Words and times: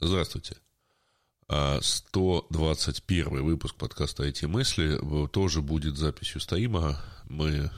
Здравствуйте. 0.00 0.56
121 1.48 3.26
а, 3.26 3.30
выпуск 3.42 3.74
подкаста 3.74 4.22
«Эти 4.24 4.44
мысли» 4.44 5.00
тоже 5.28 5.60
будет 5.60 5.96
записью 5.96 6.40
стоима. 6.40 7.02
Мы, 7.28 7.70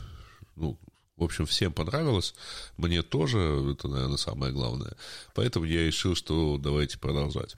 ну, 0.57 0.79
в 1.21 1.25
общем, 1.25 1.47
всем 1.47 1.73
понравилось. 1.73 2.35
Мне 2.79 3.03
тоже, 3.03 3.39
это, 3.73 3.89
наверное, 3.89 4.17
самое 4.17 4.53
главное. 4.53 4.97
Поэтому 5.35 5.67
я 5.67 5.87
решил, 5.87 6.15
что 6.15 6.59
давайте 6.59 6.99
продолжать. 6.99 7.57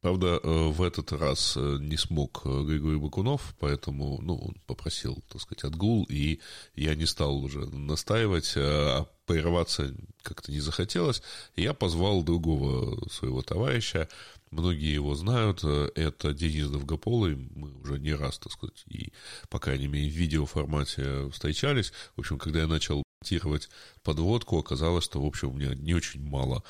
Правда, 0.00 0.40
э, 0.42 0.68
в 0.68 0.82
этот 0.82 1.12
раз 1.12 1.54
э, 1.56 1.76
не 1.80 1.96
смог 1.96 2.42
э, 2.44 2.64
Григорий 2.64 2.98
Бакунов, 2.98 3.54
поэтому, 3.58 4.20
ну, 4.22 4.36
он 4.36 4.54
попросил, 4.66 5.22
так 5.28 5.42
сказать, 5.42 5.64
отгул, 5.64 6.06
и 6.08 6.40
я 6.76 6.94
не 6.94 7.04
стал 7.04 7.36
уже 7.36 7.66
настаивать, 7.66 8.54
а 8.56 9.06
прерываться 9.26 9.94
как-то 10.22 10.50
не 10.50 10.60
захотелось. 10.60 11.22
Я 11.56 11.74
позвал 11.74 12.22
другого 12.22 13.08
своего 13.10 13.42
товарища, 13.42 14.08
многие 14.50 14.92
его 14.92 15.14
знают, 15.14 15.64
это 15.64 16.32
Денис 16.32 16.68
Довгополый, 16.68 17.36
мы 17.54 17.72
уже 17.80 17.98
не 17.98 18.14
раз, 18.14 18.38
так 18.38 18.52
сказать, 18.52 18.84
и, 18.86 19.12
по 19.48 19.58
крайней 19.58 19.88
мере, 19.88 20.08
в 20.08 20.14
видеоформате 20.14 21.30
встречались. 21.30 21.92
В 22.16 22.20
общем, 22.20 22.38
когда 22.38 22.60
я 22.60 22.66
начал 22.66 23.02
монтировать 23.20 23.68
подводку, 24.02 24.58
оказалось, 24.58 25.04
что, 25.04 25.20
в 25.20 25.26
общем, 25.26 25.50
у 25.50 25.52
меня 25.54 25.74
не 25.74 25.94
очень 25.94 26.22
мало 26.22 26.62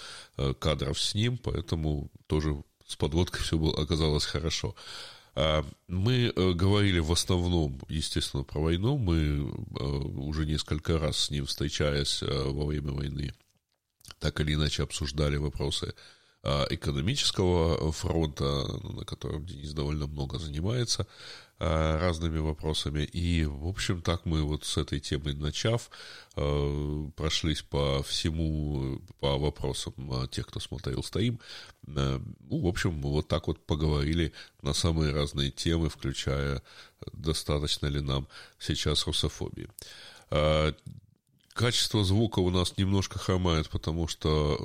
кадров 0.59 0.99
с 1.01 1.15
ним, 1.15 1.39
поэтому 1.39 2.11
тоже 2.27 2.63
с 2.87 2.97
подводкой 2.97 3.43
все 3.43 3.59
было, 3.59 3.81
оказалось 3.81 4.25
хорошо. 4.25 4.75
А, 5.41 5.65
мы 5.87 6.33
э, 6.35 6.53
говорили 6.53 6.99
в 6.99 7.13
основном, 7.13 7.81
естественно, 7.89 8.43
про 8.43 8.61
войну. 8.61 8.99
Мы 8.99 9.17
э, 9.19 9.85
уже 9.85 10.45
несколько 10.47 10.99
раз 10.99 11.17
с 11.17 11.31
ним 11.31 11.47
встречаясь 11.47 12.25
э, 12.25 12.27
во 12.27 12.67
время 12.67 12.91
войны, 12.91 13.33
так 14.19 14.41
или 14.41 14.55
иначе 14.55 14.83
обсуждали 14.83 15.37
вопросы 15.37 15.95
экономического 16.45 17.93
фронта, 17.93 18.67
на 18.85 19.05
котором 19.05 19.45
Денис 19.45 19.73
довольно 19.73 20.07
много 20.07 20.39
занимается. 20.39 21.07
Э, 21.61 21.99
разными 21.99 22.39
вопросами. 22.39 23.03
И, 23.03 23.45
в 23.45 23.67
общем, 23.67 24.01
так 24.01 24.25
мы 24.25 24.45
вот 24.45 24.65
с 24.65 24.77
этой 24.77 25.01
темой 25.01 25.35
начав, 25.35 25.91
э, 26.37 27.11
прошлись 27.17 27.63
по 27.63 28.01
всему, 28.05 29.01
по 29.19 29.37
вопросам 29.39 29.95
э, 29.99 30.29
тех, 30.29 30.47
кто 30.47 30.61
смотрел 30.61 31.03
стоим. 31.03 31.41
Ну, 31.83 32.23
в 32.49 32.67
общем, 32.69 33.03
вот 33.03 33.27
так 33.27 33.49
вот 33.49 33.67
поговорили 33.67 34.33
на 34.63 34.73
самые 34.73 35.13
разные 35.13 35.51
темы, 35.51 35.89
включая, 35.89 36.63
достаточно 37.13 37.89
ли 37.89 38.01
нам 38.01 38.29
сейчас 38.61 39.07
русофобии. 39.07 39.69
Качество 41.59 42.05
звука 42.05 42.39
у 42.39 42.51
нас 42.51 42.77
немножко 42.77 43.19
хромает, 43.19 43.69
потому 43.69 44.07
что 44.07 44.57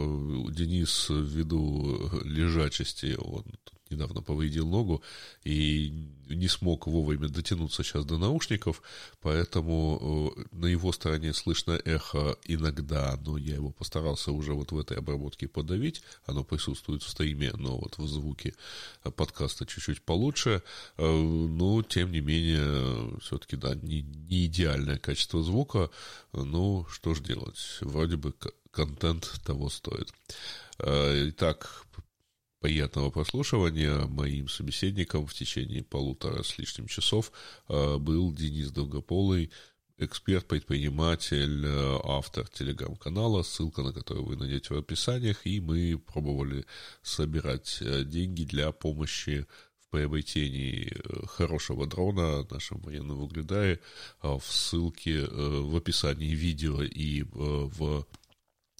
Денис 0.51 1.07
ввиду 1.09 2.07
лежачести, 2.23 3.15
он 3.17 3.45
недавно 3.93 4.21
повредил 4.21 4.67
ногу 4.67 5.03
и 5.43 6.09
не 6.27 6.47
смог 6.47 6.87
вовремя 6.87 7.29
дотянуться 7.29 7.83
сейчас 7.83 8.05
до 8.05 8.17
наушников, 8.17 8.81
поэтому 9.21 10.33
э, 10.37 10.45
на 10.51 10.65
его 10.65 10.91
стороне 10.91 11.33
слышно 11.33 11.79
эхо 11.85 12.37
иногда, 12.45 13.19
но 13.25 13.37
я 13.37 13.55
его 13.55 13.71
постарался 13.71 14.31
уже 14.31 14.53
вот 14.53 14.71
в 14.71 14.77
этой 14.77 14.97
обработке 14.97 15.47
подавить, 15.47 16.01
оно 16.25 16.43
присутствует 16.43 17.03
в 17.03 17.09
стриме, 17.09 17.51
но 17.57 17.77
вот 17.77 17.97
в 17.97 18.07
звуке 18.07 18.53
подкаста 19.15 19.65
чуть-чуть 19.65 20.01
получше, 20.01 20.63
э, 20.97 21.05
но 21.05 21.83
тем 21.83 22.11
не 22.11 22.21
менее, 22.21 23.19
все-таки, 23.19 23.55
да, 23.55 23.75
не, 23.75 24.01
не 24.01 24.45
идеальное 24.45 24.97
качество 24.97 25.43
звука, 25.43 25.89
ну, 26.31 26.85
что 26.89 27.13
ж 27.13 27.21
делать, 27.21 27.77
вроде 27.81 28.17
бы 28.17 28.33
контент 28.71 29.31
того 29.45 29.69
стоит. 29.69 30.11
Э, 30.79 31.29
итак, 31.29 31.85
приятного 32.63 33.09
прослушивания. 33.09 34.07
Моим 34.07 34.47
собеседником 34.47 35.27
в 35.27 35.33
течение 35.33 35.83
полутора 35.83 36.43
с 36.43 36.57
лишним 36.57 36.87
часов 36.87 37.33
э, 37.67 37.97
был 37.97 38.31
Денис 38.31 38.71
Долгополый, 38.71 39.51
эксперт, 39.97 40.47
предприниматель, 40.47 41.65
э, 41.65 41.99
автор 42.05 42.47
телеграм-канала, 42.47 43.43
ссылка 43.43 43.81
на 43.81 43.91
который 43.91 44.23
вы 44.23 44.37
найдете 44.37 44.73
в 44.73 44.77
описаниях, 44.77 45.45
и 45.45 45.59
мы 45.59 45.97
пробовали 45.97 46.65
собирать 47.01 47.79
э, 47.81 48.05
деньги 48.05 48.45
для 48.45 48.71
помощи 48.71 49.45
в 49.81 49.89
приобретении 49.89 50.89
хорошего 51.27 51.85
дрона 51.85 52.47
нашим 52.49 52.79
военным 52.79 53.17
в 53.17 53.23
Угледае 53.23 53.81
в 54.21 54.41
ссылке 54.41 55.27
в 55.27 55.75
описании 55.75 56.33
видео 56.33 56.81
и 56.81 57.23
в 57.23 58.07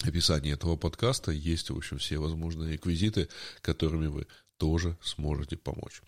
описании 0.02 0.54
этого 0.54 0.76
подкаста 0.76 1.32
есть, 1.32 1.70
в 1.70 1.78
общем, 1.78 1.98
все 1.98 2.18
возможные 2.18 2.74
реквизиты, 2.74 3.30
которыми 3.62 4.08
вы 4.08 4.28
тоже 4.58 4.98
сможете 5.02 5.58
помочь. 5.58 6.02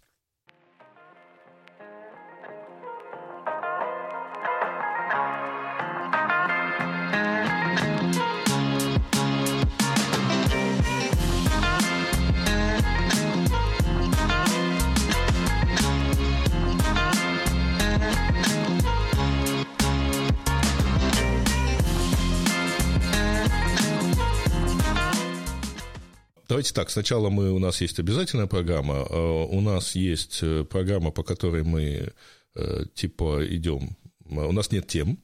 Давайте 26.47 26.73
так, 26.73 26.91
сначала 26.91 27.29
мы, 27.29 27.51
у 27.51 27.59
нас 27.59 27.81
есть 27.81 27.99
обязательная 27.99 28.45
программа, 28.45 29.05
а 29.09 29.45
у 29.45 29.61
нас 29.61 29.95
есть 29.95 30.39
э, 30.43 30.63
программа, 30.63 31.09
по 31.09 31.23
которой 31.23 31.63
мы 31.63 32.13
э, 32.53 32.85
типа 32.93 33.41
идем, 33.47 33.95
у 34.25 34.51
нас 34.51 34.71
нет 34.71 34.87
тем, 34.87 35.17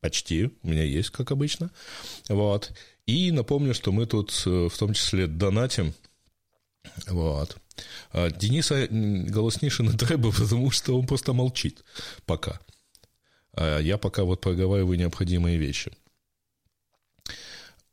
почти, 0.00 0.50
у 0.62 0.68
меня 0.68 0.84
есть, 0.84 1.10
как 1.10 1.32
обычно, 1.32 1.70
вот, 2.28 2.72
и 3.06 3.32
напомню, 3.32 3.74
что 3.74 3.90
мы 3.90 4.06
тут 4.06 4.30
э, 4.46 4.68
в 4.70 4.78
том 4.78 4.94
числе 4.94 5.26
донатим, 5.26 5.94
вот, 7.08 7.56
а 8.12 8.30
Дениса 8.30 8.86
голоснейше 8.88 9.84
треба, 9.96 10.30
потому 10.38 10.70
что 10.70 10.96
он 10.96 11.08
просто 11.08 11.32
молчит 11.32 11.84
пока. 12.24 12.60
А 13.52 13.80
я 13.80 13.98
пока 13.98 14.22
вот 14.22 14.40
проговариваю 14.40 14.98
необходимые 14.98 15.58
вещи. 15.58 15.90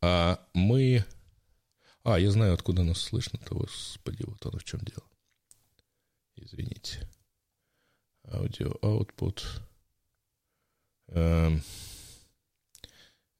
А 0.00 0.38
мы 0.54 1.04
а, 2.06 2.20
я 2.20 2.30
знаю, 2.30 2.54
откуда 2.54 2.84
нас 2.84 3.00
слышно-то, 3.00 3.56
господи, 3.56 4.22
вот 4.24 4.46
оно 4.46 4.58
в 4.58 4.64
чем 4.64 4.80
дело. 4.80 5.02
Извините. 6.36 7.08
Аудио, 8.24 8.76
output. 8.80 9.42
Эм, 11.08 11.62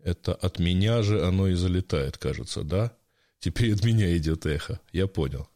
это 0.00 0.34
от 0.34 0.58
меня 0.58 1.02
же 1.02 1.24
оно 1.24 1.46
и 1.46 1.54
залетает, 1.54 2.18
кажется, 2.18 2.64
да? 2.64 2.92
Теперь 3.38 3.72
от 3.72 3.84
меня 3.84 4.16
идет 4.16 4.46
эхо. 4.46 4.80
Я 4.90 5.06
понял. 5.06 5.48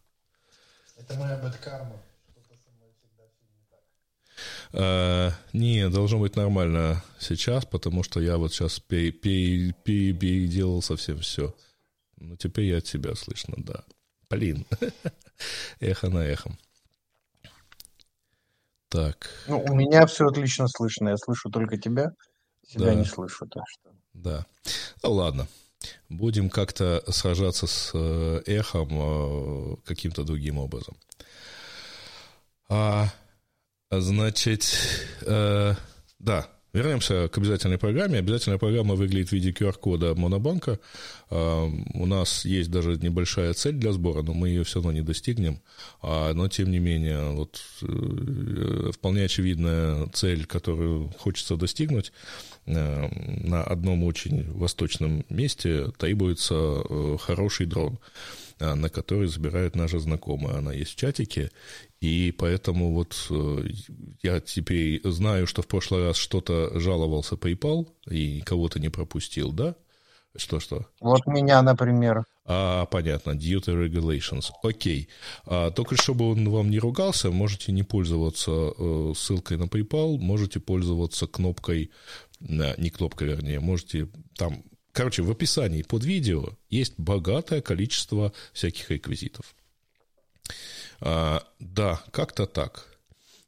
Это 0.96 1.14
моя 1.14 1.36
бэткарма. 1.38 2.00
А, 4.72 5.32
не, 5.52 5.88
должно 5.88 6.20
быть 6.20 6.36
нормально 6.36 7.02
сейчас, 7.18 7.66
потому 7.66 8.04
что 8.04 8.20
я 8.20 8.36
вот 8.36 8.52
сейчас 8.52 8.78
переделал 8.78 10.80
совсем 10.80 11.18
все. 11.18 11.52
Ну, 12.20 12.36
теперь 12.36 12.66
я 12.66 12.78
от 12.78 12.84
тебя 12.84 13.14
слышно, 13.14 13.54
да. 13.58 13.82
Блин. 14.28 14.66
Эхо 15.80 16.08
на 16.10 16.18
эхом. 16.18 16.58
Так. 18.88 19.30
Ну, 19.46 19.62
у 19.62 19.74
меня 19.74 20.06
все 20.06 20.26
отлично 20.26 20.68
слышно. 20.68 21.10
Я 21.10 21.16
слышу 21.16 21.50
только 21.50 21.78
тебя. 21.78 22.12
Себя 22.66 22.86
да. 22.86 22.94
не 22.94 23.04
слышу, 23.04 23.46
так 23.46 23.64
что. 23.68 23.90
Да. 24.12 24.46
Ну, 25.02 25.12
ладно. 25.12 25.48
Будем 26.08 26.50
как-то 26.50 27.02
сражаться 27.10 27.66
с 27.66 27.92
э, 27.94 28.42
эхом 28.46 28.88
э, 28.92 29.76
каким-то 29.86 30.24
другим 30.24 30.58
образом. 30.58 30.96
А, 32.68 33.08
значит, 33.90 34.76
э, 35.22 35.74
да, 36.18 36.48
Вернемся 36.72 37.28
к 37.28 37.36
обязательной 37.38 37.78
программе. 37.78 38.18
Обязательная 38.18 38.58
программа 38.58 38.94
выглядит 38.94 39.30
в 39.30 39.32
виде 39.32 39.50
QR-кода 39.50 40.14
Монобанка. 40.14 40.78
А, 41.28 41.64
у 41.94 42.06
нас 42.06 42.44
есть 42.44 42.70
даже 42.70 42.96
небольшая 42.96 43.54
цель 43.54 43.74
для 43.74 43.92
сбора, 43.92 44.22
но 44.22 44.34
мы 44.34 44.50
ее 44.50 44.62
все 44.62 44.76
равно 44.76 44.92
не 44.92 45.02
достигнем. 45.02 45.60
А, 46.00 46.32
но, 46.32 46.48
тем 46.48 46.70
не 46.70 46.78
менее, 46.78 47.30
вот, 47.30 47.60
э, 47.82 48.90
вполне 48.94 49.24
очевидная 49.24 50.06
цель, 50.12 50.46
которую 50.46 51.08
хочется 51.18 51.56
достигнуть, 51.56 52.12
э, 52.66 53.08
на 53.44 53.64
одном 53.64 54.04
очень 54.04 54.48
восточном 54.52 55.24
месте 55.28 55.90
требуется 55.98 56.54
э, 56.54 57.16
хороший 57.20 57.66
дрон 57.66 57.98
на 58.60 58.88
который 58.88 59.26
забирают 59.26 59.74
наши 59.74 59.98
знакомые. 59.98 60.56
Она 60.56 60.72
есть 60.72 60.92
в 60.92 60.96
чатике, 60.96 61.50
и 62.00 62.32
поэтому 62.36 62.92
вот 62.92 63.26
э, 63.30 63.68
я 64.22 64.40
теперь 64.40 65.00
знаю, 65.04 65.46
что 65.46 65.62
в 65.62 65.66
прошлый 65.66 66.04
раз 66.04 66.16
что-то 66.16 66.78
жаловался 66.78 67.34
PayPal 67.34 67.88
и 68.08 68.40
кого-то 68.40 68.78
не 68.78 68.88
пропустил, 68.88 69.52
да? 69.52 69.74
Что-что? 70.36 70.86
Вот 71.00 71.26
меня, 71.26 71.60
например. 71.60 72.24
А, 72.46 72.86
понятно, 72.86 73.32
duty 73.32 73.74
regulations. 73.74 74.50
Окей. 74.62 75.08
А, 75.44 75.70
только 75.70 75.96
чтобы 75.96 76.30
он 76.30 76.48
вам 76.48 76.70
не 76.70 76.78
ругался, 76.78 77.30
можете 77.30 77.72
не 77.72 77.82
пользоваться 77.82 78.50
э, 78.50 79.12
ссылкой 79.16 79.56
на 79.56 79.64
PayPal, 79.64 80.18
можете 80.18 80.60
пользоваться 80.60 81.26
кнопкой, 81.26 81.90
э, 82.40 82.74
не 82.80 82.90
кнопкой, 82.90 83.28
вернее, 83.28 83.60
можете 83.60 84.08
там... 84.36 84.62
Короче, 84.92 85.22
в 85.22 85.30
описании 85.30 85.82
под 85.82 86.04
видео 86.04 86.56
есть 86.68 86.94
богатое 86.98 87.60
количество 87.60 88.32
всяких 88.52 88.90
реквизитов. 88.90 89.54
А, 91.00 91.46
да, 91.58 92.02
как-то 92.10 92.46
так. 92.46 92.86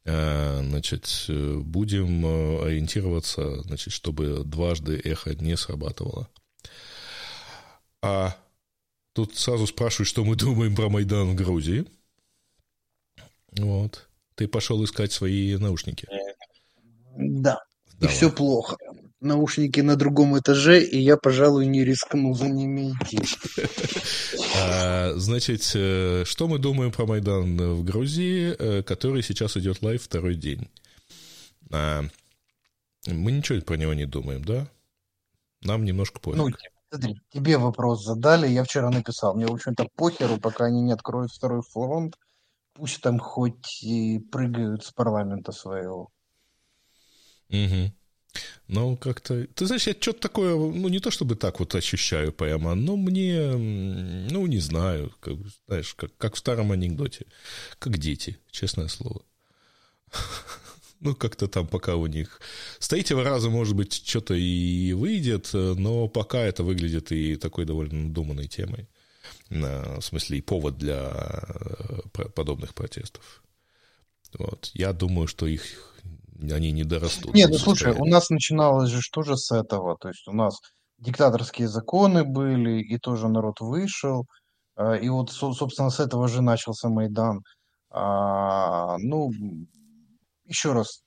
А, 0.04 0.60
значит, 0.62 1.26
будем 1.28 2.26
э, 2.26 2.66
ориентироваться, 2.66 3.62
значит, 3.62 3.92
чтобы 3.92 4.42
дважды 4.44 5.00
эхо 5.02 5.34
не 5.34 5.56
срабатывало. 5.56 6.28
А 8.00 8.36
тут 9.12 9.36
сразу 9.36 9.66
спрашивают, 9.66 10.08
что 10.08 10.24
мы 10.24 10.36
думаем 10.36 10.74
про 10.74 10.88
Майдан 10.88 11.30
в 11.30 11.34
Грузии. 11.34 11.86
Вот. 13.58 14.08
Ты 14.34 14.48
пошел 14.48 14.82
искать 14.84 15.12
свои 15.12 15.56
наушники. 15.56 16.08
Да. 17.16 17.58
Давай. 17.98 18.14
И 18.14 18.16
все 18.16 18.30
плохо. 18.30 18.76
Наушники 19.22 19.80
на 19.80 19.96
другом 19.96 20.38
этаже, 20.38 20.82
и 20.82 20.98
я, 20.98 21.16
пожалуй, 21.16 21.66
не 21.66 21.84
рискну 21.84 22.34
за 22.34 22.48
ними 22.48 22.92
идти. 22.92 23.18
А, 24.64 25.12
значит, 25.16 25.70
э, 25.74 26.24
что 26.24 26.46
мы 26.46 26.58
думаем 26.58 26.92
про 26.92 27.06
Майдан 27.06 27.56
в 27.56 27.84
Грузии, 27.84 28.54
э, 28.56 28.82
который 28.82 29.22
сейчас 29.22 29.56
идет 29.56 29.82
live 29.82 30.02
второй 30.02 30.34
день? 30.34 30.68
А, 31.72 32.04
мы 33.06 33.32
ничего 33.32 33.60
про 33.62 33.76
него 33.76 33.94
не 33.94 34.06
думаем, 34.06 34.44
да? 34.44 34.68
Нам 35.62 35.84
немножко 35.84 36.20
пофиг. 36.20 36.38
Ну, 36.38 36.50
Смотри, 36.92 37.18
тебе 37.30 37.56
вопрос 37.56 38.04
задали, 38.04 38.46
я 38.48 38.64
вчера 38.64 38.90
написал. 38.90 39.34
Мне, 39.34 39.46
в 39.46 39.54
общем-то, 39.54 39.88
похеру, 39.96 40.36
пока 40.36 40.66
они 40.66 40.82
не 40.82 40.92
откроют 40.92 41.32
второй 41.32 41.62
фронт. 41.62 42.18
Пусть 42.74 43.00
там 43.00 43.18
хоть 43.18 43.82
и 43.82 44.18
прыгают 44.18 44.84
с 44.84 44.92
парламента 44.92 45.52
своего. 45.52 46.10
Угу. 47.48 47.92
Ну, 48.68 48.96
как-то... 48.96 49.46
Ты 49.54 49.66
знаешь, 49.66 49.86
я 49.86 49.92
что-то 49.92 50.20
такое, 50.20 50.54
ну, 50.54 50.88
не 50.88 51.00
то 51.00 51.10
чтобы 51.10 51.36
так 51.36 51.60
вот 51.60 51.74
ощущаю 51.74 52.32
прямо, 52.32 52.74
но 52.74 52.96
мне, 52.96 53.52
ну, 53.52 54.46
не 54.46 54.58
знаю, 54.58 55.14
как, 55.20 55.34
знаешь, 55.66 55.94
как, 55.94 56.16
как 56.16 56.34
в 56.34 56.38
старом 56.38 56.72
анекдоте. 56.72 57.26
Как 57.78 57.98
дети, 57.98 58.38
честное 58.50 58.88
слово. 58.88 59.22
Ну, 61.04 61.16
как-то 61.16 61.48
там 61.48 61.66
пока 61.66 61.96
у 61.96 62.06
них... 62.06 62.40
С 62.78 62.86
третьего 62.86 63.24
раза, 63.24 63.50
может 63.50 63.74
быть, 63.74 63.92
что-то 63.92 64.34
и 64.34 64.92
выйдет, 64.92 65.50
но 65.52 66.06
пока 66.06 66.38
это 66.38 66.62
выглядит 66.62 67.10
и 67.10 67.34
такой 67.34 67.64
довольно 67.64 68.04
надуманной 68.04 68.46
темой. 68.46 68.88
В 69.50 70.00
смысле, 70.00 70.38
и 70.38 70.42
повод 70.42 70.78
для 70.78 71.10
э, 71.12 72.28
подобных 72.36 72.72
протестов. 72.72 73.42
Вот. 74.34 74.70
Я 74.74 74.92
думаю, 74.92 75.26
что 75.26 75.48
их 75.48 75.91
они 76.50 76.72
не 76.72 76.84
дорастут. 76.84 77.34
Нет, 77.34 77.50
ну 77.50 77.58
слушай, 77.58 77.92
у 77.92 78.04
нас 78.04 78.30
начиналось 78.30 78.90
же 78.90 79.00
что 79.00 79.22
же 79.22 79.36
с 79.36 79.50
этого? 79.52 79.96
То 80.00 80.08
есть 80.08 80.26
у 80.26 80.32
нас 80.32 80.60
диктаторские 80.98 81.68
законы 81.68 82.24
были, 82.24 82.80
и 82.80 82.98
тоже 82.98 83.28
народ 83.28 83.60
вышел, 83.60 84.26
а, 84.76 84.94
и 84.94 85.08
вот, 85.08 85.30
собственно, 85.30 85.90
с 85.90 86.00
этого 86.00 86.28
же 86.28 86.42
начался 86.42 86.88
Майдан. 86.88 87.42
А, 87.90 88.96
ну, 88.98 89.30
еще 90.46 90.72
раз, 90.72 91.02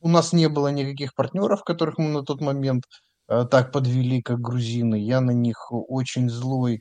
у 0.00 0.08
нас 0.08 0.32
не 0.32 0.48
было 0.48 0.68
никаких 0.68 1.14
партнеров, 1.14 1.62
которых 1.64 1.98
мы 1.98 2.08
на 2.08 2.22
тот 2.22 2.40
момент 2.40 2.84
э, 3.28 3.44
так 3.50 3.72
подвели, 3.72 4.22
как 4.22 4.40
грузины. 4.40 4.96
Я 4.96 5.20
на 5.20 5.32
них 5.32 5.70
очень 5.70 6.30
злой 6.30 6.76
э, 6.76 6.78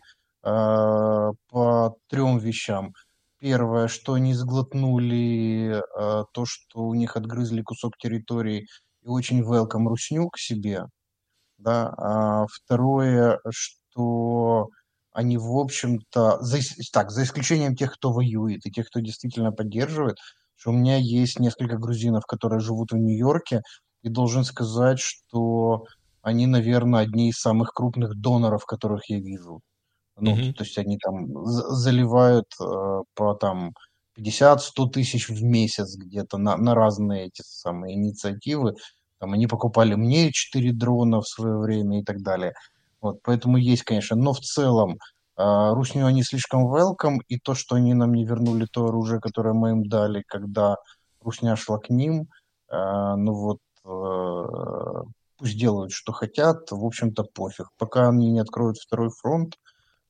по 1.49 1.95
трем 2.07 2.37
вещам. 2.39 2.93
Первое, 3.39 3.87
что 3.87 4.13
они 4.13 4.33
сглотнули 4.33 5.77
э, 5.79 6.23
то, 6.33 6.45
что 6.45 6.81
у 6.81 6.93
них 6.93 7.15
отгрызли 7.15 7.61
кусок 7.61 7.97
территории 7.97 8.67
и 9.01 9.07
очень 9.07 9.41
welcome 9.41 9.87
русню 9.87 10.29
к 10.29 10.37
себе. 10.37 10.83
Да? 11.57 11.93
А 11.97 12.45
второе, 12.47 13.39
что 13.49 14.69
они, 15.13 15.37
в 15.37 15.57
общем-то, 15.57 16.39
за, 16.41 16.59
так, 16.93 17.11
за 17.11 17.23
исключением 17.23 17.75
тех, 17.75 17.93
кто 17.93 18.11
воюет 18.11 18.65
и 18.65 18.71
тех, 18.71 18.87
кто 18.87 18.99
действительно 18.99 19.51
поддерживает, 19.51 20.17
что 20.55 20.71
у 20.71 20.73
меня 20.73 20.97
есть 20.97 21.39
несколько 21.39 21.77
грузинов, 21.77 22.25
которые 22.25 22.59
живут 22.59 22.91
в 22.91 22.97
Нью-Йорке, 22.97 23.61
и 24.01 24.09
должен 24.09 24.43
сказать, 24.43 24.99
что 24.99 25.85
они, 26.21 26.45
наверное, 26.47 27.01
одни 27.01 27.29
из 27.29 27.39
самых 27.39 27.71
крупных 27.73 28.15
доноров, 28.15 28.65
которых 28.65 29.09
я 29.09 29.19
вижу. 29.19 29.61
Ну, 30.19 30.35
mm-hmm. 30.35 30.53
то 30.53 30.63
есть 30.63 30.77
они 30.77 30.97
там 30.97 31.27
заливают 31.45 32.47
э, 32.61 33.01
по 33.15 33.33
там 33.35 33.73
50-100 34.17 34.89
тысяч 34.91 35.29
в 35.29 35.43
месяц 35.43 35.95
где-то 35.95 36.37
на, 36.37 36.57
на 36.57 36.75
разные 36.75 37.27
эти 37.27 37.41
самые 37.43 37.95
инициативы. 37.95 38.75
Там 39.19 39.33
они 39.33 39.47
покупали 39.47 39.95
мне 39.95 40.31
4 40.31 40.71
дрона 40.73 41.21
в 41.21 41.27
свое 41.27 41.57
время 41.57 42.01
и 42.01 42.03
так 42.03 42.21
далее. 42.21 42.53
Вот, 43.01 43.19
поэтому 43.23 43.57
есть, 43.57 43.83
конечно. 43.83 44.15
Но 44.15 44.33
в 44.33 44.39
целом 44.39 44.97
а, 45.35 45.73
Русню 45.73 46.05
они 46.05 46.23
слишком 46.23 46.67
welcome, 46.73 47.19
и 47.29 47.39
то, 47.39 47.53
что 47.55 47.75
они 47.75 47.93
нам 47.93 48.13
не 48.13 48.25
вернули 48.25 48.65
то 48.65 48.87
оружие, 48.87 49.21
которое 49.21 49.53
мы 49.53 49.71
им 49.71 49.87
дали, 49.87 50.23
когда 50.27 50.75
Русня 51.21 51.55
шла 51.55 51.79
к 51.79 51.89
ним, 51.89 52.27
а, 52.69 53.15
ну 53.15 53.33
вот 53.33 53.59
э, 53.85 55.03
пусть 55.37 55.57
делают, 55.57 55.91
что 55.91 56.11
хотят, 56.11 56.69
в 56.71 56.85
общем-то, 56.85 57.23
пофиг. 57.23 57.67
Пока 57.77 58.09
они 58.09 58.29
не 58.31 58.39
откроют 58.39 58.77
второй 58.77 59.09
фронт, 59.09 59.55
а, 59.55 59.68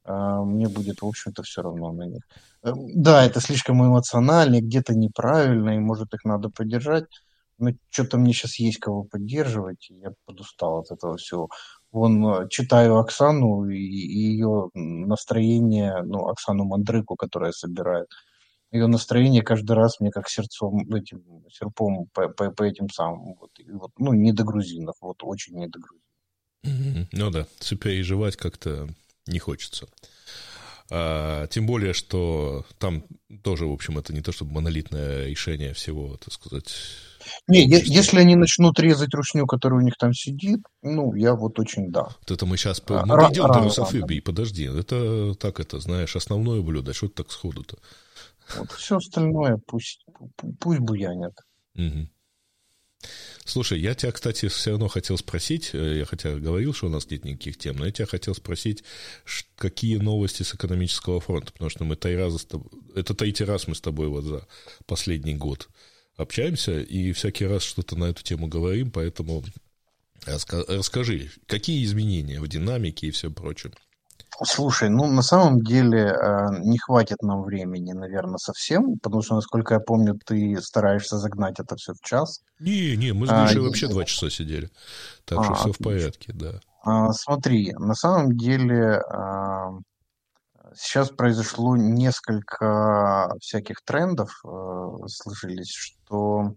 мне 0.10 0.68
будет, 0.68 1.02
в 1.02 1.06
общем-то, 1.06 1.44
все 1.44 1.62
равно 1.62 1.92
на 1.92 2.04
них. 2.04 2.22
Э, 2.64 2.72
да, 2.96 3.26
это 3.26 3.42
слишком 3.42 3.84
эмоционально, 3.86 4.62
где-то 4.62 4.96
неправильно, 4.96 5.72
и, 5.76 5.80
может, 5.80 6.14
их 6.14 6.26
надо 6.26 6.50
поддержать, 6.50 7.06
но 7.58 7.72
что-то 7.90 8.18
мне 8.18 8.34
сейчас 8.34 8.60
есть 8.60 8.80
кого 8.80 9.04
поддерживать, 9.04 9.90
и 9.90 9.96
я 9.96 10.12
подустал 10.26 10.80
от 10.80 10.92
этого 10.92 11.18
всего. 11.18 11.50
Вон 11.92 12.26
э, 12.26 12.48
читаю 12.50 12.98
Оксану 12.98 13.70
и, 13.70 13.78
и 13.78 14.34
ее 14.34 14.70
настроение, 14.74 16.02
ну, 16.04 16.28
Оксану 16.28 16.66
Мандрыку, 16.66 17.16
которая 17.16 17.52
собирает. 17.52 18.08
Ее 18.72 18.88
настроение 18.88 19.42
каждый 19.42 19.72
раз 19.72 20.00
мне 20.00 20.12
как 20.12 20.30
сердцом, 20.30 20.80
этим, 20.94 21.24
серпом 21.52 22.08
по, 22.14 22.30
по, 22.30 22.52
по 22.52 22.64
этим 22.64 22.90
самым. 22.90 23.36
Вот, 23.40 23.52
и 23.58 23.72
вот, 23.72 23.92
ну, 23.98 24.14
не 24.14 24.32
до 24.32 24.44
грузинов, 24.44 24.96
вот 25.02 25.18
очень 25.24 25.56
не 25.58 25.68
до 25.68 25.80
грузинов. 25.80 27.08
Ну 27.12 27.32
да, 27.32 27.48
сопереживать 27.60 28.36
как-то 28.36 28.88
не 29.30 29.40
хочется. 29.40 29.88
А, 30.92 31.48
тем 31.48 31.66
более, 31.66 31.94
что 31.94 32.66
там 32.80 33.04
тоже, 33.44 33.66
в 33.66 33.72
общем, 33.72 33.98
это 33.98 34.14
не 34.14 34.22
то 34.22 34.32
чтобы 34.32 34.54
монолитное 34.54 35.28
решение 35.28 35.74
всего, 35.74 36.18
так 36.18 36.34
сказать, 36.34 36.74
не, 37.48 37.68
если 37.68 38.20
они 38.20 38.36
начнут 38.36 38.80
резать 38.80 39.14
рушню, 39.14 39.46
которая 39.46 39.80
у 39.80 39.84
них 39.84 39.96
там 39.98 40.14
сидит, 40.14 40.62
ну, 40.82 41.14
я 41.16 41.36
вот 41.36 41.60
очень 41.60 41.92
да. 41.92 42.04
Вот 42.04 42.32
это 42.32 42.46
мы 42.46 42.58
сейчас... 42.58 42.82
А, 42.88 43.06
мы 43.06 43.18
дойдем 43.18 43.48
до 43.48 43.60
русофобии, 43.60 44.20
подожди. 44.20 44.66
Это 44.66 45.36
так 45.36 45.60
это, 45.60 45.80
знаешь, 45.80 46.16
основное 46.16 46.62
блюдо. 46.62 46.94
Что 46.94 47.08
ты 47.08 47.24
так 47.24 47.32
сходу-то? 47.32 47.78
Вот 48.58 48.72
все 48.72 48.98
остальное 48.98 49.60
пусть, 49.68 50.06
пусть 50.60 50.80
буянят. 50.80 51.36
Угу. 51.76 52.10
Слушай, 53.46 53.80
я 53.80 53.96
тебя, 53.96 54.12
кстати, 54.12 54.48
все 54.48 54.72
равно 54.72 54.88
хотел 54.88 55.18
спросить, 55.18 55.72
э, 55.74 55.98
я 56.00 56.06
хотя 56.06 56.38
говорил, 56.38 56.74
что 56.74 56.88
у 56.88 56.90
нас 56.90 57.10
нет 57.10 57.24
никаких 57.26 57.58
тем, 57.58 57.78
но 57.78 57.86
я 57.86 57.92
тебя 57.92 58.06
хотел 58.06 58.36
спросить, 58.36 58.84
какие 59.56 59.98
новости 59.98 60.44
с 60.44 60.54
экономического 60.54 61.20
фронта, 61.20 61.52
потому 61.54 61.70
что 61.70 61.84
мы 61.84 61.96
три 61.96 62.16
раза 62.16 62.38
с 62.38 62.46
тобой, 62.46 62.70
это 62.96 63.14
третий 63.14 63.46
раз 63.46 63.68
мы 63.68 63.76
с 63.76 63.82
тобой 63.82 64.08
вот 64.08 64.24
за 64.26 64.48
последний 64.86 65.36
год 65.36 65.70
общаемся 66.16 66.82
и 66.82 67.14
всякий 67.14 67.46
раз 67.46 67.64
что-то 67.64 67.96
на 67.96 68.06
эту 68.06 68.24
тему 68.24 68.48
говорим, 68.48 68.92
поэтому 68.92 69.44
расскажи, 70.26 71.32
какие 71.48 71.84
изменения 71.86 72.42
в 72.42 72.48
динамике 72.48 73.08
и 73.08 73.12
все 73.12 73.32
прочее? 73.32 73.72
Слушай, 74.44 74.90
ну 74.90 75.08
на 75.08 75.22
самом 75.22 75.62
деле 75.62 76.08
э, 76.08 76.48
не 76.62 76.78
хватит 76.78 77.22
нам 77.22 77.44
времени, 77.44 77.92
наверное, 77.92 78.38
совсем, 78.38 78.98
потому 79.00 79.22
что, 79.22 79.36
насколько 79.36 79.74
я 79.74 79.80
помню, 79.80 80.18
ты 80.26 80.62
стараешься 80.62 81.18
загнать 81.18 81.60
это 81.60 81.76
все 81.76 81.94
в 81.94 82.02
час. 82.02 82.42
Не, 82.60 82.96
не, 82.96 83.14
мы 83.14 83.28
с 83.28 83.30
Гришей 83.30 83.62
а, 83.62 83.64
вообще 83.64 83.88
два 83.88 84.06
часа 84.06 84.30
сидели, 84.30 84.70
так 85.26 85.40
а, 85.40 85.44
что 85.44 85.54
все 85.56 85.70
отлично. 85.72 85.84
в 85.84 85.84
порядке, 85.84 86.34
да. 86.34 86.60
А, 86.84 87.12
смотри, 87.12 87.74
на 87.74 87.96
самом 87.96 88.38
деле 88.38 89.02
а, 89.12 89.72
Сейчас 90.76 91.10
произошло 91.10 91.76
несколько 91.76 93.34
всяких 93.42 93.82
трендов, 93.84 94.40
э, 94.46 95.08
сложились, 95.08 95.72
что 95.72 96.54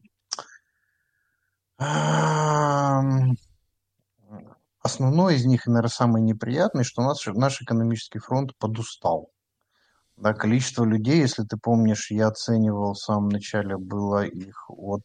основной 4.82 5.36
из 5.36 5.44
них, 5.44 5.66
и, 5.66 5.70
наверное, 5.70 5.90
самый 5.90 6.22
неприятный, 6.22 6.84
что 6.84 7.02
у 7.02 7.04
нас 7.04 7.24
наш 7.26 7.62
экономический 7.62 8.18
фронт 8.18 8.52
подустал. 8.58 9.30
Да, 10.16 10.34
количество 10.34 10.84
людей, 10.84 11.20
если 11.20 11.42
ты 11.44 11.56
помнишь, 11.56 12.10
я 12.10 12.28
оценивал 12.28 12.92
в 12.92 12.98
самом 12.98 13.28
начале, 13.28 13.76
было 13.76 14.24
их 14.24 14.70
от 14.70 15.02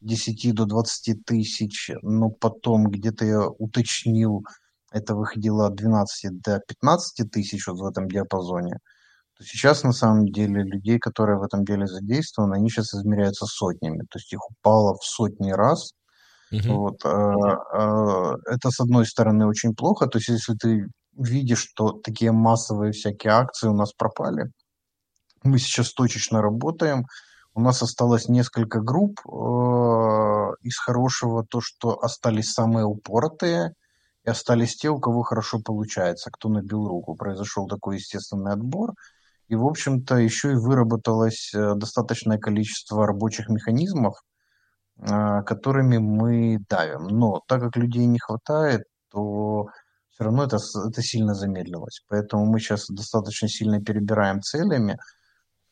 10 0.00 0.54
до 0.54 0.64
20 0.64 1.24
тысяч, 1.24 1.90
но 2.02 2.30
потом 2.30 2.86
где-то 2.88 3.24
я 3.24 3.48
уточнил, 3.48 4.44
это 4.92 5.14
выходило 5.14 5.66
от 5.66 5.74
12 5.74 6.40
до 6.40 6.60
15 6.60 7.30
тысяч 7.30 7.66
вот 7.66 7.78
в 7.78 7.84
этом 7.84 8.08
диапазоне, 8.08 8.78
то 9.36 9.44
сейчас 9.44 9.82
на 9.82 9.92
самом 9.92 10.28
деле 10.28 10.62
людей, 10.62 10.98
которые 10.98 11.38
в 11.38 11.42
этом 11.42 11.64
деле 11.64 11.86
задействованы, 11.86 12.54
они 12.54 12.70
сейчас 12.70 12.94
измеряются 12.94 13.46
сотнями, 13.46 14.00
то 14.10 14.18
есть 14.18 14.32
их 14.32 14.40
упало 14.48 14.94
в 14.96 15.04
сотни 15.04 15.50
раз. 15.50 15.92
Угу. 16.60 16.74
Вот, 16.74 17.04
это, 17.04 18.70
с 18.70 18.80
одной 18.80 19.06
стороны, 19.06 19.46
очень 19.46 19.74
плохо, 19.74 20.06
то 20.06 20.18
есть 20.18 20.28
если 20.28 20.54
ты 20.54 20.86
видишь, 21.16 21.66
что 21.70 21.92
такие 21.92 22.32
массовые 22.32 22.92
всякие 22.92 23.32
акции 23.32 23.68
у 23.68 23.74
нас 23.74 23.92
пропали, 23.92 24.50
мы 25.42 25.58
сейчас 25.58 25.92
точечно 25.92 26.42
работаем, 26.42 27.06
у 27.54 27.60
нас 27.60 27.82
осталось 27.82 28.28
несколько 28.28 28.80
групп. 28.80 29.20
Из 30.62 30.76
хорошего 30.78 31.44
то, 31.44 31.60
что 31.60 32.02
остались 32.02 32.52
самые 32.52 32.84
упоротые, 32.84 33.74
и 34.24 34.30
остались 34.30 34.76
те, 34.76 34.88
у 34.88 34.98
кого 34.98 35.22
хорошо 35.22 35.60
получается, 35.60 36.30
кто 36.32 36.48
набил 36.48 36.88
руку. 36.88 37.14
Произошел 37.14 37.68
такой 37.68 37.96
естественный 37.96 38.52
отбор. 38.52 38.94
И, 39.48 39.54
в 39.54 39.66
общем-то, 39.66 40.16
еще 40.16 40.52
и 40.52 40.56
выработалось 40.56 41.52
э, 41.54 41.74
достаточное 41.74 42.38
количество 42.38 43.06
рабочих 43.06 43.48
механизмов, 43.50 44.14
которыми 45.00 45.98
мы 45.98 46.58
давим. 46.68 47.08
Но 47.08 47.40
так 47.48 47.60
как 47.60 47.76
людей 47.76 48.06
не 48.06 48.18
хватает, 48.18 48.84
то 49.10 49.68
все 50.10 50.24
равно 50.24 50.44
это, 50.44 50.58
это 50.88 51.02
сильно 51.02 51.34
замедлилось. 51.34 52.02
Поэтому 52.08 52.46
мы 52.46 52.60
сейчас 52.60 52.86
достаточно 52.88 53.48
сильно 53.48 53.82
перебираем 53.82 54.40
целями. 54.40 54.96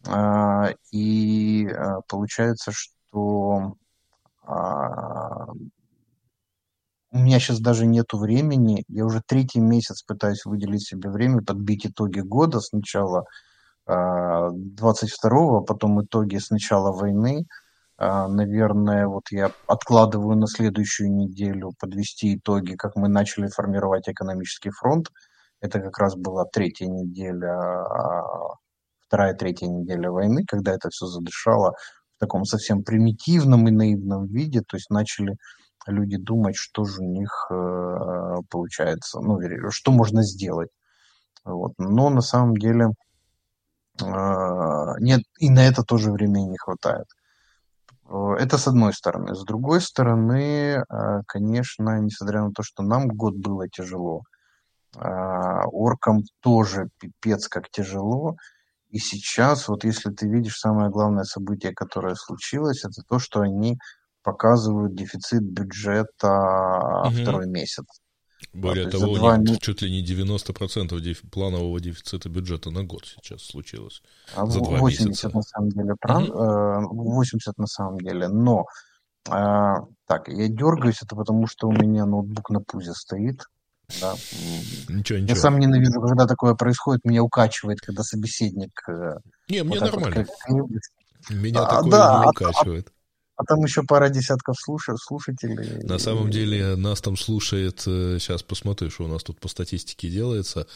Э, 0.08 0.74
и 0.90 1.68
получается, 2.08 2.72
что 2.72 3.76
у 7.12 7.18
меня 7.18 7.38
сейчас 7.38 7.60
даже 7.60 7.86
нету 7.86 8.18
времени. 8.18 8.84
Я 8.88 9.04
уже 9.04 9.20
третий 9.24 9.60
месяц 9.60 10.02
пытаюсь 10.02 10.44
выделить 10.44 10.86
себе 10.86 11.10
время, 11.10 11.42
подбить 11.42 11.86
итоги 11.86 12.20
года 12.20 12.60
сначала 12.60 13.24
22-го, 13.86 15.58
а, 15.58 15.60
потом 15.62 16.02
итоги 16.02 16.38
с 16.38 16.50
начала 16.50 16.90
войны. 16.90 17.44
А, 17.98 18.28
наверное, 18.28 19.06
вот 19.06 19.24
я 19.30 19.52
откладываю 19.66 20.36
на 20.36 20.46
следующую 20.46 21.12
неделю 21.12 21.72
подвести 21.78 22.36
итоги, 22.36 22.74
как 22.74 22.96
мы 22.96 23.08
начали 23.08 23.48
формировать 23.48 24.08
экономический 24.08 24.70
фронт. 24.70 25.08
Это 25.60 25.80
как 25.80 25.98
раз 25.98 26.16
была 26.16 26.44
третья 26.44 26.86
неделя, 26.86 27.52
а, 27.52 28.56
вторая, 29.06 29.34
третья 29.34 29.66
неделя 29.68 30.10
войны, 30.10 30.44
когда 30.46 30.72
это 30.72 30.88
все 30.90 31.06
задышало 31.06 31.74
в 32.16 32.18
таком 32.18 32.44
совсем 32.44 32.82
примитивном 32.82 33.68
и 33.68 33.70
наивном 33.70 34.26
виде, 34.26 34.60
то 34.60 34.76
есть 34.76 34.90
начали 34.90 35.36
люди 35.86 36.16
думать, 36.16 36.56
что 36.56 36.84
же 36.84 37.02
у 37.02 37.10
них 37.10 37.46
э, 37.50 38.36
получается, 38.50 39.20
ну, 39.20 39.38
что 39.70 39.92
можно 39.92 40.22
сделать. 40.22 40.70
Вот. 41.44 41.72
Но 41.78 42.10
на 42.10 42.20
самом 42.20 42.56
деле 42.56 42.90
э, 44.00 44.04
нет, 45.00 45.22
и 45.38 45.50
на 45.50 45.66
это 45.66 45.82
тоже 45.82 46.12
времени 46.12 46.50
не 46.50 46.58
хватает. 46.58 47.06
Э, 48.12 48.34
это 48.38 48.58
с 48.58 48.68
одной 48.68 48.92
стороны. 48.92 49.34
С 49.34 49.44
другой 49.44 49.80
стороны, 49.80 50.84
э, 50.88 51.22
конечно, 51.26 51.98
несмотря 52.00 52.42
на 52.42 52.52
то, 52.52 52.62
что 52.62 52.82
нам 52.82 53.08
год 53.08 53.34
было 53.36 53.68
тяжело, 53.68 54.22
э, 54.96 55.00
оркам 55.00 56.22
тоже 56.40 56.88
пипец 56.98 57.48
как 57.48 57.70
тяжело. 57.70 58.36
И 58.90 58.98
сейчас, 58.98 59.68
вот 59.68 59.84
если 59.84 60.10
ты 60.10 60.28
видишь 60.28 60.58
самое 60.58 60.90
главное 60.90 61.24
событие, 61.24 61.72
которое 61.72 62.14
случилось, 62.14 62.84
это 62.84 63.02
то, 63.08 63.18
что 63.18 63.40
они 63.40 63.78
показывают 64.22 64.94
дефицит 64.94 65.42
бюджета 65.42 67.04
угу. 67.06 67.22
второй 67.22 67.46
месяц. 67.48 67.84
Более 68.52 68.88
того, 68.88 69.12
у 69.12 69.16
них 69.16 69.50
месяца... 69.50 69.60
чуть 69.60 69.82
ли 69.82 69.90
не 69.90 70.04
90% 70.04 71.00
деф... 71.00 71.22
планового 71.30 71.80
дефицита 71.80 72.28
бюджета 72.28 72.70
на 72.70 72.84
год 72.84 73.06
сейчас 73.06 73.42
случилось. 73.42 74.02
А 74.34 74.46
за 74.46 74.60
80 74.60 75.06
месяца. 75.06 75.30
на 75.34 75.42
самом 75.42 75.70
деле, 75.70 75.94
прав... 76.00 76.28
угу. 76.28 77.12
80 77.14 77.58
на 77.58 77.66
самом 77.66 77.98
деле, 77.98 78.28
но 78.28 78.64
э, 79.28 79.74
так, 80.06 80.28
я 80.28 80.48
дергаюсь, 80.48 81.02
это 81.02 81.16
потому 81.16 81.46
что 81.46 81.68
у 81.68 81.72
меня 81.72 82.06
ноутбук 82.06 82.50
на 82.50 82.60
пузе 82.60 82.92
стоит. 82.92 83.46
Да. 84.00 84.14
Ничего, 84.88 85.18
ничего. 85.18 85.18
Я 85.28 85.36
сам 85.36 85.58
ненавижу, 85.58 86.00
когда 86.00 86.26
такое 86.26 86.54
происходит, 86.54 87.04
меня 87.04 87.22
укачивает, 87.22 87.80
когда 87.80 88.02
собеседник... 88.02 88.72
Э, 88.88 89.16
не, 89.48 89.62
мне 89.62 89.78
вот 89.78 89.92
нормально. 89.92 90.26
Вот, 90.48 90.68
как... 90.70 91.36
Меня 91.36 91.60
а, 91.60 91.76
такое 91.76 91.90
да, 91.90 92.18
не 92.18 92.24
а 92.24 92.30
укачивает. 92.30 92.88
А, 92.88 93.01
а 93.36 93.44
там 93.44 93.60
еще 93.64 93.82
пара 93.82 94.08
десятков 94.08 94.56
слуш... 94.58 94.88
слушателей. 94.96 95.82
На 95.84 95.98
самом 95.98 96.30
деле 96.30 96.76
нас 96.76 97.00
там 97.00 97.16
слушает, 97.16 97.80
сейчас 97.80 98.42
э, 98.42 98.44
посмотрю, 98.44 98.90
что 98.90 99.04
у 99.04 99.08
нас 99.08 99.22
тут 99.22 99.40
по 99.40 99.48
статистике 99.48 100.08
делается, 100.08 100.66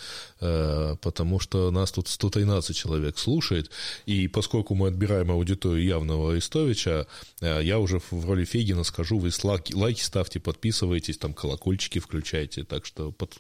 э, 0.40 0.96
потому 1.02 1.38
что 1.38 1.70
нас 1.70 1.92
тут 1.92 2.08
113 2.08 2.74
человек 2.74 3.18
слушает, 3.18 3.70
и 4.06 4.26
поскольку 4.28 4.74
мы 4.74 4.88
отбираем 4.88 5.30
аудиторию 5.30 5.84
явного 5.84 6.32
Арестовича, 6.32 7.06
э, 7.40 7.60
я 7.62 7.78
уже 7.78 8.00
в 8.10 8.24
роли 8.26 8.44
Фегина 8.44 8.84
скажу, 8.84 9.18
вы 9.18 9.30
лайки, 9.42 9.74
лайки 9.74 10.02
ставьте, 10.02 10.40
подписывайтесь, 10.40 11.18
там 11.18 11.34
колокольчики 11.34 11.98
включайте, 11.98 12.64
так 12.64 12.86
что 12.86 13.12
под... 13.12 13.34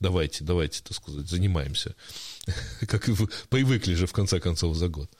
давайте, 0.00 0.42
давайте, 0.42 0.82
так 0.82 0.96
сказать, 0.96 1.28
занимаемся. 1.28 1.94
Как 2.88 3.08
привыкли 3.48 3.94
же 3.94 4.06
в 4.06 4.12
конце 4.12 4.40
концов 4.40 4.76
за 4.76 4.88
год. 4.88 5.10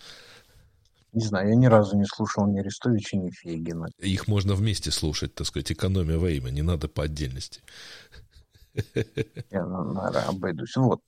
Не 1.17 1.25
знаю, 1.25 1.49
я 1.49 1.55
ни 1.55 1.65
разу 1.65 1.97
не 1.97 2.05
слушал 2.05 2.47
ни 2.47 2.61
Арестовича, 2.61 3.17
ни 3.17 3.31
Фейгина. 3.31 3.89
Их 4.01 4.29
можно 4.29 4.55
вместе 4.55 4.91
слушать, 4.91 5.35
так 5.35 5.47
сказать, 5.47 5.73
экономия 5.73 6.19
во 6.19 6.29
имя, 6.29 6.51
не 6.51 6.61
надо 6.61 6.89
по 6.89 7.05
отдельности. 7.05 7.63
Я, 9.51 9.65
наверное, 9.65 10.29
обойдусь. 10.29 10.77
Вот. 10.77 11.01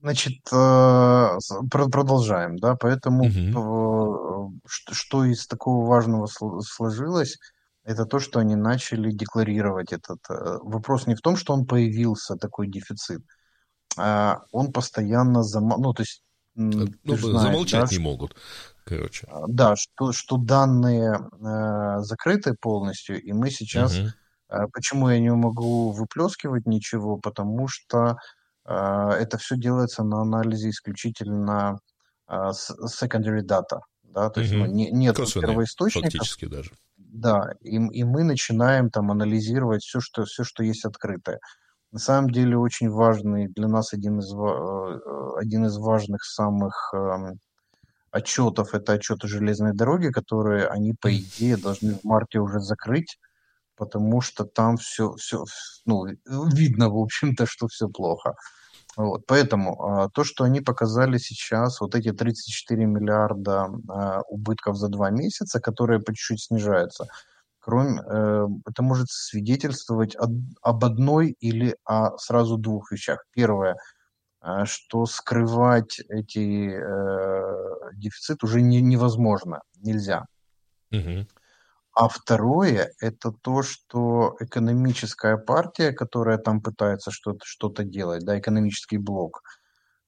Значит, 0.00 0.40
э, 0.52 1.38
продолжаем, 1.70 2.56
да, 2.56 2.74
поэтому 2.74 3.26
угу. 3.26 4.60
что 4.66 5.24
из 5.24 5.46
такого 5.46 5.86
важного 5.86 6.26
сложилось, 6.26 7.38
это 7.84 8.06
то, 8.06 8.18
что 8.18 8.40
они 8.40 8.56
начали 8.56 9.12
декларировать 9.12 9.92
этот 9.92 10.18
э, 10.28 10.58
вопрос 10.62 11.06
не 11.06 11.14
в 11.14 11.20
том, 11.20 11.36
что 11.36 11.52
он 11.52 11.66
появился, 11.66 12.34
такой 12.34 12.66
дефицит, 12.66 13.22
а 13.96 14.40
он 14.50 14.72
постоянно, 14.72 15.44
зам... 15.44 15.68
ну, 15.68 15.92
то 15.92 16.02
есть 16.02 16.24
ну, 16.56 16.88
знаешь, 17.04 17.20
замолчать 17.20 17.90
да, 17.90 17.96
не 17.96 18.02
могут 18.02 18.34
короче. 18.90 19.26
А, 19.30 19.44
да, 19.48 19.76
что, 19.76 20.12
что 20.12 20.36
данные 20.36 21.14
э, 21.14 22.02
закрыты 22.02 22.54
полностью, 22.60 23.22
и 23.22 23.32
мы 23.32 23.50
сейчас... 23.50 23.98
Угу. 23.98 24.08
Э, 24.50 24.66
почему 24.72 25.08
я 25.08 25.20
не 25.20 25.32
могу 25.32 25.92
выплескивать 25.92 26.66
ничего? 26.66 27.16
Потому 27.16 27.68
что 27.68 28.16
э, 28.66 28.74
это 28.74 29.38
все 29.38 29.56
делается 29.56 30.02
на 30.02 30.22
анализе 30.22 30.70
исключительно 30.70 31.78
э, 32.28 32.50
secondary 33.02 33.42
data. 33.42 33.80
Да? 34.02 34.28
То 34.30 34.40
есть 34.40 34.52
угу. 34.52 34.64
ну, 34.64 34.66
не, 34.66 34.90
нет 34.90 35.16
первоисточника. 35.16 36.10
Фактически 36.10 36.46
даже. 36.46 36.70
Да, 36.96 37.52
и, 37.60 37.76
и 37.76 38.04
мы 38.04 38.22
начинаем 38.24 38.90
там 38.90 39.10
анализировать 39.10 39.82
все, 39.82 40.00
что, 40.00 40.24
все, 40.24 40.44
что 40.44 40.62
есть 40.62 40.84
открытое. 40.84 41.40
На 41.92 41.98
самом 41.98 42.30
деле 42.30 42.56
очень 42.56 42.88
важный 42.88 43.48
для 43.48 43.66
нас 43.66 43.92
один 43.92 44.20
из, 44.20 44.32
э, 44.32 45.00
один 45.38 45.66
из 45.66 45.76
важных 45.76 46.22
самых 46.24 46.92
эм, 46.94 47.40
отчетов, 48.10 48.74
это 48.74 48.94
отчеты 48.94 49.28
железной 49.28 49.72
дороги, 49.72 50.08
которые 50.08 50.66
они, 50.66 50.94
по 51.00 51.14
идее, 51.14 51.56
должны 51.56 51.94
в 51.94 52.04
марте 52.04 52.38
уже 52.38 52.60
закрыть, 52.60 53.18
потому 53.76 54.20
что 54.20 54.44
там 54.44 54.76
все, 54.76 55.12
все 55.14 55.44
ну, 55.86 56.06
видно, 56.26 56.90
в 56.90 56.98
общем-то, 56.98 57.46
что 57.46 57.66
все 57.68 57.88
плохо. 57.88 58.34
Вот, 58.96 59.22
поэтому 59.26 59.80
а, 59.82 60.08
то, 60.10 60.24
что 60.24 60.44
они 60.44 60.60
показали 60.60 61.16
сейчас, 61.18 61.80
вот 61.80 61.94
эти 61.94 62.12
34 62.12 62.86
миллиарда 62.86 63.68
а, 63.88 64.20
убытков 64.28 64.76
за 64.76 64.88
два 64.88 65.10
месяца, 65.10 65.60
которые 65.60 66.00
по 66.00 66.12
чуть-чуть 66.12 66.42
снижаются, 66.42 67.06
кроме, 67.60 68.00
э, 68.00 68.46
это 68.66 68.82
может 68.82 69.08
свидетельствовать 69.10 70.16
об 70.16 70.84
одной 70.84 71.36
или 71.40 71.76
о 71.84 72.16
сразу 72.18 72.56
двух 72.56 72.90
вещах. 72.90 73.24
Первое– 73.32 73.76
а, 73.84 73.99
что 74.64 75.06
скрывать 75.06 76.00
эти 76.08 76.70
э, 76.72 77.92
дефицит 77.94 78.42
уже 78.42 78.62
не, 78.62 78.80
невозможно, 78.80 79.60
нельзя. 79.76 80.24
Угу. 80.92 81.26
А 81.92 82.08
второе 82.08 82.92
это 83.00 83.32
то, 83.32 83.62
что 83.62 84.36
экономическая 84.40 85.36
партия, 85.36 85.92
которая 85.92 86.38
там 86.38 86.62
пытается 86.62 87.10
что-то 87.10 87.40
что-то 87.44 87.84
делать, 87.84 88.24
да, 88.24 88.38
экономический 88.38 88.96
блок, 88.96 89.42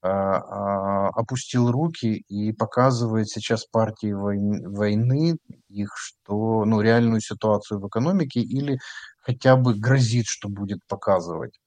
э, 0.03 0.09
э, 0.09 0.11
опустил 0.11 1.71
руки 1.71 2.25
и 2.29 2.53
показывает 2.53 3.29
сейчас 3.29 3.67
партии 3.67 4.13
войны, 4.13 4.69
войны 4.69 5.37
их, 5.69 5.91
что 5.97 6.65
ну 6.65 6.81
реальную 6.81 7.21
ситуацию 7.21 7.81
в 7.81 7.89
экономике 7.89 8.41
или 8.41 8.79
хотя 9.21 9.57
бы 9.57 9.75
грозит, 9.75 10.27
что 10.27 10.49
будет 10.49 10.81
показывать. 10.89 11.59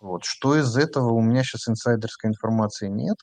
Вот. 0.00 0.24
Что 0.24 0.56
из 0.56 0.76
этого? 0.76 1.12
У 1.12 1.20
меня 1.20 1.42
сейчас 1.42 1.68
инсайдерской 1.68 2.30
информации 2.30 2.88
нет. 2.88 3.16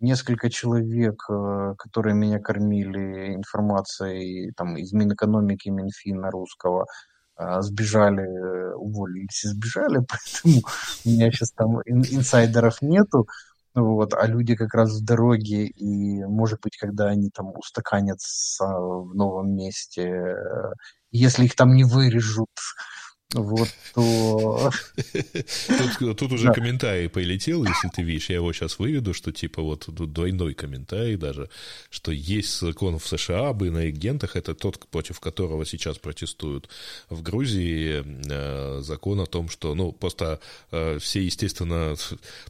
Несколько 0.00 0.50
человек, 0.50 1.22
э, 1.30 1.74
которые 1.78 2.14
меня 2.14 2.38
кормили 2.40 3.34
информацией 3.34 4.52
там, 4.56 4.76
из 4.76 4.92
Минэкономики, 4.92 5.68
Минфина 5.68 6.30
русского, 6.30 6.86
э, 7.38 7.60
сбежали, 7.60 8.22
э, 8.22 8.74
уволились 8.74 9.44
и 9.44 9.48
сбежали, 9.48 9.98
поэтому 10.08 10.62
у 11.04 11.08
меня 11.08 11.30
сейчас 11.30 11.52
там 11.52 11.80
инсайдеров 11.86 12.82
нету, 12.82 13.28
вот, 13.74 14.14
а 14.14 14.26
люди 14.26 14.56
как 14.56 14.74
раз 14.74 14.90
в 15.00 15.04
дороге, 15.04 15.66
и, 15.66 16.24
может 16.24 16.60
быть, 16.62 16.76
когда 16.76 17.08
они 17.08 17.30
там 17.30 17.52
устаканятся 17.56 18.66
в 18.66 19.14
новом 19.14 19.54
месте, 19.54 20.36
если 21.10 21.44
их 21.44 21.54
там 21.56 21.74
не 21.74 21.84
вырежут, 21.84 22.50
вот, 23.34 23.68
то... 23.94 24.70
Тут, 25.98 26.18
тут 26.18 26.32
уже 26.32 26.48
да. 26.48 26.52
комментарий 26.52 27.08
полетел, 27.08 27.64
если 27.64 27.88
ты 27.88 28.02
видишь, 28.02 28.30
я 28.30 28.36
его 28.36 28.52
сейчас 28.52 28.78
выведу, 28.78 29.14
что 29.14 29.32
типа 29.32 29.62
вот 29.62 29.88
двойной 29.88 30.54
комментарий 30.54 31.16
даже, 31.16 31.48
что 31.90 32.12
есть 32.12 32.60
закон 32.60 32.98
в 32.98 33.06
США 33.06 33.48
об 33.48 33.64
иноагентах, 33.64 34.36
это 34.36 34.54
тот, 34.54 34.86
против 34.88 35.20
которого 35.20 35.64
сейчас 35.64 35.98
протестуют 35.98 36.68
в 37.08 37.22
Грузии, 37.22 38.04
э, 38.28 38.80
закон 38.82 39.20
о 39.20 39.26
том, 39.26 39.48
что, 39.48 39.74
ну, 39.74 39.92
просто 39.92 40.40
э, 40.70 40.98
все, 41.00 41.22
естественно, 41.22 41.96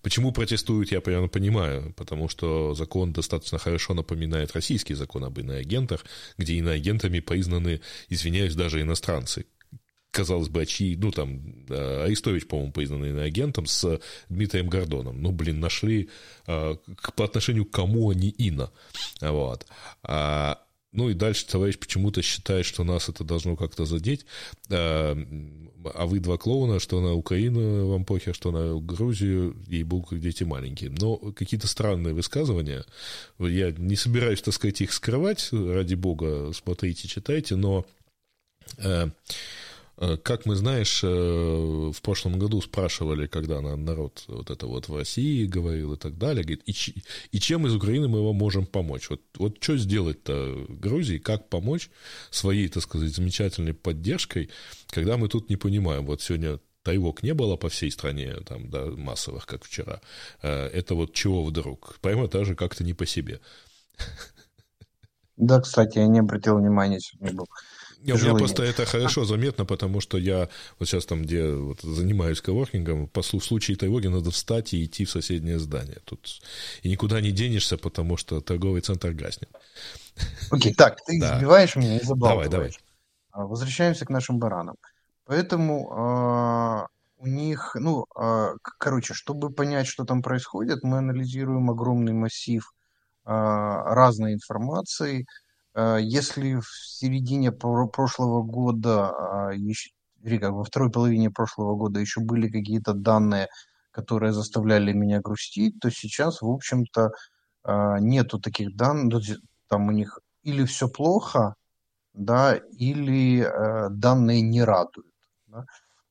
почему 0.03 0.33
протестуют, 0.33 0.93
я 0.93 1.01
примерно 1.01 1.29
понимаю, 1.29 1.93
потому 1.97 2.29
что 2.29 2.75
закон 2.75 3.13
достаточно 3.13 3.59
хорошо 3.59 3.95
напоминает 3.95 4.53
российский 4.53 4.95
закон 4.95 5.25
об 5.25 5.39
иноагентах, 5.39 6.05
где 6.39 6.55
иноагентами 6.55 7.21
признаны, 7.21 7.81
извиняюсь, 8.09 8.55
даже 8.55 8.81
иностранцы, 8.81 9.47
казалось 10.13 10.49
бы, 10.49 10.61
очи, 10.61 10.97
ну, 11.01 11.11
там, 11.11 11.43
Арестович, 11.69 12.47
по-моему, 12.47 12.73
признанный 12.73 13.25
агентом 13.25 13.67
с 13.67 14.01
Дмитрием 14.29 14.69
Гордоном. 14.69 15.21
Ну, 15.21 15.33
блин, 15.33 15.59
нашли 15.59 16.11
а, 16.47 16.77
по 17.17 17.25
отношению 17.25 17.65
к 17.65 17.71
кому 17.71 18.11
они 18.11 18.33
ино. 18.37 18.71
Вот. 19.21 19.67
А, 20.03 20.63
ну 20.93 21.09
и 21.09 21.15
дальше 21.15 21.47
товарищ 21.47 21.79
почему-то 21.79 22.21
считает, 22.21 22.67
что 22.67 22.85
нас 22.85 23.09
это 23.09 23.25
должно 23.25 23.57
как-то 23.57 23.87
задеть. 23.87 24.27
А, 24.71 25.17
а 25.95 26.07
вы 26.07 26.21
два 26.21 26.37
клоуна, 26.37 26.79
что 26.79 27.01
на 27.01 27.15
Украину 27.15 27.89
вам 27.89 28.05
похер, 28.05 28.35
что 28.35 28.51
на 28.51 28.79
Грузию, 28.79 29.57
ей 29.67 29.83
богу, 29.83 30.09
как 30.09 30.21
дети 30.21 30.45
маленькие. 30.45 30.91
Но 30.91 31.17
какие-то 31.17 31.67
странные 31.67 32.13
высказывания. 32.13 32.85
Я 33.39 33.73
не 33.73 33.97
собираюсь, 33.97 34.43
так 34.43 34.53
сказать, 34.53 34.83
их 34.83 34.93
скрывать, 34.93 35.49
ради 35.53 35.95
бога, 35.95 36.53
смотрите, 36.53 37.09
читайте, 37.09 37.57
но... 37.57 37.87
Э, 38.77 39.07
Э, 39.07 39.09
как 39.97 40.47
мы, 40.47 40.57
знаешь, 40.57 41.03
э, 41.05 41.07
в 41.07 42.01
прошлом 42.03 42.39
году 42.39 42.61
спрашивали, 42.61 43.27
когда 43.27 43.61
народ 43.61 44.25
вот 44.27 44.51
это 44.51 44.67
вот 44.67 44.89
в 44.89 44.97
России 44.97 45.47
говорил 45.47 45.93
и 45.93 45.97
так 45.97 46.19
далее, 46.19 46.43
говорит, 46.43 46.63
и, 46.67 47.39
чем 47.39 47.67
из 47.67 47.75
Украины 47.75 48.09
мы 48.09 48.19
его 48.19 48.33
можем 48.33 48.67
помочь? 48.67 49.11
Вот, 49.11 49.21
вот 49.37 49.63
что 49.63 49.77
сделать-то 49.77 50.67
Грузии, 50.69 51.19
как 51.19 51.49
помочь 51.49 51.91
своей, 52.31 52.69
так 52.69 52.83
сказать, 52.83 53.15
замечательной 53.15 53.75
поддержкой, 53.75 54.51
когда 54.89 55.17
мы 55.17 55.29
тут 55.29 55.51
не 55.51 55.57
понимаем, 55.57 56.07
вот 56.07 56.23
сегодня 56.23 56.59
тревог 56.83 57.23
не 57.23 57.35
было 57.35 57.57
по 57.57 57.69
всей 57.69 57.91
стране, 57.91 58.35
там, 58.47 58.71
да, 58.71 58.87
массовых, 58.87 59.47
как 59.47 59.65
вчера. 59.65 60.01
Э, 60.43 60.67
это 60.67 60.95
вот 60.95 61.13
чего 61.15 61.45
вдруг? 61.45 61.99
Прямо 62.01 62.29
даже 62.29 62.55
как-то 62.55 62.83
не 62.83 62.95
по 62.95 63.07
себе. 63.07 63.41
Да, 65.37 65.61
кстати, 65.61 65.99
я 65.99 66.07
не 66.07 66.21
обратил 66.21 66.59
внимания, 66.59 67.01
сегодня 67.01 67.37
был 67.37 67.49
не, 68.05 68.13
у 68.13 68.19
меня 68.19 68.35
просто 68.35 68.63
это 68.63 68.85
хорошо 68.85 69.25
заметно, 69.25 69.65
потому 69.65 70.01
что 70.01 70.19
я 70.19 70.49
вот 70.79 70.89
сейчас 70.89 71.07
там, 71.07 71.23
где 71.23 71.53
вот, 71.53 71.81
занимаюсь 71.83 72.41
коворкингом, 72.41 73.07
по 73.09 73.23
в 73.23 73.27
случае 73.27 73.77
тревоги 73.77 74.09
надо 74.09 74.31
встать 74.31 74.75
и 74.75 74.85
идти 74.85 75.05
в 75.05 75.11
соседнее 75.11 75.59
здание. 75.59 75.99
Тут 76.05 76.41
и 76.83 76.91
никуда 76.91 77.21
не 77.21 77.31
денешься, 77.31 77.77
потому 77.77 78.17
что 78.17 78.41
торговый 78.41 78.81
центр 78.81 79.13
гаснет. 79.13 79.51
Окей, 80.51 80.75
так, 80.75 80.99
ты 81.05 81.21
да. 81.21 81.37
избиваешь 81.37 81.77
меня 81.77 81.97
и 81.99 82.05
забавляешь. 82.05 82.51
Давай, 82.51 82.69
давай. 82.69 82.79
А, 83.31 83.47
возвращаемся 83.47 84.05
к 84.05 84.11
нашим 84.11 84.39
баранам. 84.39 84.77
Поэтому 85.25 85.89
э, 85.91 86.87
у 87.19 87.27
них, 87.27 87.77
ну, 87.79 88.07
э, 88.21 88.55
короче, 88.79 89.15
чтобы 89.15 89.51
понять, 89.51 89.87
что 89.87 90.05
там 90.05 90.23
происходит, 90.23 90.83
мы 90.83 90.99
анализируем 90.99 91.71
огромный 91.71 92.13
массив 92.13 92.75
э, 93.25 93.31
разной 93.31 94.35
информации, 94.35 95.27
если 95.75 96.57
в 96.57 96.67
середине 96.67 97.53
прошлого 97.53 98.43
года, 98.43 99.11
а, 99.49 99.53
еще, 99.53 99.91
как 100.41 100.53
во 100.53 100.65
второй 100.65 100.91
половине 100.91 101.31
прошлого 101.31 101.77
года 101.77 102.01
еще 102.01 102.21
были 102.21 102.49
какие-то 102.49 102.93
данные, 102.93 103.49
которые 103.91 104.33
заставляли 104.33 104.93
меня 104.93 105.21
грустить, 105.21 105.79
то 105.81 105.91
сейчас, 105.91 106.43
в 106.43 106.49
общем-то, 106.49 107.13
а, 107.65 107.99
нету 108.01 108.39
таких 108.41 108.77
данных, 108.77 109.25
там 109.69 109.89
у 109.89 109.93
них 109.93 110.19
или 110.43 110.65
все 110.65 110.89
плохо, 110.89 111.55
да, 112.15 112.57
или 112.79 113.41
э, 113.43 113.89
данные 113.91 114.43
не 114.43 114.63
радуют. 114.65 115.07
Да. 115.47 115.65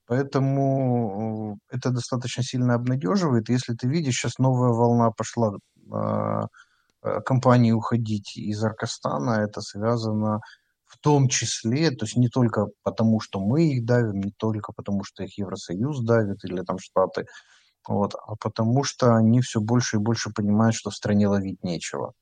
Поэтому 0.08 1.60
э, 1.72 1.76
это 1.76 1.92
достаточно 1.92 2.44
сильно 2.44 2.76
обнадеживает. 2.76 3.50
Если 3.50 3.76
ты 3.76 3.88
видишь, 3.88 4.16
сейчас 4.16 4.40
новая 4.40 4.72
волна 4.72 5.12
пошла 5.12 5.54
а, 5.92 6.44
Э, 6.44 6.48
компании 7.26 7.72
уходить 7.72 8.38
из 8.38 8.64
Аркастана, 8.64 9.44
это 9.44 9.62
связано 9.62 10.42
в 10.86 10.98
том 10.98 11.30
числе, 11.30 11.92
то 11.92 12.06
есть 12.06 12.18
не 12.18 12.28
только 12.28 12.68
потому, 12.84 13.22
что 13.22 13.40
мы 13.40 13.70
их 13.70 13.86
давим, 13.86 14.20
не 14.20 14.32
только 14.32 14.74
потому, 14.74 15.04
что 15.06 15.24
их 15.24 15.38
Евросоюз 15.38 16.02
давит 16.02 16.44
или 16.44 16.62
там 16.64 16.80
Штаты, 16.80 17.26
вот, 17.88 18.14
а 18.16 18.36
потому 18.36 18.84
что 18.84 19.16
они 19.16 19.42
все 19.42 19.62
больше 19.62 19.98
и 19.98 20.00
больше 20.00 20.32
понимают, 20.32 20.76
что 20.76 20.90
в 20.90 20.96
стране 20.96 21.28
ловить 21.28 21.64
нечего. 21.64 22.14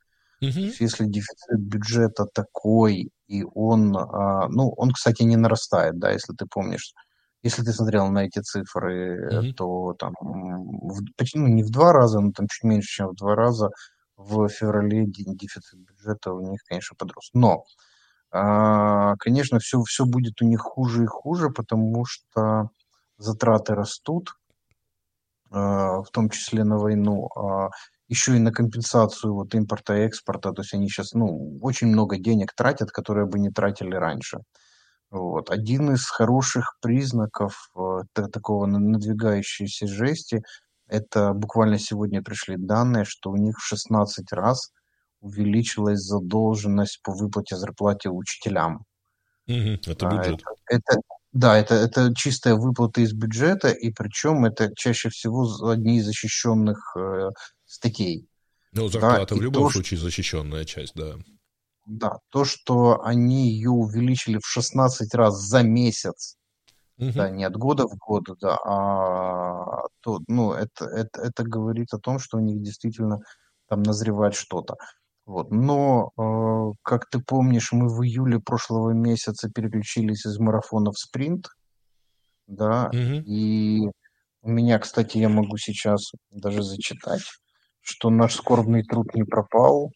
Угу. 0.41 0.51
То 0.51 0.59
есть, 0.59 0.79
если 0.79 1.05
дефицит 1.05 1.59
бюджета 1.59 2.25
такой, 2.25 3.09
и 3.27 3.43
он, 3.43 3.97
а, 3.97 4.47
ну, 4.47 4.69
он, 4.77 4.91
кстати, 4.91 5.23
не 5.23 5.35
нарастает, 5.35 5.99
да, 5.99 6.11
если 6.11 6.33
ты 6.33 6.45
помнишь, 6.45 6.93
если 7.41 7.63
ты 7.63 7.73
смотрел 7.73 8.07
на 8.09 8.25
эти 8.25 8.39
цифры, 8.39 9.39
угу. 9.39 9.53
то 9.53 9.93
там, 9.97 10.13
в, 10.21 11.01
ну, 11.33 11.47
не 11.47 11.63
в 11.63 11.71
два 11.71 11.91
раза, 11.91 12.19
но 12.19 12.31
там 12.31 12.47
чуть 12.47 12.63
меньше, 12.63 12.87
чем 12.87 13.09
в 13.09 13.15
два 13.15 13.35
раза 13.35 13.69
в 14.19 14.49
феврале 14.49 15.05
дефицит 15.07 15.79
бюджета 15.79 16.33
у 16.33 16.41
них, 16.41 16.61
конечно, 16.67 16.95
подрос. 16.97 17.29
Но, 17.33 17.63
а, 18.31 19.15
конечно, 19.15 19.59
все, 19.59 19.81
все 19.83 20.05
будет 20.05 20.41
у 20.41 20.45
них 20.45 20.59
хуже 20.59 21.03
и 21.03 21.07
хуже, 21.07 21.49
потому 21.49 22.03
что 22.05 22.69
затраты 23.17 23.75
растут, 23.75 24.35
а, 25.51 26.01
в 26.01 26.09
том 26.11 26.29
числе 26.29 26.65
на 26.65 26.77
войну, 26.77 27.29
а 27.35 27.69
еще 28.09 28.35
и 28.35 28.39
на 28.39 28.51
компенсацию 28.51 29.33
вот 29.33 29.55
импорта 29.55 29.95
и 29.95 30.01
экспорта. 30.01 30.51
То 30.51 30.63
есть 30.63 30.73
они 30.73 30.89
сейчас 30.89 31.13
ну, 31.13 31.57
очень 31.61 31.87
много 31.87 32.17
денег 32.17 32.53
тратят, 32.53 32.91
которые 32.91 33.25
бы 33.25 33.39
не 33.39 33.51
тратили 33.51 33.95
раньше. 33.95 34.39
Вот. 35.11 35.49
Один 35.49 35.93
из 35.93 36.05
хороших 36.07 36.77
признаков 36.81 37.71
э, 37.75 38.01
такого 38.31 38.65
надвигающейся 38.65 39.87
жести 39.87 40.43
это 40.89 41.33
буквально 41.33 41.79
сегодня 41.79 42.21
пришли 42.21 42.57
данные, 42.57 43.05
что 43.05 43.31
у 43.31 43.37
них 43.37 43.57
в 43.57 43.65
16 43.65 44.31
раз 44.33 44.71
увеличилась 45.21 45.99
задолженность 45.99 47.01
по 47.03 47.13
выплате 47.13 47.55
зарплаты 47.55 48.09
учителям. 48.09 48.85
Угу, 49.47 49.79
это 49.85 50.07
бюджет. 50.07 50.41
Это, 50.67 50.83
это, 50.91 51.01
да, 51.31 51.57
это, 51.57 51.75
это 51.75 52.13
чистая 52.15 52.55
выплата 52.55 53.01
из 53.01 53.13
бюджета, 53.13 53.69
и 53.69 53.91
причем 53.91 54.45
это 54.45 54.71
чаще 54.75 55.09
всего 55.09 55.47
одни 55.69 55.97
из 55.97 56.05
защищенных 56.05 56.95
э, 56.97 57.29
статей. 57.65 58.27
Ну, 58.71 58.87
зарплата 58.87 59.35
да, 59.35 59.39
в 59.39 59.43
любом 59.43 59.63
то, 59.63 59.69
случае 59.71 59.99
защищенная 59.99 60.65
часть, 60.65 60.93
да. 60.95 61.15
Да, 61.85 62.17
то, 62.29 62.45
что 62.45 63.03
они 63.03 63.51
ее 63.51 63.71
увеличили 63.71 64.37
в 64.37 64.47
16 64.47 65.13
раз 65.15 65.39
за 65.41 65.63
месяц, 65.63 66.35
Угу. 66.99 67.11
Да, 67.15 67.29
не 67.29 67.45
от 67.45 67.55
года 67.55 67.87
в 67.87 67.95
год, 67.95 68.25
да, 68.41 68.57
а 68.65 69.83
то, 70.01 70.19
ну, 70.27 70.51
это, 70.51 70.83
это, 70.85 71.21
это 71.21 71.43
говорит 71.43 71.93
о 71.93 71.97
том, 71.97 72.19
что 72.19 72.37
у 72.37 72.41
них 72.41 72.61
действительно 72.61 73.19
там 73.69 73.83
назревает 73.83 74.35
что-то. 74.35 74.75
Вот. 75.25 75.49
Но, 75.49 76.11
э, 76.17 76.75
как 76.81 77.09
ты 77.09 77.19
помнишь, 77.19 77.71
мы 77.71 77.87
в 77.87 78.03
июле 78.03 78.39
прошлого 78.39 78.91
месяца 78.91 79.49
переключились 79.49 80.25
из 80.25 80.39
марафона 80.39 80.91
в 80.91 80.97
спринт, 80.97 81.47
да, 82.47 82.87
угу. 82.87 83.23
и 83.25 83.87
у 84.41 84.49
меня, 84.49 84.77
кстати, 84.79 85.19
я 85.19 85.29
могу 85.29 85.55
сейчас 85.57 86.11
даже 86.31 86.63
зачитать, 86.63 87.23
что 87.79 88.09
наш 88.09 88.35
скорбный 88.35 88.83
труд 88.83 89.13
не 89.15 89.23
пропал. 89.23 89.91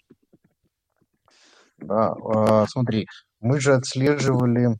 Да, 1.79 2.13
э, 2.13 2.65
смотри, 2.69 3.07
мы 3.41 3.59
же 3.59 3.73
отслеживали 3.73 4.77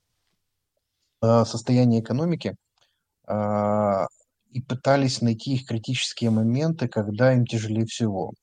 состояние 1.46 2.02
экономики 2.02 2.56
а, 3.28 4.06
и 4.52 4.62
пытались 4.62 5.22
найти 5.22 5.56
их 5.56 5.66
критические 5.66 6.30
моменты, 6.30 6.88
когда 6.88 7.34
им 7.34 7.46
тяжелее 7.46 7.86
всего. 7.86 8.34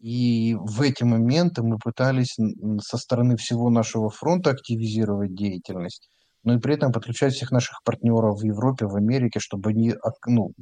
И 0.00 0.54
в 0.60 0.82
эти 0.82 1.02
моменты 1.02 1.62
мы 1.62 1.78
пытались 1.78 2.36
со 2.82 2.98
стороны 2.98 3.36
всего 3.36 3.70
нашего 3.70 4.10
фронта 4.10 4.50
активизировать 4.50 5.34
деятельность, 5.34 6.10
но 6.42 6.54
и 6.54 6.58
при 6.58 6.74
этом 6.74 6.92
подключать 6.92 7.32
всех 7.32 7.50
наших 7.50 7.82
партнеров 7.84 8.40
в 8.40 8.44
Европе, 8.44 8.86
в 8.86 8.96
Америке, 8.96 9.40
чтобы 9.40 9.70
они 9.70 9.94
ну, 10.26 10.52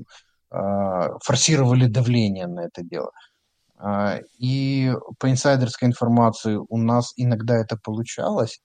а, 0.50 1.18
форсировали 1.24 1.86
давление 1.86 2.46
на 2.46 2.60
это 2.66 2.82
дело. 2.84 3.10
А, 3.78 4.20
и 4.38 4.92
по 5.18 5.28
инсайдерской 5.28 5.88
информации 5.88 6.56
у 6.68 6.78
нас 6.78 7.12
иногда 7.16 7.56
это 7.56 7.76
получалось, 7.76 8.60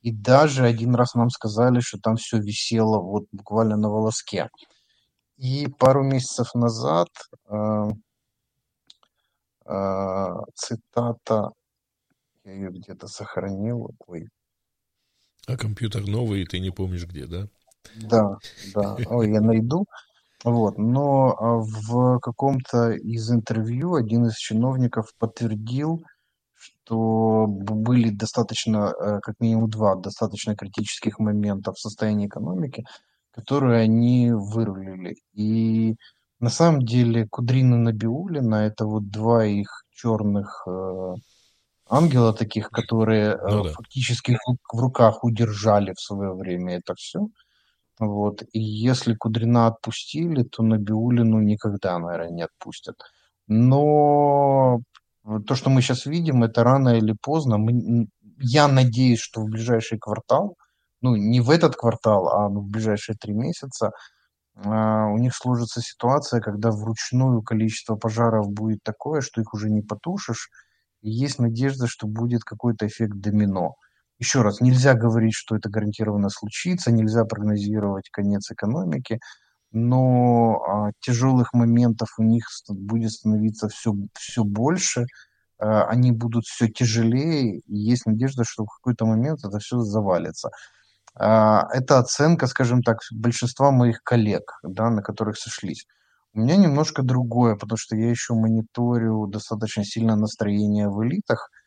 И 0.00 0.12
даже 0.12 0.64
один 0.64 0.94
раз 0.94 1.14
нам 1.14 1.30
сказали, 1.30 1.80
что 1.80 1.98
там 1.98 2.16
все 2.16 2.38
висело 2.38 3.00
вот 3.00 3.24
буквально 3.32 3.76
на 3.76 3.90
волоске. 3.90 4.48
И 5.36 5.66
пару 5.78 6.02
месяцев 6.02 6.54
назад 6.54 7.08
э, 7.48 7.88
э, 9.66 10.26
цитата, 10.54 11.50
я 12.44 12.52
ее 12.52 12.70
где-то 12.70 13.06
сохранил, 13.08 13.90
ой. 14.06 14.28
А 15.46 15.56
компьютер 15.56 16.06
новый, 16.06 16.42
и 16.42 16.46
ты 16.46 16.60
не 16.60 16.70
помнишь 16.70 17.06
где, 17.06 17.26
да? 17.26 17.48
Да, 17.96 18.36
да. 18.74 18.96
Ой, 19.06 19.30
я 19.30 19.40
найду. 19.40 19.86
Вот. 20.44 20.78
Но 20.78 21.36
а, 21.38 21.56
в 21.58 22.20
каком-то 22.20 22.92
из 22.92 23.30
интервью 23.30 23.94
один 23.94 24.26
из 24.26 24.36
чиновников 24.36 25.12
подтвердил, 25.18 26.02
что 26.88 27.46
были 27.46 28.10
достаточно, 28.10 28.94
э, 28.98 29.20
как 29.20 29.34
минимум 29.40 29.68
два 29.68 29.94
достаточно 29.94 30.56
критических 30.56 31.18
момента 31.18 31.72
в 31.72 31.78
состоянии 31.78 32.26
экономики, 32.26 32.84
которые 33.30 33.82
они 33.82 34.32
вырулили. 34.32 35.16
И 35.34 35.96
на 36.40 36.50
самом 36.50 36.82
деле 36.82 37.26
Кудрин 37.28 37.74
и 37.74 37.76
Набиулина– 37.76 38.54
это 38.66 38.86
вот 38.86 39.10
два 39.10 39.44
их 39.44 39.84
черных 39.90 40.64
э, 40.66 41.14
ангела 41.90 42.32
таких, 42.32 42.70
которые 42.70 43.34
э, 43.34 43.48
ну, 43.50 43.64
да. 43.64 43.70
фактически 43.70 44.38
в, 44.46 44.76
в 44.76 44.80
руках 44.80 45.24
удержали 45.24 45.92
в 45.92 46.00
свое 46.00 46.32
время 46.32 46.76
это 46.76 46.94
все. 46.94 47.26
Вот. 48.00 48.42
И 48.52 48.60
если 48.60 49.14
Кудрина 49.14 49.66
отпустили, 49.66 50.44
то 50.44 50.62
Набиулину 50.62 51.40
никогда, 51.40 51.98
наверное, 51.98 52.30
не 52.30 52.42
отпустят. 52.42 52.96
Но 53.48 54.80
то, 55.46 55.54
что 55.54 55.70
мы 55.70 55.82
сейчас 55.82 56.06
видим, 56.06 56.42
это 56.42 56.64
рано 56.64 56.96
или 56.96 57.14
поздно. 57.20 57.58
Мы, 57.58 58.08
я 58.38 58.68
надеюсь, 58.68 59.20
что 59.20 59.42
в 59.42 59.46
ближайший 59.46 59.98
квартал, 59.98 60.56
ну, 61.00 61.16
не 61.16 61.40
в 61.40 61.50
этот 61.50 61.76
квартал, 61.76 62.28
а 62.28 62.48
в 62.48 62.68
ближайшие 62.68 63.16
три 63.16 63.32
месяца, 63.34 63.90
а, 64.56 65.06
у 65.06 65.18
них 65.18 65.34
сложится 65.34 65.80
ситуация, 65.80 66.40
когда 66.40 66.70
вручную 66.70 67.42
количество 67.42 67.96
пожаров 67.96 68.50
будет 68.50 68.80
такое, 68.82 69.20
что 69.20 69.40
их 69.40 69.54
уже 69.54 69.70
не 69.70 69.82
потушишь, 69.82 70.50
и 71.02 71.10
есть 71.10 71.38
надежда, 71.38 71.86
что 71.86 72.06
будет 72.08 72.42
какой-то 72.42 72.86
эффект 72.86 73.16
домино. 73.20 73.74
Еще 74.18 74.42
раз, 74.42 74.60
нельзя 74.60 74.94
говорить, 74.94 75.34
что 75.34 75.56
это 75.56 75.70
гарантированно 75.70 76.28
случится, 76.28 76.90
нельзя 76.90 77.24
прогнозировать 77.24 78.08
конец 78.10 78.50
экономики, 78.50 79.20
но 79.72 80.62
а, 80.66 80.90
тяжелых 81.00 81.52
моментов 81.52 82.08
у 82.18 82.22
них 82.22 82.44
будет 82.68 83.12
становиться 83.12 83.68
все, 83.68 83.94
все 84.14 84.44
больше, 84.44 85.06
а, 85.58 85.84
они 85.84 86.12
будут 86.12 86.44
все 86.46 86.68
тяжелее, 86.68 87.58
и 87.58 87.76
есть 87.76 88.06
надежда, 88.06 88.44
что 88.44 88.64
в 88.64 88.76
какой-то 88.76 89.06
момент 89.06 89.40
это 89.44 89.58
все 89.58 89.80
завалится. 89.80 90.50
А, 91.14 91.68
это 91.72 91.98
оценка, 91.98 92.46
скажем 92.46 92.82
так, 92.82 92.98
большинства 93.12 93.70
моих 93.70 94.02
коллег, 94.02 94.58
да, 94.62 94.90
на 94.90 95.02
которых 95.02 95.38
сошлись. 95.38 95.86
У 96.34 96.40
меня 96.40 96.56
немножко 96.56 97.02
другое, 97.02 97.56
потому 97.56 97.78
что 97.78 97.96
я 97.96 98.10
еще 98.10 98.34
мониторю 98.34 99.26
достаточно 99.26 99.84
сильно 99.84 100.16
настроение 100.16 100.88
в 100.88 101.02
элитах– 101.04 101.50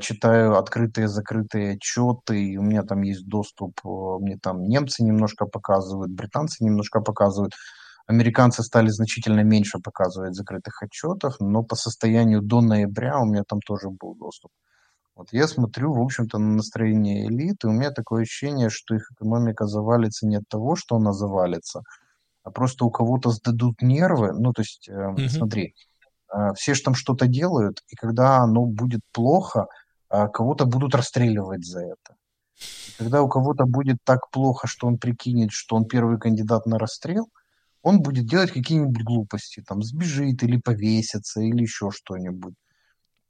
читаю 0.00 0.56
открытые, 0.58 1.08
закрытые 1.08 1.74
отчеты, 1.74 2.40
и 2.44 2.56
у 2.56 2.62
меня 2.62 2.82
там 2.82 3.02
есть 3.02 3.26
доступ, 3.26 3.80
э, 3.84 3.88
мне 4.20 4.38
там 4.38 4.62
немцы 4.62 5.02
немножко 5.02 5.46
показывают, 5.46 6.12
британцы 6.12 6.64
немножко 6.64 7.00
показывают, 7.00 7.54
американцы 8.06 8.62
стали 8.62 8.88
значительно 8.88 9.40
меньше 9.40 9.78
показывать 9.80 10.34
закрытых 10.34 10.82
отчетов, 10.82 11.36
но 11.40 11.64
по 11.64 11.74
состоянию 11.74 12.42
до 12.42 12.60
ноября 12.60 13.18
у 13.18 13.24
меня 13.24 13.42
там 13.46 13.60
тоже 13.60 13.88
был 13.90 14.14
доступ. 14.14 14.52
Вот 15.14 15.28
я 15.32 15.46
смотрю, 15.46 15.92
в 15.92 16.00
общем-то, 16.00 16.38
на 16.38 16.54
настроение 16.54 17.26
элит, 17.26 17.64
и 17.64 17.66
у 17.66 17.72
меня 17.72 17.90
такое 17.90 18.22
ощущение, 18.22 18.70
что 18.70 18.94
их 18.94 19.10
экономика 19.12 19.66
завалится 19.66 20.26
не 20.26 20.36
от 20.36 20.48
того, 20.48 20.74
что 20.76 20.96
она 20.96 21.12
завалится, 21.12 21.82
а 22.44 22.50
просто 22.50 22.84
у 22.84 22.90
кого-то 22.90 23.30
сдадут 23.30 23.82
нервы. 23.82 24.32
Ну, 24.32 24.52
то 24.52 24.62
есть, 24.62 24.88
э, 24.88 24.92
mm-hmm. 24.92 25.28
смотри, 25.28 25.74
а, 25.74 25.91
все 26.56 26.74
же 26.74 26.82
там 26.82 26.94
что-то 26.94 27.26
делают, 27.26 27.82
и 27.88 27.96
когда 27.96 28.38
оно 28.38 28.64
будет 28.64 29.00
плохо, 29.12 29.66
а, 30.12 30.28
кого-то 30.28 30.66
будут 30.66 30.94
расстреливать 30.94 31.64
за 31.64 31.80
это. 31.80 32.16
И 32.58 32.92
когда 32.98 33.22
у 33.22 33.28
кого-то 33.28 33.64
будет 33.64 33.96
так 34.04 34.30
плохо, 34.30 34.66
что 34.66 34.86
он 34.86 34.98
прикинет, 34.98 35.52
что 35.52 35.74
он 35.76 35.86
первый 35.86 36.18
кандидат 36.18 36.66
на 36.66 36.78
расстрел, 36.78 37.30
он 37.82 38.02
будет 38.02 38.26
делать 38.26 38.52
какие-нибудь 38.52 39.02
глупости, 39.02 39.62
там, 39.66 39.82
сбежит 39.82 40.42
или 40.42 40.58
повесится, 40.58 41.40
или 41.40 41.62
еще 41.62 41.90
что-нибудь. 41.90 42.54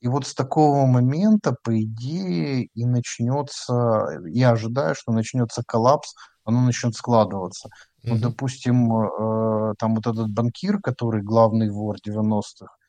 И 0.01 0.09
вот 0.09 0.27
с 0.27 0.35
такого 0.35 0.85
момента, 0.87 1.55
по 1.63 1.81
идее, 1.81 2.65
и 2.75 2.85
начнется, 2.85 4.19
я 4.27 4.51
ожидаю, 4.51 4.97
что 4.97 5.13
начнется 5.13 5.63
коллапс, 5.65 6.15
оно 6.45 6.63
начнет 6.63 6.95
складываться. 6.97 7.69
Mm-hmm. 7.69 8.09
Ну, 8.11 8.19
допустим, 8.19 8.93
э, 8.93 9.75
там 9.79 9.95
вот 9.95 10.09
этот 10.09 10.29
банкир, 10.33 10.81
который 10.81 11.23
главный 11.23 11.71
вор 11.71 11.97
90-х, 12.05 12.67
а 12.67 12.82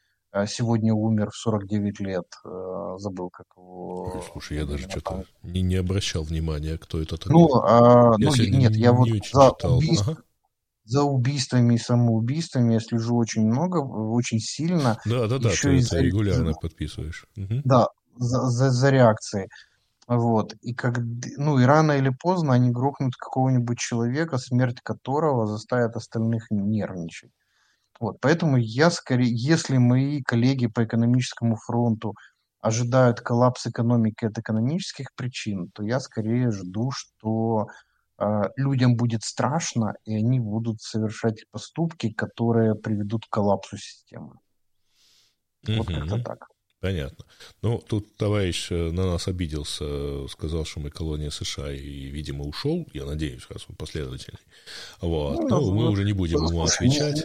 сегодня 0.47 0.93
умер 0.93 1.29
в 1.31 1.35
49 1.35 1.99
лет, 1.99 2.25
э, 2.43 2.95
забыл, 2.97 3.29
как 3.29 3.45
его... 3.55 4.23
Слушай, 4.31 4.57
я 4.57 4.65
даже 4.65 4.89
что-то 4.89 5.25
не, 5.43 5.61
не 5.61 5.75
обращал 5.75 6.23
внимания, 6.23 6.77
кто 6.77 6.99
это 6.99 7.17
такой. 7.17 7.33
Ну, 7.33 7.55
а, 7.61 8.17
ну 8.17 8.35
нет, 8.35 8.71
не, 8.71 8.79
я 8.79 8.93
вот 8.93 9.09
за, 9.09 9.19
читал. 9.19 9.77
убийство, 9.77 10.13
ага. 10.13 10.23
за 10.85 11.03
убийствами 11.03 11.75
и 11.75 11.77
самоубийствами 11.77 12.73
я 12.73 12.79
слежу 12.79 13.15
очень 13.15 13.45
много, 13.45 13.77
очень 13.77 14.39
сильно. 14.39 14.97
Да, 15.05 15.27
да, 15.27 15.37
да, 15.37 15.51
Еще 15.51 15.69
ты 15.69 15.85
это 15.85 15.99
регулярно 15.99 16.53
подписываешь. 16.53 17.27
Угу. 17.37 17.61
Да, 17.63 17.89
за, 18.17 18.49
за, 18.49 18.71
за 18.71 18.89
реакцией. 18.89 19.49
Вот. 20.07 20.55
И 20.61 20.73
как, 20.73 20.97
ну, 21.37 21.59
и 21.59 21.63
рано 21.63 21.93
или 21.93 22.09
поздно 22.09 22.53
они 22.53 22.71
грохнут 22.71 23.15
какого-нибудь 23.15 23.77
человека, 23.77 24.37
смерть 24.37 24.81
которого 24.81 25.45
заставит 25.45 25.95
остальных 25.95 26.47
нервничать. 26.49 27.31
Вот, 28.03 28.19
поэтому 28.19 28.57
я 28.57 28.89
скорее, 28.89 29.33
если 29.33 29.77
мои 29.77 30.21
коллеги 30.23 30.67
по 30.67 30.83
экономическому 30.83 31.55
фронту 31.55 32.15
ожидают 32.59 33.21
коллапс 33.21 33.65
экономики 33.65 34.25
от 34.25 34.37
экономических 34.37 35.07
причин, 35.15 35.69
то 35.73 35.83
я 35.83 36.01
скорее 36.01 36.51
жду, 36.51 36.91
что 36.91 37.67
э, 38.19 38.41
людям 38.57 38.97
будет 38.97 39.23
страшно, 39.23 39.93
и 40.03 40.17
они 40.17 40.41
будут 40.41 40.81
совершать 40.81 41.45
поступки, 41.49 42.11
которые 42.11 42.75
приведут 42.75 43.25
к 43.25 43.29
коллапсу 43.29 43.77
системы. 43.77 44.33
Вот 45.65 45.87
как-то 45.87 46.21
так. 46.21 46.47
Понятно. 46.83 47.23
Ну, 47.61 47.77
тут 47.77 48.17
товарищ 48.17 48.67
э, 48.69 48.91
на 48.91 49.05
нас 49.05 49.29
обиделся, 49.29 50.27
сказал, 50.27 50.65
что 50.65 50.81
мы 50.81 50.89
колония 50.89 51.29
США 51.29 51.71
и, 51.71 52.09
видимо, 52.11 52.43
ушел. 52.43 52.85
Я 52.91 53.05
надеюсь, 53.05 53.43
раз 53.49 53.63
он 53.69 53.77
последовательный. 53.77 54.41
Вот. 54.99 55.39
Ну, 55.39 55.47
ну 55.47 55.73
мы 55.73 55.89
уже 55.89 56.03
не 56.03 56.11
будем 56.11 56.43
ему 56.45 56.61
отвечать. 56.61 57.23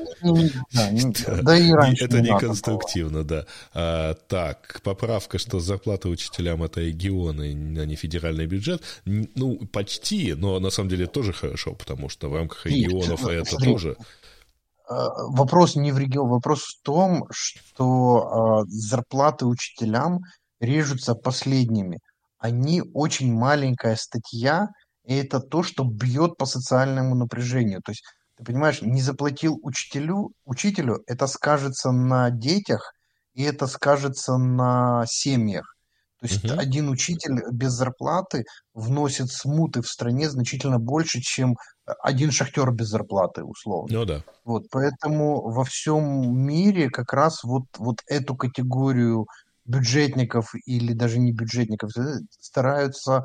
Это 2.00 2.20
не 2.20 2.38
конструктивно, 2.38 3.24
да. 3.24 3.46
А, 3.74 4.14
так, 4.14 4.80
поправка, 4.84 5.38
что 5.38 5.58
зарплата 5.58 6.08
учителям 6.08 6.62
это 6.62 6.80
регионы, 6.80 7.50
а 7.80 7.84
не 7.84 7.96
федеральный 7.96 8.46
бюджет. 8.46 8.80
Ну, 9.06 9.58
почти, 9.72 10.34
но 10.34 10.60
на 10.60 10.70
самом 10.70 10.88
деле 10.88 11.08
тоже 11.08 11.32
хорошо, 11.32 11.74
потому 11.74 12.08
что 12.08 12.28
в 12.28 12.36
рамках 12.36 12.64
регионов 12.66 13.26
это 13.26 13.56
тоже 13.56 13.96
вопрос 14.88 15.76
не 15.76 15.92
в 15.92 15.98
регионе, 15.98 16.30
вопрос 16.30 16.62
в 16.62 16.82
том, 16.82 17.26
что 17.30 18.62
э, 18.64 18.68
зарплаты 18.68 19.46
учителям 19.46 20.20
режутся 20.60 21.14
последними. 21.14 21.98
Они 22.38 22.82
очень 22.94 23.32
маленькая 23.32 23.96
статья, 23.96 24.68
и 25.04 25.14
это 25.14 25.40
то, 25.40 25.62
что 25.62 25.84
бьет 25.84 26.36
по 26.36 26.46
социальному 26.46 27.14
напряжению. 27.14 27.82
То 27.82 27.92
есть, 27.92 28.04
ты 28.36 28.44
понимаешь, 28.44 28.82
не 28.82 29.02
заплатил 29.02 29.58
учителю, 29.62 30.32
учителю, 30.44 31.02
это 31.06 31.26
скажется 31.26 31.90
на 31.90 32.30
детях, 32.30 32.92
и 33.34 33.42
это 33.42 33.66
скажется 33.66 34.36
на 34.36 35.04
семьях. 35.06 35.76
То 36.20 36.26
есть 36.26 36.44
угу. 36.44 36.58
один 36.58 36.88
учитель 36.88 37.42
без 37.52 37.72
зарплаты 37.72 38.44
вносит 38.74 39.30
смуты 39.30 39.82
в 39.82 39.88
стране 39.88 40.28
значительно 40.28 40.78
больше, 40.78 41.20
чем 41.20 41.56
один 42.02 42.32
шахтер 42.32 42.70
без 42.72 42.88
зарплаты, 42.88 43.44
условно. 43.44 43.98
Ну 43.98 44.04
да. 44.04 44.24
Вот, 44.44 44.64
поэтому 44.70 45.40
во 45.50 45.64
всем 45.64 46.36
мире 46.36 46.90
как 46.90 47.12
раз 47.12 47.44
вот, 47.44 47.64
вот 47.78 48.02
эту 48.06 48.34
категорию 48.34 49.26
бюджетников 49.64 50.54
или 50.66 50.92
даже 50.92 51.18
не 51.18 51.32
бюджетников 51.32 51.96
э, 51.96 52.18
стараются 52.40 53.24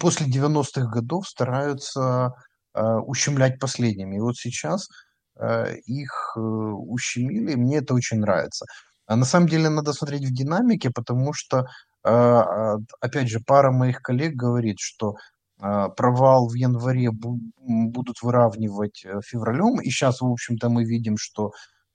после 0.00 0.26
90-х 0.26 0.86
годов 0.86 1.28
стараются 1.28 2.32
э, 2.74 2.82
ущемлять 2.82 3.58
последними. 3.60 4.16
И 4.16 4.20
вот 4.20 4.36
сейчас 4.36 4.88
э, 5.36 5.76
их 5.86 6.34
э, 6.36 6.40
ущемили, 6.40 7.54
мне 7.54 7.78
это 7.78 7.94
очень 7.94 8.18
нравится. 8.18 8.66
А 9.06 9.16
на 9.16 9.24
самом 9.24 9.48
деле 9.48 9.68
надо 9.68 9.92
смотреть 9.92 10.24
в 10.24 10.34
динамике, 10.34 10.90
потому 10.90 11.32
что, 11.32 11.58
э, 11.58 11.62
э 11.62 11.93
опять 12.04 13.28
же, 13.28 13.40
пара 13.40 13.70
моих 13.72 14.02
коллег 14.02 14.34
говорит, 14.34 14.78
что 14.78 15.16
а, 15.60 15.88
провал 15.88 16.48
в 16.48 16.54
январе 16.54 17.10
будут 17.10 18.22
выравнивать 18.22 19.04
э, 19.04 19.20
февралем. 19.24 19.80
И 19.80 19.88
сейчас, 19.88 20.20
в 20.20 20.26
общем-то, 20.26 20.68
мы 20.68 20.84
видим, 20.84 21.16
что 21.16 21.52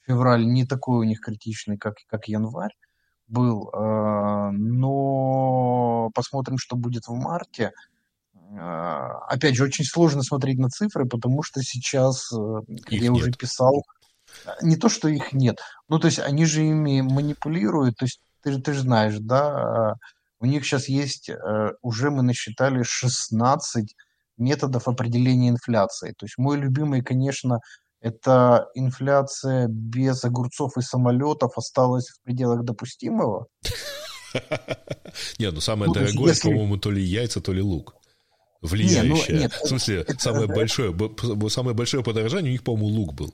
февраль 0.07 0.45
не 0.45 0.65
такой 0.65 0.99
у 0.99 1.03
них 1.03 1.19
критичный, 1.19 1.77
как, 1.77 1.95
как 2.07 2.27
январь 2.27 2.73
был. 3.27 3.69
А, 3.73 4.49
но 4.51 6.09
посмотрим, 6.15 6.57
что 6.57 6.77
будет 6.77 7.07
в 7.07 7.13
марте. 7.13 7.71
опять 8.51 9.55
же, 9.55 9.65
очень 9.65 9.85
сложно 9.85 10.23
смотреть 10.23 10.57
на 10.57 10.69
цифры, 10.69 11.05
потому 11.05 11.43
что 11.43 11.61
сейчас, 11.61 12.29
как 12.29 12.93
их 12.93 13.01
я 13.03 13.09
нет. 13.09 13.21
уже 13.21 13.31
писал, 13.31 13.83
не 14.63 14.77
то, 14.77 14.89
что 14.89 15.07
их 15.09 15.33
нет, 15.33 15.59
ну, 15.87 15.99
то 15.99 16.07
есть 16.07 16.19
они 16.19 16.45
же 16.45 16.63
ими 16.63 17.01
манипулируют, 17.01 17.97
то 17.97 18.05
есть 18.05 18.21
ты, 18.43 18.57
ты 18.59 18.73
же 18.73 18.81
знаешь, 18.81 19.17
да, 19.19 19.95
у 20.39 20.45
них 20.45 20.65
сейчас 20.65 20.87
есть, 20.87 21.29
уже 21.81 22.11
мы 22.11 22.23
насчитали 22.23 22.83
16 22.83 23.95
методов 24.37 24.87
определения 24.87 25.49
инфляции. 25.49 26.13
То 26.17 26.25
есть 26.25 26.37
мой 26.37 26.57
любимый, 26.57 27.01
конечно, 27.01 27.59
это 28.01 28.67
инфляция 28.73 29.67
без 29.67 30.23
огурцов 30.23 30.77
и 30.77 30.81
самолетов 30.81 31.57
осталась 31.57 32.09
в 32.09 32.21
пределах 32.23 32.63
допустимого. 32.63 33.47
Не, 35.39 35.51
ну 35.51 35.59
самое 35.59 35.87
ну, 35.87 35.93
дорогое, 35.93 36.35
по-моему, 36.41 36.77
то 36.77 36.91
ли 36.91 37.03
яйца, 37.03 37.41
то 37.41 37.51
ли 37.51 37.61
лук. 37.61 37.95
Влияющее. 38.61 39.49
В 39.49 39.67
смысле, 39.67 40.05
самое 40.17 40.47
большое, 40.47 40.93
самое 41.49 41.75
большое 41.75 42.03
подорожание 42.03 42.49
у 42.49 42.53
них, 42.53 42.63
по-моему, 42.63 42.87
лук 42.87 43.13
был. 43.13 43.33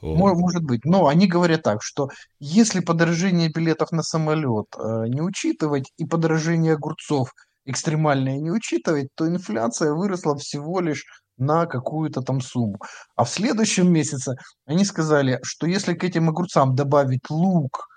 Может 0.00 0.62
быть. 0.62 0.84
Но 0.84 1.06
они 1.06 1.26
говорят 1.26 1.62
так, 1.62 1.82
что 1.82 2.08
если 2.38 2.80
подорожение 2.80 3.48
билетов 3.48 3.92
на 3.92 4.02
самолет 4.02 4.66
э, 4.78 5.04
не 5.08 5.20
учитывать 5.20 5.92
и 5.96 6.04
подорожение 6.04 6.74
огурцов 6.74 7.32
экстремальное 7.64 8.38
не 8.38 8.50
учитывать, 8.50 9.08
то 9.14 9.26
инфляция 9.28 9.92
выросла 9.92 10.36
всего 10.36 10.80
лишь 10.80 11.04
на 11.38 11.66
какую-то 11.66 12.22
там 12.22 12.40
сумму. 12.40 12.78
А 13.16 13.24
в 13.24 13.28
следующем 13.28 13.92
месяце 13.92 14.36
они 14.66 14.84
сказали, 14.84 15.40
что 15.42 15.66
если 15.66 15.94
к 15.94 16.04
этим 16.04 16.28
огурцам 16.28 16.74
добавить 16.74 17.28
лук, 17.28 17.88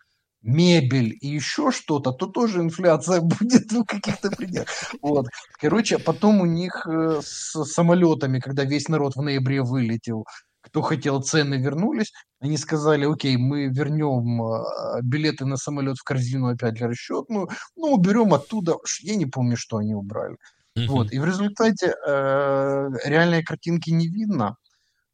мебель 0.42 1.18
и 1.22 1.28
еще 1.28 1.72
что-то, 1.72 2.12
то 2.12 2.28
тоже 2.28 2.62
инфляция 2.62 3.22
будет 3.22 3.72
в 3.72 3.84
каких-то 3.86 4.32
пределах. 4.32 4.68
Вот. 5.02 5.28
Короче, 5.60 5.98
потом 5.98 6.42
у 6.42 6.46
них 6.46 6.88
э, 6.88 7.22
с 7.22 7.64
самолетами, 7.66 8.40
когда 8.40 8.64
весь 8.64 8.88
народ 8.88 9.16
в 9.16 9.22
ноябре 9.22 9.62
вылетел, 9.62 10.26
кто 10.70 10.82
хотел, 10.82 11.22
цены 11.22 11.56
вернулись. 11.56 12.12
Они 12.40 12.58
сказали, 12.58 13.06
окей, 13.06 13.38
мы 13.38 13.68
вернем 13.68 14.42
а, 14.42 15.02
билеты 15.02 15.46
на 15.46 15.58
самолет 15.58 15.98
в 15.98 16.04
корзину 16.04 16.48
опять 16.48 16.76
для 16.76 16.88
расчетную, 16.88 17.50
ну, 17.76 17.94
уберем 17.94 18.34
оттуда, 18.34 18.76
я 19.02 19.16
не 19.16 19.26
помню, 19.26 19.58
что 19.58 19.78
они 19.78 19.94
убрали. 19.94 20.38
Mm-hmm. 20.78 20.88
Вот, 20.88 21.12
и 21.12 21.20
в 21.20 21.26
результате 21.26 21.88
э, 22.08 22.90
реальной 23.06 23.44
картинки 23.44 23.90
не 23.90 24.08
видно, 24.08 24.56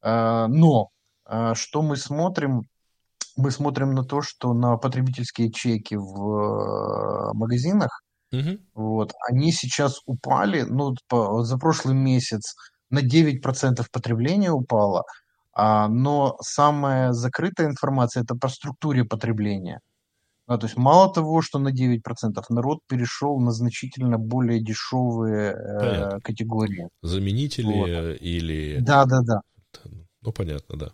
э, 0.03 0.45
но 0.47 0.89
э, 1.27 1.53
что 1.55 1.81
мы 1.81 1.95
смотрим, 1.95 2.63
мы 3.37 3.51
смотрим 3.51 3.93
на 3.93 4.03
то, 4.03 4.21
что 4.21 4.53
на 4.53 4.77
потребительские 4.77 5.51
чеки 5.51 5.95
в 5.95 7.31
э, 7.31 7.33
магазинах, 7.33 8.03
mm-hmm. 8.33 8.59
вот, 8.75 9.13
они 9.29 9.51
сейчас 9.51 10.01
упали, 10.05 10.61
ну, 10.63 10.93
по, 11.07 11.43
за 11.43 11.57
прошлый 11.57 11.95
месяц 11.95 12.55
на 12.89 12.99
9% 12.99 13.85
потребления 13.91 14.51
упало, 14.51 15.03
но 15.55 16.37
самая 16.41 17.13
закрытая 17.13 17.67
информация 17.67 18.23
это 18.23 18.35
по 18.35 18.49
структуре 18.49 19.05
потребления. 19.05 19.79
А, 20.47 20.57
то 20.57 20.67
есть 20.67 20.77
мало 20.77 21.11
того, 21.11 21.41
что 21.41 21.57
на 21.57 21.69
9% 21.69 21.99
народ 22.49 22.79
перешел 22.87 23.39
на 23.39 23.51
значительно 23.51 24.19
более 24.19 24.63
дешевые 24.63 25.53
э, 25.53 26.19
категории. 26.23 26.87
Заменители 27.01 27.65
вот. 27.65 28.21
или... 28.21 28.77
Да, 28.79 29.05
да, 29.05 29.21
да. 29.21 29.41
Ну, 30.21 30.31
понятно, 30.31 30.77
да. 30.77 30.91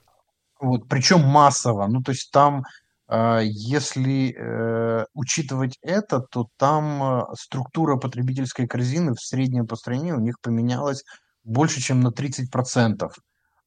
Вот, 0.61 0.87
причем 0.87 1.21
массово. 1.21 1.87
Ну, 1.87 2.01
то 2.01 2.11
есть 2.11 2.31
там, 2.31 2.63
э, 3.09 3.41
если 3.43 4.33
э, 4.33 5.05
учитывать 5.13 5.77
это, 5.81 6.21
то 6.21 6.47
там 6.57 7.03
э, 7.03 7.23
структура 7.37 7.97
потребительской 7.97 8.67
корзины 8.67 9.15
в 9.15 9.21
среднем 9.21 9.67
по 9.67 9.75
стране 9.75 10.13
у 10.13 10.21
них 10.21 10.35
поменялась 10.41 11.03
больше, 11.43 11.81
чем 11.81 11.99
на 11.99 12.09
30% 12.09 13.09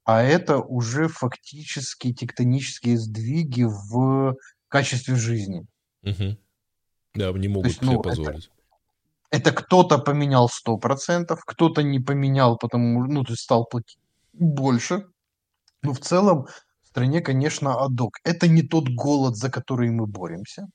а 0.04 0.22
это 0.22 0.58
уже 0.58 1.08
фактически 1.08 2.12
тектонические 2.12 2.98
сдвиги 2.98 3.64
в 3.64 4.36
качестве 4.68 5.16
жизни. 5.16 5.66
Угу. 6.02 6.36
Да, 7.14 7.32
не 7.32 7.48
могут 7.48 7.68
есть, 7.68 7.80
себе 7.80 7.92
ну, 7.92 8.02
позволить. 8.02 8.50
Это, 9.30 9.50
это 9.50 9.52
кто-то 9.52 9.98
поменял 9.98 10.50
100%, 10.66 11.36
кто-то 11.46 11.82
не 11.82 12.00
поменял, 12.00 12.58
потому 12.58 13.04
ну, 13.06 13.24
то 13.24 13.32
есть 13.32 13.42
стал 13.42 13.64
платить 13.64 13.98
больше. 14.32 15.06
Но 15.82 15.92
в 15.92 16.00
целом 16.00 16.46
в 16.82 16.88
стране, 16.88 17.20
конечно, 17.20 17.74
адок. 17.82 18.18
Это 18.24 18.46
не 18.48 18.62
тот 18.62 18.88
голод, 18.88 19.36
за 19.36 19.50
который 19.50 19.90
мы 19.90 20.06
боремся. 20.06 20.66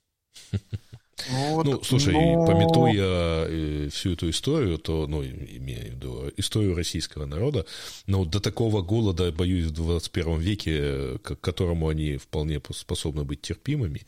Вот, 1.30 1.66
ну, 1.66 1.84
слушай, 1.84 2.14
но... 2.14 2.46
пометуя 2.46 3.46
э, 3.48 3.90
всю 3.92 4.14
эту 4.14 4.30
историю, 4.30 4.78
то, 4.78 5.08
ну, 5.08 5.24
имею 5.24 5.82
в 5.82 5.96
виду 5.96 6.32
историю 6.38 6.76
российского 6.76 7.26
народа, 7.26 7.66
но 8.08 8.26
до 8.26 8.40
такого 8.40 8.82
голода, 8.82 9.32
боюсь, 9.32 9.66
в 9.66 9.72
21 9.72 10.40
веке, 10.40 11.18
к 11.20 11.36
которому 11.36 11.88
они 11.90 12.18
вполне 12.18 12.62
способны 12.72 13.24
быть 13.24 13.42
терпимыми, 13.42 14.02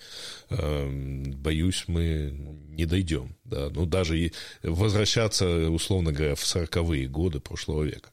эм, 0.50 1.32
боюсь, 1.32 1.86
мы 1.88 2.34
не 2.70 2.86
дойдем. 2.86 3.36
Да? 3.44 3.70
Ну, 3.70 3.86
даже 3.86 4.20
и 4.20 4.34
возвращаться, 4.64 5.70
условно 5.70 6.12
говоря, 6.12 6.36
в 6.36 6.44
40-е 6.44 7.08
годы 7.08 7.40
прошлого 7.40 7.84
века. 7.84 8.10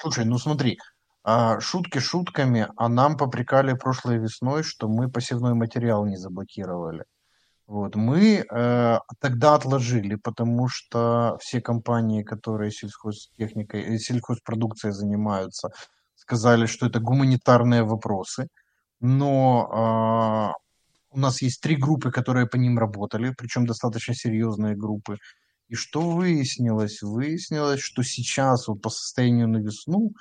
Слушай, 0.00 0.24
ну 0.24 0.38
смотри, 0.38 0.78
а, 1.24 1.60
шутки 1.60 1.98
шутками, 1.98 2.68
а 2.76 2.88
нам 2.88 3.16
попрекали 3.16 3.74
прошлой 3.74 4.18
весной, 4.18 4.62
что 4.62 4.88
мы 4.88 5.08
посевной 5.08 5.54
материал 5.54 6.04
не 6.04 6.16
заблокировали. 6.16 7.04
Вот, 7.72 7.96
мы 7.96 8.44
э, 8.44 8.98
тогда 9.18 9.54
отложили, 9.54 10.16
потому 10.16 10.68
что 10.68 11.38
все 11.40 11.62
компании, 11.62 12.22
которые 12.22 12.70
сельхозтехникой, 12.70 13.94
э, 13.94 13.98
сельхозпродукцией 13.98 14.92
занимаются, 14.92 15.70
сказали, 16.14 16.66
что 16.66 16.84
это 16.86 17.00
гуманитарные 17.00 17.82
вопросы. 17.82 18.48
Но 19.00 20.52
э, 20.52 21.16
у 21.16 21.18
нас 21.18 21.40
есть 21.40 21.62
три 21.62 21.76
группы, 21.76 22.10
которые 22.10 22.46
по 22.46 22.56
ним 22.56 22.78
работали, 22.78 23.34
причем 23.38 23.64
достаточно 23.66 24.14
серьезные 24.14 24.76
группы. 24.76 25.16
И 25.68 25.74
что 25.74 26.02
выяснилось? 26.02 27.00
Выяснилось, 27.00 27.80
что 27.80 28.02
сейчас 28.02 28.68
вот 28.68 28.82
по 28.82 28.90
состоянию 28.90 29.48
на 29.48 29.56
весну 29.56 30.12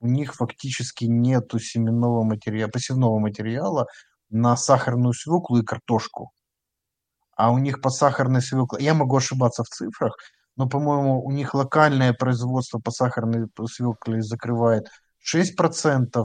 у 0.00 0.08
них 0.08 0.34
фактически 0.34 1.04
нету 1.04 1.58
семенного 1.58 2.24
материала, 2.24 2.70
посевного 2.70 3.18
материала 3.18 3.88
на 4.30 4.56
сахарную 4.56 5.12
свеклу 5.12 5.58
и 5.58 5.64
картошку 5.64 6.32
а 7.36 7.50
у 7.50 7.58
них 7.58 7.80
по 7.80 7.90
сахарной 7.90 8.42
свекле, 8.42 8.84
я 8.84 8.94
могу 8.94 9.16
ошибаться 9.16 9.62
в 9.62 9.68
цифрах, 9.68 10.14
но, 10.56 10.68
по-моему, 10.68 11.24
у 11.24 11.30
них 11.32 11.54
локальное 11.54 12.12
производство 12.12 12.78
по 12.78 12.90
сахарной 12.90 13.48
свекле 13.66 14.22
закрывает 14.22 14.88
6% 15.24 16.24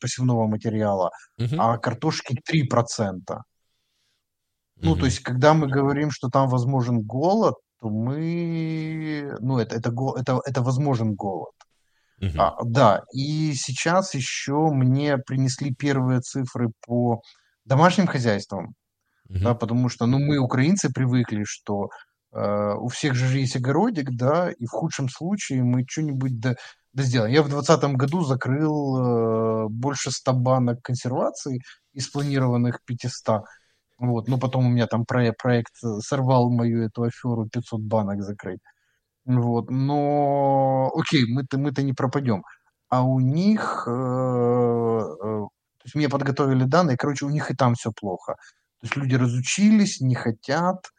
посевного 0.00 0.46
материала, 0.46 1.10
угу. 1.38 1.56
а 1.58 1.78
картошки 1.78 2.40
3%. 2.50 3.40
Ну, 4.76 4.90
угу. 4.92 5.00
то 5.00 5.06
есть, 5.06 5.20
когда 5.20 5.54
мы 5.54 5.66
говорим, 5.66 6.10
что 6.10 6.28
там 6.28 6.48
возможен 6.48 7.02
голод, 7.02 7.54
то 7.80 7.88
мы, 7.88 9.36
ну, 9.40 9.58
это, 9.58 9.76
это, 9.76 9.92
это, 10.16 10.40
это 10.44 10.62
возможен 10.62 11.14
голод. 11.14 11.54
Угу. 12.20 12.38
А, 12.38 12.56
да, 12.64 13.02
и 13.12 13.54
сейчас 13.54 14.14
еще 14.14 14.70
мне 14.70 15.18
принесли 15.18 15.74
первые 15.74 16.20
цифры 16.20 16.70
по 16.86 17.22
домашним 17.64 18.06
хозяйствам. 18.06 18.74
Угу. 19.28 19.38
Да, 19.40 19.54
потому 19.54 19.88
что, 19.88 20.06
ну, 20.06 20.18
мы, 20.18 20.38
украинцы, 20.38 20.90
привыкли, 20.92 21.44
что 21.46 21.88
э, 22.32 22.74
у 22.78 22.88
всех 22.88 23.14
же 23.14 23.38
есть 23.38 23.56
огородик, 23.56 24.10
да, 24.10 24.50
и 24.50 24.66
в 24.66 24.70
худшем 24.70 25.08
случае 25.08 25.62
мы 25.62 25.84
что-нибудь 25.88 26.40
да, 26.40 26.56
да 26.92 27.02
сделаем. 27.02 27.32
Я 27.32 27.42
в 27.42 27.48
2020 27.48 27.96
году 27.96 28.24
закрыл 28.24 29.66
э, 29.66 29.68
больше 29.68 30.10
100 30.10 30.32
банок 30.34 30.82
консервации 30.82 31.60
из 31.92 32.08
планированных 32.08 32.80
500. 32.84 33.42
Вот, 33.98 34.28
но 34.28 34.38
потом 34.38 34.66
у 34.66 34.70
меня 34.70 34.86
там 34.86 35.04
проект, 35.06 35.40
проект 35.40 35.72
сорвал 36.00 36.50
мою 36.50 36.84
эту 36.84 37.04
аферу 37.04 37.48
500 37.50 37.80
банок 37.80 38.22
закрыть. 38.22 38.60
Вот, 39.26 39.70
но 39.70 40.90
окей, 40.94 41.24
мы-то 41.26 41.58
мы-то 41.58 41.82
не 41.82 41.92
пропадем. 41.94 42.42
А 42.90 43.02
у 43.04 43.20
них, 43.20 43.84
э, 43.88 43.90
э, 43.90 43.94
то 45.22 45.84
есть 45.84 45.94
мне 45.94 46.08
подготовили 46.08 46.64
данные, 46.64 46.96
короче, 46.96 47.26
у 47.26 47.30
них 47.30 47.50
и 47.50 47.54
там 47.56 47.74
все 47.74 47.90
плохо. 47.92 48.36
То 48.84 48.88
есть 48.88 48.96
люди 48.96 49.14
разучились, 49.14 50.02
не 50.02 50.14
хотят, 50.14 50.90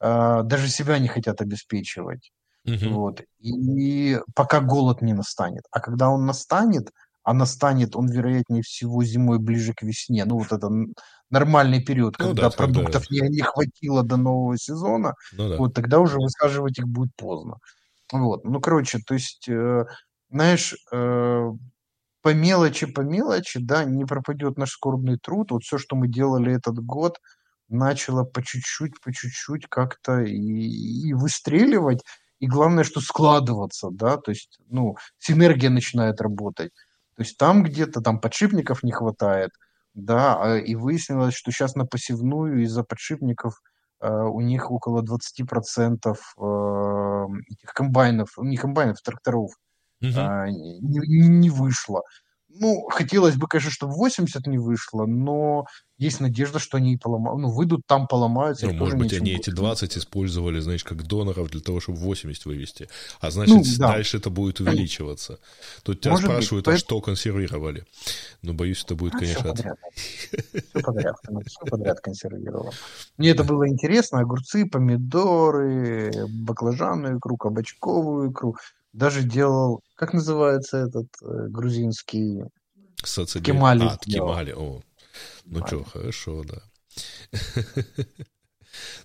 э, 0.00 0.40
даже 0.44 0.68
себя 0.68 0.98
не 0.98 1.08
хотят 1.08 1.42
обеспечивать. 1.42 2.32
Угу. 2.64 2.88
Вот. 2.88 3.20
И 3.38 4.18
пока 4.34 4.60
голод 4.60 5.02
не 5.02 5.12
настанет. 5.12 5.64
А 5.70 5.80
когда 5.80 6.08
он 6.08 6.24
настанет, 6.24 6.90
а 7.22 7.34
настанет 7.34 7.96
он, 7.96 8.08
вероятнее 8.08 8.62
всего, 8.62 9.04
зимой 9.04 9.38
ближе 9.38 9.74
к 9.74 9.82
весне. 9.82 10.24
Ну, 10.24 10.38
вот 10.38 10.52
это 10.52 10.70
нормальный 11.28 11.84
период, 11.84 12.16
ну, 12.18 12.28
когда 12.28 12.48
да, 12.48 12.50
продуктов 12.50 13.08
когда... 13.08 13.26
не, 13.26 13.36
не 13.36 13.42
хватило 13.42 14.02
до 14.02 14.16
нового 14.16 14.56
сезона, 14.56 15.12
ну, 15.32 15.50
да. 15.50 15.56
вот 15.58 15.74
тогда 15.74 16.00
уже 16.00 16.16
высаживать 16.16 16.78
их 16.78 16.88
будет 16.88 17.14
поздно. 17.14 17.56
Вот. 18.10 18.44
Ну, 18.44 18.58
короче, 18.58 19.00
то 19.06 19.12
есть, 19.12 19.46
э, 19.50 19.84
знаешь, 20.30 20.74
э, 20.92 21.50
по 22.24 22.32
мелочи, 22.32 22.86
по 22.86 23.02
мелочи, 23.02 23.60
да, 23.60 23.84
не 23.84 24.06
пропадет 24.06 24.56
наш 24.56 24.70
скорбный 24.70 25.18
труд. 25.18 25.50
Вот 25.50 25.62
все, 25.62 25.76
что 25.76 25.94
мы 25.94 26.08
делали 26.08 26.56
этот 26.56 26.78
год, 26.78 27.20
начало 27.68 28.24
по 28.24 28.42
чуть-чуть, 28.42 28.98
по 29.02 29.12
чуть-чуть 29.12 29.66
как-то 29.68 30.22
и, 30.22 30.34
и 30.34 31.12
выстреливать. 31.12 32.02
и 32.40 32.46
главное, 32.46 32.84
что 32.84 33.00
складываться, 33.00 33.88
да, 33.92 34.16
то 34.16 34.30
есть, 34.30 34.58
ну, 34.68 34.96
синергия 35.18 35.68
начинает 35.70 36.22
работать. 36.22 36.72
То 37.16 37.22
есть 37.22 37.36
там 37.38 37.62
где-то 37.62 38.00
там 38.00 38.20
подшипников 38.20 38.82
не 38.82 38.92
хватает, 38.92 39.50
да, 39.94 40.36
а, 40.40 40.56
и 40.58 40.74
выяснилось, 40.76 41.34
что 41.34 41.52
сейчас 41.52 41.74
на 41.74 41.84
посевную 41.86 42.62
из-за 42.62 42.84
подшипников 42.84 43.60
э, 44.00 44.08
у 44.10 44.40
них 44.40 44.70
около 44.70 45.02
20% 45.02 46.14
э, 46.38 47.26
этих 47.52 47.72
комбайнов, 47.74 48.30
не 48.38 48.56
комбайнов, 48.56 49.02
тракторов 49.02 49.50
угу. 50.10 50.18
э, 50.18 50.50
не, 50.50 51.28
не 51.28 51.50
вышло. 51.50 52.02
Ну, 52.56 52.86
хотелось 52.88 53.34
бы, 53.34 53.48
конечно, 53.48 53.72
чтобы 53.72 53.94
80 53.94 54.46
не 54.46 54.58
вышло, 54.58 55.06
но 55.06 55.66
есть 55.98 56.20
надежда, 56.20 56.60
что 56.60 56.76
они 56.76 56.96
поломают. 56.96 57.40
Ну, 57.40 57.50
выйдут, 57.50 57.80
там 57.86 58.06
поломаются. 58.06 58.66
Ну, 58.68 58.74
может 58.74 58.96
быть, 58.96 59.12
они 59.12 59.32
эти 59.32 59.50
20 59.50 59.98
использовали, 59.98 60.60
знаешь, 60.60 60.84
как 60.84 61.02
доноров 61.04 61.50
для 61.50 61.60
того, 61.60 61.80
чтобы 61.80 61.98
80 61.98 62.44
вывести. 62.44 62.88
А 63.20 63.32
значит, 63.32 63.54
ну, 63.56 63.62
да. 63.78 63.88
дальше 63.88 64.18
это 64.18 64.30
будет 64.30 64.60
увеличиваться. 64.60 65.40
Тут 65.82 66.00
тебя 66.00 66.12
может 66.12 66.26
спрашивают, 66.26 66.66
быть, 66.66 66.74
а 66.76 66.78
что 66.78 67.00
консервировали? 67.00 67.86
Ну, 68.42 68.54
боюсь, 68.54 68.84
это 68.84 68.94
будет, 68.94 69.16
а, 69.16 69.18
конечно... 69.18 69.42
Все 69.42 69.50
подряд. 69.52 69.78
Все 70.74 70.80
подряд, 70.80 71.16
все 71.46 71.66
подряд 71.66 72.00
консервировал. 72.00 72.72
Мне 73.16 73.30
это 73.30 73.42
было 73.42 73.68
интересно. 73.68 74.20
Огурцы, 74.20 74.66
помидоры, 74.66 76.12
баклажанную 76.28 77.18
икру, 77.18 77.36
кабачковую 77.36 78.30
икру. 78.30 78.56
Даже 78.94 79.24
делал, 79.24 79.82
как 79.96 80.14
называется 80.14 80.78
этот 80.78 81.08
э, 81.20 81.48
грузинский... 81.48 82.44
Сацеби. 83.02 83.44
Кемали. 83.44 83.84
А, 83.84 83.98
Кемали, 83.98 84.52
о. 84.52 84.80
Ну 85.44 85.66
что, 85.66 85.84
хорошо, 85.84 86.44
да. 86.44 86.62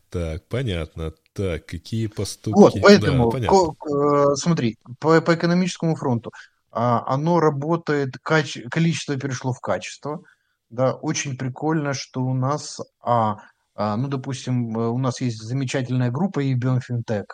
Так, 0.10 0.48
понятно. 0.48 1.14
Так, 1.34 1.66
какие 1.68 2.08
поступки? 2.08 2.58
Вот, 2.58 2.74
поэтому, 2.82 3.32
да, 3.32 3.48
э, 3.48 4.36
смотри, 4.36 4.78
по, 5.00 5.22
по 5.22 5.36
экономическому 5.36 5.96
фронту 5.96 6.32
а, 6.72 7.04
оно 7.06 7.40
работает, 7.40 8.18
каче, 8.22 8.68
количество 8.70 9.18
перешло 9.18 9.54
в 9.54 9.60
качество. 9.60 10.24
Да, 10.70 10.94
очень 10.94 11.38
прикольно, 11.38 11.94
что 11.94 12.22
у 12.22 12.34
нас, 12.34 12.80
а, 13.02 13.38
а, 13.76 13.98
ну, 13.98 14.08
допустим, 14.08 14.78
э, 14.78 14.88
у 14.88 14.98
нас 14.98 15.20
есть 15.22 15.42
замечательная 15.42 16.12
группа 16.12 16.44
EBM 16.44 16.80
FinTech, 16.80 17.26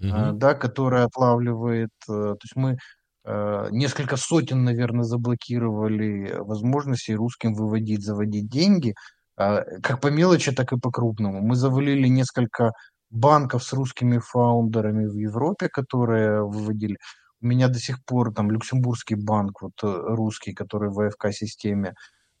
угу. 0.00 0.32
да, 0.32 0.54
которая 0.54 1.04
отлавливает, 1.04 1.90
э, 2.08 2.12
то 2.12 2.38
есть 2.42 2.56
мы 2.56 2.78
э, 3.24 3.68
несколько 3.70 4.16
сотен, 4.16 4.64
наверное, 4.64 5.04
заблокировали 5.04 6.36
возможности 6.38 7.12
русским 7.12 7.54
выводить, 7.54 8.04
заводить 8.04 8.48
деньги, 8.48 8.94
а, 9.36 9.62
как 9.82 10.00
по 10.00 10.08
мелочи, 10.08 10.52
так 10.52 10.72
и 10.72 10.78
по 10.78 10.90
крупному. 10.90 11.40
Мы 11.40 11.54
завалили 11.54 12.08
несколько 12.08 12.72
банков 13.10 13.62
с 13.64 13.72
русскими 13.72 14.18
фаундерами 14.18 15.06
в 15.06 15.14
Европе, 15.14 15.68
которые 15.68 16.44
выводили. 16.44 16.96
У 17.40 17.46
меня 17.46 17.68
до 17.68 17.78
сих 17.78 18.04
пор 18.04 18.34
там 18.34 18.50
Люксембургский 18.50 19.16
банк, 19.16 19.62
вот 19.62 19.74
русский, 19.82 20.52
который 20.54 20.90
в 20.90 21.00
АФК-системе, 21.00 21.94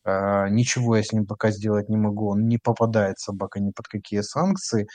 ничего 0.04 0.96
я 0.96 1.02
с 1.04 1.12
ним 1.12 1.26
пока 1.26 1.52
сделать 1.52 1.88
не 1.88 1.96
могу, 1.96 2.30
он 2.30 2.48
не 2.48 2.58
попадает 2.58 3.18
собака 3.20 3.60
ни 3.60 3.70
под 3.70 3.86
какие 3.86 4.22
санкции. 4.22 4.88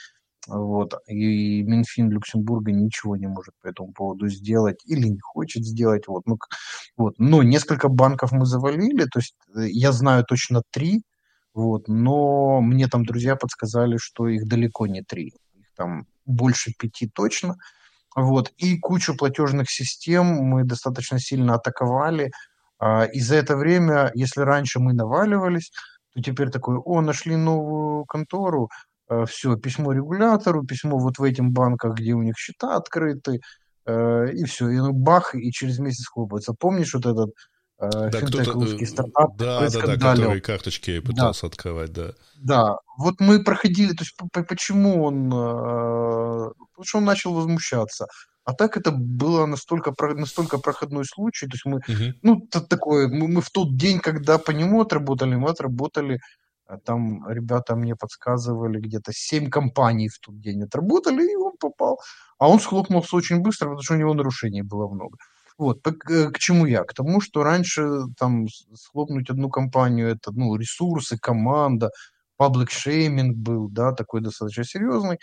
Вот. 0.46 0.94
И 1.06 1.62
Минфин 1.62 2.10
Люксембурга 2.10 2.72
ничего 2.72 3.16
не 3.16 3.26
может 3.26 3.54
по 3.62 3.68
этому 3.68 3.92
поводу 3.92 4.28
сделать 4.28 4.82
или 4.84 5.08
не 5.08 5.20
хочет 5.20 5.64
сделать. 5.64 6.06
Вот. 6.06 6.26
Ну, 6.26 6.38
вот. 6.96 7.14
Но 7.18 7.42
несколько 7.42 7.88
банков 7.88 8.32
мы 8.32 8.46
завалили, 8.46 9.04
то 9.04 9.18
есть 9.18 9.34
э, 9.56 9.68
я 9.68 9.92
знаю 9.92 10.24
точно 10.24 10.62
три, 10.70 11.02
вот, 11.54 11.86
но 11.86 12.60
мне 12.60 12.88
там 12.88 13.04
друзья 13.04 13.36
подсказали, 13.36 13.96
что 13.96 14.26
их 14.26 14.48
далеко 14.48 14.88
не 14.88 15.02
три, 15.02 15.32
их 15.54 15.66
там 15.76 16.06
больше 16.26 16.72
пяти 16.76 17.08
точно. 17.08 17.56
Вот. 18.16 18.52
И 18.56 18.78
кучу 18.78 19.16
платежных 19.16 19.70
систем 19.70 20.26
мы 20.26 20.64
достаточно 20.64 21.18
сильно 21.18 21.54
атаковали. 21.54 22.32
А, 22.78 23.04
и 23.04 23.20
за 23.20 23.36
это 23.36 23.56
время, 23.56 24.10
если 24.14 24.40
раньше 24.40 24.80
мы 24.80 24.92
наваливались, 24.92 25.72
то 26.12 26.22
теперь 26.22 26.50
такой, 26.50 26.76
о, 26.76 27.00
нашли 27.00 27.36
новую 27.36 28.04
контору, 28.04 28.68
все, 29.26 29.56
письмо 29.56 29.92
регулятору, 29.92 30.64
письмо 30.64 30.98
вот 30.98 31.18
в 31.18 31.22
этим 31.22 31.52
банках, 31.52 31.94
где 31.94 32.12
у 32.14 32.22
них 32.22 32.36
счета 32.38 32.76
открыты, 32.76 33.40
э, 33.86 34.32
и 34.32 34.44
все, 34.44 34.68
и 34.68 34.76
ну 34.76 34.92
бах, 34.92 35.34
и 35.34 35.50
через 35.52 35.78
месяц 35.78 36.06
хлопается. 36.06 36.54
Помнишь 36.58 36.94
вот 36.94 37.06
этот 37.06 37.30
э, 37.80 38.10
да, 38.10 38.10
финтех 38.10 38.54
русский 38.54 38.86
стартап? 38.86 39.36
Да, 39.36 39.68
да, 39.68 39.96
да, 39.96 39.96
который 39.96 40.40
карточки 40.40 41.00
пытался 41.00 41.42
да. 41.42 41.48
открывать, 41.48 41.92
да. 41.92 42.12
Да, 42.36 42.76
вот 42.98 43.20
мы 43.20 43.42
проходили, 43.42 43.92
то 43.92 44.04
есть 44.04 44.16
почему 44.48 45.04
он, 45.04 45.30
потому 45.30 46.84
что 46.84 46.98
он 46.98 47.04
начал 47.04 47.34
возмущаться. 47.34 48.06
А 48.44 48.52
так 48.52 48.76
это 48.76 48.90
было 48.92 49.46
настолько, 49.46 49.94
настолько 50.14 50.58
проходной 50.58 51.06
случай, 51.06 51.46
то 51.46 51.54
есть 51.54 51.64
мы, 51.64 51.78
угу. 51.78 52.18
ну, 52.22 52.46
такое, 52.68 53.08
мы, 53.08 53.26
мы 53.26 53.40
в 53.40 53.50
тот 53.50 53.76
день, 53.76 54.00
когда 54.00 54.38
по 54.38 54.50
нему 54.50 54.82
отработали, 54.82 55.34
мы 55.34 55.48
отработали 55.48 56.20
там 56.78 57.28
ребята 57.28 57.76
мне 57.76 57.96
подсказывали, 57.96 58.80
где-то 58.80 59.12
7 59.14 59.50
компаний 59.50 60.08
в 60.08 60.18
тот 60.18 60.40
день 60.40 60.62
отработали, 60.64 61.32
и 61.32 61.36
он 61.36 61.52
попал. 61.58 62.00
А 62.38 62.48
он 62.48 62.60
схлопнулся 62.60 63.16
очень 63.16 63.40
быстро, 63.40 63.66
потому 63.66 63.82
что 63.82 63.94
у 63.94 63.98
него 63.98 64.14
нарушений 64.14 64.62
было 64.62 64.88
много. 64.88 65.16
Вот, 65.58 65.82
к, 65.82 66.10
э, 66.10 66.30
к 66.30 66.38
чему 66.38 66.66
я? 66.66 66.82
К 66.84 66.94
тому, 66.94 67.20
что 67.20 67.42
раньше 67.44 67.82
там 68.18 68.46
схлопнуть 68.74 69.30
одну 69.30 69.50
компанию, 69.50 70.08
это 70.08 70.32
ну, 70.32 70.56
ресурсы, 70.56 71.16
команда, 71.18 71.90
паблик 72.36 72.70
шейминг 72.70 73.36
был, 73.36 73.68
да, 73.70 73.92
такой 73.92 74.20
достаточно 74.20 74.64
серьезный, 74.64 75.18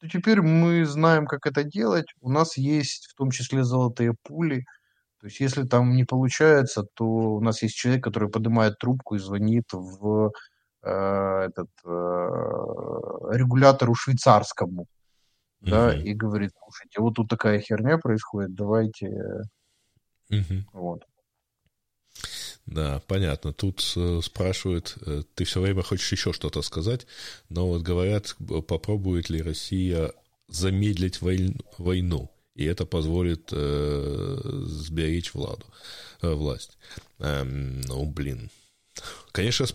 то 0.00 0.08
теперь 0.08 0.42
мы 0.42 0.84
знаем, 0.86 1.26
как 1.26 1.46
это 1.46 1.64
делать. 1.64 2.06
У 2.20 2.30
нас 2.30 2.56
есть 2.56 3.06
в 3.08 3.14
том 3.14 3.30
числе 3.30 3.64
золотые 3.64 4.14
пули. 4.24 4.64
То 5.20 5.26
есть, 5.28 5.40
если 5.40 5.64
там 5.64 5.96
не 5.96 6.04
получается, 6.04 6.84
то 6.94 7.04
у 7.06 7.40
нас 7.40 7.62
есть 7.62 7.76
человек, 7.76 8.04
который 8.04 8.28
поднимает 8.30 8.78
трубку 8.78 9.16
и 9.16 9.18
звонит 9.18 9.64
в 9.72 10.30
этот 10.86 11.70
э, 11.84 11.88
регулятору 13.32 13.94
швейцарскому, 13.94 14.86
mm-hmm. 15.62 15.70
да, 15.70 15.94
и 15.94 16.14
говорит, 16.14 16.52
слушайте, 16.58 17.00
вот 17.00 17.14
тут 17.14 17.28
такая 17.28 17.60
херня 17.60 17.98
происходит, 17.98 18.54
давайте, 18.54 19.08
mm-hmm. 20.30 20.62
вот. 20.72 21.04
Да, 22.66 23.00
понятно. 23.06 23.52
Тут 23.52 23.92
э, 23.96 24.20
спрашивают, 24.22 24.96
э, 25.06 25.22
ты 25.34 25.44
все 25.44 25.60
время 25.60 25.82
хочешь 25.82 26.10
еще 26.10 26.32
что-то 26.32 26.62
сказать, 26.62 27.06
но 27.48 27.68
вот 27.68 27.82
говорят, 27.82 28.36
попробует 28.66 29.30
ли 29.30 29.40
Россия 29.40 30.12
замедлить 30.48 31.20
войн, 31.20 31.60
войну, 31.78 32.30
и 32.54 32.64
это 32.64 32.84
позволит 32.84 33.50
э, 33.52 34.40
сберечь 34.64 35.32
владу, 35.34 35.66
э, 36.22 36.32
власть. 36.32 36.76
Эм, 37.18 37.82
ну, 37.82 38.04
блин, 38.04 38.50
Конечно, 39.32 39.66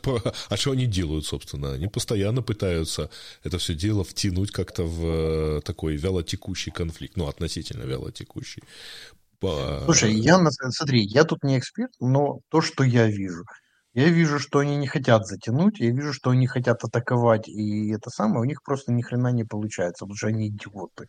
а 0.49 0.57
что 0.57 0.71
они 0.71 0.85
делают, 0.85 1.25
собственно? 1.25 1.73
Они 1.73 1.87
постоянно 1.87 2.41
пытаются 2.41 3.09
это 3.43 3.57
все 3.57 3.75
дело 3.75 4.03
втянуть 4.03 4.51
как-то 4.51 4.83
в 4.83 5.05
э, 5.57 5.61
такой 5.61 5.95
вялотекущий 5.95 6.71
конфликт, 6.71 7.17
ну, 7.17 7.27
относительно 7.27 7.83
вялотекущий. 7.83 8.63
Слушай, 9.85 10.13
я, 10.13 10.39
смотри, 10.69 11.03
я 11.03 11.23
тут 11.23 11.43
не 11.43 11.57
эксперт, 11.57 11.91
но 11.99 12.39
то, 12.49 12.61
что 12.61 12.83
я 12.83 13.07
вижу, 13.07 13.43
я 13.93 14.07
вижу, 14.09 14.39
что 14.39 14.59
они 14.59 14.77
не 14.77 14.87
хотят 14.87 15.27
затянуть, 15.27 15.79
я 15.79 15.91
вижу, 15.91 16.13
что 16.13 16.29
они 16.29 16.47
хотят 16.47 16.83
атаковать, 16.83 17.49
и 17.49 17.91
это 17.91 18.09
самое, 18.09 18.41
у 18.41 18.45
них 18.45 18.63
просто 18.63 18.93
ни 18.93 19.01
хрена 19.01 19.29
не 19.29 19.43
получается, 19.43 20.05
потому 20.05 20.15
что 20.15 20.27
они 20.27 20.47
идиоты. 20.47 21.07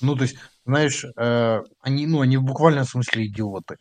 Ну, 0.00 0.14
то 0.14 0.22
есть, 0.22 0.36
знаешь, 0.66 1.04
э, 1.04 1.60
они, 1.80 2.06
ну, 2.06 2.20
они 2.20 2.36
в 2.36 2.42
буквальном 2.42 2.84
смысле 2.84 3.26
идиоты. 3.26 3.76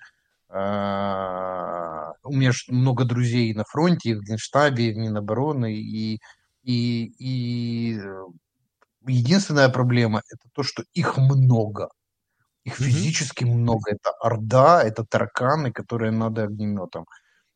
У 0.49 2.33
меня 2.33 2.51
много 2.69 3.05
друзей 3.05 3.53
на 3.53 3.63
фронте, 3.65 4.09
и 4.11 4.13
в 4.15 4.21
Генштабе, 4.21 4.89
и 4.89 4.93
в 4.93 4.97
Минобороны, 4.97 5.73
и, 5.73 6.19
и, 6.63 7.13
и 7.19 7.99
э, 7.99 8.25
единственная 9.07 9.69
проблема– 9.69 10.21
это 10.31 10.49
то, 10.53 10.63
что 10.63 10.83
их 10.93 11.17
много. 11.17 11.89
Их 12.63 12.75
физически 12.75 13.43
mm-hmm. 13.43 13.53
много. 13.53 13.91
Это 13.91 14.11
орда, 14.21 14.83
это 14.83 15.05
тараканы, 15.05 15.71
которые 15.71 16.11
надо 16.11 16.43
огнеметом. 16.43 17.05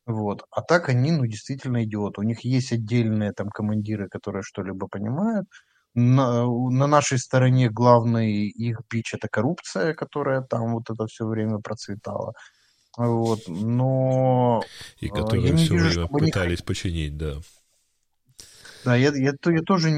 Вот. 0.06 0.46
А 0.52 0.62
так 0.62 0.90
они, 0.90 1.12
ну, 1.12 1.26
действительно 1.26 1.84
идиоты. 1.84 2.22
У 2.22 2.24
них 2.24 2.46
есть 2.46 2.72
отдельные 2.72 3.34
там 3.34 3.50
командиры, 3.50 4.08
которые 4.10 4.44
что-либо 4.44 4.88
понимают. 4.88 5.48
На, 5.94 6.46
на 6.46 6.88
нашей 6.88 7.20
стороне 7.20 7.70
главный 7.70 8.48
их 8.48 8.80
бич– 8.90 9.14
это 9.16 9.28
коррупция, 9.28 9.94
которая 9.94 10.42
там 10.42 10.74
вот 10.74 10.90
это 10.90 11.06
все 11.08 11.26
время 11.26 11.60
процветала. 11.60 12.34
Вот, 12.98 13.42
но... 13.48 14.64
И 15.00 15.08
а, 15.10 15.14
которые 15.14 15.50
я 15.50 15.56
все 15.56 15.74
вижу, 15.74 16.08
время 16.08 16.08
пытались 16.08 16.60
они... 16.60 16.66
починить, 16.66 17.18
да. 17.18 17.36
Да, 18.84 18.96
я, 18.96 19.14
я, 19.16 19.34
я 19.46 19.62
тоже, 19.62 19.90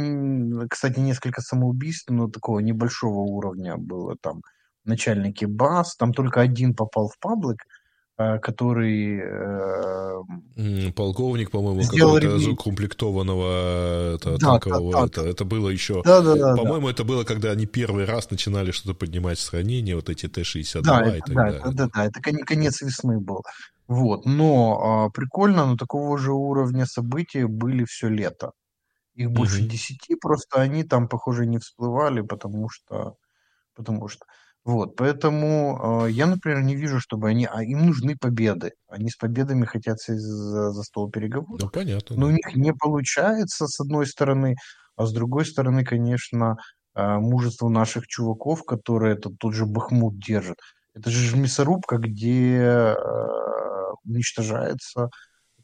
кстати, 0.70 1.00
несколько 1.00 1.42
самоубийств, 1.42 2.10
но 2.10 2.28
такого 2.28 2.60
небольшого 2.60 3.22
уровня 3.22 3.78
было 3.78 4.16
там 4.18 4.42
начальники 4.86 5.46
баз, 5.46 5.96
там 5.96 6.14
только 6.14 6.42
один 6.42 6.76
попал 6.76 7.08
в 7.08 7.18
паблик, 7.18 7.64
э, 7.64 7.73
который... 8.18 9.20
Э, 9.24 10.92
Полковник, 10.96 11.52
по-моему, 11.52 11.82
какого-то 11.84 12.38
закомплектованного 12.40 14.16
это, 14.16 14.38
да, 14.38 14.60
танкового. 14.60 14.92
Да, 14.94 15.06
это, 15.06 15.22
это 15.22 15.46
было 15.46 15.70
еще... 15.70 16.02
Да, 16.04 16.22
да, 16.22 16.36
да, 16.36 16.56
по-моему, 16.56 16.88
да. 16.88 16.92
это 16.92 17.04
было, 17.04 17.24
когда 17.24 17.52
они 17.52 17.66
первый 17.66 18.06
раз 18.06 18.30
начинали 18.30 18.72
что-то 18.72 18.94
поднимать 18.94 19.38
в 19.38 19.42
сравнение, 19.42 19.96
вот 19.96 20.10
эти 20.10 20.28
Т-62 20.28 20.82
да, 20.82 21.18
и 21.18 21.20
так 21.20 21.30
да, 21.30 21.34
далее. 21.34 21.62
Да, 21.66 21.72
да, 21.72 21.90
да, 21.94 22.06
это 22.06 22.22
конец 22.22 22.82
весны 22.82 23.20
был. 23.20 23.44
Вот, 23.88 24.26
но 24.26 25.06
а, 25.06 25.10
прикольно, 25.10 25.66
но 25.66 25.76
такого 25.76 26.18
же 26.18 26.32
уровня 26.32 26.86
события 26.86 27.48
были 27.48 27.84
все 27.84 28.08
лето. 28.10 28.52
Их 29.16 29.32
больше 29.32 29.62
угу. 29.62 29.70
десяти, 29.70 30.16
просто 30.16 30.62
они 30.62 30.84
там, 30.84 31.08
похоже, 31.08 31.46
не 31.46 31.60
всплывали, 31.60 32.22
потому 32.22 32.70
что... 32.70 33.16
Потому 33.76 34.08
что... 34.08 34.26
Вот, 34.66 34.96
поэтому 34.96 36.06
э, 36.06 36.12
я, 36.12 36.26
например, 36.26 36.64
не 36.64 36.76
вижу, 36.76 37.02
чтобы 37.02 37.28
они... 37.28 37.46
А 37.52 37.64
им 37.64 37.86
нужны 37.86 38.16
победы. 38.16 38.72
Они 38.88 39.10
с 39.10 39.18
победами 39.18 39.66
хотят 39.66 40.00
сесть 40.00 40.22
за, 40.22 40.72
за 40.72 40.84
стол 40.84 41.12
переговоров. 41.12 41.62
Ну, 41.62 41.70
понятно. 41.70 42.16
Но 42.16 42.22
да. 42.22 42.28
у 42.28 42.32
них 42.32 42.56
не 42.56 42.74
получается, 42.74 43.68
с 43.68 43.80
одной 43.82 44.08
стороны. 44.08 44.56
А 44.96 45.06
с 45.06 45.12
другой 45.12 45.46
стороны, 45.46 45.84
конечно, 45.84 46.56
э, 46.96 47.18
мужество 47.18 47.68
наших 47.68 48.08
чуваков, 48.08 48.64
которые 48.64 49.16
этот 49.16 49.38
тот 49.38 49.54
же 49.54 49.66
Бахмут 49.66 50.18
держат. 50.18 50.58
Это 50.94 51.10
же 51.10 51.36
мясорубка, 51.36 51.98
где 51.98 52.56
э, 52.58 52.96
уничтожается 54.06 55.10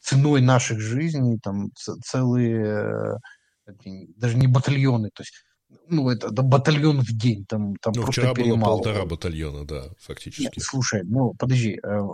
ценой 0.01 0.41
наших 0.41 0.79
жизней 0.79 1.39
там 1.41 1.71
целые 1.75 3.19
даже 4.15 4.37
не 4.37 4.47
батальоны, 4.47 5.09
то 5.13 5.21
есть 5.21 5.33
ну, 5.87 6.09
это, 6.09 6.27
это 6.27 6.41
батальон 6.41 7.01
в 7.01 7.11
день, 7.11 7.45
там, 7.45 7.75
там 7.77 7.93
ну, 7.95 8.03
просто 8.03 8.21
вчера 8.21 8.33
было 8.33 8.59
полтора 8.59 9.05
батальона, 9.05 9.65
да, 9.65 9.83
фактически. 9.99 10.43
Нет, 10.43 10.53
слушай, 10.59 11.01
ну, 11.03 11.33
подожди, 11.33 11.79
э, 11.81 12.07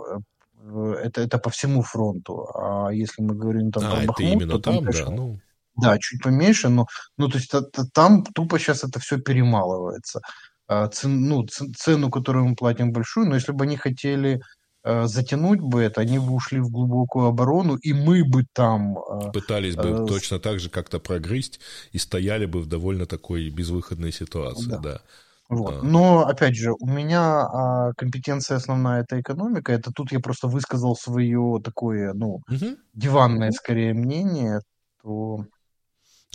э, 0.62 0.94
это, 1.04 1.20
это 1.22 1.38
по 1.38 1.50
всему 1.50 1.82
фронту, 1.82 2.48
а 2.54 2.90
если 2.90 3.22
мы 3.22 3.34
говорим 3.34 3.70
там 3.70 3.84
а, 3.86 3.90
про 3.90 3.98
это 3.98 4.06
Бахмут, 4.06 4.32
именно 4.32 4.52
то 4.52 4.58
там, 4.58 4.74
там 4.74 4.84
конечно, 4.84 5.10
да, 5.10 5.16
ну... 5.16 5.40
Да, 5.76 5.98
чуть 5.98 6.22
поменьше, 6.22 6.70
но, 6.70 6.86
ну, 7.18 7.28
то 7.28 7.36
есть 7.36 7.52
это, 7.52 7.84
там 7.92 8.24
тупо 8.24 8.58
сейчас 8.58 8.82
это 8.82 8.98
все 8.98 9.18
перемалывается. 9.18 10.22
А, 10.68 10.88
цен, 10.88 11.28
ну, 11.28 11.46
цену, 11.46 12.10
которую 12.10 12.46
мы 12.46 12.56
платим 12.56 12.92
большую, 12.92 13.28
но 13.28 13.34
если 13.34 13.52
бы 13.52 13.64
они 13.64 13.76
хотели 13.76 14.40
затянуть 15.06 15.60
бы 15.60 15.82
это, 15.82 16.00
они 16.00 16.18
бы 16.18 16.32
ушли 16.32 16.60
в 16.60 16.70
глубокую 16.70 17.26
оборону, 17.26 17.76
и 17.76 17.92
мы 17.92 18.24
бы 18.24 18.44
там... 18.52 18.98
Э, 18.98 19.32
Пытались 19.32 19.76
бы 19.76 19.88
э, 19.88 20.06
точно 20.06 20.38
так 20.38 20.60
же 20.60 20.70
как-то 20.70 20.98
прогрызть 20.98 21.60
и 21.92 21.98
стояли 21.98 22.46
бы 22.46 22.60
в 22.60 22.66
довольно 22.66 23.06
такой 23.06 23.50
безвыходной 23.50 24.12
ситуации, 24.12 24.70
да. 24.70 24.78
да. 24.78 25.00
Вот. 25.48 25.82
А. 25.82 25.82
Но, 25.82 26.26
опять 26.26 26.56
же, 26.56 26.72
у 26.72 26.86
меня 26.86 27.46
а, 27.46 27.92
компетенция 27.96 28.56
основная 28.56 29.02
это 29.02 29.20
экономика. 29.20 29.72
Это 29.72 29.92
тут 29.92 30.12
я 30.12 30.20
просто 30.20 30.48
высказал 30.48 30.96
свое 30.96 31.60
такое, 31.62 32.12
ну, 32.14 32.40
угу. 32.48 32.76
диванное 32.94 33.52
скорее 33.52 33.94
мнение, 33.94 34.60
то 35.02 35.44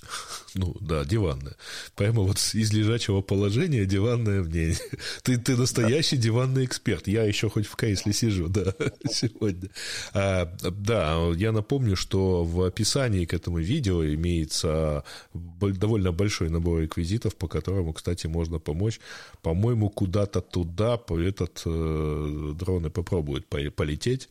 ну, 0.56 0.76
да, 0.80 1.06
диванная. 1.06 1.56
Прямо 1.96 2.24
вот 2.24 2.38
из 2.54 2.74
лежачего 2.74 3.22
положения 3.22 3.86
диванное 3.86 4.42
мнение. 4.42 4.78
Ты, 5.24 5.38
ты 5.38 5.56
настоящий 5.56 6.18
да. 6.18 6.24
диванный 6.24 6.66
эксперт. 6.66 7.08
Я 7.08 7.24
еще 7.24 7.50
хоть 7.50 7.66
в 7.66 7.76
кресле 7.76 8.14
сижу, 8.14 8.48
да, 8.48 8.74
сегодня. 9.10 9.70
А, 10.14 10.52
да, 10.62 11.32
я 11.36 11.52
напомню, 11.52 11.96
что 11.96 12.44
в 12.44 12.64
описании 12.64 13.26
к 13.26 13.34
этому 13.34 13.60
видео 13.60 14.04
имеется 14.04 15.04
довольно 15.34 16.12
большой 16.12 16.50
набор 16.50 16.82
реквизитов, 16.82 17.36
по 17.36 17.48
которому, 17.48 17.94
кстати, 17.94 18.28
можно 18.28 18.60
помочь. 18.60 19.00
По-моему, 19.42 19.90
куда-то 19.90 20.42
туда 20.42 21.00
этот 21.10 21.62
э, 21.66 22.54
дроны 22.56 22.90
попробуют 22.90 23.48
полететь, 23.48 24.30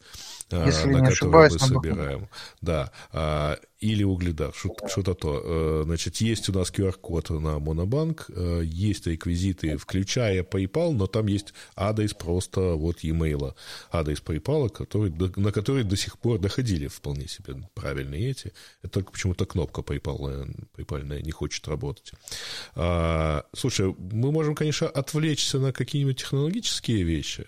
а, 0.52 0.66
Если 0.66 0.88
на 0.88 1.08
ошибаюсь, 1.08 1.52
мы 1.52 1.58
собираем. 1.60 2.28
Да. 2.60 2.90
А, 3.12 3.58
или 3.78 4.02
угледар, 4.02 4.52
что-то 4.54 5.14
то. 5.14 5.42
Э, 5.44 5.84
значит, 6.11 6.20
есть 6.20 6.48
у 6.48 6.52
нас 6.52 6.70
QR-код 6.70 7.30
на 7.30 7.58
Монобанк, 7.58 8.26
э, 8.28 8.62
есть 8.64 9.06
реквизиты, 9.06 9.76
включая 9.76 10.42
PayPal, 10.42 10.92
но 10.92 11.06
там 11.06 11.28
есть 11.28 11.54
адрес 11.76 12.14
просто 12.14 12.61
вот 12.76 13.04
e-mail, 13.04 13.54
адрес 13.90 14.22
PayPal, 14.22 14.68
который, 14.68 15.12
на 15.36 15.52
который 15.52 15.84
до 15.84 15.96
сих 15.96 16.18
пор 16.18 16.38
доходили 16.38 16.88
вполне 16.88 17.28
себе 17.28 17.54
правильные 17.74 18.30
эти. 18.30 18.52
Это 18.82 18.92
только 18.92 19.12
почему-то 19.12 19.46
кнопка 19.46 19.82
PayPal, 19.82 20.48
PayPal 20.76 21.22
не 21.22 21.30
хочет 21.30 21.68
работать. 21.68 22.12
А, 22.74 23.44
слушай, 23.54 23.94
мы 23.98 24.32
можем, 24.32 24.54
конечно, 24.54 24.88
отвлечься 24.88 25.58
на 25.58 25.72
какие-нибудь 25.72 26.18
технологические 26.18 27.04
вещи, 27.04 27.46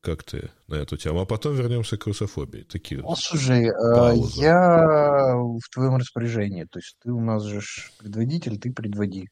как 0.00 0.24
ты 0.24 0.50
на 0.66 0.76
эту 0.76 0.96
тему, 0.96 1.20
а 1.20 1.26
потом 1.26 1.54
вернемся 1.54 1.96
к 1.96 2.06
русофобии. 2.06 2.62
Такие 2.62 3.00
ну, 3.00 3.14
слушай, 3.16 3.66
э, 3.66 3.72
паузы. 3.72 4.40
я 4.40 5.34
в 5.36 5.68
твоем 5.72 5.96
распоряжении, 5.96 6.64
то 6.64 6.78
есть 6.78 6.96
ты 7.02 7.10
у 7.12 7.20
нас 7.20 7.44
же 7.44 7.60
предводитель, 7.98 8.58
ты 8.58 8.72
предводи. 8.72 9.28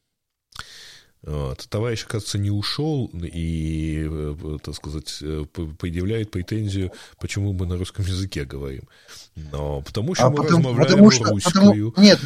Вот. 1.25 1.67
Товарищ, 1.69 2.05
кажется, 2.07 2.37
не 2.37 2.51
ушел 2.51 3.09
и, 3.15 4.09
э, 4.11 4.59
так 4.63 4.75
сказать, 4.75 5.19
э, 5.23 5.45
предъявляет 5.79 6.33
претензию, 6.33 6.91
почему 7.21 7.53
мы 7.53 7.67
на 7.67 7.77
русском 7.77 8.05
языке 8.05 8.45
говорим. 8.45 8.89
Но 9.37 9.83
потому 9.83 10.15
что 10.15 10.27
а 10.27 10.31
мы 10.31 10.37
потому, 10.37 10.59
размовляем 10.59 10.91
потому 10.91 11.11
что, 11.11 11.25
русскую. 11.25 11.93
Потому, 11.93 12.05
нет, 12.05 12.19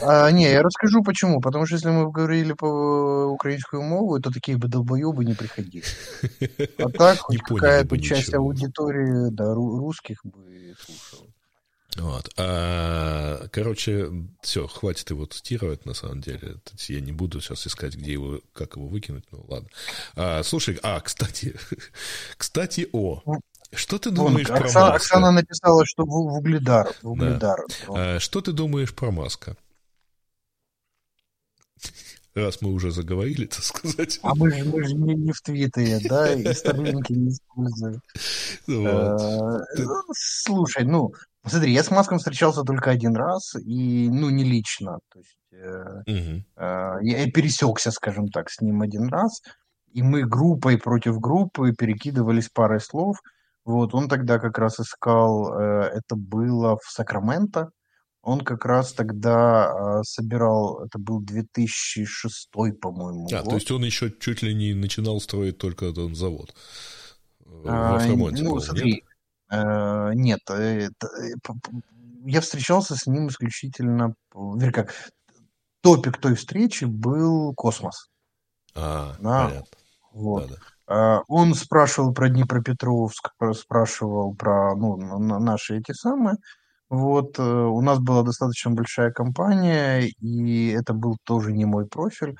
а, 0.00 0.30
не, 0.30 0.50
я 0.50 0.62
расскажу 0.62 1.02
почему. 1.02 1.40
Потому 1.40 1.66
что 1.66 1.76
если 1.76 1.90
мы 1.90 2.10
говорили 2.10 2.54
по 2.54 3.26
украинскую 3.26 3.82
мову, 3.82 4.18
то 4.18 4.30
такие 4.30 4.56
бы 4.56 4.68
долбоебы 4.68 5.24
не 5.24 5.34
приходили. 5.34 5.84
А 6.78 6.88
так 6.88 7.18
хоть 7.18 7.42
какая-то 7.42 7.98
часть 8.00 8.32
аудитории 8.32 9.30
да, 9.30 9.52
русских 9.54 10.20
бы. 10.24 10.61
Вот. 11.96 12.30
А, 12.38 13.48
короче, 13.48 14.10
все, 14.40 14.66
хватит 14.66 15.10
его 15.10 15.26
цитировать, 15.26 15.84
на 15.84 15.94
самом 15.94 16.20
деле. 16.20 16.56
Я 16.88 17.00
не 17.00 17.12
буду 17.12 17.40
сейчас 17.40 17.66
искать, 17.66 17.94
где 17.96 18.12
его, 18.12 18.40
как 18.54 18.76
его 18.76 18.86
выкинуть, 18.86 19.24
ну 19.30 19.44
ладно. 19.48 19.68
А, 20.16 20.42
слушай, 20.42 20.78
а, 20.82 21.00
кстати, 21.00 21.54
кстати, 22.36 22.88
о, 22.92 23.22
что 23.74 23.98
ты 23.98 24.10
думаешь 24.10 24.48
Вон, 24.48 24.58
про 24.58 24.66
Оксана, 24.66 24.86
Маска? 24.86 24.96
Оксана 24.96 25.30
написала, 25.32 25.86
что 25.86 26.04
в, 26.04 26.08
в 26.08 26.36
угледар. 26.36 26.94
В 27.02 27.10
угледар 27.10 27.60
да. 27.88 28.16
а, 28.16 28.20
что 28.20 28.40
ты 28.40 28.52
думаешь 28.52 28.94
про 28.94 29.10
Маска? 29.10 29.56
Раз 32.34 32.62
мы 32.62 32.72
уже 32.72 32.90
заговорили, 32.90 33.44
так 33.44 33.62
сказать. 33.62 34.18
А 34.22 34.34
мы 34.34 34.50
же, 34.50 34.64
мы 34.64 34.82
же 34.84 34.94
не, 34.94 35.14
не 35.14 35.32
в 35.32 35.42
Твиттере, 35.42 36.00
да, 36.08 36.32
и 36.32 36.54
старлинки 36.54 37.12
не 37.12 37.30
используем. 37.30 38.00
Вот. 38.66 39.20
А, 39.20 39.58
ну, 39.76 40.02
слушай, 40.14 40.84
ну, 40.84 41.12
Смотри, 41.44 41.72
я 41.72 41.82
с 41.82 41.90
Маском 41.90 42.18
встречался 42.18 42.62
только 42.62 42.90
один 42.90 43.16
раз, 43.16 43.54
и, 43.56 44.08
ну, 44.08 44.30
не 44.30 44.44
лично. 44.44 44.98
То 45.12 45.18
есть, 45.18 45.38
э, 45.52 46.02
угу. 46.06 46.44
э, 46.56 46.98
я 47.02 47.30
пересекся, 47.30 47.90
скажем 47.90 48.28
так, 48.28 48.48
с 48.48 48.60
ним 48.60 48.80
один 48.80 49.08
раз, 49.08 49.42
и 49.92 50.02
мы 50.02 50.22
группой 50.22 50.78
против 50.78 51.18
группы 51.18 51.72
перекидывались 51.72 52.48
парой 52.48 52.80
слов. 52.80 53.16
Вот, 53.64 53.94
он 53.94 54.08
тогда 54.08 54.38
как 54.38 54.58
раз 54.58 54.78
искал, 54.80 55.52
э, 55.58 55.90
это 55.94 56.14
было 56.16 56.76
в 56.76 56.90
Сакраменто, 56.90 57.70
он 58.22 58.40
как 58.40 58.64
раз 58.64 58.92
тогда 58.92 59.98
э, 59.98 60.02
собирал, 60.04 60.84
это 60.84 60.98
был 60.98 61.20
2006, 61.20 62.50
по-моему, 62.80 63.26
А, 63.32 63.40
год. 63.42 63.50
то 63.50 63.54
есть 63.56 63.70
он 63.72 63.84
еще 63.84 64.12
чуть 64.20 64.42
ли 64.42 64.54
не 64.54 64.74
начинал 64.74 65.20
строить 65.20 65.58
только 65.58 65.86
этот 65.86 66.16
завод 66.16 66.54
э, 67.44 67.64
а, 67.66 67.92
во 67.94 67.98
Фромонте. 67.98 68.44
Ну, 68.44 68.60
смотри, 68.60 69.04
нет? 69.52 69.60
Э, 69.60 70.10
нет, 70.14 70.40
э, 70.50 70.88
я 72.24 72.40
встречался 72.40 72.96
с 72.96 73.06
ним 73.06 73.28
исключительно, 73.28 74.14
вернее, 74.34 74.72
как, 74.72 74.94
топик 75.82 76.18
той 76.18 76.34
встречи 76.34 76.84
был 76.84 77.52
космос. 77.54 78.08
А, 78.74 79.14
да, 79.18 79.48
понятно. 79.48 79.78
Вот. 80.12 80.48
Да, 80.48 80.54
да. 80.88 81.18
Э, 81.18 81.22
он 81.28 81.54
спрашивал 81.54 82.14
про 82.14 82.28
Днепропетровск, 82.28 83.30
спрашивал 83.54 84.34
про 84.34 84.74
ну, 84.74 84.96
наши 85.38 85.78
эти 85.78 85.92
самые. 85.92 86.36
Вот, 86.88 87.38
у 87.38 87.80
нас 87.80 88.00
была 88.00 88.22
достаточно 88.22 88.70
большая 88.72 89.12
компания, 89.12 90.10
и 90.20 90.68
это 90.68 90.92
был 90.92 91.16
тоже 91.24 91.50
не 91.50 91.64
мой 91.64 91.86
профиль. 91.86 92.36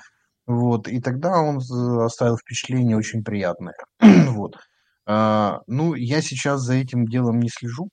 Вот, 0.47 0.89
и 0.89 1.01
тогда 1.01 1.39
он 1.41 1.57
оставил 2.03 2.37
впечатление 2.37 2.99
очень 2.99 3.25
приятное. 3.25 3.77
вот. 4.01 4.57
А, 5.05 5.61
ну, 5.67 5.95
я 5.95 6.23
сейчас 6.23 6.61
за 6.61 6.75
этим 6.75 7.07
делом 7.07 7.41
не 7.41 7.49
слежу, 7.49 7.89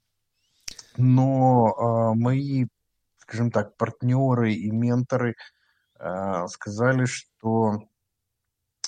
но 0.98 1.74
а, 1.78 2.14
мои, 2.14 2.66
скажем 3.18 3.52
так, 3.52 3.76
партнеры 3.78 4.54
и 4.54 4.70
менторы 4.70 5.36
а, 6.00 6.48
сказали, 6.48 7.06
что 7.06 7.80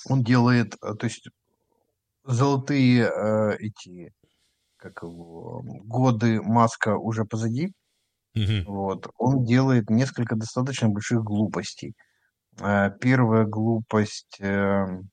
он 0.08 0.22
делает, 0.22 0.76
то 0.80 1.04
есть 1.04 1.28
золотые 2.24 3.10
эти, 3.58 4.12
как 4.76 5.02
его, 5.02 5.62
годы 5.84 6.40
Маска 6.42 6.96
уже 6.96 7.24
позади, 7.24 7.72
mm 8.36 8.64
вот, 8.64 9.08
он 9.18 9.44
делает 9.44 9.90
несколько 9.90 10.36
достаточно 10.36 10.88
больших 10.88 11.22
глупостей. 11.22 11.94
Первая 13.00 13.44
глупость 13.44 14.38
эм, 14.40 15.10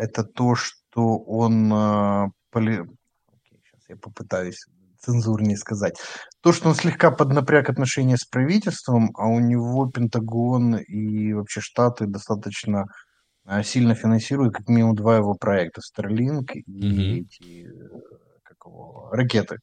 это 0.00 0.24
то, 0.24 0.54
что 0.54 1.18
он... 1.18 1.72
Э, 1.72 2.28
поли... 2.50 2.82
Сейчас 3.44 3.88
я 3.88 3.96
попытаюсь 3.96 4.64
цензурнее 4.98 5.56
сказать. 5.56 5.94
То, 6.42 6.52
что 6.52 6.68
он 6.68 6.74
слегка 6.74 7.10
поднапряг 7.10 7.70
отношения 7.70 8.16
с 8.16 8.24
правительством, 8.24 9.10
а 9.16 9.26
у 9.26 9.40
него 9.40 9.90
Пентагон 9.90 10.76
и 10.76 11.32
вообще 11.32 11.60
Штаты 11.60 12.06
достаточно 12.06 12.86
э, 13.46 13.62
сильно 13.62 13.94
финансируют 13.94 14.54
как 14.54 14.68
минимум 14.68 14.94
два 14.94 15.16
его 15.16 15.34
проекта. 15.34 15.80
Starlink 15.80 16.52
и 16.54 16.62
mm-hmm. 16.62 17.20
эти 17.20 17.68
как 18.42 18.56
его, 18.66 19.08
ракеты. 19.12 19.56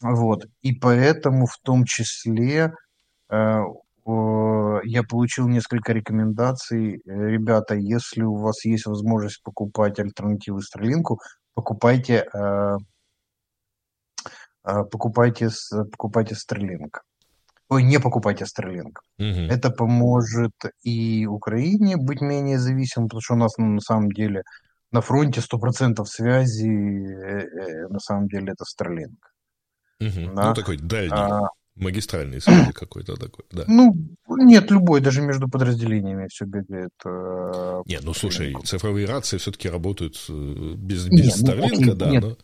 Вот. 0.00 0.44
И 0.62 0.72
поэтому 0.74 1.46
в 1.46 1.58
том 1.62 1.84
числе 1.84 2.72
э, 3.30 3.60
я 4.84 5.02
получил 5.02 5.48
несколько 5.48 5.92
рекомендаций. 5.92 7.02
Э, 7.04 7.28
ребята, 7.28 7.74
если 7.74 8.22
у 8.22 8.36
вас 8.36 8.64
есть 8.64 8.86
возможность 8.86 9.42
покупать 9.42 9.98
альтернативы 9.98 10.62
Старлинку, 10.62 11.20
покупайте, 11.54 12.26
э, 12.32 12.76
э, 14.64 14.84
покупайте, 14.90 15.50
покупайте 15.92 16.34
Starlink. 16.34 17.00
Ой, 17.68 17.82
не 17.82 17.98
покупайте 18.00 18.44
Starlink. 18.44 18.96
Угу. 19.18 19.52
Это 19.52 19.70
поможет 19.70 20.54
и 20.82 21.26
Украине 21.26 21.96
быть 21.96 22.20
менее 22.20 22.58
зависимым, 22.58 23.08
потому 23.08 23.20
что 23.20 23.34
у 23.34 23.38
нас 23.38 23.58
ну, 23.58 23.66
на 23.66 23.80
самом 23.80 24.10
деле 24.10 24.42
на 24.90 25.02
фронте 25.02 25.40
100% 25.40 26.02
связи, 26.06 26.66
на 27.90 27.98
самом 27.98 28.28
деле 28.28 28.52
это 28.52 28.64
Starlink. 28.64 29.16
Угу. 30.00 30.34
Да? 30.34 30.48
Ну, 30.48 30.54
такой 30.54 30.78
дальний. 30.78 31.12
А, 31.12 31.48
Магистральный 31.78 32.40
связи 32.40 32.72
какой-то 32.72 33.16
такой, 33.16 33.44
да. 33.50 33.64
Ну, 33.66 33.94
нет, 34.28 34.70
любой, 34.70 35.00
даже 35.00 35.20
между 35.22 35.48
подразделениями 35.48 36.28
все 36.28 36.44
бегает. 36.44 36.92
Э, 37.04 37.82
нет, 37.86 38.02
ну 38.04 38.14
слушай, 38.14 38.54
цифровые 38.64 39.06
рации 39.06 39.38
все-таки 39.38 39.68
работают 39.68 40.16
э, 40.28 40.74
без, 40.76 41.06
без 41.06 41.40
нет, 41.42 41.56
ну, 41.80 41.94
да, 41.94 42.10
нет, 42.10 42.22
но... 42.22 42.36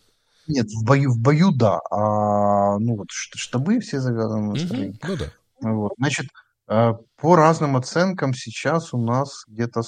Нет, 0.47 0.67
в 0.67 0.85
бою, 0.85 1.11
в 1.11 1.19
бою, 1.19 1.53
да, 1.53 1.81
а 1.91 2.79
ну 2.79 2.97
вот 2.97 3.09
штабы 3.11 3.81
все 3.81 4.01
завязаны 4.01 4.53
на 4.53 4.57
Starlink. 4.57 4.95
Ну 5.03 5.17
да. 5.17 5.27
Вот, 5.61 5.93
значит, 5.99 6.27
э, 6.69 6.93
по 7.17 7.37
разным 7.37 7.77
оценкам 7.77 8.35
сейчас 8.35 8.93
у 8.93 8.99
нас 8.99 9.45
где-то 9.49 9.83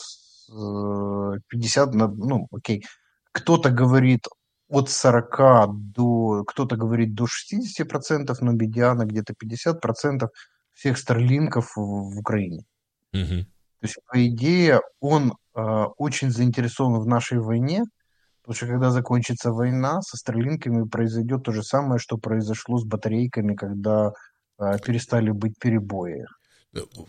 50, 0.49 1.94
ну, 1.94 2.47
окей, 2.53 2.84
кто-то 3.32 3.70
говорит 3.70 4.26
от 4.68 4.90
40 4.90 5.68
до, 5.92 6.44
кто-то 6.44 6.76
говорит 6.76 7.14
до 7.14 7.24
60%, 7.24 8.34
но 8.40 8.52
медиана 8.52 9.04
где-то 9.04 9.34
50% 9.34 10.28
всех 10.74 10.98
старлинков 10.98 11.76
в, 11.76 11.80
в 11.80 12.18
Украине. 12.18 12.64
Угу. 13.12 13.46
То 13.80 13.82
есть, 13.82 13.96
по 14.06 14.26
идее, 14.26 14.80
он 15.00 15.34
э, 15.54 15.60
очень 15.96 16.30
заинтересован 16.30 17.00
в 17.00 17.06
нашей 17.06 17.38
войне, 17.38 17.84
потому 18.42 18.56
что 18.56 18.66
когда 18.66 18.90
закончится 18.90 19.52
война, 19.52 20.00
со 20.02 20.16
старлинками 20.16 20.88
произойдет 20.88 21.44
то 21.44 21.52
же 21.52 21.62
самое, 21.62 21.98
что 21.98 22.16
произошло 22.16 22.78
с 22.78 22.84
батарейками, 22.84 23.54
когда 23.54 24.12
э, 24.58 24.78
перестали 24.84 25.30
быть 25.30 25.58
перебои. 25.58 26.26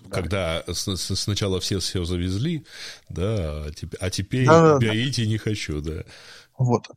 Когда 0.09 0.63
да. 0.65 0.73
с- 0.73 1.15
сначала 1.15 1.59
все 1.59 1.79
все 1.79 2.05
завезли, 2.05 2.65
да, 3.09 3.65
а 3.99 4.09
теперь 4.09 4.45
да, 4.45 4.77
берите 4.77 5.23
да. 5.23 5.29
не 5.29 5.37
хочу, 5.37 5.81
да. 5.81 6.03
Вот. 6.57 6.87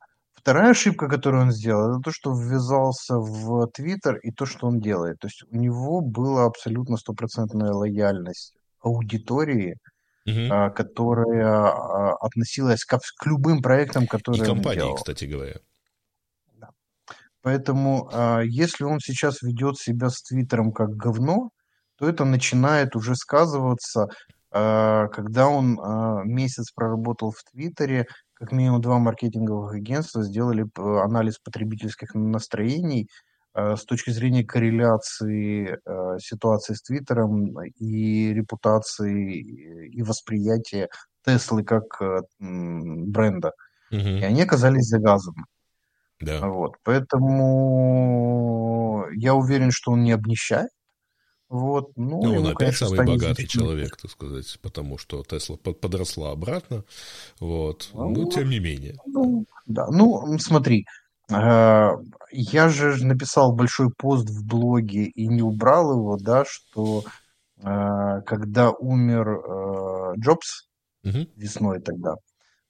Вторая 0.41 0.70
ошибка, 0.70 1.07
которую 1.07 1.43
он 1.43 1.53
сделал, 1.53 1.91
это 1.91 2.01
то, 2.03 2.11
что 2.11 2.32
ввязался 2.32 3.16
в 3.16 3.66
Твиттер 3.74 4.16
и 4.16 4.30
то, 4.30 4.47
что 4.47 4.68
он 4.68 4.80
делает. 4.80 5.18
То 5.18 5.26
есть 5.26 5.43
у 5.51 5.55
него 5.55 6.01
была 6.01 6.47
абсолютно 6.47 6.97
стопроцентная 6.97 7.72
лояльность 7.72 8.55
аудитории, 8.80 9.76
угу. 10.24 10.74
которая 10.74 11.47
а, 11.47 12.14
относилась 12.14 12.84
к, 12.84 12.99
к 12.99 13.26
любым 13.26 13.61
проектам, 13.61 14.07
которые 14.07 14.43
и 14.43 14.47
компании, 14.47 14.80
он 14.80 14.86
делал. 14.86 14.97
кстати 14.97 15.26
говоря. 15.26 15.57
Да. 16.55 16.70
Поэтому 17.43 18.09
а, 18.11 18.41
если 18.41 18.84
он 18.84 18.99
сейчас 18.99 19.43
ведет 19.43 19.76
себя 19.76 20.09
с 20.09 20.22
Твиттером 20.22 20.72
как 20.72 20.97
говно, 20.97 21.51
то 21.97 22.09
это 22.09 22.24
начинает 22.24 22.97
уже 22.97 23.14
сказываться, 23.14 24.09
когда 24.51 25.49
он 25.49 25.78
месяц 26.24 26.72
проработал 26.72 27.30
в 27.30 27.45
Твиттере, 27.53 28.07
как 28.41 28.53
минимум 28.53 28.80
два 28.80 28.99
маркетинговых 28.99 29.74
агентства 29.74 30.22
сделали 30.22 30.66
анализ 30.76 31.38
потребительских 31.38 32.14
настроений 32.14 33.11
э, 33.55 33.76
с 33.76 33.84
точки 33.84 34.09
зрения 34.11 34.45
корреляции 34.45 35.76
э, 35.84 36.18
ситуации 36.18 36.72
с 36.72 36.80
Твиттером 36.80 37.62
и 37.62 38.32
репутации 38.32 39.88
и 39.91 40.03
восприятия 40.03 40.88
Теслы 41.22 41.64
как 41.64 42.01
э, 42.01 42.22
бренда. 42.38 43.53
Угу. 43.91 43.99
И 43.99 44.22
они 44.22 44.41
оказались 44.41 44.88
завязаны. 44.88 45.45
Да. 46.18 46.41
Вот. 46.49 46.76
Поэтому 46.82 47.84
я 49.12 49.34
уверен, 49.34 49.70
что 49.70 49.93
он 49.93 50.03
не 50.03 50.12
обнищает. 50.12 50.70
Вот, 51.51 51.90
ну, 51.96 52.22
ну 52.22 52.36
он 52.36 52.46
опять 52.46 52.78
конечно, 52.78 52.86
самый 52.86 53.07
богатый 53.07 53.44
человек, 53.48 53.96
так 53.96 54.12
сказать, 54.12 54.57
потому 54.62 54.98
что 54.98 55.24
Тесла 55.24 55.57
подросла 55.57 56.30
обратно, 56.30 56.84
вот, 57.40 57.90
ну, 57.92 58.11
но 58.11 58.30
тем 58.30 58.51
не 58.51 58.61
менее. 58.61 58.96
Ну, 59.05 59.46
да, 59.66 59.88
ну, 59.88 60.38
смотри, 60.38 60.86
э, 61.28 61.90
я 62.30 62.68
же 62.68 63.05
написал 63.05 63.53
большой 63.53 63.90
пост 63.90 64.30
в 64.30 64.46
блоге 64.46 65.07
и 65.07 65.26
не 65.26 65.42
убрал 65.42 65.92
его, 65.92 66.16
да, 66.18 66.44
что 66.46 67.03
э, 67.57 68.22
когда 68.26 68.70
умер 68.70 69.28
э, 69.28 70.12
Джобс 70.20 70.68
угу. 71.03 71.26
весной 71.34 71.80
тогда, 71.80 72.14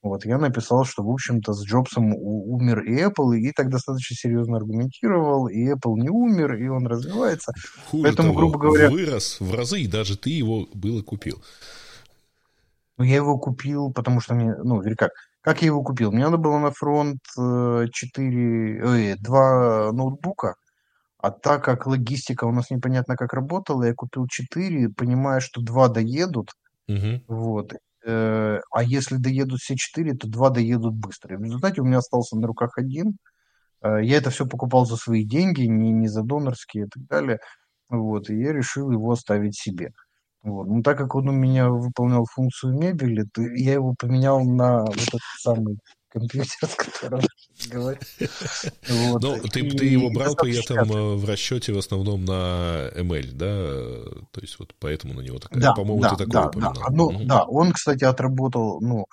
вот, 0.03 0.25
я 0.25 0.39
написал, 0.39 0.85
что, 0.85 1.03
в 1.03 1.11
общем-то, 1.11 1.53
с 1.53 1.63
Джобсом 1.63 2.15
умер 2.15 2.81
и 2.81 3.03
Apple, 3.03 3.37
и 3.37 3.53
так 3.53 3.69
достаточно 3.69 4.17
серьезно 4.17 4.57
аргументировал, 4.57 5.49
и 5.49 5.71
Apple 5.71 5.97
не 5.97 6.09
умер, 6.09 6.55
и 6.55 6.69
он 6.69 6.87
развивается. 6.87 7.53
Хуже 7.91 8.05
Поэтому, 8.05 8.29
того, 8.29 8.39
грубо 8.39 8.59
говоря... 8.59 8.91
Вырос 8.91 9.41
в 9.41 9.55
разы, 9.55 9.81
и 9.81 9.87
даже 9.87 10.17
ты 10.17 10.31
его 10.31 10.67
было 10.73 11.03
купил. 11.03 11.43
Ну, 12.97 13.05
я 13.05 13.17
его 13.17 13.39
купил, 13.39 13.93
потому 13.93 14.21
что 14.21 14.35
мне, 14.35 14.55
ну, 14.65 14.81
или 14.83 14.95
как, 14.95 15.11
как 15.43 15.61
я 15.61 15.67
его 15.67 15.83
купил? 15.83 16.13
Мне 16.13 16.25
надо 16.25 16.39
было 16.39 16.59
на 16.59 16.71
фронт 16.71 17.21
4, 17.35 18.85
ой, 18.85 19.15
2 19.21 19.93
ноутбука, 19.93 20.55
а 21.19 21.31
так 21.31 21.63
как 21.63 21.87
логистика 21.87 22.45
у 22.45 22.53
нас 22.53 22.71
непонятно 22.71 23.17
как 23.17 23.35
работала, 23.35 23.85
я 23.85 23.93
купил 23.95 24.27
4, 24.27 24.89
понимая, 24.97 25.41
что 25.41 25.61
2 25.61 25.89
доедут, 25.89 26.53
угу. 26.89 27.23
вот, 27.29 27.75
Э, 27.75 27.90
а 28.07 28.83
если 28.83 29.17
доедут 29.17 29.61
все 29.61 29.77
четыре, 29.77 30.15
то 30.15 30.29
два 30.29 30.51
доедут 30.51 30.95
быстро. 30.95 31.35
И 31.35 31.39
в 31.39 31.43
результате 31.43 31.81
у 31.81 31.85
меня 31.85 31.99
остался 31.99 32.37
на 32.37 32.47
руках 32.47 32.79
один. 32.79 33.19
Э, 33.83 34.03
я 34.03 34.19
это 34.19 34.31
все 34.31 34.47
покупал 34.47 34.87
за 34.87 34.97
свои 34.97 35.25
деньги, 35.25 35.63
не, 35.63 35.93
не 35.93 36.09
за 36.09 36.23
донорские 36.23 36.85
и 36.87 36.89
так 36.89 37.07
далее. 37.07 37.39
Вот, 37.89 38.31
и 38.31 38.39
я 38.39 38.53
решил 38.53 38.91
его 38.91 39.13
оставить 39.13 39.57
себе. 39.59 39.93
Вот. 40.43 40.69
Но 40.69 40.83
так 40.83 40.99
как 40.99 41.15
он 41.15 41.29
у 41.29 41.33
меня 41.33 41.69
выполнял 41.71 42.25
функцию 42.27 42.79
мебели, 42.79 43.25
то 43.33 43.43
я 43.43 43.75
его 43.75 43.95
поменял 43.99 44.41
на 44.45 44.85
вот 44.85 44.97
этот 44.97 45.21
самый 45.39 45.79
компьютер, 46.11 46.69
с 46.69 46.75
которым 46.75 47.21
говорю. 47.71 47.99
Вот. 48.89 49.23
Ну, 49.23 49.41
ты, 49.43 49.71
ты 49.71 49.85
его 49.87 50.11
брал 50.11 50.35
при 50.35 50.59
этом 50.59 50.91
э, 50.91 51.15
в 51.17 51.25
расчете 51.25 51.73
в 51.73 51.79
основном 51.79 52.25
на 52.25 52.91
ML, 52.95 53.33
да? 53.33 54.25
То 54.33 54.41
есть 54.41 54.59
вот 54.59 54.75
поэтому 54.79 55.15
на 55.15 55.21
него 55.21 55.39
такая, 55.39 55.61
да, 55.61 55.73
по-моему, 55.73 56.03
да, 56.03 56.11
ты 56.11 56.17
такое 56.25 56.43
да, 56.43 56.49
упоминал. 56.49 56.75
Да, 56.75 56.87
ну, 56.91 57.05
угу. 57.07 57.25
да, 57.25 57.45
он, 57.45 57.73
кстати, 57.73 58.05
отработал, 58.05 58.81
ну, 58.81 59.07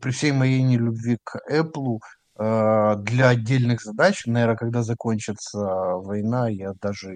при 0.00 0.10
всей 0.10 0.32
моей 0.32 0.62
нелюбви 0.62 1.18
к 1.22 1.40
Apple, 1.50 1.98
э, 2.38 2.96
для 2.98 3.28
отдельных 3.28 3.82
задач, 3.82 4.26
наверное, 4.26 4.56
когда 4.56 4.82
закончится 4.82 5.58
война, 5.58 6.48
я 6.48 6.72
даже 6.80 7.14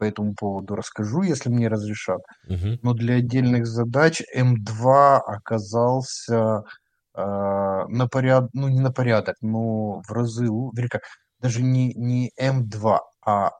по 0.00 0.04
этому 0.04 0.34
поводу 0.34 0.74
расскажу, 0.74 1.22
если 1.22 1.50
мне 1.50 1.68
разрешат. 1.68 2.20
Угу. 2.48 2.78
Но 2.82 2.94
для 2.94 3.16
отдельных 3.16 3.66
задач 3.66 4.22
М2 4.34 5.18
оказался 5.18 6.62
а, 7.14 7.86
на 7.88 8.06
порядок, 8.06 8.50
ну 8.52 8.68
не 8.68 8.80
на 8.80 8.92
порядок, 8.92 9.36
но 9.40 10.02
в 10.02 10.10
разы, 10.10 10.44
вернее 10.44 10.88
как, 10.88 11.02
даже 11.40 11.62
не, 11.62 11.92
не 11.94 12.30
М2, 12.40 12.98
а 13.26 13.50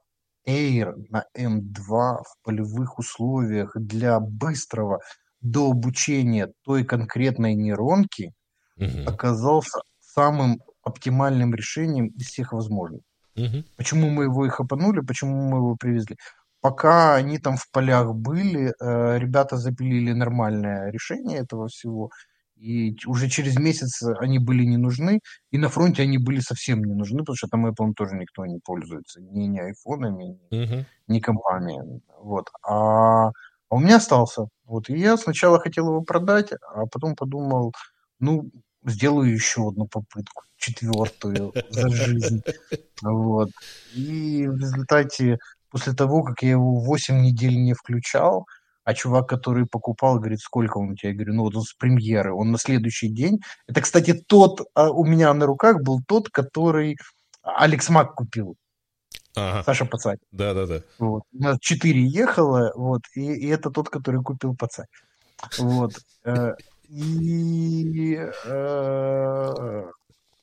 Air 0.47 0.95
на 1.09 1.25
М2 1.37 1.89
в 1.89 2.37
полевых 2.43 2.99
условиях 2.99 3.73
для 3.75 4.21
быстрого 4.21 5.01
дообучения 5.41 6.53
той 6.65 6.85
конкретной 6.85 7.55
нейронки 7.55 8.33
угу. 8.77 9.05
оказался 9.07 9.81
самым 9.99 10.61
оптимальным 10.83 11.55
решением 11.55 12.09
из 12.09 12.29
всех 12.29 12.53
возможных. 12.53 13.01
Угу. 13.37 13.65
Почему 13.77 14.11
мы 14.11 14.25
его 14.25 14.47
и 14.47 14.49
хапанули, 14.49 15.01
почему 15.01 15.49
мы 15.49 15.59
его 15.59 15.77
привезли? 15.77 16.17
Пока 16.61 17.15
они 17.15 17.39
там 17.39 17.57
в 17.57 17.71
полях 17.71 18.15
были, 18.15 18.75
э, 18.81 19.19
ребята 19.19 19.57
запилили 19.57 20.13
нормальное 20.13 20.91
решение 20.91 21.39
этого 21.39 21.69
всего– 21.69 22.11
и 22.61 22.95
уже 23.07 23.29
через 23.29 23.57
месяц 23.59 24.03
они 24.21 24.39
были 24.39 24.65
не 24.65 24.77
нужны, 24.77 25.21
и 25.51 25.59
на 25.59 25.69
фронте 25.69 26.03
они 26.03 26.19
были 26.19 26.41
совсем 26.41 26.85
не 26.85 26.95
нужны, 26.95 27.21
потому 27.21 27.37
что 27.37 27.49
там 27.49 27.67
Apple 27.67 27.95
тоже 27.95 28.17
никто 28.17 28.45
не 28.45 28.59
пользуется, 28.59 29.21
ни, 29.23 29.45
ни 29.45 29.59
айфонами, 29.59 30.39
ни, 30.51 30.65
uh-huh. 30.65 30.85
ни 31.09 31.21
компаниями. 31.21 32.01
Вот. 32.23 32.49
А, 32.63 33.29
а 33.29 33.33
у 33.71 33.79
меня 33.79 33.97
остался. 33.97 34.49
Вот. 34.65 34.91
И 34.91 34.99
я 34.99 35.17
сначала 35.17 35.59
хотел 35.59 35.87
его 35.87 36.03
продать, 36.03 36.53
а 36.75 36.87
потом 36.87 37.17
подумал, 37.17 37.73
ну, 38.19 38.51
сделаю 38.85 39.33
еще 39.33 39.69
одну 39.69 39.87
попытку, 39.87 40.43
четвертую 40.57 41.55
за 41.71 41.89
жизнь. 41.89 42.43
Вот. 43.03 43.49
И 43.95 44.47
в 44.47 44.59
результате, 44.59 45.39
после 45.71 45.95
того, 45.95 46.23
как 46.23 46.43
я 46.43 46.51
его 46.51 46.81
8 46.81 47.23
недель 47.23 47.57
не 47.57 47.73
включал, 47.73 48.47
а 48.91 48.95
чувак, 48.95 49.29
который 49.29 49.67
покупал, 49.67 50.19
говорит, 50.19 50.41
сколько 50.41 50.79
он 50.79 50.91
у 50.91 50.95
тебя? 50.97 51.11
Я 51.11 51.15
говорю, 51.15 51.35
ну 51.35 51.43
вот 51.45 51.55
он 51.55 51.63
с 51.63 51.75
премьеры, 51.75 52.35
он 52.35 52.51
на 52.51 52.59
следующий 52.59 53.09
день. 53.09 53.39
Это, 53.69 53.81
кстати, 53.81 54.13
тот, 54.13 54.63
а 54.75 54.91
у 54.91 55.05
меня 55.05 55.33
на 55.33 55.47
руках 55.47 55.81
был 55.83 56.01
тот, 56.07 56.29
который 56.29 56.99
Алекс 57.43 57.89
Мак 57.89 58.17
купил. 58.17 58.57
Ага. 59.37 59.63
Саша 59.63 59.85
Пацай. 59.85 60.17
Да-да-да. 60.33 60.83
Вот. 60.99 61.23
У 61.33 61.41
нас 61.41 61.59
четыре 61.61 62.05
ехало, 62.05 62.73
вот, 62.75 63.03
и, 63.15 63.33
и 63.33 63.47
это 63.47 63.71
тот, 63.71 63.89
который 63.89 64.23
купил 64.23 64.57
Пацай. 64.57 64.87
Вот. 65.57 65.93
Э, 66.25 66.55
и... 66.89 68.19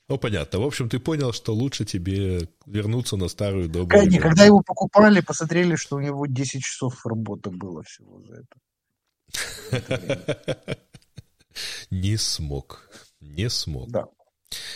Ну, 0.09 0.17
понятно. 0.17 0.59
В 0.59 0.63
общем, 0.63 0.87
ты 0.89 0.99
понял, 0.99 1.33
что 1.33 1.53
лучше 1.53 1.83
тебе 1.83 2.47
вернуться 2.65 3.17
на 3.17 3.27
старую 3.27 3.67
добрую... 3.67 3.89
Когда, 3.89 4.19
когда 4.19 4.45
его 4.45 4.61
покупали, 4.61 5.19
посмотрели, 5.19 5.75
что 5.75 5.97
у 5.97 5.99
него 5.99 6.25
10 6.25 6.63
часов 6.63 7.05
работы 7.05 7.49
было 7.49 7.83
всего 7.83 8.21
за 8.21 8.43
это. 8.43 8.55
Не 11.91 12.17
смог. 12.17 12.89
Не 13.19 13.49
смог. 13.49 13.89
Да. 13.89 14.05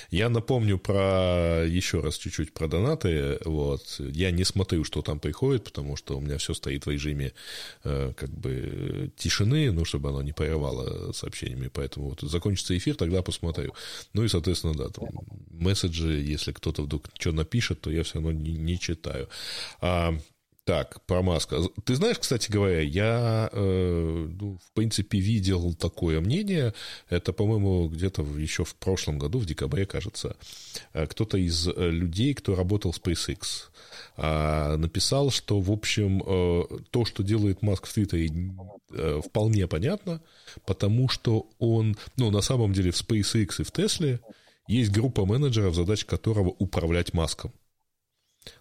Я 0.09 0.29
напомню 0.29 0.77
про 0.77 1.65
еще 1.65 2.01
раз 2.01 2.17
чуть-чуть 2.17 2.53
про 2.53 2.67
донаты. 2.67 3.39
Вот. 3.45 3.99
Я 3.99 4.31
не 4.31 4.43
смотрю, 4.43 4.83
что 4.83 5.01
там 5.01 5.19
приходит, 5.19 5.63
потому 5.63 5.95
что 5.95 6.17
у 6.17 6.21
меня 6.21 6.37
все 6.37 6.53
стоит 6.53 6.85
в 6.85 6.89
режиме 6.89 7.33
э, 7.83 8.13
как 8.15 8.29
бы 8.29 9.11
тишины, 9.15 9.71
ну, 9.71 9.85
чтобы 9.85 10.09
оно 10.09 10.21
не 10.21 10.33
прерывало 10.33 11.13
сообщениями. 11.13 11.69
Поэтому 11.73 12.09
вот 12.09 12.21
закончится 12.21 12.77
эфир, 12.77 12.95
тогда 12.95 13.21
посмотрю. 13.21 13.73
Ну 14.13 14.23
и, 14.23 14.27
соответственно, 14.27 14.73
да, 14.75 14.89
там 14.89 15.07
месседжи, 15.49 16.21
если 16.21 16.51
кто-то 16.51 16.83
вдруг 16.83 17.09
что 17.17 17.31
напишет, 17.31 17.81
то 17.81 17.91
я 17.91 18.03
все 18.03 18.15
равно 18.15 18.31
не, 18.31 18.51
не 18.51 18.79
читаю. 18.79 19.29
А, 19.79 20.13
так, 20.71 21.01
про 21.05 21.21
Маска. 21.21 21.57
Ты 21.83 21.95
знаешь, 21.95 22.17
кстати 22.17 22.49
говоря, 22.49 22.79
я, 22.79 23.49
э, 23.51 24.27
ну, 24.39 24.57
в 24.57 24.71
принципе, 24.73 25.19
видел 25.19 25.73
такое 25.73 26.21
мнение. 26.21 26.73
Это, 27.09 27.33
по-моему, 27.33 27.89
где-то 27.89 28.21
еще 28.37 28.63
в 28.63 28.75
прошлом 28.75 29.19
году, 29.19 29.39
в 29.39 29.45
декабре, 29.45 29.85
кажется, 29.85 30.37
э, 30.93 31.07
кто-то 31.07 31.37
из 31.37 31.67
э, 31.67 31.89
людей, 31.89 32.33
кто 32.33 32.55
работал 32.55 32.93
в 32.93 33.01
SpaceX, 33.01 33.67
э, 34.15 34.77
написал, 34.77 35.29
что, 35.29 35.59
в 35.59 35.71
общем, 35.71 36.23
э, 36.25 36.63
то, 36.89 37.03
что 37.03 37.21
делает 37.21 37.61
Маск 37.61 37.87
в 37.87 37.93
Твиттере, 37.93 38.31
э, 38.91 39.19
вполне 39.25 39.67
понятно, 39.67 40.21
потому 40.65 41.09
что 41.09 41.49
он, 41.59 41.97
ну, 42.15 42.31
на 42.31 42.39
самом 42.39 42.71
деле, 42.71 42.91
в 42.91 42.95
SpaceX 42.95 43.59
и 43.59 43.63
в 43.63 43.71
Тесле 43.71 44.21
есть 44.69 44.91
группа 44.93 45.25
менеджеров, 45.25 45.75
задача 45.75 46.05
которого 46.05 46.55
управлять 46.59 47.13
Маском. 47.13 47.51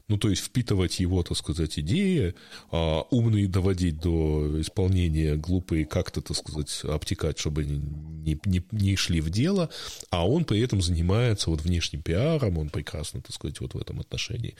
Ну, 0.08 0.18
то 0.18 0.28
есть 0.28 0.42
впитывать 0.42 1.00
его, 1.00 1.22
так 1.22 1.36
сказать, 1.36 1.78
идеи, 1.78 2.34
а 2.70 3.02
умные 3.10 3.46
доводить 3.46 3.98
до 3.98 4.60
исполнения, 4.60 5.36
глупые 5.36 5.86
как-то, 5.86 6.20
так 6.20 6.36
сказать, 6.36 6.80
обтекать, 6.84 7.38
чтобы 7.38 7.64
не, 7.64 8.38
не, 8.44 8.62
не 8.72 8.96
шли 8.96 9.20
в 9.20 9.30
дело, 9.30 9.70
а 10.10 10.28
он 10.28 10.44
при 10.44 10.60
этом 10.60 10.82
занимается 10.82 11.50
вот 11.50 11.62
внешним 11.62 12.02
пиаром, 12.02 12.58
он 12.58 12.70
прекрасно, 12.70 13.22
так 13.22 13.32
сказать, 13.32 13.60
вот 13.60 13.74
в 13.74 13.78
этом 13.78 14.00
отношении 14.00 14.56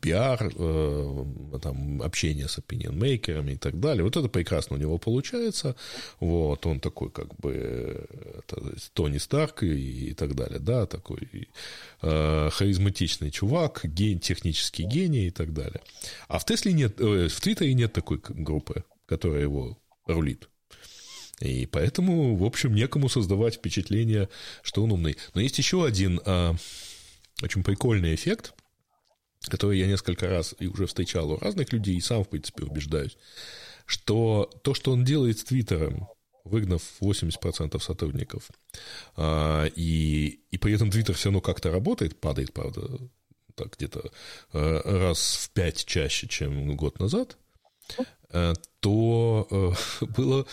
пиар, 0.00 0.52
э, 0.54 1.24
там, 1.62 2.02
общение 2.02 2.48
с 2.48 2.58
opinion-мейкерами 2.58 3.52
и 3.52 3.56
так 3.56 3.80
далее. 3.80 4.04
Вот 4.04 4.16
это 4.16 4.28
прекрасно 4.28 4.76
у 4.76 4.78
него 4.78 4.98
получается. 4.98 5.76
Вот, 6.20 6.66
он 6.66 6.80
такой, 6.80 7.10
как 7.10 7.34
бы, 7.36 8.06
это, 8.38 8.74
Тони 8.92 9.18
Старк 9.18 9.62
и, 9.62 10.10
и 10.10 10.14
так 10.14 10.34
далее, 10.34 10.58
да, 10.58 10.86
такой 10.86 11.48
э, 12.02 12.50
харизматичный 12.52 13.30
чувак, 13.30 13.80
ген, 13.84 14.18
технический 14.18 14.84
гений 14.84 15.26
и 15.26 15.30
так 15.30 15.52
далее. 15.52 15.80
А 16.28 16.38
в 16.38 16.44
Тесле 16.44 16.72
нет, 16.72 17.00
э, 17.00 17.28
в 17.28 17.40
Твиттере 17.40 17.74
нет 17.74 17.92
такой 17.92 18.20
группы, 18.22 18.84
которая 19.06 19.42
его 19.42 19.78
рулит. 20.06 20.48
И 21.40 21.66
поэтому, 21.66 22.36
в 22.36 22.44
общем, 22.44 22.74
некому 22.74 23.08
создавать 23.08 23.54
впечатление, 23.54 24.28
что 24.62 24.84
он 24.84 24.92
умный. 24.92 25.16
Но 25.34 25.40
есть 25.40 25.56
еще 25.56 25.86
один 25.86 26.20
э, 26.24 26.54
очень 27.42 27.62
прикольный 27.62 28.14
эффект– 28.14 28.52
который 29.48 29.78
я 29.78 29.86
несколько 29.86 30.28
раз 30.28 30.54
и 30.58 30.66
уже 30.66 30.86
встречал 30.86 31.30
у 31.30 31.36
разных 31.36 31.72
людей, 31.72 31.96
и 31.96 32.00
сам, 32.00 32.24
в 32.24 32.28
принципе, 32.28 32.64
убеждаюсь, 32.64 33.16
что 33.86 34.50
то, 34.62 34.74
что 34.74 34.92
он 34.92 35.04
делает 35.04 35.38
с 35.38 35.44
Твиттером, 35.44 36.08
выгнав 36.44 36.82
80% 37.00 37.80
сотрудников, 37.80 38.48
а, 39.16 39.66
и, 39.74 40.40
и 40.50 40.58
при 40.58 40.74
этом 40.74 40.90
Твиттер 40.90 41.14
все 41.14 41.28
равно 41.28 41.40
как-то 41.40 41.70
работает, 41.70 42.20
падает, 42.20 42.52
правда, 42.52 42.98
так 43.54 43.76
где-то 43.76 44.10
а, 44.52 45.08
раз 45.08 45.36
в 45.36 45.50
пять 45.50 45.84
чаще, 45.84 46.28
чем 46.28 46.76
год 46.76 46.98
назад, 46.98 47.36
а, 48.30 48.54
то 48.80 49.74
было 50.16 50.46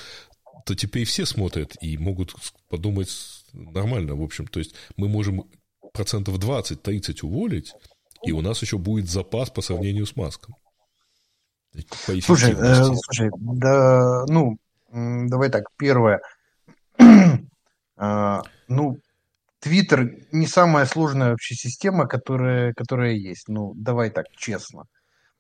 то 0.65 0.75
теперь 0.75 1.05
все 1.05 1.25
смотрят 1.25 1.77
и 1.81 1.97
могут 1.97 2.35
подумать 2.67 3.09
нормально, 3.53 4.15
в 4.15 4.21
общем. 4.21 4.47
То 4.47 4.59
есть 4.59 4.73
мы 4.97 5.07
можем 5.07 5.49
процентов 5.93 6.37
20-30 6.39 7.25
уволить, 7.25 7.73
и 8.23 8.31
у 8.31 8.41
нас 8.41 8.61
еще 8.61 8.77
будет 8.77 9.09
запас 9.09 9.49
по 9.49 9.61
сравнению 9.61 10.05
с 10.05 10.15
Маском. 10.15 10.55
Слушай, 12.21 12.55
э, 12.57 12.83
слушай, 12.85 13.29
да, 13.37 14.25
ну, 14.27 14.57
давай 14.91 15.49
так, 15.49 15.65
первое. 15.77 16.21
а, 17.97 18.41
ну, 18.67 18.97
Твиттер 19.59 20.11
не 20.31 20.47
самая 20.47 20.85
сложная 20.85 21.31
вообще 21.31 21.55
система, 21.55 22.07
которая, 22.07 22.73
которая 22.73 23.13
есть. 23.13 23.47
Ну, 23.47 23.73
давай 23.75 24.09
так, 24.09 24.25
честно. 24.35 24.83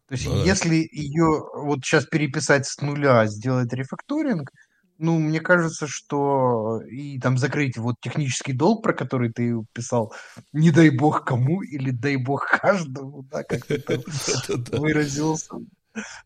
То 0.07 0.15
есть, 0.15 0.25
ну, 0.25 0.43
если 0.43 0.87
ее 0.91 1.43
вот 1.53 1.79
сейчас 1.83 2.05
переписать 2.05 2.65
с 2.65 2.81
нуля, 2.81 3.25
сделать 3.27 3.73
рефакторинг, 3.73 4.51
ну, 4.97 5.19
мне 5.19 5.39
кажется, 5.39 5.87
что 5.87 6.81
и 6.89 7.19
там 7.19 7.37
закрыть 7.37 7.77
вот 7.77 7.95
технический 8.01 8.53
долг, 8.53 8.83
про 8.83 8.93
который 8.93 9.31
ты 9.31 9.55
писал, 9.73 10.13
не 10.53 10.71
дай 10.71 10.89
бог 10.89 11.25
кому 11.25 11.61
или 11.61 11.91
дай 11.91 12.15
бог 12.15 12.47
каждому, 12.61 13.23
да, 13.23 13.43
как 13.43 13.65
ты 13.65 13.79
там 13.79 14.01
выразился, 14.79 15.55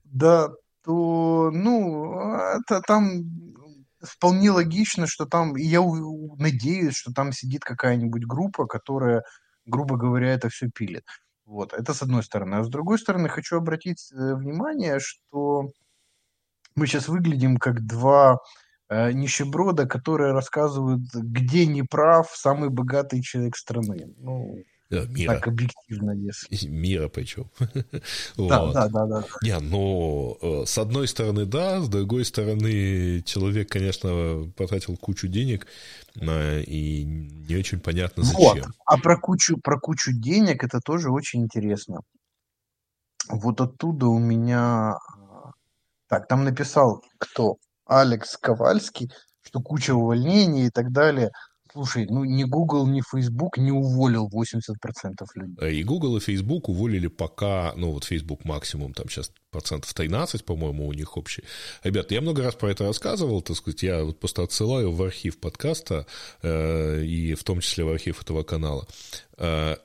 да, 0.06 0.50
то, 0.84 1.52
ну, 1.54 2.14
это 2.60 2.82
там 2.82 3.24
вполне 4.02 4.52
логично, 4.52 5.06
что 5.08 5.26
там, 5.26 5.56
я 5.56 5.82
надеюсь, 6.38 6.96
что 6.96 7.14
там 7.14 7.32
сидит 7.32 7.64
какая-нибудь 7.64 8.26
группа, 8.26 8.66
которая, 8.66 9.24
грубо 9.66 9.96
говоря, 9.98 10.34
это 10.34 10.50
все 10.50 10.70
пилит. 10.70 11.06
Вот, 11.46 11.74
это 11.74 11.94
с 11.94 12.02
одной 12.02 12.24
стороны. 12.24 12.56
А 12.56 12.64
с 12.64 12.70
другой 12.70 12.98
стороны, 12.98 13.28
хочу 13.30 13.58
обратить 13.58 14.12
э, 14.12 14.36
внимание, 14.36 15.00
что 15.00 15.72
мы 16.76 16.88
сейчас 16.88 17.08
выглядим 17.08 17.58
как 17.58 17.86
два 17.86 18.40
э, 18.90 19.12
нищеброда, 19.12 19.86
которые 19.86 20.34
рассказывают, 20.34 21.04
где 21.14 21.66
не 21.66 21.84
прав 21.84 22.32
самый 22.34 22.70
богатый 22.70 23.22
человек 23.22 23.58
страны. 23.58 24.14
Ну, 24.18 24.64
мира. 24.90 25.34
Так 25.34 25.48
объективно, 25.48 26.12
если. 26.12 26.68
Мира 26.68 27.08
причем. 27.08 27.50
Да, 28.38 28.72
да, 28.72 28.88
да, 28.88 29.06
да. 29.06 29.26
Не, 29.42 29.60
но 29.60 30.38
э, 30.42 30.64
с 30.66 30.78
одной 30.78 31.08
стороны, 31.08 31.46
да, 31.46 31.82
с 31.82 31.90
другой 31.90 32.26
стороны, 32.26 33.22
человек, 33.24 33.70
конечно, 33.70 34.52
потратил 34.56 34.98
кучу 34.98 35.28
денег, 35.28 35.68
и 36.16 37.04
не 37.06 37.56
очень 37.56 37.80
понятно 37.80 38.24
зачем. 38.24 38.42
Вот. 38.42 38.66
А 38.86 38.98
про 38.98 39.18
кучу, 39.18 39.58
про 39.58 39.80
кучу 39.80 40.12
денег 40.12 40.64
это 40.64 40.80
тоже 40.80 41.10
очень 41.10 41.44
интересно. 41.44 42.02
Вот 43.30 43.62
оттуда 43.62 44.08
у 44.08 44.20
меня 44.20 44.98
так, 46.12 46.28
там 46.28 46.44
написал 46.44 47.02
кто? 47.18 47.56
Алекс 47.86 48.36
Ковальский, 48.36 49.10
что 49.42 49.62
куча 49.62 49.96
увольнений 49.96 50.68
и 50.68 50.70
так 50.70 50.92
далее. 50.92 51.32
Слушай, 51.72 52.06
ну 52.10 52.26
ни 52.26 52.44
Google, 52.44 52.86
ни 52.86 53.02
Facebook 53.02 53.58
не 53.58 53.72
уволил 53.72 54.28
80% 54.28 54.58
людей. 55.36 55.56
Э, 55.62 55.72
и 55.72 55.84
Google, 55.84 56.18
и 56.18 56.20
Facebook 56.20 56.68
уволили 56.68 57.08
пока, 57.08 57.74
ну 57.78 57.92
вот 57.92 58.04
Facebook 58.04 58.44
максимум, 58.44 58.94
там 58.94 59.08
сейчас 59.08 59.32
процентов 59.52 59.94
13, 59.94 60.44
по-моему, 60.44 60.86
у 60.86 60.92
них 60.92 61.16
общий. 61.16 61.44
Ребята, 61.82 62.14
я 62.14 62.20
много 62.20 62.44
раз 62.44 62.56
про 62.56 62.72
это 62.72 62.84
рассказывал, 62.84 63.42
так 63.42 63.56
сказать, 63.56 63.82
я 63.84 64.04
вот 64.04 64.20
просто 64.20 64.44
отсылаю 64.44 64.92
в 64.92 65.02
архив 65.02 65.40
подкаста, 65.40 66.06
э, 66.42 67.04
и 67.06 67.36
в 67.36 67.44
том 67.46 67.62
числе 67.62 67.86
в 67.86 67.90
архив 67.90 68.22
этого 68.22 68.44
канала. 68.44 68.86
Э, 69.38 69.78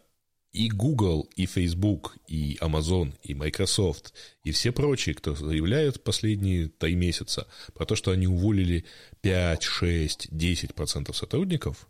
и 0.57 0.71
Google, 0.71 1.29
и 1.37 1.45
Facebook, 1.45 2.17
и 2.27 2.57
Amazon, 2.63 3.15
и 3.23 3.35
Microsoft, 3.35 4.15
и 4.43 4.53
все 4.53 4.73
прочие, 4.73 5.15
кто 5.15 5.35
заявляют 5.35 6.03
последние 6.03 6.69
три 6.69 6.97
месяца 6.97 7.47
про 7.75 7.85
то, 7.85 7.95
что 7.95 8.11
они 8.11 8.27
уволили 8.27 8.87
5, 9.21 9.63
6, 9.63 10.29
10% 10.33 11.13
сотрудников, 11.13 11.87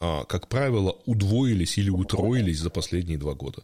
а, 0.00 0.24
как 0.24 0.48
правило, 0.48 0.98
удвоились 1.06 1.78
или 1.78 1.90
утроились 1.90 2.58
за 2.58 2.70
последние 2.70 3.16
два 3.16 3.34
года. 3.34 3.62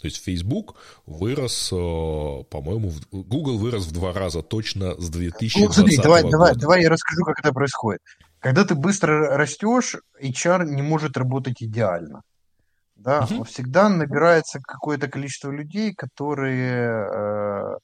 То 0.00 0.06
есть 0.06 0.16
Facebook 0.16 0.74
вырос, 1.06 1.70
а, 1.72 2.42
по-моему, 2.42 2.92
Google 3.12 3.58
вырос 3.58 3.86
в 3.86 3.92
два 3.92 4.12
раза 4.12 4.42
точно 4.42 5.00
с 5.00 5.08
2020 5.08 5.60
ну, 5.60 5.72
смотри, 5.72 5.96
давай, 5.98 6.22
года. 6.22 6.32
Давай, 6.32 6.54
давай 6.56 6.82
я 6.82 6.90
расскажу, 6.90 7.24
как 7.24 7.38
это 7.38 7.52
происходит. 7.52 8.00
когда 8.40 8.64
ты 8.64 8.74
быстро 8.74 9.36
растешь, 9.36 9.96
HR 10.20 10.64
не 10.64 10.82
может 10.82 11.16
работать 11.16 11.62
идеально. 11.62 12.24
Да, 13.04 13.26
Мгм. 13.26 13.44
всегда 13.44 13.88
набирается 13.90 14.60
какое-то 14.60 15.08
количество 15.08 15.50
людей, 15.50 15.94
которые, 15.94 17.06
э, 17.14 17.78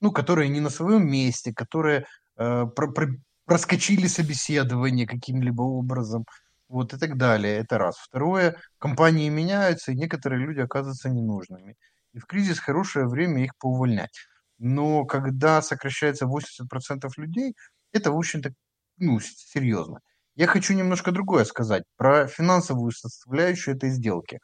ну, 0.00 0.12
которые 0.12 0.48
не 0.50 0.60
на 0.60 0.70
своем 0.70 1.06
месте, 1.10 1.52
которые 1.54 2.06
э, 2.38 2.66
про- 2.76 2.92
про- 2.92 3.08
проскочили 3.46 4.06
собеседование 4.08 5.06
каким-либо 5.06 5.62
образом, 5.62 6.24
вот 6.68 6.92
и 6.94 6.98
так 6.98 7.16
далее. 7.16 7.56
Это 7.58 7.78
раз. 7.78 7.96
Второе, 7.98 8.56
компании 8.78 9.30
меняются, 9.30 9.92
и 9.92 9.96
некоторые 9.96 10.40
люди 10.44 10.60
оказываются 10.60 11.08
ненужными. 11.08 11.76
И 12.12 12.18
в 12.18 12.26
кризис 12.26 12.58
хорошее 12.58 13.08
время 13.08 13.44
их 13.44 13.52
поувольнять. 13.58 14.12
Но 14.58 15.04
когда 15.06 15.62
сокращается 15.62 16.26
80% 16.26 17.16
людей, 17.18 17.54
это, 17.92 18.12
в 18.12 18.18
общем-то, 18.18 18.50
ну, 18.98 19.20
серьезно. 19.20 20.00
Я 20.34 20.46
хочу 20.46 20.74
немножко 20.74 21.12
другое 21.12 21.44
сказать 21.44 21.84
про 21.96 22.26
финансовую 22.26 22.90
составляющую 22.92 23.74
этой 23.76 23.90
сделки. 23.90 24.40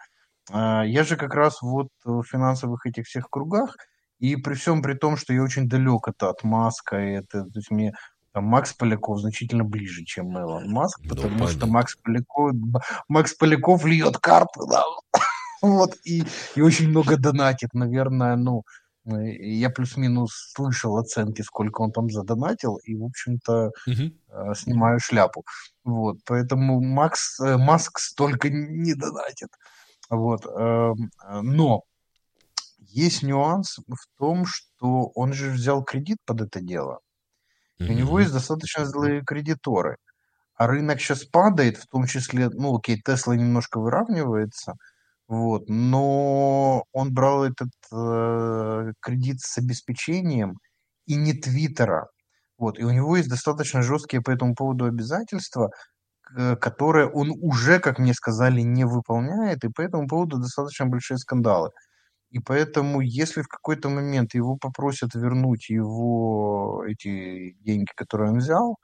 А, 0.50 0.84
Я 0.84 1.04
же 1.04 1.16
как 1.16 1.34
раз 1.34 1.62
вот 1.62 1.88
в 2.04 2.22
финансовых 2.24 2.86
этих 2.86 3.06
всех 3.06 3.28
кругах, 3.30 3.76
и 4.18 4.36
при 4.36 4.54
всем 4.54 4.82
при 4.82 4.94
том, 4.94 5.16
что 5.16 5.32
я 5.32 5.42
очень 5.42 5.68
далек 5.68 6.08
это 6.08 6.30
от 6.30 6.44
Маска, 6.44 6.98
и 7.00 7.12
это, 7.14 7.44
то 7.44 7.58
есть 7.58 7.70
мне 7.70 7.92
там, 8.32 8.44
Макс 8.44 8.72
Поляков 8.72 9.20
значительно 9.20 9.64
ближе, 9.64 10.04
чем 10.04 10.36
Илон 10.38 10.70
Маск, 10.70 11.00
Ну, 11.02 11.08
потому 11.10 11.28
что 11.48 11.60
понятно. 11.60 11.66
Макс 11.66 11.96
Поляков, 11.96 12.52
Макс 13.08 13.34
Поляков 13.34 13.84
льет 13.84 14.18
карты, 14.18 14.60
да, 14.70 14.84
вот, 15.62 15.96
и, 16.04 16.24
и 16.54 16.60
очень 16.62 16.88
много 16.88 17.16
донатит, 17.16 17.74
наверное, 17.74 18.36
ну, 18.36 18.62
я 19.04 19.68
плюс-минус 19.70 20.52
слышал 20.54 20.96
оценки, 20.96 21.42
сколько 21.42 21.80
он 21.80 21.90
там 21.90 22.08
задонатил, 22.08 22.76
и, 22.84 22.94
в 22.94 23.04
общем-то, 23.04 23.72
э, 24.30 24.54
снимаю 24.54 25.00
шляпу. 25.00 25.44
Вот, 25.84 26.18
поэтому 26.24 26.80
Макс, 26.80 27.40
э, 27.40 27.56
Маск 27.56 27.98
столько 27.98 28.48
не 28.48 28.94
донатит. 28.94 29.48
Вот, 30.12 30.44
эм, 30.44 31.10
э, 31.24 31.40
но 31.40 31.84
есть 32.78 33.22
нюанс 33.22 33.78
в 33.88 34.18
том, 34.18 34.44
что 34.44 35.06
он 35.14 35.32
же 35.32 35.50
взял 35.50 35.82
кредит 35.82 36.18
под 36.26 36.42
это 36.42 36.60
дело. 36.60 37.00
И 37.78 37.84
у 37.90 37.94
него 37.94 38.20
есть 38.20 38.32
достаточно 38.32 38.84
злые 38.84 39.22
кредиторы. 39.24 39.96
А 40.54 40.66
рынок 40.66 41.00
сейчас 41.00 41.24
падает, 41.24 41.78
в 41.78 41.86
том 41.86 42.06
числе, 42.06 42.50
ну, 42.50 42.76
окей, 42.76 43.00
Тесла 43.02 43.34
немножко 43.34 43.80
выравнивается, 43.80 44.74
вот, 45.28 45.64
но 45.68 46.84
он 46.92 47.14
брал 47.14 47.44
этот 47.44 47.70
э, 47.90 48.92
кредит 49.00 49.40
с 49.40 49.56
обеспечением 49.56 50.58
и 51.06 51.14
не 51.14 51.32
Твиттера. 51.32 52.08
Вот, 52.58 52.78
и 52.78 52.84
у 52.84 52.90
него 52.90 53.16
есть 53.16 53.30
достаточно 53.30 53.82
жесткие 53.82 54.22
по 54.22 54.30
этому 54.30 54.54
поводу 54.54 54.84
обязательства, 54.84 55.70
к- 56.34 56.56
которые 56.56 57.08
он 57.08 57.32
уже, 57.40 57.78
как 57.80 57.98
мне 57.98 58.14
сказали, 58.14 58.60
не 58.62 58.84
выполняет, 58.84 59.64
и 59.64 59.68
по 59.68 59.82
этому 59.82 60.08
поводу 60.08 60.38
достаточно 60.38 60.86
большие 60.86 61.18
скандалы. 61.18 61.70
И 62.30 62.40
поэтому, 62.40 63.00
если 63.02 63.42
в 63.42 63.48
какой-то 63.48 63.88
момент 63.90 64.34
его 64.34 64.56
попросят 64.56 65.14
вернуть 65.14 65.70
его 65.70 66.84
эти 66.88 67.54
деньги, 67.62 67.90
которые 67.96 68.32
он 68.32 68.38
взял, 68.38 68.76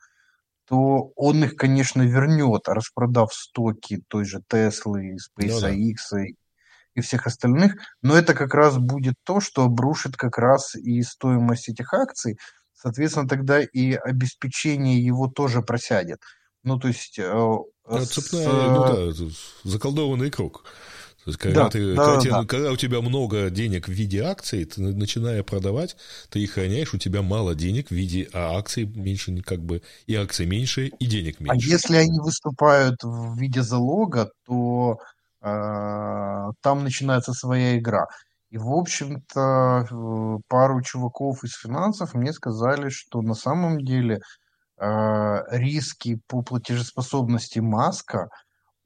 то 0.67 1.13
он 1.17 1.45
их, 1.45 1.57
конечно, 1.57 2.03
вернет, 2.03 2.69
распродав 2.69 3.33
стоки 3.33 4.03
той 4.09 4.25
же 4.25 4.43
Теслы, 4.49 5.17
Ну 5.47 5.61
да. 5.61 5.79
SpaceX 5.81 5.97
и, 6.19 6.37
и 6.95 7.01
всех 7.03 7.27
остальных. 7.27 7.77
Но 8.03 8.17
это 8.17 8.35
как 8.35 8.55
раз 8.55 8.79
будет 8.79 9.15
то, 9.25 9.41
что 9.41 9.65
обрушит 9.65 10.17
как 10.17 10.39
раз 10.39 10.75
и 10.77 11.03
стоимость 11.03 11.69
этих 11.71 11.95
акций. 11.95 12.39
Соответственно, 12.75 13.29
тогда 13.29 13.61
и 13.63 13.95
обеспечение 13.95 15.05
его 15.05 15.29
тоже 15.29 15.63
просядет. 15.63 16.21
Ну, 16.69 16.79
то 16.79 16.89
есть... 16.89 17.19
э, 17.19 17.33
Ну, 17.33 18.01
с- 18.01 18.09
цепная, 18.11 18.69
ну 18.71 19.13
да, 19.15 19.25
заколдованный 19.65 20.31
круг. 20.31 20.65
То 21.25 21.31
есть, 21.31 21.39
когда, 21.41 21.65
Да, 21.65 21.71
ты, 21.71 21.95
да, 21.95 22.05
когда, 22.05 22.15
да, 22.15 22.21
тебе- 22.21 22.33
да. 22.33 22.45
когда 22.47 22.73
у 22.73 22.77
тебя 22.77 23.01
много 23.01 23.51
денег 23.51 23.89
в 23.89 23.93
виде 23.93 24.23
акций, 24.23 24.65
ты 24.65 24.81
на- 24.81 24.93
начиная 24.93 25.43
продавать, 25.43 25.97
ты 26.31 26.41
их 26.41 26.53
храняешь, 26.53 26.95
у 26.95 26.99
тебя 26.99 27.23
мало 27.23 27.55
денег 27.55 27.89
в 27.89 27.95
виде, 27.95 28.29
а 28.33 28.57
акций 28.59 28.85
меньше, 28.87 29.43
как 29.43 29.61
бы, 29.61 29.83
и 30.07 30.15
акций 30.15 30.47
меньше, 30.47 30.87
и 30.87 31.07
денег 31.07 31.37
А 31.41 31.45
меньше. 31.55 31.69
если 31.69 31.97
они 31.97 32.19
выступают 32.21 33.03
в 33.03 33.37
виде 33.39 33.63
залога, 33.63 34.31
то 34.47 34.99
э, 35.43 36.51
там 36.63 36.85
начинается 36.85 37.33
своя 37.33 37.79
игра. 37.79 38.07
И, 38.51 38.57
в 38.59 38.71
общем-то, 38.71 39.87
э, 39.91 40.39
пару 40.49 40.81
чуваков 40.83 41.45
из 41.45 41.55
финансов 41.55 42.15
мне 42.15 42.33
сказали, 42.33 42.89
что 42.89 43.21
на 43.23 43.35
самом 43.35 43.81
деле 43.85 44.15
э, 44.17 44.21
риски 44.81 46.21
по 46.29 46.43
платежеспособности 46.43 47.59
Маска 47.61 48.29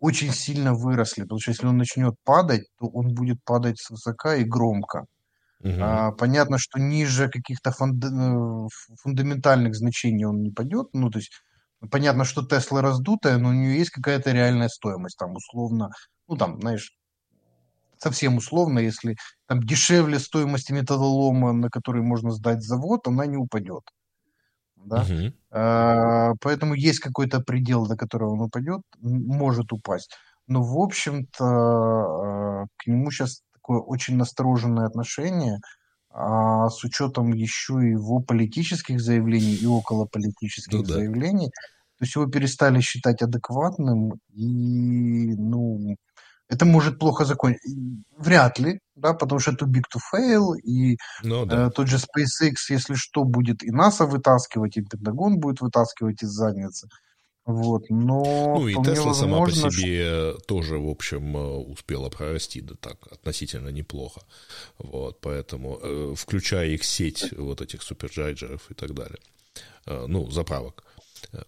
очень 0.01 0.33
сильно 0.33 0.75
выросли, 0.75 1.23
потому 1.23 1.41
что 1.41 1.53
если 1.53 1.67
он 1.67 1.79
начнет 1.79 2.15
падать, 2.25 2.65
то 2.79 2.87
он 2.89 3.15
будет 3.15 3.39
падать 3.45 3.81
свысока 3.81 4.37
и 4.37 4.45
громко. 4.45 5.07
Мгм. 5.61 5.83
А, 5.83 6.13
понятно, 6.13 6.59
что 6.59 6.79
ниже 6.81 7.29
каких-то 7.29 7.73
фунда- 7.73 8.09
э, 8.09 8.69
фундаментальных 9.03 9.75
значений 9.75 10.25
он 10.25 10.43
не 10.43 10.51
пойдет. 10.51 10.89
Ну, 10.93 11.11
то 11.11 11.19
есть 11.19 11.33
понятно, 11.91 12.25
что 12.25 12.45
Тесла 12.47 12.83
раздутая, 12.83 13.39
но 13.39 13.51
у 13.51 13.53
нее 13.53 13.79
есть 13.79 13.91
какая-то 13.91 14.33
реальная 14.33 14.69
стоимость. 14.69 15.19
Там 15.19 15.35
условно, 15.35 15.91
ну 16.29 16.37
там, 16.37 16.61
знаешь, 16.61 16.93
совсем 17.99 18.37
условно, 18.37 18.79
если 18.81 19.17
там 19.47 19.61
дешевле 19.63 20.19
стоимости 20.19 20.73
металлолома, 20.73 21.53
на 21.53 21.69
который 21.71 22.03
можно 22.03 22.31
сдать 22.31 22.63
завод, 22.63 23.07
она 23.07 23.27
не 23.27 23.37
упадет. 23.37 23.83
Да? 24.85 25.09
Мгм. 25.09 25.33
А, 25.51 26.33
Поэтому 26.41 26.75
есть 26.75 27.01
какой-то 27.01 27.41
предел, 27.41 27.87
до 27.87 27.97
которого 27.97 28.33
он 28.35 28.41
упадет, 28.43 28.83
может 29.01 29.73
упасть. 29.73 30.13
Но, 30.49 30.63
в 30.63 30.79
общем-то, 30.79 31.45
а, 31.45 32.67
к 32.77 32.87
нему 32.87 33.11
сейчас 33.11 33.43
такое 33.55 33.81
очень 33.81 34.17
настороженное 34.17 34.87
отношение, 34.87 35.59
а, 36.11 36.69
с 36.71 36.85
учетом 36.85 37.33
еще 37.33 37.75
его 37.75 38.21
политических 38.21 39.01
заявлений 39.01 39.55
и 39.57 39.67
околополитических 39.67 40.79
Ну 40.79 40.83
да. 40.83 40.95
заявлений. 40.95 41.51
То 41.99 42.05
есть 42.05 42.17
его 42.17 42.27
перестали 42.27 42.81
считать 42.81 43.23
адекватным, 43.23 44.15
и, 44.35 45.35
ну, 45.37 45.97
это 46.53 46.65
может 46.67 46.99
плохо 46.99 47.25
закончиться. 47.25 47.69
Вряд 48.19 48.59
ли, 48.59 48.79
да, 48.95 49.15
потому 49.15 49.41
что 49.41 49.53
это 49.53 49.65
big 49.65 49.85
to 49.95 49.99
fail, 50.15 50.57
и 50.59 50.97
Ну 51.23 51.47
да. 51.47 51.67
Э, 51.67 51.71
Тот 51.71 51.89
же 51.89 51.97
SpaceX, 51.97 52.55
если 52.71 52.95
что, 52.95 53.25
будет 53.25 53.63
и 53.65 53.71
НАСА 53.71 54.05
вытаскивать, 54.07 54.77
и 54.77 54.83
Пентагон 54.83 55.39
будет 55.39 55.61
вытаскивать 55.61 56.23
из 56.23 56.29
задницы. 56.31 56.89
Вот, 57.45 57.83
но 57.91 58.23
Ну 58.59 58.69
и 58.69 58.75
Тесла 58.85 59.15
сама 59.15 59.45
по 59.45 59.51
себе 59.51 60.35
тоже, 60.47 60.79
в 60.79 60.89
общем, 60.89 61.37
э, 61.37 61.41
успела 61.41 62.09
прорасти, 62.11 62.61
да 62.61 62.75
так, 62.81 62.99
относительно 63.11 63.71
неплохо. 63.71 64.21
Вот, 64.79 65.21
поэтому, 65.21 65.79
э, 65.83 66.15
включая 66.17 66.69
их 66.69 66.85
сеть 66.85 67.33
вот 67.37 67.61
этих 67.61 67.83
суперчарджеров 67.83 68.71
и 68.71 68.75
так 68.75 68.95
далее. 68.95 69.19
Э, 69.87 70.07
Ну, 70.07 70.31
заправок. 70.31 70.85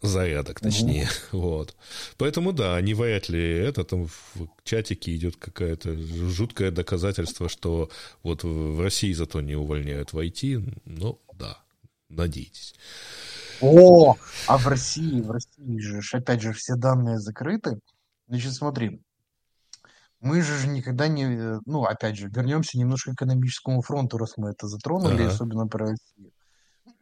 Зарядок, 0.03 0.61
точнее. 0.61 1.09
Вот. 1.33 1.75
Поэтому, 2.17 2.53
да, 2.53 2.81
не 2.81 2.95
вряд 2.95 3.29
ли 3.29 3.43
это 3.59 3.85
там 3.85 4.07
в 4.07 4.49
чатике 4.65 5.15
идет 5.15 5.37
какое-то 5.37 5.97
жуткое 5.97 6.71
доказательство, 6.71 7.49
что 7.49 7.91
вот 8.23 8.45
в 8.45 8.81
России 8.81 9.13
зато 9.13 9.41
не 9.41 9.57
увольняют 9.57 10.13
в 10.13 10.19
IT. 10.19 10.81
Ну, 10.85 11.21
да, 11.35 11.59
надейтесь. 12.09 12.75
О, 13.61 14.17
а 14.47 14.59
в 14.59 14.67
России, 14.67 15.21
в 15.21 15.31
России 15.31 15.79
же, 15.79 16.01
опять 16.13 16.43
же, 16.43 16.53
все 16.53 16.75
данные 16.75 17.19
закрыты. 17.19 17.79
Значит, 18.29 18.53
смотри, 18.55 19.01
мы 20.21 20.41
же 20.43 20.67
никогда 20.69 21.07
не, 21.07 21.25
э, 21.25 21.61
ну, 21.67 21.85
опять 21.85 22.17
же, 22.17 22.29
вернемся 22.29 22.79
немножко 22.79 23.11
к 23.11 23.15
экономическому 23.15 23.83
фронту, 23.83 24.17
раз 24.19 24.35
мы 24.37 24.51
это 24.51 24.67
затронули, 24.69 25.23
Ага. 25.23 25.29
особенно 25.29 25.67
про 25.67 25.91
Россию. 25.91 26.33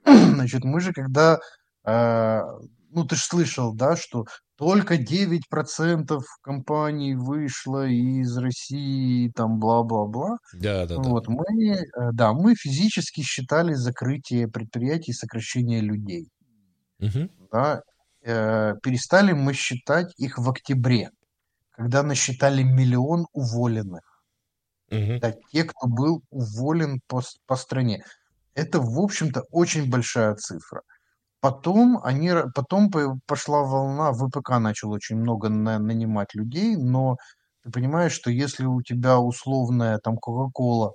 Значит, 0.35 0.65
мы 0.65 0.81
же 0.81 0.93
когда, 0.93 1.39
ну, 1.85 3.07
ты 3.07 3.17
же 3.17 3.23
слышал, 3.23 3.75
да, 3.75 3.97
что 3.97 4.25
только 4.57 4.97
9% 4.97 6.21
компаний 6.41 7.15
вышло 7.17 7.87
из 7.87 8.37
России, 8.37 9.29
там, 9.35 9.59
бла-бла-бла. 9.59 10.39
Да, 10.53 10.87
да, 10.87 10.97
да. 10.97 11.03
Вот, 11.03 11.27
мы, 11.27 11.73
э, 11.75 11.85
да, 12.13 12.33
мы 12.33 12.55
физически 12.55 13.23
считали 13.23 13.75
закрытие 13.75 14.47
предприятий, 14.47 15.13
сокращение 15.13 15.81
людей. 15.81 16.29
Мгм. 17.01 17.31
Да. 17.51 17.83
Э, 18.25 18.75
перестали 18.83 19.33
мы 19.33 19.53
считать 19.53 20.13
их 20.17 20.39
в 20.39 20.49
октябре, 20.49 21.11
когда 21.73 22.05
насчитали 22.05 22.63
миллион 22.63 23.27
уволенных. 23.33 24.23
Мгм. 24.91 25.19
Да, 25.19 25.35
те, 25.51 25.65
кто 25.65 25.89
был 25.89 26.23
уволен 26.31 27.01
по, 27.09 27.23
по 27.47 27.57
стране. 27.57 28.05
Это, 28.55 28.81
в 28.81 29.01
общем-то, 29.01 29.43
очень 29.51 29.91
большая 29.91 30.35
цифра. 30.37 30.83
Потом, 31.43 32.01
они, 32.05 32.31
потом 32.55 32.91
по- 32.91 33.19
пошла 33.27 33.63
волна, 33.65 34.13
ВПК 34.13 34.61
начал 34.61 34.93
очень 34.93 35.17
много 35.17 35.49
на- 35.51 35.81
нанимать 35.81 36.35
людей, 36.35 36.77
но 36.77 37.17
ты 37.65 37.71
понимаешь, 37.73 38.13
что 38.13 38.31
если 38.31 38.65
у 38.67 38.81
тебя 38.83 39.19
условная 39.21 39.99
там 39.99 40.17
Кока-Кола 40.19 40.93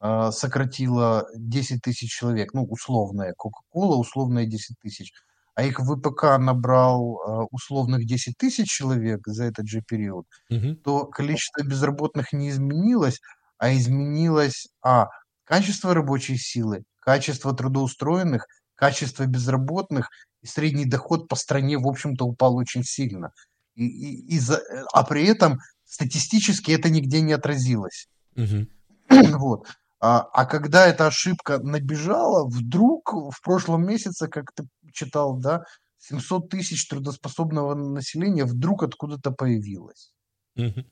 а, 0.00 0.32
сократила 0.32 1.26
10 1.36 1.82
тысяч 1.82 2.10
человек, 2.12 2.54
ну, 2.54 2.64
условная 2.64 3.34
Кока-Кола, 3.36 3.96
условная 3.96 4.46
10 4.46 4.76
тысяч, 4.80 5.12
а 5.54 5.62
их 5.64 5.80
ВПК 5.80 6.38
набрал 6.38 7.18
э, 7.44 7.46
условных 7.50 8.06
10 8.06 8.36
тысяч 8.36 8.68
человек 8.70 9.20
за 9.26 9.44
этот 9.46 9.66
же 9.68 9.80
период, 9.80 10.26
угу. 10.50 10.76
то 10.76 11.06
количество 11.06 11.62
безработных 11.64 12.32
не 12.34 12.50
изменилось, 12.50 13.20
а 13.58 13.72
изменилось, 13.74 14.68
а, 14.82 15.08
качество 15.44 15.94
рабочей 15.94 16.36
силы, 16.36 16.84
качество 17.00 17.54
трудоустроенных, 17.54 18.46
качество 18.76 19.26
безработных, 19.26 20.10
и 20.42 20.46
средний 20.46 20.84
доход 20.84 21.28
по 21.28 21.36
стране, 21.36 21.78
в 21.78 21.88
общем-то, 21.88 22.24
упал 22.24 22.56
очень 22.56 22.84
сильно. 22.84 23.32
И, 23.74 23.86
и, 23.86 24.36
и 24.36 24.38
за, 24.38 24.62
а 24.92 25.02
при 25.04 25.26
этом 25.26 25.58
статистически 25.84 26.70
это 26.70 26.88
нигде 26.88 27.20
не 27.20 27.32
отразилось. 27.32 28.08
Угу. 28.36 28.66
Вот. 29.38 29.66
А, 29.98 30.20
а 30.20 30.44
когда 30.44 30.86
эта 30.86 31.06
ошибка 31.06 31.58
набежала, 31.58 32.46
вдруг 32.46 33.12
в 33.12 33.40
прошлом 33.42 33.86
месяце, 33.86 34.28
как 34.28 34.52
ты 34.54 34.64
читал, 34.92 35.36
да, 35.38 35.62
700 35.98 36.50
тысяч 36.50 36.86
трудоспособного 36.86 37.74
населения 37.74 38.44
вдруг 38.44 38.82
откуда-то 38.82 39.30
появилось. 39.32 40.12
Угу. 40.56 40.84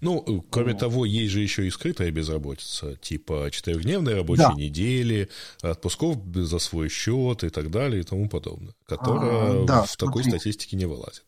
Ну, 0.00 0.44
кроме 0.50 0.72
вот. 0.72 0.80
того, 0.80 1.04
есть 1.04 1.32
же 1.32 1.40
еще 1.40 1.66
и 1.66 1.70
скрытая 1.70 2.10
безработица, 2.10 2.96
типа 2.96 3.48
четырехдневной 3.50 4.14
рабочей 4.14 4.42
да. 4.42 4.54
недели, 4.54 5.28
отпусков 5.62 6.18
за 6.34 6.58
свой 6.58 6.88
счет 6.88 7.44
и 7.44 7.48
так 7.48 7.70
далее 7.70 8.00
и 8.00 8.04
тому 8.04 8.28
подобное, 8.28 8.74
которая 8.86 9.62
а, 9.62 9.64
да, 9.66 9.82
в 9.82 9.90
смотри. 9.90 10.06
такой 10.06 10.24
статистике 10.24 10.76
не 10.76 10.86
вылазит. 10.86 11.24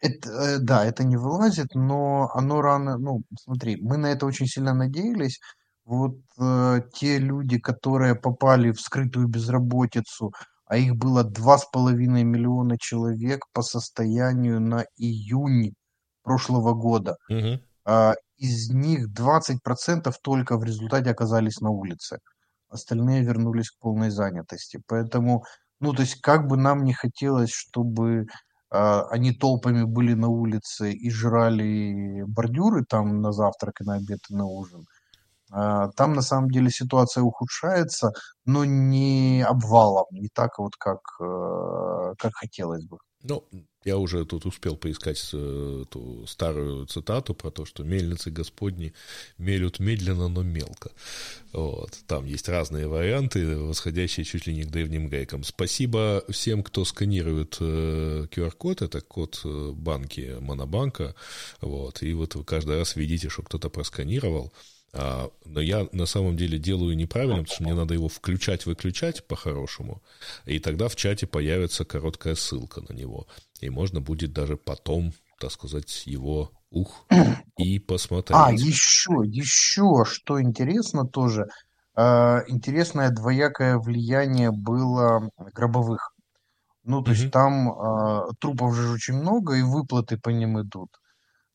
Это, 0.00 0.30
э, 0.30 0.58
да, 0.58 0.84
это 0.84 1.04
не 1.04 1.16
вылазит, 1.16 1.74
но 1.74 2.30
оно 2.34 2.62
рано, 2.62 2.96
ну, 2.98 3.22
смотри, 3.38 3.76
мы 3.80 3.98
на 3.98 4.06
это 4.06 4.26
очень 4.26 4.46
сильно 4.46 4.74
надеялись. 4.74 5.38
Вот 5.84 6.16
э, 6.38 6.82
те 6.94 7.18
люди, 7.18 7.58
которые 7.58 8.14
попали 8.14 8.72
в 8.72 8.80
скрытую 8.80 9.28
безработицу, 9.28 10.32
а 10.66 10.76
их 10.76 10.96
было 10.96 11.24
2,5 11.24 12.22
миллиона 12.22 12.78
человек 12.78 13.44
по 13.52 13.62
состоянию 13.62 14.60
на 14.60 14.84
июнь 14.96 15.74
прошлого 16.22 16.74
года. 16.74 17.16
Угу. 17.28 17.60
А, 17.86 18.14
из 18.38 18.70
них 18.70 19.08
20% 19.12 20.12
только 20.22 20.56
в 20.56 20.64
результате 20.64 21.10
оказались 21.10 21.60
на 21.60 21.70
улице. 21.70 22.18
Остальные 22.68 23.22
вернулись 23.22 23.70
к 23.70 23.78
полной 23.80 24.10
занятости. 24.10 24.80
Поэтому, 24.86 25.44
ну, 25.80 25.92
то 25.92 26.02
есть, 26.02 26.20
как 26.20 26.46
бы 26.46 26.56
нам 26.56 26.84
не 26.84 26.92
хотелось, 26.92 27.50
чтобы 27.50 28.26
а, 28.70 29.02
они 29.10 29.32
толпами 29.32 29.84
были 29.84 30.14
на 30.14 30.28
улице 30.28 30.92
и 30.92 31.10
жрали 31.10 32.22
бордюры 32.26 32.84
там 32.88 33.20
на 33.20 33.32
завтрак 33.32 33.80
и 33.80 33.84
на 33.84 33.94
обед 33.96 34.20
и 34.30 34.34
на 34.34 34.46
ужин, 34.46 34.84
а, 35.52 35.88
там 35.96 36.12
на 36.12 36.22
самом 36.22 36.50
деле 36.50 36.70
ситуация 36.70 37.22
ухудшается, 37.24 38.12
но 38.44 38.64
не 38.64 39.44
обвалом, 39.46 40.06
не 40.12 40.28
так 40.32 40.58
вот, 40.58 40.76
как, 40.76 41.00
э, 41.20 42.14
как 42.18 42.32
хотелось 42.34 42.86
бы. 42.86 42.98
Ну, 43.22 43.44
я 43.84 43.96
уже 43.96 44.24
тут 44.26 44.44
успел 44.44 44.76
поискать 44.76 45.30
э, 45.32 45.84
ту 45.88 46.26
старую 46.26 46.86
цитату 46.86 47.34
про 47.34 47.50
то, 47.50 47.64
что 47.64 47.82
мельницы 47.82 48.30
Господни 48.30 48.92
мелют 49.38 49.80
медленно, 49.80 50.28
но 50.28 50.42
мелко. 50.42 50.90
Вот. 51.52 51.98
Там 52.06 52.26
есть 52.26 52.48
разные 52.48 52.88
варианты, 52.88 53.56
восходящие 53.56 54.24
чуть 54.24 54.46
ли 54.46 54.54
не 54.54 54.64
к 54.64 54.70
древним 54.70 55.08
грекам. 55.08 55.44
Спасибо 55.44 56.22
всем, 56.28 56.62
кто 56.62 56.84
сканирует 56.84 57.56
э, 57.60 58.26
QR-код, 58.30 58.82
это 58.82 59.00
код 59.00 59.40
э, 59.44 59.72
банки 59.74 60.36
Монобанка. 60.40 61.14
Вот. 61.60 62.02
И 62.02 62.12
вот 62.12 62.34
вы 62.34 62.44
каждый 62.44 62.76
раз 62.78 62.96
видите, 62.96 63.30
что 63.30 63.42
кто-то 63.42 63.70
просканировал. 63.70 64.52
А, 64.92 65.30
но 65.44 65.60
я 65.60 65.86
на 65.92 66.06
самом 66.06 66.36
деле 66.36 66.58
делаю 66.58 66.96
неправильно, 66.96 67.36
потому 67.36 67.54
что 67.54 67.62
мне 67.62 67.74
надо 67.74 67.94
его 67.94 68.08
включать-выключать 68.08 69.24
по-хорошему, 69.26 70.02
и 70.46 70.58
тогда 70.58 70.88
в 70.88 70.96
чате 70.96 71.26
появится 71.26 71.84
короткая 71.84 72.34
ссылка 72.34 72.80
на 72.88 72.92
него, 72.92 73.28
и 73.60 73.70
можно 73.70 74.00
будет 74.00 74.32
даже 74.32 74.56
потом, 74.56 75.12
так 75.38 75.52
сказать, 75.52 76.02
его 76.06 76.50
ух 76.70 77.06
и 77.56 77.78
посмотреть. 77.78 78.36
А, 78.36 78.52
еще, 78.52 79.22
еще, 79.24 80.04
что 80.04 80.42
интересно 80.42 81.06
тоже, 81.06 81.46
э, 81.96 82.38
интересное 82.48 83.10
двоякое 83.10 83.78
влияние 83.78 84.50
было 84.50 85.30
гробовых. 85.54 86.12
Ну, 86.82 87.02
то 87.02 87.12
mm 87.12 87.14
есть 87.14 87.30
там 87.30 87.70
э, 87.70 88.32
трупов 88.40 88.74
же 88.74 88.90
очень 88.90 89.14
много, 89.14 89.54
и 89.54 89.62
выплаты 89.62 90.18
по 90.18 90.30
ним 90.30 90.60
идут 90.60 90.90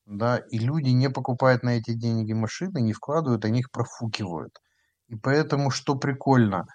да, 0.06 0.38
и 0.38 0.60
люди 0.60 0.89
не 0.89 1.10
покупают 1.10 1.64
на 1.64 1.78
эти 1.78 1.93
деньги 1.93 2.34
машины, 2.34 2.82
не 2.82 2.93
вкладывают, 2.93 3.45
они 3.45 3.60
их 3.60 3.72
профукивают. 3.72 4.60
И 5.08 5.16
поэтому, 5.16 5.72
что 5.72 5.95
прикольно, 5.95 6.66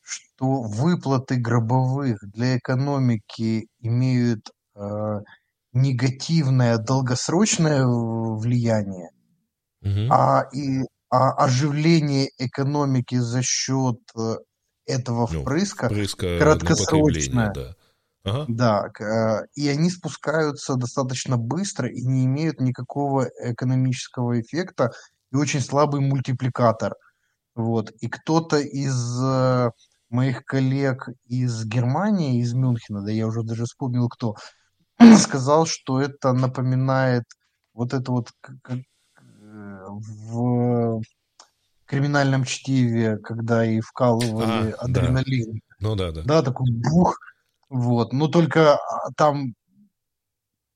что 0.00 0.62
выплаты 0.62 1.36
гробовых 1.36 2.18
для 2.22 2.58
экономики 2.58 3.68
имеют 3.80 4.50
э, 4.74 5.18
негативное 5.72 6.78
долгосрочное 6.78 7.86
влияние, 7.86 9.10
угу. 9.82 10.12
а, 10.12 10.48
и, 10.52 10.80
а 11.10 11.32
оживление 11.44 12.28
экономики 12.38 13.16
за 13.16 13.42
счет 13.42 13.98
э, 14.16 14.36
этого 14.86 15.28
ну, 15.32 15.42
впрыска, 15.42 15.88
ну, 15.88 15.94
впрыска 15.94 16.38
краткосрочное. 16.38 17.52
Да. 17.52 17.74
Ага. 18.24 18.44
Да, 18.48 18.90
э, 19.00 19.46
и 19.54 19.68
они 19.68 19.90
спускаются 19.90 20.74
достаточно 20.74 21.36
быстро 21.36 21.88
и 21.88 22.04
не 22.04 22.26
имеют 22.26 22.60
никакого 22.60 23.30
экономического 23.42 24.40
эффекта, 24.40 24.92
и 25.32 25.36
очень 25.36 25.60
слабый 25.60 26.00
мультипликатор. 26.00 26.94
Вот. 27.54 27.90
И 28.00 28.08
кто-то 28.08 28.58
из 28.58 29.22
э, 29.22 29.70
моих 30.10 30.44
коллег 30.44 31.08
из 31.26 31.64
Германии, 31.64 32.40
из 32.40 32.52
Мюнхена, 32.52 33.02
да 33.02 33.10
я 33.10 33.26
уже 33.26 33.42
даже 33.42 33.64
вспомнил 33.64 34.08
кто, 34.08 34.34
сказал, 35.18 35.66
что 35.66 36.00
это 36.00 36.32
напоминает 36.32 37.24
вот 37.72 37.94
это 37.94 38.12
вот 38.12 38.28
как, 38.40 38.56
э, 38.70 39.86
в 39.88 41.02
криминальном 41.86 42.44
чтиве, 42.44 43.16
когда 43.18 43.64
и 43.64 43.80
вкалывали 43.80 44.72
а, 44.72 44.84
адреналин. 44.84 45.54
Да. 45.54 45.60
Ну 45.80 45.96
да, 45.96 46.12
да. 46.12 46.22
Да, 46.22 46.42
такой 46.42 46.70
бух, 46.70 47.18
вот. 47.70 48.12
Но 48.12 48.28
только 48.28 48.74
а, 48.74 49.12
там 49.16 49.54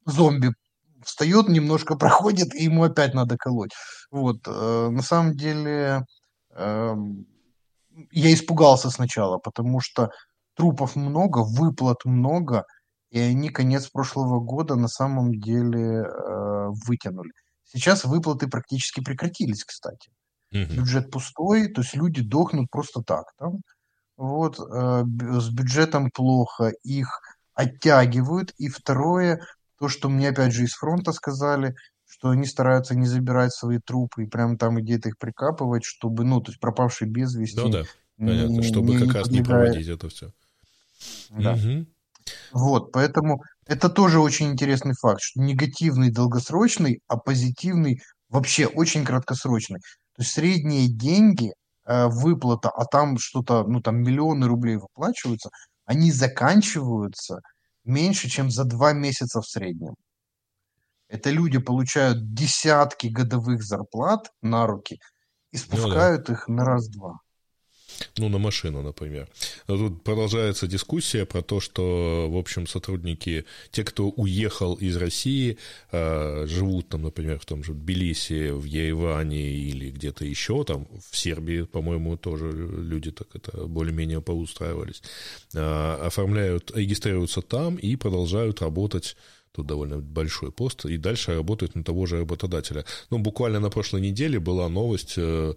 зомби 0.06 0.54
встает, 1.02 1.48
немножко 1.48 1.96
проходит, 1.98 2.54
и 2.54 2.64
ему 2.64 2.84
опять 2.84 3.14
надо 3.14 3.36
колоть. 3.36 3.72
Вот. 4.10 4.38
Э, 4.46 4.88
на 4.90 5.02
самом 5.02 5.36
деле 5.36 6.04
э, 6.50 6.94
я 8.12 8.32
испугался 8.32 8.90
сначала, 8.90 9.38
потому 9.38 9.80
что 9.80 10.10
трупов 10.54 10.96
много, 10.96 11.44
выплат 11.44 12.04
много, 12.04 12.64
и 13.10 13.18
они 13.18 13.50
конец 13.50 13.88
прошлого 13.88 14.40
года 14.40 14.76
на 14.76 14.88
самом 14.88 15.34
деле 15.34 16.04
э, 16.04 16.68
вытянули. 16.86 17.32
Сейчас 17.64 18.04
выплаты 18.04 18.48
практически 18.48 19.02
прекратились, 19.02 19.64
кстати. 19.64 20.10
Угу. 20.52 20.74
Бюджет 20.74 21.10
пустой, 21.10 21.68
то 21.68 21.80
есть 21.80 21.94
люди 21.94 22.22
дохнут 22.22 22.70
просто 22.70 23.02
так. 23.02 23.32
Там 23.36 23.58
вот, 24.28 24.58
э, 24.58 25.04
с 25.40 25.48
бюджетом 25.50 26.10
плохо, 26.10 26.72
их 26.82 27.20
оттягивают. 27.54 28.52
И 28.58 28.68
второе, 28.68 29.40
то, 29.78 29.88
что 29.88 30.08
мне 30.08 30.30
опять 30.30 30.52
же 30.52 30.64
из 30.64 30.74
фронта 30.74 31.12
сказали, 31.12 31.74
что 32.06 32.30
они 32.30 32.46
стараются 32.46 32.94
не 32.94 33.06
забирать 33.06 33.52
свои 33.52 33.78
трупы 33.78 34.24
и 34.24 34.26
прямо 34.28 34.56
там 34.56 34.76
где-то 34.76 35.08
их 35.08 35.18
прикапывать, 35.18 35.84
чтобы, 35.84 36.24
ну, 36.24 36.40
то 36.40 36.50
есть 36.50 36.60
пропавший 36.60 37.08
без 37.08 37.34
вести. 37.34 37.60
Ну 37.60 37.68
да, 37.68 37.82
понятно, 38.16 38.52
не, 38.52 38.62
чтобы 38.62 38.94
не, 38.94 38.98
как 38.98 39.06
не 39.06 39.12
раз 39.12 39.28
не 39.30 39.42
проводить 39.42 39.88
это 39.88 40.08
все. 40.08 40.32
Да. 41.30 41.54
Угу. 41.54 41.86
Вот, 42.52 42.92
поэтому 42.92 43.42
это 43.66 43.88
тоже 43.88 44.20
очень 44.20 44.52
интересный 44.52 44.94
факт, 44.94 45.20
что 45.22 45.40
негативный 45.40 46.10
долгосрочный, 46.10 47.00
а 47.08 47.16
позитивный 47.16 48.00
вообще 48.28 48.66
очень 48.66 49.04
краткосрочный. 49.04 49.80
То 50.16 50.22
есть 50.22 50.32
средние 50.32 50.88
деньги 50.88 51.52
выплата, 51.86 52.70
а 52.70 52.84
там 52.84 53.18
что-то, 53.18 53.64
ну 53.64 53.80
там 53.80 54.02
миллионы 54.02 54.46
рублей 54.46 54.76
выплачиваются, 54.76 55.50
они 55.84 56.10
заканчиваются 56.12 57.40
меньше, 57.84 58.28
чем 58.28 58.50
за 58.50 58.64
два 58.64 58.92
месяца 58.92 59.40
в 59.40 59.46
среднем. 59.46 59.94
Это 61.08 61.30
люди 61.30 61.58
получают 61.58 62.32
десятки 62.34 63.08
годовых 63.08 63.62
зарплат 63.62 64.30
на 64.42 64.66
руки 64.66 64.98
и 65.52 65.56
спускают 65.58 66.22
ну, 66.22 66.26
да. 66.26 66.32
их 66.32 66.48
на 66.48 66.64
раз-два. 66.64 67.18
Ну, 68.18 68.28
на 68.28 68.38
машину, 68.38 68.82
например. 68.82 69.28
Тут 69.66 70.02
продолжается 70.02 70.66
дискуссия 70.66 71.24
про 71.24 71.42
то, 71.42 71.60
что, 71.60 72.28
в 72.30 72.36
общем, 72.36 72.66
сотрудники, 72.66 73.44
те, 73.70 73.84
кто 73.84 74.08
уехал 74.08 74.74
из 74.74 74.96
России, 74.96 75.58
а, 75.92 76.46
живут 76.46 76.88
там, 76.88 77.02
например, 77.02 77.38
в 77.38 77.46
том 77.46 77.64
же 77.64 77.72
Тбилиси, 77.72 78.50
в 78.50 78.64
Ереване 78.64 79.50
или 79.50 79.90
где-то 79.90 80.24
еще, 80.24 80.64
там, 80.64 80.86
в 81.10 81.16
Сербии, 81.16 81.62
по-моему, 81.62 82.16
тоже 82.16 82.50
люди 82.50 83.10
так 83.10 83.28
это 83.34 83.66
более-менее 83.66 84.20
поустраивались, 84.20 85.02
а, 85.54 86.06
оформляют, 86.06 86.72
регистрируются 86.74 87.42
там 87.42 87.76
и 87.76 87.96
продолжают 87.96 88.62
работать 88.62 89.16
тут 89.54 89.66
довольно 89.66 89.98
большой 89.98 90.50
пост, 90.50 90.84
и 90.84 90.96
дальше 90.96 91.34
работают 91.34 91.76
на 91.76 91.84
того 91.84 92.06
же 92.06 92.18
работодателя. 92.18 92.84
Ну, 93.10 93.18
буквально 93.18 93.60
на 93.60 93.70
прошлой 93.70 94.00
неделе 94.00 94.40
была 94.40 94.68
новость 94.68 95.14
э, 95.16 95.54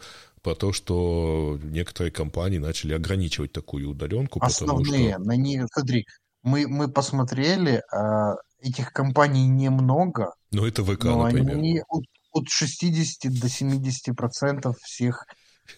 про 0.48 0.56
то, 0.56 0.72
что 0.72 1.60
некоторые 1.62 2.10
компании 2.10 2.58
начали 2.58 2.94
ограничивать 2.94 3.52
такую 3.52 3.90
удаленку. 3.90 4.40
Основные, 4.42 5.16
что... 5.16 5.24
на 5.24 5.36
нее, 5.36 5.68
смотри, 5.74 6.06
Мы, 6.42 6.70
мы 6.70 6.88
посмотрели, 6.88 7.84
а, 7.92 8.36
этих 8.62 8.94
компаний 8.94 9.46
немного, 9.46 10.36
Ну, 10.52 10.66
это 10.66 10.86
ВК, 10.86 11.04
но 11.04 11.24
например. 11.24 11.58
они 11.58 11.82
от, 11.90 12.06
от 12.32 12.48
60 12.48 13.30
до 13.42 13.50
70 13.50 14.16
процентов 14.16 14.78
всех 14.82 15.26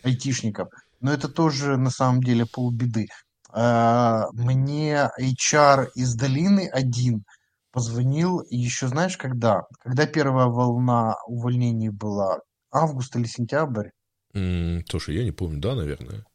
айтишников. 0.04 0.68
Но 1.00 1.12
это 1.12 1.30
тоже 1.30 1.78
на 1.78 1.90
самом 1.90 2.22
деле 2.22 2.46
полбеды. 2.46 3.08
А, 3.52 4.28
Мне 4.34 5.10
HR 5.20 5.88
из 5.96 6.14
долины 6.14 6.70
один 6.72 7.24
позвонил 7.72 8.44
еще, 8.52 8.88
знаешь, 8.88 9.18
когда? 9.18 9.64
Когда 9.80 10.06
первая 10.06 10.46
волна 10.46 11.16
увольнений 11.26 11.90
была? 11.90 12.38
Август 12.72 13.16
или 13.16 13.26
сентябрь? 13.26 13.90
М, 14.34 14.84
Слушай, 14.88 15.16
я 15.18 15.24
не 15.24 15.32
помню, 15.32 15.60
да, 15.60 15.76
наверное. 15.76 16.26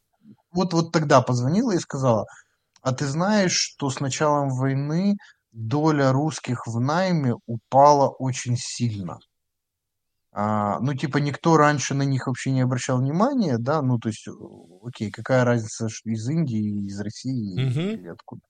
Вот, 0.51 0.73
вот 0.73 0.91
тогда 0.91 1.21
позвонила 1.21 1.71
и 1.73 1.79
сказала, 1.79 2.25
а 2.81 2.93
ты 2.93 3.05
знаешь, 3.07 3.53
что 3.53 3.89
с 3.91 3.99
началом 4.01 4.49
войны 4.49 5.17
доля 5.51 6.11
русских 6.13 6.67
в 6.67 6.79
найме 6.79 7.35
упала 7.47 8.09
очень 8.09 8.57
сильно? 8.57 9.19
А, 10.31 10.79
ну, 10.79 10.93
типа, 10.93 11.17
никто 11.17 11.57
раньше 11.57 11.93
на 11.93 12.03
них 12.03 12.27
вообще 12.27 12.51
не 12.51 12.61
обращал 12.61 12.99
внимания, 12.99 13.57
да, 13.57 13.81
ну, 13.81 13.97
то 13.99 14.09
есть, 14.09 14.27
э, 14.27 14.31
окей, 14.83 15.09
какая 15.11 15.45
разница, 15.45 15.87
из 16.03 16.27
Индии, 16.29 16.85
из 16.87 16.99
России 16.99 17.63
Мгм. 17.63 17.99
или 17.99 18.07
откуда. 18.07 18.41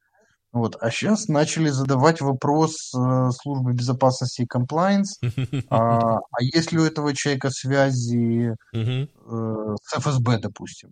Вот, 0.56 0.78
а 0.80 0.90
сейчас 0.90 1.28
начали 1.28 1.68
задавать 1.68 2.22
вопрос 2.22 2.94
э, 2.96 3.30
службы 3.42 3.74
безопасности 3.74 4.44
и 4.44 4.46
комплайнс, 4.46 5.20
а, 5.70 6.16
а 6.16 6.42
есть 6.42 6.72
ли 6.72 6.80
у 6.80 6.86
этого 6.86 7.14
человека 7.14 7.50
связи 7.50 8.56
э, 8.74 9.06
с 9.84 10.00
ФСБ, 10.00 10.40
допустим. 10.40 10.92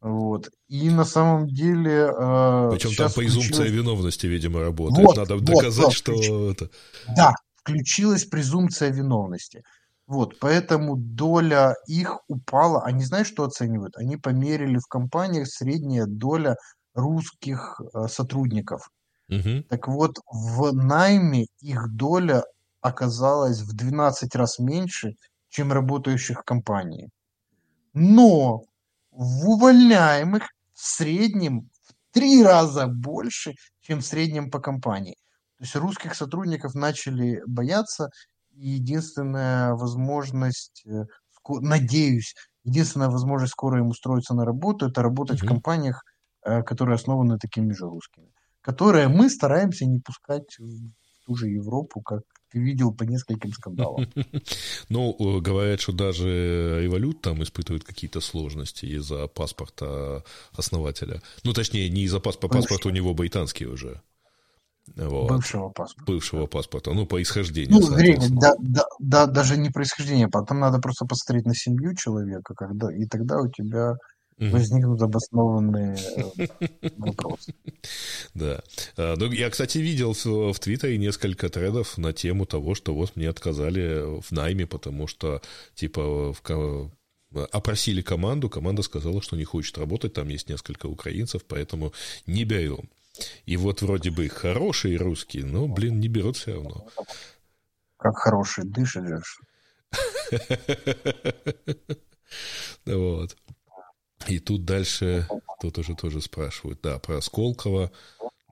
Вот. 0.00 0.48
И 0.66 0.90
на 0.90 1.04
самом 1.04 1.46
деле 1.46 2.10
э, 2.12 2.70
Причем 2.72 2.96
там 2.96 3.12
презумпция 3.12 3.52
включилась... 3.52 3.70
виновности, 3.70 4.26
видимо, 4.26 4.60
работает. 4.60 5.06
Вот, 5.06 5.16
Надо 5.16 5.34
вот, 5.36 5.44
доказать, 5.44 5.84
вот, 5.84 5.92
что 5.92 6.12
включ- 6.12 6.50
это... 6.50 6.70
Да, 7.16 7.34
включилась 7.62 8.24
презумпция 8.24 8.90
виновности. 8.90 9.62
Вот, 10.08 10.40
поэтому 10.40 10.96
доля 10.96 11.74
их 11.86 12.18
упала. 12.26 12.82
Они 12.82 13.04
знаешь, 13.04 13.28
что 13.28 13.44
оценивают? 13.44 13.96
Они 13.96 14.16
померили 14.16 14.78
в 14.78 14.88
компаниях 14.88 15.46
средняя 15.46 16.06
доля 16.06 16.56
русских 16.96 17.80
э, 17.94 18.08
сотрудников. 18.08 18.90
Мгм. 19.28 19.64
Так 19.68 19.88
вот, 19.88 20.18
в 20.30 20.72
найме 20.74 21.46
их 21.60 21.88
доля 21.96 22.44
оказалась 22.80 23.60
в 23.62 23.74
12 23.74 24.34
раз 24.36 24.58
меньше, 24.58 25.14
чем 25.48 25.72
работающих 25.72 26.40
в 26.40 26.44
компании. 26.44 27.10
Но 27.94 28.62
в 29.10 29.48
увольняемых 29.48 30.44
в 30.74 30.80
среднем 30.86 31.70
в 31.82 31.92
три 32.12 32.42
раза 32.44 32.86
больше, 32.86 33.54
чем 33.80 34.00
в 34.00 34.06
среднем 34.06 34.50
по 34.50 34.60
компании. 34.60 35.16
То 35.58 35.64
есть 35.64 35.76
русских 35.76 36.14
сотрудников 36.14 36.74
начали 36.74 37.42
бояться, 37.46 38.10
и 38.52 38.70
единственная 38.70 39.74
возможность, 39.74 40.84
э, 40.86 41.04
надеюсь, 41.48 42.34
единственная 42.64 43.08
возможность 43.08 43.52
скоро 43.52 43.78
им 43.80 43.88
устроиться 43.88 44.34
на 44.34 44.44
работу, 44.44 44.86
это 44.88 45.02
работать 45.02 45.40
в 45.40 45.44
Мгм. 45.44 45.46
компаниях, 45.46 46.02
которые 46.64 46.94
основаны 46.94 47.38
такими 47.38 47.72
же 47.72 47.86
русскими, 47.86 48.28
которые 48.60 49.08
мы 49.08 49.28
стараемся 49.30 49.86
не 49.86 50.00
пускать 50.00 50.58
в 50.58 50.90
ту 51.26 51.34
же 51.34 51.48
Европу, 51.48 52.00
как 52.00 52.22
ты 52.50 52.60
видел 52.60 52.92
по 52.92 53.02
нескольким 53.04 53.52
скандалам. 53.52 54.06
Ну, 54.88 55.16
э, 55.18 55.40
говорят, 55.40 55.80
что 55.80 55.92
даже 55.92 56.80
Револют 56.80 57.20
там 57.20 57.42
испытывает 57.42 57.84
какие-то 57.84 58.20
сложности 58.20 58.86
из-за 58.86 59.26
паспорта 59.26 60.22
основателя. 60.56 61.20
Ну, 61.44 61.52
точнее, 61.52 61.90
не 61.90 62.02
из-за 62.02 62.20
паспорта, 62.20 62.58
паспорт 62.58 62.86
у 62.86 62.90
него 62.90 63.14
британский 63.14 63.66
уже. 63.66 64.00
Вот. 64.94 65.28
Бывшего 65.28 65.68
паспорта. 65.70 66.12
Бывшего 66.12 66.46
паспорта, 66.46 66.92
ну, 66.92 67.06
по 67.06 67.20
исхождению, 67.20 67.80
Ну, 67.80 67.82
соответственно. 67.82 68.40
да, 68.40 68.54
да, 68.60 68.84
да, 69.00 69.26
даже 69.26 69.56
не 69.56 69.70
происхождение, 69.70 70.28
потом 70.28 70.60
надо 70.60 70.78
просто 70.78 71.06
посмотреть 71.06 71.46
на 71.46 71.54
семью 71.54 71.96
человека, 71.96 72.54
когда, 72.54 72.94
и 72.94 73.04
тогда 73.06 73.40
у 73.40 73.48
тебя 73.48 73.96
Мгм. 74.38 74.50
возникнут 74.50 75.00
обоснованные 75.00 75.96
вопросы. 76.98 77.54
Да. 78.34 78.62
А, 78.98 79.16
Ну, 79.16 79.32
я, 79.32 79.48
кстати, 79.48 79.78
видел 79.78 80.12
в, 80.12 80.58
Твиттере 80.58 80.98
несколько 80.98 81.48
тредов 81.48 81.96
на 81.96 82.12
тему 82.12 82.44
того, 82.44 82.74
что 82.74 82.94
вот 82.94 83.16
мне 83.16 83.30
отказали 83.30 84.20
в 84.20 84.30
найме, 84.32 84.66
потому 84.66 85.06
что, 85.06 85.40
типа, 85.74 86.34
в 86.34 86.90
опросили 87.50 88.02
команду, 88.02 88.48
команда 88.48 88.82
сказала, 88.82 89.20
что 89.22 89.36
не 89.36 89.44
хочет 89.44 89.78
работать, 89.78 90.12
там 90.12 90.28
есть 90.28 90.48
несколько 90.48 90.86
украинцев, 90.86 91.44
поэтому 91.46 91.92
не 92.26 92.44
берем. 92.44 92.88
И 93.46 93.56
вот 93.56 93.82
вроде 93.82 94.10
бы 94.10 94.28
хорошие 94.28 94.98
русские, 94.98 95.44
но, 95.44 95.66
блин, 95.66 95.98
не 96.00 96.08
берут 96.08 96.36
все 96.36 96.54
равно. 96.54 96.86
Как 97.96 98.16
хороший 98.16 98.64
дышит 98.64 99.04
же. 99.06 99.22
Вот. 102.84 103.36
И 104.26 104.38
тут 104.38 104.64
дальше, 104.64 105.28
тут 105.60 105.78
уже 105.78 105.94
тоже 105.94 106.20
спрашивают, 106.20 106.80
да, 106.82 106.98
про 106.98 107.20
Сколково. 107.20 107.90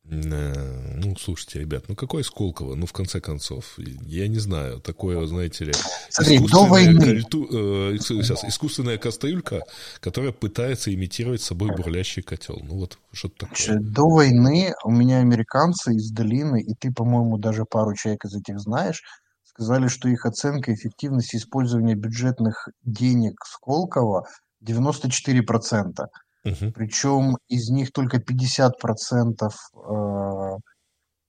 Э, 0.07 0.93
Ну, 0.97 1.17
слушайте, 1.17 1.61
ребят, 1.61 1.85
ну 1.89 1.97
какой 1.97 2.23
Сколково? 2.23 2.75
Ну, 2.75 2.85
в 2.87 2.93
конце 2.93 3.21
концов, 3.21 3.79
я 3.79 4.29
не 4.29 4.39
знаю, 4.39 4.81
такое, 4.81 5.27
знаете 5.27 5.65
ли, 5.65 5.73
Смотри, 6.11 6.39
до 6.39 6.45
искусственная 6.45 6.71
войны, 6.71 7.01
кальту- 7.01 7.49
э, 7.95 7.99
сейчас, 7.99 8.45
искусственная 8.45 8.99
кастрюлька, 8.99 9.63
которая 10.01 10.33
пытается 10.33 10.93
имитировать 10.95 11.41
собой 11.41 11.75
бурлящий 11.75 12.23
котел. 12.23 12.61
Ну, 12.63 12.81
вот 12.81 12.99
что-то 13.13 13.47
такое. 13.47 13.57
Значит, 13.57 13.93
до 13.93 14.09
войны 14.09 14.75
у 14.85 14.91
меня 14.91 15.21
американцы 15.21 15.95
из 15.95 16.11
долины, 16.11 16.61
и 16.63 16.75
ты, 16.75 16.93
по-моему, 16.93 17.39
даже 17.39 17.65
пару 17.65 17.95
человек 17.95 18.27
из 18.27 18.35
этих 18.35 18.61
знаешь, 18.61 19.03
сказали, 19.45 19.89
что 19.89 20.09
их 20.09 20.27
оценка 20.27 20.75
эффективности 20.75 21.37
использования 21.37 21.95
бюджетных 21.95 22.69
денег 22.85 23.37
Сколково 23.47 24.27
94%. 24.65 26.09
Мгм. 26.45 26.73
Причем 26.73 27.37
из 27.49 27.71
них 27.71 27.93
только 27.93 28.19
50% 28.19 29.55
э, 29.75 30.57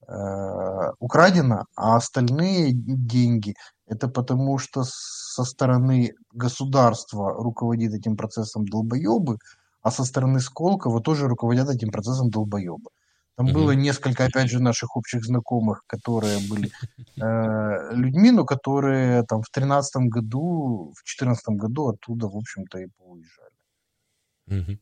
э, 0.07 0.91
украдено, 0.99 1.63
а 1.75 1.95
остальные 1.95 2.71
деньги 2.73 3.53
это 3.87 4.07
потому, 4.07 4.57
что 4.57 4.83
со 4.83 5.43
стороны 5.43 6.13
государства 6.33 7.31
руководит 7.33 7.93
этим 7.93 8.17
процессом 8.17 8.65
долбоебы, 8.65 9.37
а 9.81 9.91
со 9.91 10.03
стороны 10.03 10.39
Сколково 10.39 11.01
тоже 11.01 11.27
руководят 11.27 11.69
этим 11.69 11.91
процессом 11.91 12.29
долбоебы. 12.29 12.89
Там 13.35 13.47
было 13.47 13.71
несколько, 13.71 14.25
опять 14.25 14.49
же, 14.49 14.59
наших 14.61 14.95
общих 14.95 15.25
знакомых, 15.25 15.83
которые 15.87 16.39
были 16.47 16.71
э, 17.17 17.93
людьми, 17.93 18.31
но 18.31 18.45
которые 18.45 19.23
там 19.23 19.41
в 19.41 19.49
тринадцатом 19.49 20.09
году, 20.09 20.93
в 20.95 21.03
четырнадцатом 21.03 21.57
году 21.57 21.89
оттуда, 21.89 22.27
в 22.27 22.37
общем-то, 22.37 22.79
и 22.79 22.87
поуезжали. 22.97 24.79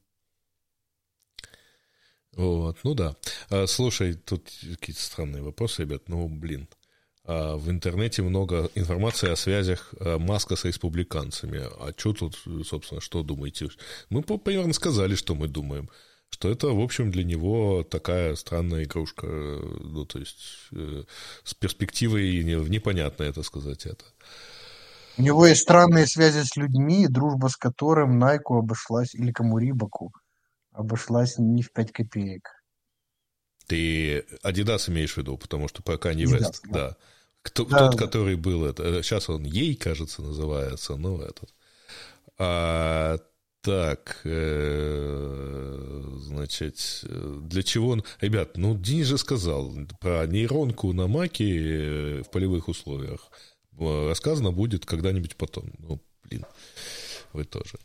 Вот, 2.36 2.78
ну 2.84 2.94
да. 2.94 3.16
А, 3.50 3.68
слушай, 3.68 4.16
тут 4.16 4.50
какие-то 4.62 5.02
странные 5.02 5.44
вопросы, 5.44 5.84
ребят. 5.84 6.04
Ну, 6.08 6.28
блин. 6.28 6.68
А, 7.26 7.56
в 7.56 7.70
интернете 7.70 8.22
много 8.22 8.70
информации 8.76 9.30
о 9.30 9.36
связях 9.36 9.94
а, 10.00 10.18
Маска 10.18 10.56
с 10.56 10.66
республиканцами. 10.66 11.62
А 11.80 11.94
что 11.96 12.14
тут, 12.14 12.38
собственно, 12.66 13.02
что 13.02 13.24
думаете? 13.24 13.70
Мы 14.10 14.24
примерно 14.24 14.74
сказали, 14.74 15.16
что 15.16 15.36
мы 15.36 15.48
думаем. 15.48 15.90
Что 16.34 16.50
это, 16.50 16.70
в 16.70 16.80
общем, 16.80 17.12
для 17.12 17.24
него 17.24 17.84
такая 17.84 18.34
странная 18.36 18.86
игрушка. 18.86 19.28
Ну, 19.28 20.04
то 20.04 20.18
есть, 20.18 20.40
э, 20.72 21.04
с 21.44 21.54
перспективой 21.54 22.44
не- 22.44 22.70
непонятно 22.70 23.22
это 23.22 23.44
сказать 23.44 23.86
это. 23.86 24.04
У 25.20 25.22
него 25.22 25.46
есть 25.46 25.62
странные 25.62 26.08
связи 26.08 26.44
с 26.44 26.56
людьми, 26.56 27.08
дружба 27.08 27.50
с 27.50 27.56
которым 27.56 28.18
Найку 28.18 28.58
обошлась, 28.58 29.14
или 29.14 29.32
кому 29.32 29.60
Рибаку, 29.60 30.12
обошлась 30.72 31.38
не 31.38 31.62
в 31.62 31.72
5 31.72 31.92
копеек. 31.92 32.50
Ты 33.68 34.26
Адидас 34.42 34.90
имеешь 34.90 35.14
в 35.14 35.18
виду, 35.18 35.38
потому 35.38 35.68
что 35.68 35.84
про 35.84 35.98
Kanye 35.98 36.24
Adidas, 36.24 36.40
West, 36.40 36.62
да. 36.64 36.74
да. 36.74 36.98
Кто, 37.44 37.64
Да, 37.66 37.92
тот, 37.92 38.00
который 38.00 38.38
был, 38.38 38.66
это, 38.66 39.04
сейчас 39.04 39.30
он 39.30 39.44
ей, 39.44 39.76
кажется, 39.76 40.24
называется, 40.24 40.96
ну, 40.96 41.22
этот. 41.22 41.54
А, 42.40 43.20
так, 43.64 44.20
э, 44.26 46.04
значит, 46.18 47.06
для 47.08 47.64
чего 47.64 47.92
он... 47.92 48.04
Ребят, 48.20 48.58
ну, 48.58 48.78
Денис 48.78 49.08
же 49.08 49.18
сказал 49.18 49.74
про 50.02 50.28
нейронку 50.28 50.92
на 50.92 51.08
маке 51.08 51.46
э, 51.46 52.24
в 52.24 52.30
полевых 52.30 52.68
условиях. 52.68 53.32
Э, 53.80 54.10
Рассказано 54.10 54.52
будет 54.52 54.86
когда-нибудь 54.86 55.38
потом. 55.38 55.72
Ну, 55.80 56.02
блин, 56.26 56.46
вы 57.32 57.46
тоже. 57.46 57.78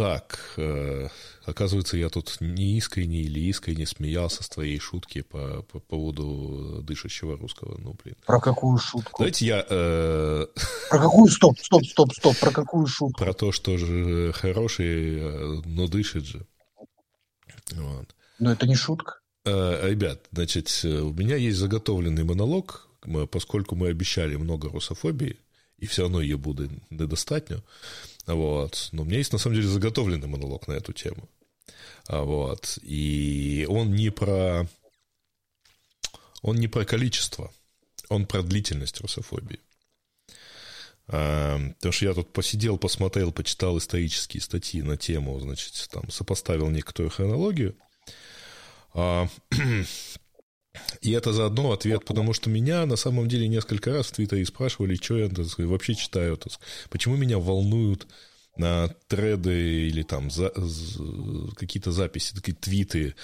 Так, 0.00 0.54
э, 0.56 1.08
оказывается, 1.44 1.98
я 1.98 2.08
тут 2.08 2.38
не 2.40 2.78
искренне 2.78 3.20
или 3.20 3.38
искренне 3.40 3.86
смеялся 3.86 4.42
с 4.42 4.48
твоей 4.48 4.78
шутки 4.78 5.20
по, 5.20 5.60
по 5.70 5.78
поводу 5.78 6.80
дышащего 6.82 7.36
русского. 7.36 7.76
Ну, 7.76 7.94
блин. 8.02 8.16
Про 8.24 8.40
какую 8.40 8.78
шутку? 8.78 9.16
Давайте 9.18 9.44
я 9.44 9.66
э, 9.68 10.46
Про 10.88 10.98
какую? 10.98 11.30
Стоп, 11.30 11.58
стоп, 11.58 11.84
стоп, 11.84 12.14
стоп. 12.14 12.38
Про 12.38 12.50
какую 12.50 12.86
шутку? 12.86 13.22
про 13.22 13.34
то, 13.34 13.52
что 13.52 13.76
же 13.76 14.32
хороший, 14.32 15.18
э, 15.18 15.60
но 15.66 15.86
дышит 15.86 16.24
же. 16.24 16.46
Вот. 17.72 18.14
Ну, 18.38 18.48
это 18.48 18.66
не 18.66 18.76
шутка. 18.76 19.16
Э, 19.44 19.86
ребят, 19.86 20.22
значит, 20.32 20.80
у 20.82 21.12
меня 21.12 21.36
есть 21.36 21.58
заготовленный 21.58 22.24
монолог, 22.24 22.88
поскольку 23.30 23.76
мы 23.76 23.88
обещали 23.88 24.36
много 24.36 24.70
русофобии, 24.70 25.36
и 25.76 25.86
все 25.86 26.02
равно 26.02 26.22
ее 26.22 26.38
буду 26.38 26.70
недостатньо, 26.88 27.62
вот, 28.26 28.88
но 28.92 29.02
у 29.02 29.04
меня 29.04 29.18
есть, 29.18 29.32
на 29.32 29.38
самом 29.38 29.56
деле, 29.56 29.68
заготовленный 29.68 30.28
монолог 30.28 30.68
на 30.68 30.72
эту 30.72 30.92
тему. 30.92 31.28
А, 32.06 32.22
вот, 32.22 32.78
и 32.82 33.66
он 33.68 33.92
не 33.94 34.10
про... 34.10 34.68
Он 36.42 36.56
не 36.56 36.68
про 36.68 36.86
количество, 36.86 37.52
он 38.08 38.26
про 38.26 38.42
длительность 38.42 39.00
русофобии. 39.00 39.60
А, 41.06 41.58
потому 41.76 41.92
что 41.92 42.06
я 42.06 42.14
тут 42.14 42.32
посидел, 42.32 42.78
посмотрел, 42.78 43.32
почитал 43.32 43.76
исторические 43.76 44.40
статьи 44.40 44.80
на 44.82 44.96
тему, 44.96 45.38
значит, 45.40 45.88
там 45.90 46.10
сопоставил 46.10 46.70
некоторую 46.70 47.10
хронологию. 47.10 47.76
И 51.00 51.10
это 51.12 51.32
заодно 51.32 51.72
ответ, 51.72 52.04
потому 52.04 52.32
что 52.32 52.48
меня 52.50 52.86
на 52.86 52.96
самом 52.96 53.28
деле 53.28 53.48
несколько 53.48 53.92
раз 53.92 54.06
в 54.06 54.12
Твиттере 54.12 54.44
спрашивали, 54.46 54.94
что 54.94 55.18
я 55.18 55.28
так 55.28 55.46
сказать, 55.46 55.70
вообще 55.70 55.94
читаю, 55.94 56.36
так 56.36 56.52
сказать, 56.52 56.68
почему 56.90 57.16
меня 57.16 57.38
волнуют 57.38 58.06
на 58.56 58.88
треды 59.08 59.88
или 59.88 60.02
там 60.02 60.30
за, 60.30 60.52
какие-то 61.56 61.92
записи, 61.92 62.34
такие 62.34 62.54
твиты 62.54 63.14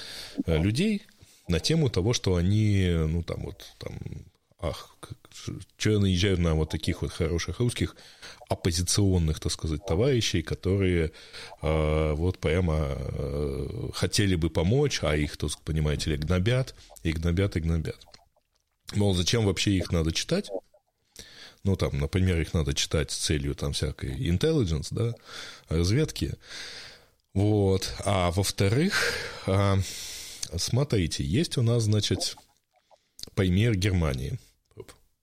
э, 0.46 0.58
людей 0.58 1.02
на 1.48 1.60
тему 1.60 1.90
того, 1.90 2.12
что 2.12 2.36
они, 2.36 2.88
ну 2.88 3.22
там 3.22 3.44
вот, 3.44 3.64
там, 3.78 3.98
ах, 4.60 4.96
что 5.76 5.90
я 5.90 5.98
наезжаю 5.98 6.40
на 6.40 6.54
вот 6.54 6.70
таких 6.70 7.02
вот 7.02 7.12
хороших 7.12 7.60
русских 7.60 7.96
оппозиционных, 8.48 9.40
так 9.40 9.52
сказать, 9.52 9.84
товарищей, 9.84 10.42
которые 10.42 11.12
э, 11.62 12.12
вот 12.12 12.38
прямо 12.38 12.96
э, 12.96 13.88
хотели 13.92 14.36
бы 14.36 14.50
помочь, 14.50 15.00
а 15.02 15.16
их, 15.16 15.36
так 15.36 15.50
понимаете 15.62 16.10
ли, 16.10 16.16
гнобят, 16.16 16.74
и 17.02 17.12
гнобят, 17.12 17.56
и 17.56 17.60
гнобят. 17.60 18.06
Мол, 18.94 19.14
зачем 19.14 19.44
вообще 19.44 19.72
их 19.72 19.90
надо 19.90 20.12
читать? 20.12 20.48
Ну, 21.64 21.74
там, 21.76 21.98
например, 21.98 22.40
их 22.40 22.54
надо 22.54 22.74
читать 22.74 23.10
с 23.10 23.16
целью 23.16 23.56
там 23.56 23.72
всякой 23.72 24.16
intelligence, 24.16 24.88
да, 24.92 25.14
разведки. 25.68 26.34
Вот. 27.34 27.92
А 28.04 28.30
во-вторых, 28.30 28.94
а, 29.46 29.78
смотрите, 30.56 31.24
есть 31.24 31.58
у 31.58 31.62
нас, 31.62 31.82
значит, 31.82 32.36
пример 33.34 33.74
Германии 33.74 34.38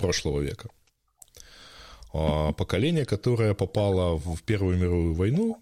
прошлого 0.04 0.42
века. 0.42 0.70
А, 2.14 2.52
поколение, 2.52 3.06
которое 3.06 3.54
попало 3.54 4.18
в 4.18 4.44
Первую 4.44 4.78
мировую 4.78 5.14
войну 5.14 5.58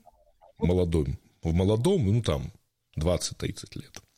молодым, 0.58 1.20
в 1.44 1.54
молодом, 1.54 2.06
ну, 2.06 2.22
там, 2.22 2.52
20-30 2.98 3.80
лет– 3.80 4.02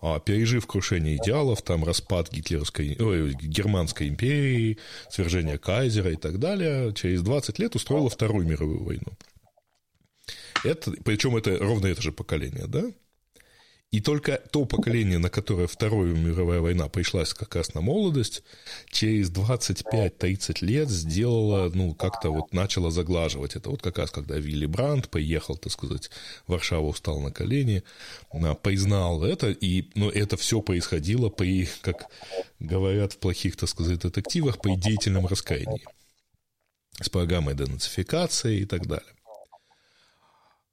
а, 0.00 0.20
пережив 0.20 0.66
крушение 0.66 1.16
идеалов, 1.16 1.62
там 1.62 1.84
распад 1.84 2.30
гитлеровской, 2.30 2.96
ой, 3.00 3.34
германской 3.34 4.08
империи, 4.08 4.78
свержение 5.10 5.58
кайзера 5.58 6.12
и 6.12 6.16
так 6.16 6.38
далее, 6.38 6.92
через 6.94 7.22
20 7.22 7.58
лет 7.58 7.74
устроила 7.74 8.08
Вторую 8.08 8.46
мировую 8.46 8.84
войну. 8.84 9.12
Это, 10.64 10.92
причем 11.04 11.36
это 11.36 11.58
ровно 11.58 11.86
это 11.88 12.02
же 12.02 12.12
поколение, 12.12 12.66
да? 12.68 12.84
И 13.90 14.00
только 14.00 14.36
то 14.50 14.66
поколение, 14.66 15.16
на 15.16 15.30
которое 15.30 15.66
Вторая 15.66 16.12
мировая 16.12 16.60
война 16.60 16.88
пришлась 16.88 17.32
как 17.32 17.54
раз 17.56 17.72
на 17.72 17.80
молодость, 17.80 18.42
через 18.90 19.30
25-30 19.30 20.62
лет 20.62 20.90
сделала, 20.90 21.70
ну, 21.72 21.94
как-то 21.94 22.28
вот 22.30 22.52
начала 22.52 22.90
заглаживать 22.90 23.56
это. 23.56 23.70
Вот 23.70 23.80
как 23.80 23.96
раз, 23.96 24.10
когда 24.10 24.36
Вилли 24.36 24.66
Брандт 24.66 25.08
поехал, 25.08 25.56
так 25.56 25.72
сказать, 25.72 26.10
в 26.46 26.52
Варшаву, 26.52 26.92
встал 26.92 27.20
на 27.20 27.32
колени, 27.32 27.82
а, 28.30 28.54
признал 28.54 29.24
это, 29.24 29.50
и, 29.50 29.90
ну, 29.94 30.10
это 30.10 30.36
все 30.36 30.60
происходило 30.60 31.30
при, 31.30 31.66
как 31.80 32.08
говорят 32.58 33.14
в 33.14 33.18
плохих, 33.18 33.56
так 33.56 33.70
сказать, 33.70 34.00
детективах, 34.00 34.60
при 34.60 34.76
деятельном 34.76 35.26
раскаянии. 35.26 35.82
С 37.00 37.08
программой 37.08 37.54
денацификации 37.54 38.60
и 38.60 38.64
так 38.66 38.86
далее. 38.86 39.14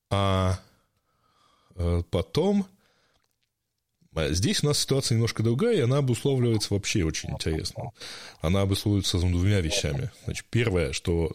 А 0.10 0.60
э, 1.76 2.04
потом 2.10 2.68
здесь 4.30 4.64
у 4.64 4.68
нас 4.68 4.80
ситуация 4.80 5.16
немножко 5.16 5.44
другая, 5.44 5.78
и 5.78 5.82
она 5.82 5.98
обусловливается 5.98 6.74
вообще 6.74 7.04
очень 7.04 7.32
интересно. 7.32 7.92
Она 8.42 8.62
обусловливается 8.62 9.20
двумя 9.20 9.60
вещами. 9.62 10.12
Значит, 10.24 10.46
первое, 10.50 10.94
что, 10.94 11.32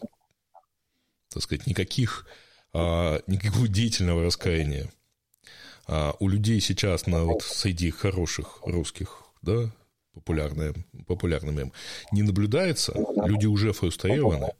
так 1.29 1.43
сказать, 1.43 1.67
никаких, 1.67 2.25
а, 2.73 3.21
никакого 3.27 3.67
деятельного 3.67 4.23
раскаяния 4.23 4.91
а, 5.87 6.15
у 6.19 6.27
людей 6.27 6.59
сейчас 6.61 7.05
на, 7.07 7.23
вот, 7.23 7.43
среди 7.43 7.91
хороших 7.91 8.59
русских, 8.63 9.23
да, 9.41 9.71
популярным, 10.13 10.85
популярным 11.07 11.55
мем, 11.55 11.73
не 12.11 12.23
наблюдается. 12.23 12.93
Люди 13.25 13.45
уже 13.45 13.73
фрустрированы. 13.73 14.51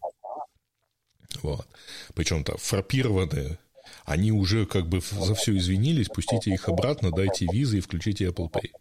Вот. 1.42 1.68
Причем 2.14 2.44
там 2.44 2.58
фрапированные 2.58 3.58
они 4.06 4.32
уже 4.32 4.66
как 4.66 4.88
бы 4.88 5.02
за 5.02 5.36
все 5.36 5.58
извинились, 5.58 6.08
пустите 6.08 6.52
их 6.52 6.68
обратно, 6.70 7.12
дайте 7.12 7.48
визы 7.52 7.78
и 7.78 7.82
включите 7.82 8.26
Apple 8.26 8.52
Pay. 8.52 8.72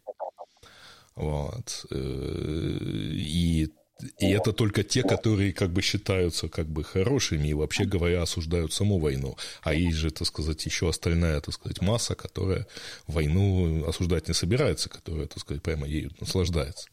Вот. 1.17 1.87
Э, 1.91 2.79
и, 3.13 3.71
и 4.19 4.31
это 4.31 4.53
только 4.53 4.83
те, 4.83 5.03
которые 5.03 5.53
как 5.53 5.71
бы 5.71 5.83
считаются 5.83 6.49
как 6.49 6.67
бы 6.67 6.83
хорошими 6.83 7.49
и 7.49 7.55
вообще 7.55 7.85
говоря 7.85 8.23
осуждают 8.23 8.73
саму 8.73 8.99
войну. 8.99 9.37
А 9.63 9.75
есть 9.75 9.97
же, 9.97 10.11
так 10.11 10.27
сказать, 10.27 10.65
еще 10.65 10.89
остальная, 10.89 11.41
так 11.41 11.55
сказать, 11.55 11.83
масса, 11.83 12.15
которая 12.15 12.67
войну 13.07 13.87
осуждать 13.87 14.29
не 14.29 14.35
собирается, 14.35 14.89
которая, 14.89 15.27
так 15.27 15.41
сказать, 15.41 15.63
прямо 15.63 15.87
ею 15.87 16.11
наслаждается. 16.21 16.89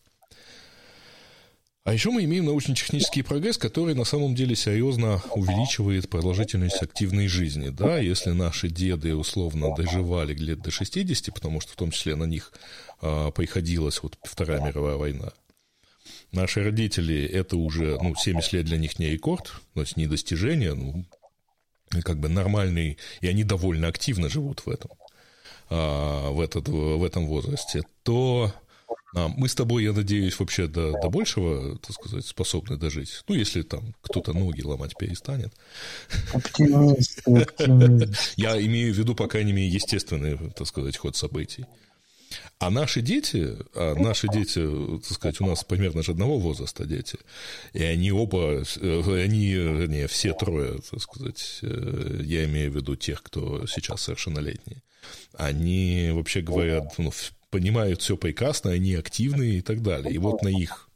А 1.88 1.94
еще 1.94 2.12
мы 2.12 2.26
имеем 2.26 2.44
научно-технический 2.44 3.22
прогресс, 3.22 3.58
который 3.58 3.96
на 3.96 4.04
самом 4.04 4.36
деле 4.36 4.58
серьезно 4.58 5.22
увеличивает 5.34 6.10
продолжительность 6.10 6.82
активной 6.82 7.30
жизни. 7.30 7.70
Да, 7.70 7.98
если 7.98 8.32
наши 8.32 8.68
деды 8.68 9.16
условно 9.16 9.74
доживали 9.74 10.34
лет 10.34 10.60
до 10.60 10.70
60, 10.70 11.34
потому 11.34 11.62
что 11.62 11.72
в 11.72 11.76
том 11.78 11.92
числе 11.92 12.18
на 12.18 12.26
них 12.26 12.52
а, 13.00 13.32
приходилась 13.32 14.04
вот 14.04 14.18
Вторая 14.22 14.60
мировая 14.60 14.98
война, 14.98 15.32
наши 16.34 16.62
родители, 16.62 17.26
это 17.26 17.56
уже, 17.56 17.98
ну, 18.02 18.14
70 18.18 18.52
лет 18.52 18.66
для 18.66 18.78
них 18.78 19.00
не 19.00 19.08
рекорд, 19.08 19.54
то 19.74 19.80
есть 19.80 19.96
не 19.96 20.08
достижение, 20.08 20.74
ну, 20.74 21.06
как 22.04 22.20
бы 22.20 22.28
нормальный, 22.28 22.98
и 23.22 23.28
они 23.28 23.46
довольно 23.46 23.88
активно 23.88 24.28
живут 24.28 24.66
в 24.66 24.70
этом, 24.70 24.92
а, 25.70 26.32
в, 26.32 26.42
этот, 26.42 26.68
в 26.68 27.02
этом 27.02 27.28
возрасте, 27.28 27.84
то 28.04 28.52
мы 29.36 29.48
с 29.48 29.56
тобой, 29.56 29.84
я 29.84 29.94
надеюсь, 29.94 30.40
вообще 30.40 30.68
до, 30.68 30.92
до 31.02 31.10
большего, 31.10 31.78
так 31.80 31.94
сказать, 31.94 32.26
способны 32.26 32.78
дожить. 32.78 33.24
Ну, 33.28 33.36
если 33.36 33.62
там 33.62 33.94
кто-то 34.02 34.34
ноги 34.34 34.62
ломать 34.62 34.98
перестанет. 34.98 35.54
Оптимист, 36.34 37.22
оптимист. 37.28 38.34
Я 38.36 38.60
имею 38.62 38.94
в 38.94 38.98
виду, 38.98 39.16
по 39.16 39.28
крайней 39.28 39.54
мере, 39.54 39.68
естественный, 39.68 40.38
так 40.56 40.68
сказать, 40.68 40.98
ход 40.98 41.16
событий. 41.16 41.66
А 42.60 42.70
наши 42.70 43.02
дети, 43.02 43.56
а 43.76 43.96
наши 43.96 44.28
дети, 44.28 44.62
так 45.00 45.14
сказать, 45.14 45.42
у 45.42 45.46
нас 45.46 45.64
примерно 45.64 46.02
же 46.04 46.12
одного 46.12 46.40
возраста 46.40 46.86
дети, 46.86 47.18
и 47.74 47.84
они 47.84 48.12
оба, 48.12 48.64
э, 48.82 49.24
они, 49.24 49.54
не, 49.88 50.08
все 50.08 50.34
трое, 50.34 50.80
так 50.90 51.02
сказать, 51.02 51.60
э, 51.62 52.22
я 52.24 52.46
имею 52.46 52.72
в 52.72 52.76
виду 52.76 52.96
тех, 52.96 53.22
кто 53.22 53.66
сейчас 53.68 54.02
совершеннолетний, 54.02 54.84
они, 55.34 56.10
вообще 56.14 56.42
говорят, 56.42 56.96
ну, 56.98 57.12
понимают 57.50 58.02
все 58.02 58.18
прекрасно, 58.18 58.72
они 58.72 58.96
активные 58.96 59.60
и 59.60 59.62
так 59.62 59.82
далее. 59.82 60.14
И 60.14 60.18
вот 60.18 60.42
на 60.42 60.50
их 60.50 60.90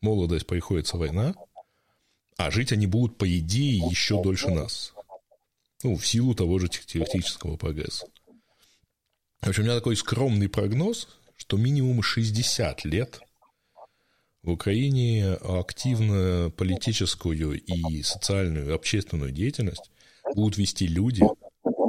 молодость 0.00 0.46
приходится 0.46 0.96
война, 0.96 1.34
а 2.36 2.50
жить 2.50 2.72
они 2.72 2.86
будут, 2.86 3.18
по 3.18 3.38
идее, 3.38 3.78
еще 3.78 4.22
дольше 4.22 4.50
нас. 4.50 4.94
Ну, 5.82 5.96
в 5.96 6.06
силу 6.06 6.34
того 6.34 6.58
же 6.58 6.68
теоретического 6.68 7.56
прогресса. 7.56 8.06
В 9.40 9.48
общем, 9.48 9.62
у 9.62 9.66
меня 9.66 9.76
такой 9.76 9.96
скромный 9.96 10.48
прогноз, 10.48 11.08
что 11.36 11.56
минимум 11.56 12.02
60 12.02 12.84
лет 12.84 13.20
в 14.42 14.50
Украине 14.50 15.34
активно 15.34 16.50
политическую 16.50 17.60
и 17.60 18.02
социальную, 18.02 18.74
общественную 18.74 19.30
деятельность 19.30 19.90
будут 20.34 20.58
вести 20.58 20.86
люди, 20.86 21.22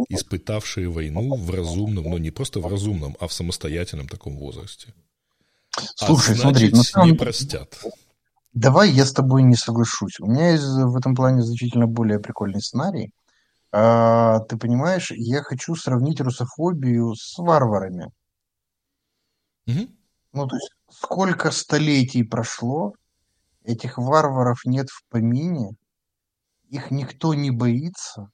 испытавшие 0.10 0.90
войну 0.90 1.36
в 1.36 1.50
разумном, 1.52 2.10
но 2.10 2.18
не 2.18 2.32
просто 2.32 2.60
в 2.60 2.68
разумном, 2.68 3.16
а 3.20 3.28
в 3.28 3.34
самостоятельном 3.34 4.08
таком 4.08 4.38
возрасте. 4.38 4.94
Слушай, 5.96 6.36
а 6.36 6.38
значит, 6.38 6.72
смотри, 6.72 6.84
самом... 6.84 7.08
не 7.08 7.14
простят. 7.16 7.80
Давай 8.54 8.90
я 8.90 9.06
с 9.06 9.14
тобой 9.14 9.44
не 9.44 9.56
соглашусь. 9.56 10.20
У 10.20 10.26
меня 10.26 10.52
есть 10.52 10.64
в 10.64 10.98
этом 10.98 11.16
плане 11.16 11.44
значительно 11.44 11.86
более 11.86 12.20
прикольный 12.20 12.62
сценарий. 12.62 13.12
А, 13.72 14.40
ты 14.40 14.58
понимаешь, 14.58 15.12
я 15.12 15.44
хочу 15.44 15.76
сравнить 15.76 16.20
русофобию 16.20 17.14
с 17.16 17.38
варварами. 17.38 18.12
Угу. 19.68 19.88
Ну, 20.34 20.48
то 20.48 20.56
есть, 20.56 20.72
сколько 20.90 21.52
столетий 21.52 22.24
прошло, 22.24 22.94
этих 23.64 24.00
варваров 24.00 24.66
нет 24.66 24.90
в 24.90 25.04
помине, 25.10 25.76
их 26.70 26.90
никто 26.90 27.36
не 27.36 27.52
боится, 27.52 28.30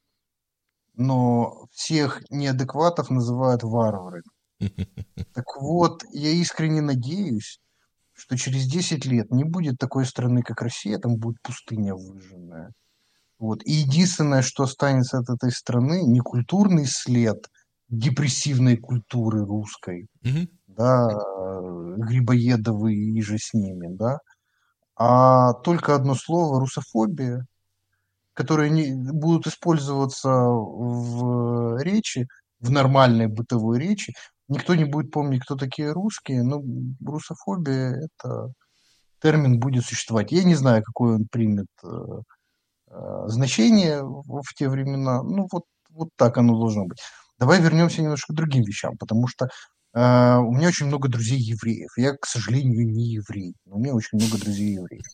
но 0.97 1.67
всех 1.71 2.21
неадекватов 2.29 3.09
называют 3.09 3.63
варварами. 3.63 4.23
Так 5.33 5.45
вот, 5.59 6.03
я 6.11 6.29
искренне 6.29 6.81
надеюсь, 6.81 7.59
что 8.13 8.37
через 8.37 8.65
10 8.67 9.05
лет 9.05 9.31
не 9.31 9.43
будет 9.43 9.77
такой 9.77 10.05
страны, 10.05 10.41
как 10.41 10.61
Россия, 10.61 10.97
там 10.97 11.17
будет 11.17 11.41
пустыня 11.41 11.93
выжженная. 11.93 12.71
Вот. 13.37 13.61
И 13.65 13.71
единственное, 13.71 14.41
что 14.41 14.63
останется 14.63 15.17
от 15.19 15.29
этой 15.29 15.51
страны, 15.51 16.03
не 16.03 16.21
культурный 16.21 16.85
след 16.85 17.45
депрессивной 17.89 18.77
культуры 18.77 19.45
русской, 19.45 20.07
да, 20.67 21.07
Грибоедовы 21.97 22.95
и 22.95 23.21
же 23.21 23.37
с 23.37 23.53
ними, 23.53 23.87
да, 23.95 24.19
а 24.95 25.53
только 25.53 25.95
одно 25.95 26.15
слово 26.15 26.59
русофобия, 26.59 27.45
которые 28.35 28.69
не, 28.69 28.93
будут 28.93 29.47
использоваться 29.47 30.29
в 30.29 31.81
речи, 31.81 32.27
в 32.59 32.69
нормальной 32.69 33.27
бытовой 33.27 33.79
речи. 33.79 34.13
Никто 34.47 34.75
не 34.75 34.85
будет 34.85 35.11
помнить, 35.11 35.41
кто 35.43 35.55
такие 35.55 35.91
русские, 35.91 36.43
но 36.43 36.61
русофобия– 37.03 38.07
это 38.19 38.51
термин 39.21 39.59
будет 39.59 39.85
существовать. 39.85 40.31
Я 40.31 40.43
не 40.43 40.55
знаю, 40.55 40.83
какой 40.83 41.15
он 41.15 41.27
примет 41.31 41.67
э, 41.83 41.87
э, 42.91 43.23
значение 43.27 44.03
в 44.03 44.53
те 44.55 44.69
времена. 44.69 45.23
Ну, 45.23 45.47
вот, 45.51 45.63
вот 45.89 46.09
так 46.15 46.37
оно 46.37 46.59
должно 46.59 46.85
быть. 46.85 46.99
Давай 47.39 47.59
вернемся 47.61 48.01
немножко 48.01 48.33
к 48.33 48.35
другим 48.35 48.63
вещам, 48.63 48.97
потому 48.97 49.27
что 49.27 49.45
э, 49.45 50.37
у 50.37 50.51
меня 50.51 50.67
очень 50.67 50.87
много 50.87 51.09
друзей 51.09 51.39
евреев. 51.39 51.89
Я, 51.97 52.13
к 52.13 52.25
сожалению, 52.25 52.85
не 52.85 53.13
еврей, 53.13 53.55
но 53.65 53.77
у 53.77 53.79
меня 53.79 53.95
очень 53.95 54.19
много 54.19 54.37
друзей 54.37 54.75
евреев. 54.75 55.05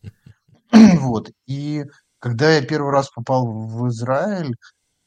Вот. 1.01 1.29
И 1.47 1.85
когда 2.21 2.51
я 2.53 2.61
первый 2.65 2.91
раз 2.91 3.09
попал 3.09 3.47
в 3.47 3.89
Израиль, 3.89 4.55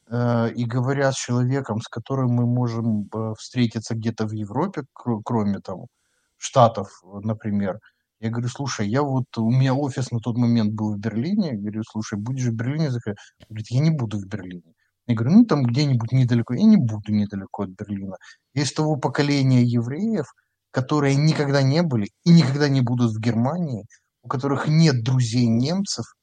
э, 0.09 0.51
и 0.53 0.65
говоря 0.65 1.11
с 1.11 1.15
человеком, 1.15 1.81
с 1.81 1.87
которым 1.87 2.31
мы 2.31 2.45
можем 2.45 3.09
э, 3.13 3.33
встретиться 3.39 3.95
где-то 3.95 4.27
в 4.27 4.33
Европе, 4.33 4.83
кр- 4.93 5.21
кроме 5.23 5.59
там 5.59 5.87
Штатов, 6.37 6.89
например, 7.23 7.79
я 8.19 8.29
говорю, 8.29 8.49
слушай, 8.49 8.87
я 8.89 9.01
вот, 9.03 9.25
у 9.37 9.49
меня 9.49 9.73
офис 9.73 10.11
на 10.11 10.19
тот 10.19 10.37
момент 10.37 10.73
был 10.73 10.93
в 10.93 10.99
Берлине, 10.99 11.51
я 11.51 11.57
говорю, 11.57 11.83
слушай, 11.89 12.19
будешь 12.19 12.45
в 12.47 12.53
Берлине? 12.53 12.89
Он 12.89 13.15
говорит, 13.49 13.67
я 13.71 13.79
не 13.81 13.91
буду 13.91 14.17
в 14.19 14.25
Берлине. 14.25 14.73
Я 15.07 15.15
говорю, 15.15 15.35
ну 15.35 15.45
там 15.45 15.63
где-нибудь 15.63 16.11
недалеко. 16.11 16.53
Я 16.55 16.63
не 16.63 16.77
буду 16.77 17.13
недалеко 17.13 17.63
от 17.63 17.69
Берлина. 17.69 18.17
Есть 18.53 18.75
того 18.75 18.97
поколения 18.97 19.63
евреев, 19.63 20.25
которые 20.71 21.15
никогда 21.15 21.61
не 21.61 21.83
были 21.83 22.09
и 22.23 22.31
никогда 22.31 22.67
не 22.69 22.81
будут 22.81 23.11
в 23.11 23.19
Германии, 23.19 23.85
у 24.23 24.27
которых 24.27 24.67
нет 24.67 25.03
друзей 25.03 25.45
немцев, 25.47 26.14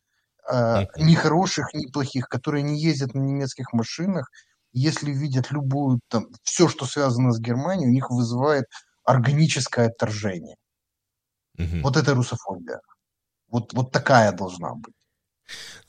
э, 0.50 0.82
ни 0.98 1.14
хороших, 1.14 1.74
ни 1.74 1.86
плохих, 1.90 2.28
которые 2.28 2.62
не 2.62 2.80
ездят 2.80 3.14
на 3.14 3.20
немецких 3.20 3.72
машинах, 3.72 4.30
если 4.72 5.12
видят 5.12 5.50
любую, 5.50 6.00
там, 6.08 6.26
все, 6.42 6.68
что 6.68 6.86
связано 6.86 7.32
с 7.32 7.40
Германией, 7.40 7.88
у 7.88 7.92
них 7.92 8.10
вызывает 8.10 8.66
органическое 9.04 9.88
отторжение. 9.88 10.56
Мгм. 11.58 11.82
Вот 11.82 11.96
это 11.98 12.14
русофобия. 12.14 12.80
Вот, 13.48 13.72
вот 13.74 13.92
такая 13.92 14.32
должна 14.32 14.74
быть. 14.74 14.94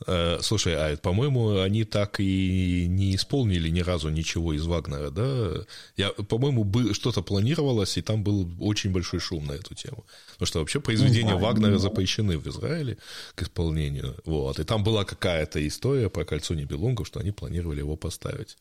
Э, 0.08 0.40
Слушай, 0.42 0.76
а 0.76 0.98
по-моему, 0.98 1.60
они 1.60 1.84
так 1.84 2.20
и 2.20 2.86
не 2.88 3.16
исполнили 3.16 3.70
ни 3.70 3.82
разу 3.82 4.10
ничего 4.10 4.54
из 4.54 4.66
Вагнера, 4.66 5.10
да? 5.10 5.66
Я, 5.98 6.10
по-моему, 6.10 6.94
что-то 6.94 7.22
планировалось, 7.22 7.98
и 7.98 8.02
там 8.02 8.24
был 8.24 8.50
очень 8.60 8.92
большой 8.92 9.20
шум 9.20 9.46
на 9.46 9.54
эту 9.54 9.76
тему. 9.76 10.06
Потому 10.34 10.48
что 10.48 10.60
вообще 10.60 10.80
произведения 10.80 11.30
знаю, 11.30 11.40
Вагнера 11.40 11.72
не 11.72 11.80
знаю. 11.80 11.94
запрещены 11.94 12.38
в 12.38 12.48
Израиле 12.48 12.98
к 13.36 13.44
исполнению. 13.44 14.16
Вот. 14.26 14.60
И 14.60 14.64
там 14.64 14.84
была 14.84 15.06
какая-то 15.06 15.66
история 15.68 16.10
про 16.10 16.26
кольцо 16.26 16.54
Нибелунгов, 16.54 17.08
что 17.08 17.20
они 17.20 17.32
планировали 17.32 17.80
его 17.80 17.96
поставить. 17.96 18.58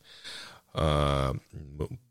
А, 0.75 1.35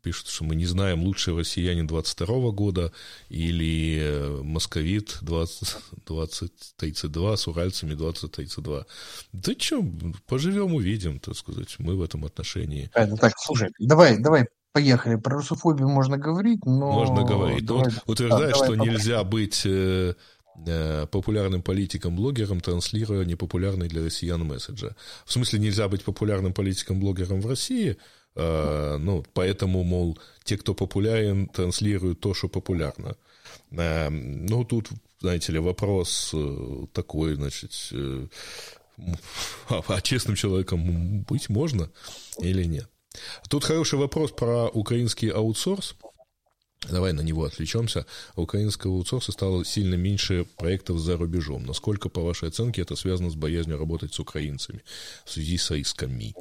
пишут, 0.01 0.27
что 0.27 0.45
мы 0.45 0.55
не 0.55 0.65
знаем, 0.65 1.03
лучший 1.03 1.35
россиянин 1.35 1.85
22 1.85 2.51
года 2.51 2.93
или 3.27 3.99
э, 3.99 4.41
московит 4.41 5.17
20, 5.21 5.75
2032 6.07 7.37
с 7.37 7.47
уральцами 7.47 7.93
2032. 7.93 8.85
Да 9.33 9.53
что, 9.57 9.85
поживем, 10.27 10.75
увидим, 10.75 11.19
так 11.19 11.35
сказать, 11.35 11.75
мы 11.79 11.97
в 11.97 12.01
этом 12.01 12.23
отношении. 12.23 12.89
Это 12.93 13.17
так, 13.17 13.33
слушай, 13.37 13.69
давай, 13.79 14.17
давай, 14.17 14.47
поехали. 14.71 15.15
Про 15.15 15.37
русофобию 15.37 15.89
можно 15.89 16.17
говорить, 16.17 16.65
но... 16.65 16.91
Можно 16.91 17.23
говорить. 17.23 17.61
Ну, 17.61 17.67
давай- 17.67 17.91
вот 17.91 18.03
утверждаешь, 18.05 18.57
да, 18.59 18.65
что 18.65 18.75
давай 18.75 18.89
нельзя 18.89 19.23
быть 19.25 19.63
э, 19.65 20.13
популярным 21.11 21.61
политиком-блогером, 21.61 22.61
транслируя 22.61 23.25
непопулярный 23.25 23.89
для 23.89 24.05
россиян 24.05 24.43
месседжи. 24.45 24.95
В 25.25 25.33
смысле, 25.33 25.59
нельзя 25.59 25.87
быть 25.89 26.03
популярным 26.03 26.53
политиком-блогером 26.53 27.41
в 27.41 27.47
России, 27.47 27.97
ну, 28.35 29.23
поэтому, 29.33 29.83
мол, 29.83 30.17
те, 30.43 30.57
кто 30.57 30.73
популярен, 30.73 31.47
транслируют 31.47 32.19
то, 32.19 32.33
что 32.33 32.49
популярно. 32.49 33.15
Э, 33.71 34.09
ну, 34.09 34.63
тут, 34.63 34.89
знаете 35.19 35.51
ли, 35.51 35.59
вопрос 35.59 36.31
э, 36.33 36.85
такой, 36.93 37.35
значит, 37.35 37.71
э, 37.91 38.27
а, 39.69 39.81
а 39.87 40.01
честным 40.01 40.35
человеком 40.35 41.21
быть 41.23 41.49
можно 41.49 41.89
или 42.39 42.63
нет? 42.63 42.87
Тут 43.49 43.63
хороший 43.63 43.99
вопрос 43.99 44.31
про 44.31 44.69
украинский 44.69 45.29
аутсорс. 45.29 45.95
Давай 46.89 47.13
на 47.13 47.21
него 47.21 47.45
отвлечемся. 47.45 48.05
Украинского 48.35 48.97
аутсорса 48.97 49.31
стало 49.31 49.63
сильно 49.63 49.95
меньше 49.95 50.45
проектов 50.57 50.99
за 50.99 51.15
рубежом. 51.15 51.65
Насколько, 51.65 52.09
по 52.09 52.21
вашей 52.21 52.49
оценке, 52.49 52.81
это 52.81 52.95
связано 52.95 53.29
с 53.29 53.35
боязнью 53.35 53.77
работать 53.77 54.13
с 54.13 54.19
украинцами 54.19 54.83
в 55.23 55.31
связи 55.31 55.57
с 55.57 55.73
исками? 55.73 56.35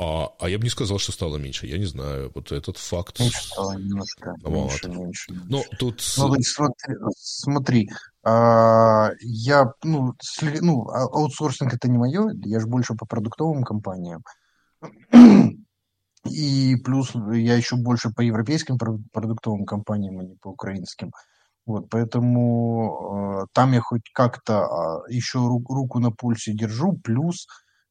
А, 0.00 0.28
а 0.38 0.48
я 0.48 0.58
бы 0.58 0.64
не 0.64 0.70
сказал, 0.70 0.98
что 0.98 1.10
стало 1.10 1.38
меньше. 1.38 1.66
Я 1.66 1.76
не 1.76 1.84
знаю. 1.84 2.30
Вот 2.32 2.52
этот 2.52 2.76
факт. 2.76 3.18
Меньше 3.18 3.48
стало 3.48 3.72
немножко. 3.72 4.32
Меньше, 4.44 4.88
меньше, 4.88 5.32
меньше. 5.32 5.46
Ну, 5.48 5.64
тут... 5.76 6.02
Ну, 6.16 6.36
смотри, 6.40 6.94
смотри, 7.16 7.90
а, 8.22 9.10
я, 9.20 9.72
ну, 9.82 10.12
сли- 10.22 10.60
ну, 10.60 10.88
а- 10.88 11.02
аутсорсинг 11.02 11.74
это 11.74 11.88
не 11.88 11.98
мое, 11.98 12.30
я 12.44 12.60
же 12.60 12.68
больше 12.68 12.94
по 12.94 13.06
продуктовым 13.06 13.64
компаниям. 13.64 14.22
И 16.24 16.76
плюс 16.84 17.12
я 17.32 17.56
еще 17.56 17.74
больше 17.76 18.10
по 18.10 18.20
европейским 18.20 18.78
про- 18.78 19.00
продуктовым 19.12 19.64
компаниям, 19.64 20.20
а 20.20 20.22
не 20.22 20.36
по 20.36 20.50
украинским. 20.50 21.10
Вот, 21.66 21.90
поэтому 21.90 23.42
э, 23.42 23.46
там 23.52 23.72
я 23.72 23.80
хоть 23.80 24.08
как-то 24.14 24.64
а, 24.64 25.02
еще 25.10 25.38
ру- 25.38 25.64
руку 25.68 25.98
на 25.98 26.12
пульсе 26.12 26.52
держу. 26.52 26.92
Плюс 27.02 27.46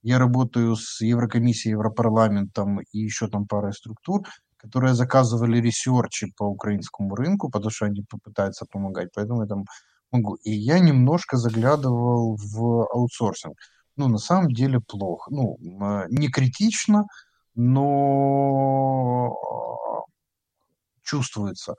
я 0.07 0.19
работаю 0.19 0.77
с 0.77 1.01
Еврокомиссией, 1.01 1.73
Европарламентом 1.73 2.79
и 2.79 2.97
еще 2.97 3.27
там 3.27 3.45
парой 3.45 3.73
структур, 3.73 4.21
которые 4.55 4.93
заказывали 4.93 5.59
ресерчи 5.59 6.31
по 6.37 6.45
украинскому 6.45 7.13
рынку, 7.13 7.49
потому 7.49 7.71
что 7.71 7.87
они 7.87 8.03
попытаются 8.09 8.65
помогать. 8.71 9.09
Поэтому 9.13 9.41
я 9.41 9.47
там 9.47 9.65
могу. 10.11 10.35
И 10.45 10.51
я 10.51 10.79
немножко 10.79 11.35
заглядывал 11.35 12.37
в 12.37 12.87
аутсорсинг. 12.93 13.57
Ну, 13.97 14.07
на 14.07 14.17
самом 14.17 14.53
деле 14.53 14.79
плохо. 14.79 15.29
Ну, 15.29 15.57
э, 15.59 16.05
не 16.09 16.29
критично, 16.29 17.03
но 17.55 19.33
а, 19.33 20.03
чувствуется. 21.03 21.75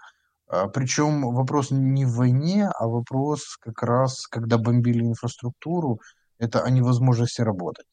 А, 0.49 0.69
Причем 0.69 1.23
вопрос 1.35 1.71
не 1.71 2.05
в 2.05 2.15
войне, 2.17 2.69
а 2.79 2.89
вопрос 2.89 3.57
как 3.59 3.83
раз, 3.83 4.27
когда 4.27 4.59
бомбили 4.59 5.03
инфраструктуру, 5.03 6.01
это 6.39 6.63
о 6.63 6.71
невозможности 6.71 7.41
работать. 7.43 7.87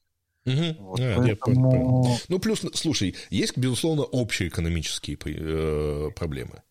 Мгм. 0.46 0.76
Вот, 0.78 1.00
А, 1.00 1.02
я 1.02 1.16
понял, 1.16 1.36
поэтому... 1.40 1.70
понял. 1.70 2.20
Ну, 2.28 2.38
плюс, 2.38 2.62
слушай, 2.74 3.14
есть, 3.30 3.56
безусловно, 3.56 4.02
общие 4.02 4.48
экономические 4.48 5.18
э, 5.24 6.10
проблемы. 6.14 6.62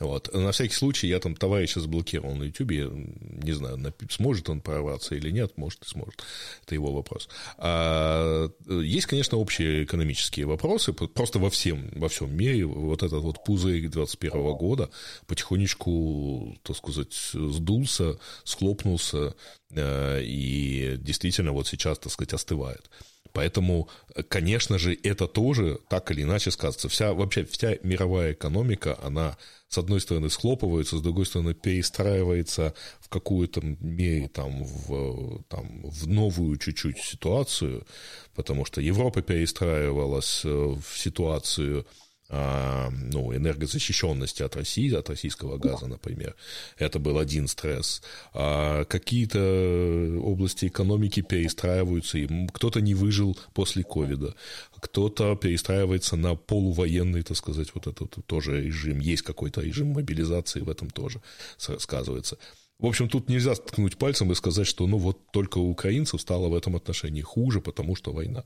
Вот. 0.00 0.32
На 0.32 0.52
всякий 0.52 0.74
случай 0.74 1.08
я 1.08 1.18
там 1.18 1.34
товарища 1.34 1.80
заблокировал 1.80 2.34
на 2.34 2.44
я 2.44 2.88
не 2.90 3.52
знаю, 3.52 3.78
сможет 4.10 4.48
он 4.48 4.60
прорваться 4.60 5.14
или 5.14 5.30
нет, 5.30 5.52
может 5.56 5.84
и 5.84 5.88
сможет, 5.88 6.22
это 6.64 6.74
его 6.74 6.92
вопрос. 6.92 7.28
А, 7.56 8.48
есть, 8.68 9.06
конечно, 9.06 9.38
общие 9.38 9.84
экономические 9.84 10.46
вопросы, 10.46 10.92
просто 10.92 11.38
во 11.38 11.50
всем, 11.50 11.90
во 11.94 12.08
всем 12.08 12.34
мире 12.34 12.64
вот 12.64 13.02
этот 13.02 13.22
вот 13.22 13.44
пузырь 13.44 13.88
21 13.88 14.54
года 14.54 14.90
потихонечку, 15.26 16.56
так 16.62 16.76
сказать, 16.76 17.14
сдулся, 17.32 18.18
схлопнулся, 18.44 19.34
и 19.74 20.96
действительно 20.98 21.52
вот 21.52 21.66
сейчас, 21.66 21.98
так 21.98 22.12
сказать, 22.12 22.32
остывает. 22.32 22.90
Поэтому, 23.32 23.88
конечно 24.28 24.78
же, 24.78 24.98
это 25.02 25.26
тоже 25.26 25.78
так 25.88 26.10
или 26.10 26.22
иначе 26.22 26.50
сказывается. 26.50 26.88
Вся, 26.88 27.12
вообще 27.12 27.44
вся 27.44 27.76
мировая 27.82 28.32
экономика, 28.32 28.98
она 29.02 29.36
с 29.68 29.76
одной 29.76 30.00
стороны 30.00 30.30
схлопывается, 30.30 30.96
с 30.96 31.02
другой 31.02 31.26
стороны 31.26 31.54
перестраивается 31.54 32.74
в 33.00 33.08
какую-то 33.08 33.60
мере 33.62 34.28
там 34.28 34.64
в, 34.64 35.42
там, 35.48 35.82
в 35.82 36.08
новую 36.08 36.56
чуть-чуть 36.56 36.98
ситуацию, 36.98 37.86
потому 38.34 38.64
что 38.64 38.80
Европа 38.80 39.20
перестраивалась 39.20 40.42
э, 40.44 40.48
в 40.48 40.98
ситуацию 40.98 41.86
ну, 42.30 43.34
энергозащищенности 43.34 44.42
от 44.42 44.56
России, 44.56 44.92
от 44.94 45.08
российского 45.08 45.56
газа, 45.56 45.86
например. 45.86 46.34
Это 46.76 46.98
был 46.98 47.18
один 47.18 47.48
стресс. 47.48 48.02
А 48.34 48.84
какие-то 48.84 50.20
области 50.22 50.66
экономики 50.66 51.22
перестраиваются, 51.22 52.18
и 52.18 52.46
кто-то 52.48 52.80
не 52.80 52.94
выжил 52.94 53.38
после 53.54 53.82
ковида, 53.82 54.34
кто-то 54.80 55.36
перестраивается 55.36 56.16
на 56.16 56.34
полувоенный, 56.34 57.22
так 57.22 57.36
сказать, 57.36 57.70
вот 57.74 57.86
этот 57.86 58.24
тоже 58.26 58.62
режим. 58.62 59.00
Есть 59.00 59.22
какой-то 59.22 59.62
режим 59.62 59.88
мобилизации 59.88 60.60
в 60.60 60.68
этом 60.68 60.90
тоже 60.90 61.22
сказывается. 61.56 62.38
В 62.78 62.86
общем, 62.86 63.08
тут 63.08 63.28
нельзя 63.28 63.54
ткнуть 63.54 63.96
пальцем 63.96 64.30
и 64.30 64.36
сказать, 64.36 64.66
что 64.66 64.86
ну 64.86 64.98
вот 64.98 65.32
только 65.32 65.58
у 65.58 65.70
украинцев 65.70 66.20
стало 66.20 66.48
в 66.48 66.54
этом 66.54 66.76
отношении 66.76 67.22
хуже, 67.22 67.60
потому 67.60 67.96
что 67.96 68.12
война. 68.12 68.44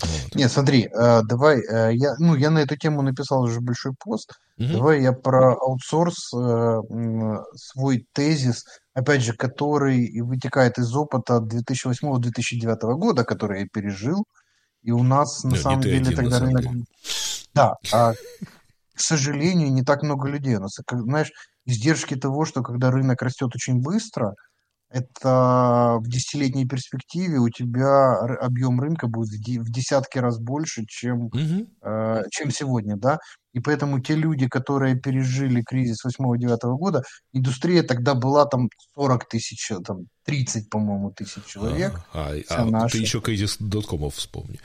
Вот. 0.00 0.34
Нет, 0.34 0.52
смотри, 0.52 0.88
э, 0.88 1.22
давай, 1.22 1.60
э, 1.60 1.94
я, 1.94 2.14
ну, 2.18 2.34
я 2.34 2.50
на 2.50 2.58
эту 2.58 2.76
тему 2.76 3.02
написал 3.02 3.42
уже 3.42 3.60
большой 3.60 3.92
пост. 3.98 4.32
Угу. 4.58 4.68
Давай 4.72 5.02
я 5.02 5.12
про 5.12 5.54
аутсорс 5.54 6.34
э, 6.34 6.80
свой 7.54 8.06
тезис, 8.12 8.64
опять 8.92 9.22
же, 9.22 9.32
который 9.32 10.20
вытекает 10.20 10.78
из 10.78 10.94
опыта 10.94 11.38
2008-2009 11.38 12.76
года, 12.94 13.24
который 13.24 13.60
я 13.60 13.66
пережил. 13.72 14.24
И 14.82 14.92
у 14.92 15.02
нас 15.02 15.42
на 15.44 15.52
Нет, 15.52 15.60
самом 15.60 15.80
деле 15.80 16.00
один, 16.00 16.16
тогда 16.16 16.38
рынок... 16.40 16.62
Деле. 16.62 16.84
Да, 17.54 17.74
а, 17.92 18.12
к 18.12 19.00
сожалению, 19.00 19.72
не 19.72 19.82
так 19.82 20.02
много 20.02 20.28
людей. 20.28 20.56
У 20.56 20.60
нас, 20.60 20.76
как, 20.86 21.00
знаешь, 21.00 21.32
издержки 21.64 22.14
того, 22.14 22.44
что 22.44 22.62
когда 22.62 22.90
рынок 22.90 23.20
растет 23.22 23.50
очень 23.54 23.80
быстро– 23.80 24.34
это 24.96 25.98
в 26.00 26.08
десятилетней 26.08 26.66
перспективе 26.66 27.38
у 27.38 27.50
тебя 27.50 28.18
объем 28.40 28.80
рынка 28.80 29.08
будет 29.08 29.40
в 29.40 29.70
десятки 29.70 30.18
раз 30.18 30.38
больше, 30.38 30.84
чем, 30.86 31.26
угу. 31.26 31.66
э, 31.82 32.22
чем 32.30 32.50
сегодня, 32.50 32.96
да. 32.96 33.18
И 33.52 33.60
поэтому 33.60 34.00
те 34.00 34.14
люди, 34.14 34.48
которые 34.48 34.96
пережили 34.96 35.62
кризис 35.62 36.04
8-9 36.04 36.58
года, 36.76 37.02
индустрия 37.32 37.82
тогда 37.82 38.14
была 38.14 38.46
там 38.46 38.68
40 38.94 39.28
тысяч, 39.28 39.70
там 39.84 40.06
30, 40.24 40.70
по-моему, 40.70 41.10
тысяч 41.10 41.44
человек. 41.44 42.00
А, 42.12 42.32
а, 42.48 42.68
а 42.84 42.88
ты 42.88 42.98
еще 42.98 43.20
кризис 43.20 43.56
доткомов 43.58 44.14
вспомни. 44.14 44.60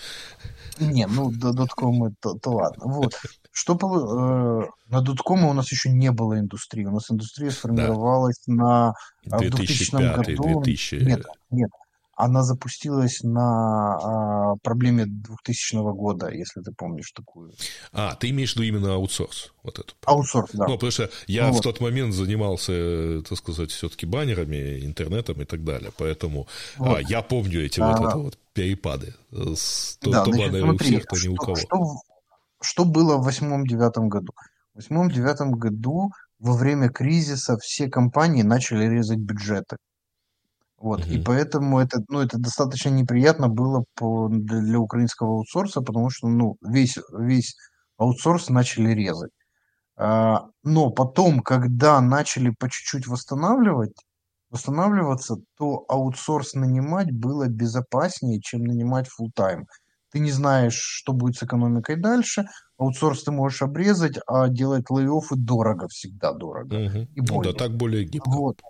Не, 0.80 1.08
ну 1.08 1.32
доткомы 1.32 2.14
то, 2.22 2.34
то 2.34 2.52
ладно. 2.52 2.86
Вот. 2.86 3.22
Что 3.52 3.74
э, 3.74 4.70
на 4.90 5.02
доткоме 5.02 5.50
у 5.50 5.54
нас 5.54 5.72
еще 5.72 5.90
не 5.90 6.12
было 6.12 6.40
индустрии. 6.40 6.86
У 6.86 6.92
нас 6.92 7.12
индустрия 7.12 7.52
сформировалась 7.52 8.42
да. 8.48 8.94
на 9.26 9.40
2000 9.40 9.96
а, 9.96 10.18
году. 10.18 10.62
2000... 10.62 10.96
Нет, 11.04 11.26
нет. 11.50 11.70
Она 12.16 12.44
запустилась 12.44 13.24
на 13.24 13.98
а, 13.98 14.56
проблеме 14.62 15.06
2000 15.06 15.76
года, 15.94 16.30
если 16.30 16.62
ты 16.62 16.72
помнишь 16.72 17.12
такую. 17.14 17.52
А, 17.92 18.16
ты 18.16 18.30
имеешь 18.30 18.54
в 18.54 18.56
виду 18.58 18.68
именно 18.68 18.94
аутсорс? 18.94 19.54
Вот 19.64 19.80
это. 19.80 19.94
Аутсорс, 20.06 20.52
да. 20.54 20.68
Ну, 20.68 20.76
потому 20.76 20.92
что 20.92 21.10
я 21.28 21.48
ну, 21.48 21.52
в 21.52 21.54
вот. 21.56 21.64
тот 21.64 21.82
момент 21.82 22.14
занимался, 22.14 23.22
так 23.28 23.38
сказать, 23.38 23.72
все-таки 23.72 24.06
баннерами, 24.06 24.86
интернетом 24.86 25.42
и 25.42 25.46
так 25.46 25.64
далее. 25.64 25.92
Поэтому 25.98 26.48
вот. 26.78 26.98
а, 26.98 27.02
я 27.02 27.22
помню 27.22 27.66
эти 27.66 27.80
а, 27.80 27.92
вот, 27.92 28.08
это 28.08 28.18
вот 28.18 28.38
перепады. 28.54 29.16
То, 29.32 29.56
да, 30.12 30.24
то 30.24 30.32
значит, 30.32 30.62
смотри, 30.62 30.70
у 30.70 30.78
всех, 30.78 31.06
то 31.08 31.16
не 31.18 31.30
у 31.30 31.36
кого. 31.36 31.56
Что, 31.56 31.78
что 32.62 32.86
было 32.86 33.18
в 33.18 33.24
восьмом-девятом 33.24 34.10
году? 34.10 34.34
В 34.74 34.78
восьмом-девятом 34.78 35.52
году 35.52 36.12
во 36.40 36.54
время 36.54 36.90
кризиса 36.90 37.58
все 37.58 37.90
компании 37.90 38.44
начали 38.44 38.86
резать 38.86 39.20
бюджеты. 39.20 39.78
Вот, 40.78 41.02
mm-hmm. 41.02 41.14
и 41.14 41.24
поэтому 41.24 41.80
это, 41.80 42.00
ну, 42.10 42.22
это 42.22 42.40
достаточно 42.40 42.90
неприятно 42.90 43.50
было 43.50 43.84
по, 43.96 44.28
для, 44.30 44.62
для 44.62 44.80
украинского 44.80 45.34
аутсорса, 45.36 45.82
потому 45.82 46.10
что, 46.10 46.28
ну, 46.28 46.56
весь, 46.62 46.98
весь 47.16 47.56
аутсорс 47.98 48.50
начали 48.50 48.90
резать. 48.92 49.30
А, 49.96 50.48
но 50.64 50.90
потом, 50.90 51.42
когда 51.42 52.02
начали 52.02 52.52
по 52.58 52.68
чуть-чуть 52.68 53.06
восстанавливать, 53.06 53.94
восстанавливаться, 54.50 55.36
то 55.58 55.86
аутсорс 55.88 56.56
нанимать 56.56 57.12
было 57.12 57.48
безопаснее, 57.48 58.42
чем 58.42 58.64
нанимать 58.64 59.08
full 59.08 59.30
time 59.38 59.66
ты 60.12 60.20
не 60.20 60.32
знаешь, 60.32 60.76
что 60.76 61.14
будет 61.14 61.36
с 61.38 61.44
экономикой 61.44 61.96
дальше, 61.96 62.46
аутсорс 62.78 63.24
ты 63.24 63.32
можешь 63.32 63.62
обрезать, 63.62 64.20
а 64.28 64.50
делать 64.50 64.86
лей-оффы 64.90 65.36
дорого, 65.36 65.88
всегда 65.88 66.34
дорого. 66.34 66.76
Угу. 66.76 67.00
И 67.16 67.22
ну 67.22 67.42
да, 67.42 67.54
так 67.54 67.72
более 67.76 68.06
гибко. 68.06 68.30
Вот. 68.30 68.62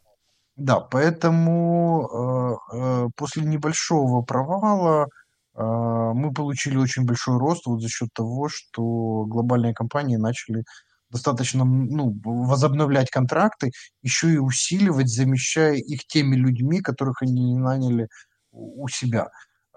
Да, 0.55 0.79
поэтому 0.79 2.57
э, 2.71 2.75
э, 2.77 3.07
после 3.15 3.43
небольшого 3.43 4.21
провала 4.21 5.07
э, 5.55 5.61
мы 5.63 6.33
получили 6.33 6.77
очень 6.77 7.05
большой 7.05 7.37
рост 7.37 7.65
вот 7.65 7.81
за 7.81 7.89
счет 7.89 8.09
того, 8.13 8.47
что 8.49 9.25
глобальные 9.25 9.73
компании 9.73 10.17
начали 10.17 10.63
достаточно 11.09 11.65
ну, 11.65 12.17
возобновлять 12.23 13.09
контракты, 13.09 13.71
еще 14.01 14.33
и 14.33 14.37
усиливать, 14.37 15.09
замещая 15.09 15.75
их 15.75 16.05
теми 16.05 16.35
людьми, 16.35 16.79
которых 16.81 17.21
они 17.21 17.53
не 17.53 17.59
наняли 17.59 18.07
у 18.51 18.87
себя. 18.87 19.29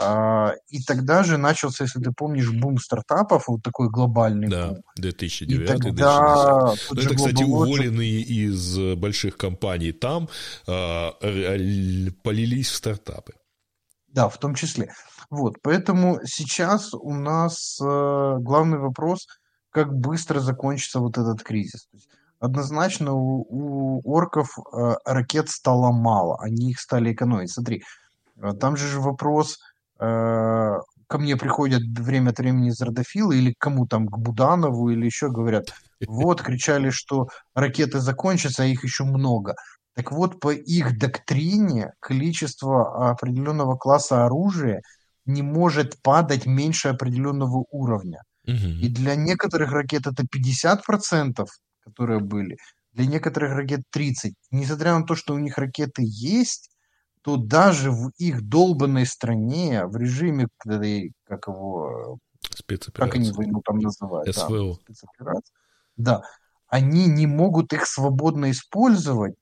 А, 0.05 0.55
и 0.69 0.83
тогда 0.83 1.23
же 1.23 1.39
начался, 1.39 1.85
если 1.85 2.01
ты 2.01 2.13
помнишь, 2.13 2.51
бум 2.51 2.79
стартапов, 2.79 3.49
вот 3.49 3.63
такой 3.63 3.89
глобальный 3.89 4.49
да, 4.49 4.69
бум. 4.69 4.83
2009 4.97 5.63
и 5.63 5.67
тогда 5.67 6.75
Ну, 6.91 7.01
это, 7.01 7.15
кстати, 7.15 7.43
уволенные 7.43 8.21
из 8.21 8.97
больших 8.97 9.37
компаний 9.37 9.93
там 9.93 10.29
э, 10.67 11.11
полились 12.23 12.69
в 12.69 12.75
стартапы. 12.75 13.33
Да, 14.09 14.29
в 14.29 14.39
том 14.39 14.55
числе. 14.55 14.93
Вот, 15.31 15.55
поэтому 15.63 16.21
сейчас 16.25 16.93
у 16.93 17.15
нас 17.15 17.79
э, 17.81 17.85
главный 18.41 18.79
вопрос, 18.79 19.27
как 19.71 19.93
быстро 19.93 20.41
закончится 20.41 21.01
вот 21.01 21.19
этот 21.19 21.43
кризис. 21.43 21.89
Однозначно 22.41 23.15
у, 23.15 23.47
у 23.49 24.03
орков 24.05 24.51
э, 24.59 24.95
ракет 25.07 25.49
стало 25.49 25.93
мало, 25.93 26.37
они 26.41 26.71
их 26.71 26.81
стали 26.81 27.13
экономить. 27.13 27.51
Смотри, 27.51 27.83
э, 28.37 28.53
там 28.53 28.77
же 28.77 29.01
вопрос 29.01 29.59
Э, 29.59 29.74
ко 29.99 31.19
мне 31.19 31.37
приходят 31.37 31.83
время 31.83 32.31
от 32.31 32.39
времени 32.39 32.71
из 32.71 32.81
Родофила 32.81 33.33
или 33.33 33.53
к 33.53 33.59
кому 33.59 33.87
там, 33.87 34.07
к 34.09 34.19
Буданову 34.19 34.91
или 34.91 35.05
еще 35.05 35.31
говорят, 35.31 35.73
вот, 36.07 36.43
кричали, 36.43 36.91
что 36.91 37.29
ракеты 37.55 38.01
закончатся, 38.01 38.65
а 38.65 38.67
их 38.67 38.85
еще 38.85 39.05
много. 39.05 39.55
Так 39.95 40.11
вот, 40.11 40.41
по 40.41 40.53
их 40.53 40.99
доктрине 40.99 41.93
количество 42.01 43.11
определенного 43.11 43.77
класса 43.77 44.27
оружия 44.27 44.83
не 45.25 45.43
может 45.43 46.03
падать 46.03 46.47
меньше 46.47 46.89
определенного 46.89 47.65
уровня. 47.71 48.23
Угу. 48.47 48.55
И 48.83 48.89
для 48.89 49.15
некоторых 49.15 49.73
ракет 49.73 50.07
это 50.07 50.25
50%, 50.25 51.47
которые 51.85 52.21
были, 52.21 52.57
для 52.93 53.07
некоторых 53.07 53.53
ракет 53.53 53.83
30%. 53.95 54.33
Несмотря 54.51 54.99
на 54.99 55.05
то, 55.05 55.15
что 55.15 55.35
у 55.35 55.39
них 55.39 55.59
ракеты 55.59 56.03
есть, 56.05 56.71
то 57.25 57.39
даже 57.39 57.91
в 57.91 58.11
их 58.19 58.43
долбанной 58.43 59.07
стране, 59.07 59.87
в 59.87 59.97
режиме, 59.97 60.49
как 61.27 61.49
его, 61.49 62.19
как 62.93 63.15
они 63.15 63.31
войну 63.31 63.63
там 63.65 63.79
называют, 63.79 64.37
СВО. 64.37 64.79
Да, 65.19 65.33
да, 65.97 66.23
они 66.69 67.07
не 67.07 67.27
могут 67.27 67.73
их 67.73 67.87
свободно 67.87 68.51
использовать, 68.51 69.37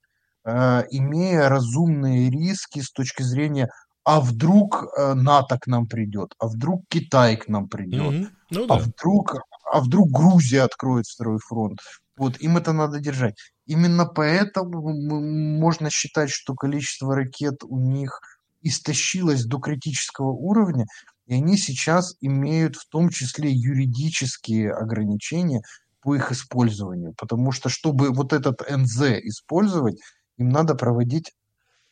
э, 0.45 0.83
имея 0.91 1.49
разумные 1.49 2.29
риски 2.29 2.79
с 2.79 2.89
точки 2.89 3.21
зрения, 3.21 3.67
а 4.05 4.21
вдруг 4.21 4.85
э, 4.97 5.13
НАТО 5.13 5.59
к 5.59 5.67
нам 5.67 5.85
придет, 5.85 6.35
а 6.39 6.47
вдруг 6.47 6.83
Китай 6.87 7.35
к 7.35 7.49
нам 7.49 7.67
придет, 7.67 8.13
mm-hmm. 8.13 8.29
ну, 8.51 8.63
а 8.65 8.67
да. 8.67 8.77
вдруг, 8.77 9.35
а 9.73 9.81
вдруг 9.81 10.09
Грузия 10.09 10.61
откроет 10.61 11.05
второй 11.05 11.39
фронт. 11.39 11.79
Вот 12.15 12.39
им 12.39 12.57
это 12.57 12.73
надо 12.73 12.99
держать. 12.99 13.35
Именно 13.65 14.05
поэтому 14.05 14.93
можно 14.93 15.89
считать, 15.89 16.29
что 16.29 16.53
количество 16.53 17.15
ракет 17.15 17.63
у 17.63 17.79
них 17.79 18.21
истощилось 18.61 19.45
до 19.45 19.59
критического 19.59 20.31
уровня, 20.31 20.85
и 21.25 21.35
они 21.35 21.57
сейчас 21.57 22.15
имеют 22.21 22.75
в 22.75 22.87
том 22.87 23.09
числе 23.09 23.51
юридические 23.51 24.73
ограничения 24.73 25.61
по 26.01 26.15
их 26.15 26.31
использованию. 26.31 27.13
Потому 27.17 27.51
что, 27.51 27.69
чтобы 27.69 28.11
вот 28.11 28.33
этот 28.33 28.61
НЗ 28.69 29.01
использовать, 29.23 29.99
им 30.37 30.49
надо 30.49 30.75
проводить 30.75 31.31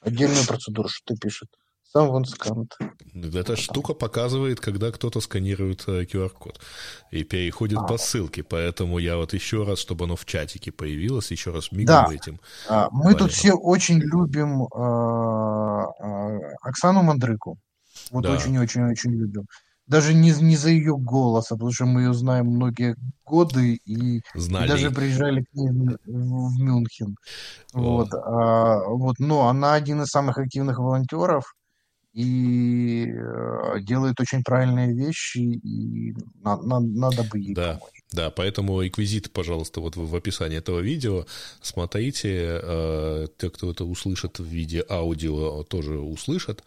отдельную 0.02 0.46
процедуру, 0.46 0.90
что 0.90 1.14
ты 1.14 1.20
пишет. 1.20 1.50
Сам 1.94 2.08
вон 2.08 2.24
скант. 2.24 2.78
Эта 3.14 3.58
штука 3.58 3.94
показывает, 3.94 4.62
когда 4.62 4.92
кто-то 4.92 5.20
сканирует 5.20 5.88
QR-код 5.88 6.62
э, 7.12 7.18
и 7.18 7.24
переходит 7.26 7.80
а. 7.80 7.84
по 7.84 7.98
ссылке. 7.98 8.44
Поэтому 8.44 8.98
я 8.98 9.18
вот 9.18 9.34
еще 9.34 9.66
раз, 9.66 9.80
чтобы 9.80 10.06
оно 10.06 10.16
в 10.16 10.24
чатике 10.26 10.72
появилось, 10.72 11.32
еще 11.32 11.52
раз 11.52 11.74
мигну 11.74 11.86
да. 11.88 12.08
этим. 12.14 12.40
А, 12.70 12.88
мы 12.92 13.14
тут 13.14 13.34
все 13.34 13.54
очень 13.54 14.00
любим 14.00 14.64
э, 14.64 15.86
э, 16.00 16.40
Оксану 16.62 17.04
Мандрыку. 17.04 17.58
Вот 18.10 18.26
очень-очень-очень 18.26 19.12
да. 19.12 19.18
любим. 19.18 19.46
Даже 19.86 20.14
не, 20.14 20.32
не 20.32 20.56
за 20.56 20.70
ее 20.70 20.96
голос, 20.96 21.52
а 21.52 21.56
потому 21.56 21.74
что 21.74 21.86
мы 21.86 22.04
ее 22.04 22.14
знаем 22.14 22.46
многие 22.46 22.96
годы 23.26 23.82
и, 23.84 24.20
и 24.20 24.50
даже 24.50 24.92
приезжали 24.92 25.44
к 25.44 25.54
ней 25.54 25.70
в, 25.70 25.98
в 26.06 26.58
Мюнхен. 26.58 27.18
Вот, 27.74 28.14
а, 28.14 28.80
вот, 28.88 29.20
но 29.20 29.50
она 29.50 29.74
один 29.74 30.04
из 30.04 30.08
самых 30.08 30.38
активных 30.38 30.80
волонтеров 30.80 31.54
и 32.14 33.06
э, 33.08 33.80
делает 33.82 34.20
очень 34.20 34.44
правильные 34.44 34.94
вещи, 34.94 35.38
и 35.40 36.14
на, 36.44 36.58
на, 36.62 36.80
надо 36.80 37.24
бы 37.24 37.40
ей 37.40 37.54
да. 37.54 37.74
помочь. 37.74 38.01
Да, 38.12 38.30
поэтому 38.30 38.82
реквизиты, 38.82 39.30
пожалуйста, 39.30 39.80
вот 39.80 39.96
в 39.96 40.14
описании 40.14 40.58
этого 40.58 40.82
видео. 40.82 41.26
Смотрите, 41.62 42.60
э, 42.62 43.28
те, 43.38 43.50
кто 43.50 43.72
это 43.72 43.86
услышит 43.86 44.40
в 44.40 44.44
виде 44.44 44.84
аудио, 44.90 45.64
тоже 45.64 45.98
услышат. 45.98 46.62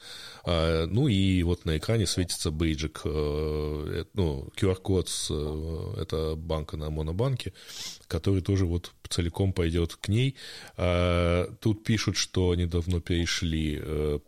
Э, 0.47 0.87
ну 0.87 1.07
и 1.07 1.43
вот 1.43 1.67
на 1.67 1.77
экране 1.77 2.07
светится 2.07 2.51
бейджик, 2.51 3.03
э, 3.05 4.05
ну, 4.15 4.49
QR-код 4.57 5.09
с, 5.11 5.31
это 6.01 6.35
банка 6.35 6.79
на 6.79 6.89
Монобанке, 6.89 7.53
который 8.07 8.41
тоже 8.41 8.65
вот 8.65 8.93
целиком 9.11 9.53
пойдет 9.53 9.97
к 9.97 10.09
ней. 10.09 10.35
Тут 11.61 11.85
пишут, 11.85 12.17
что 12.17 12.51
они 12.51 12.67
давно 12.67 13.01
перешли 13.01 13.81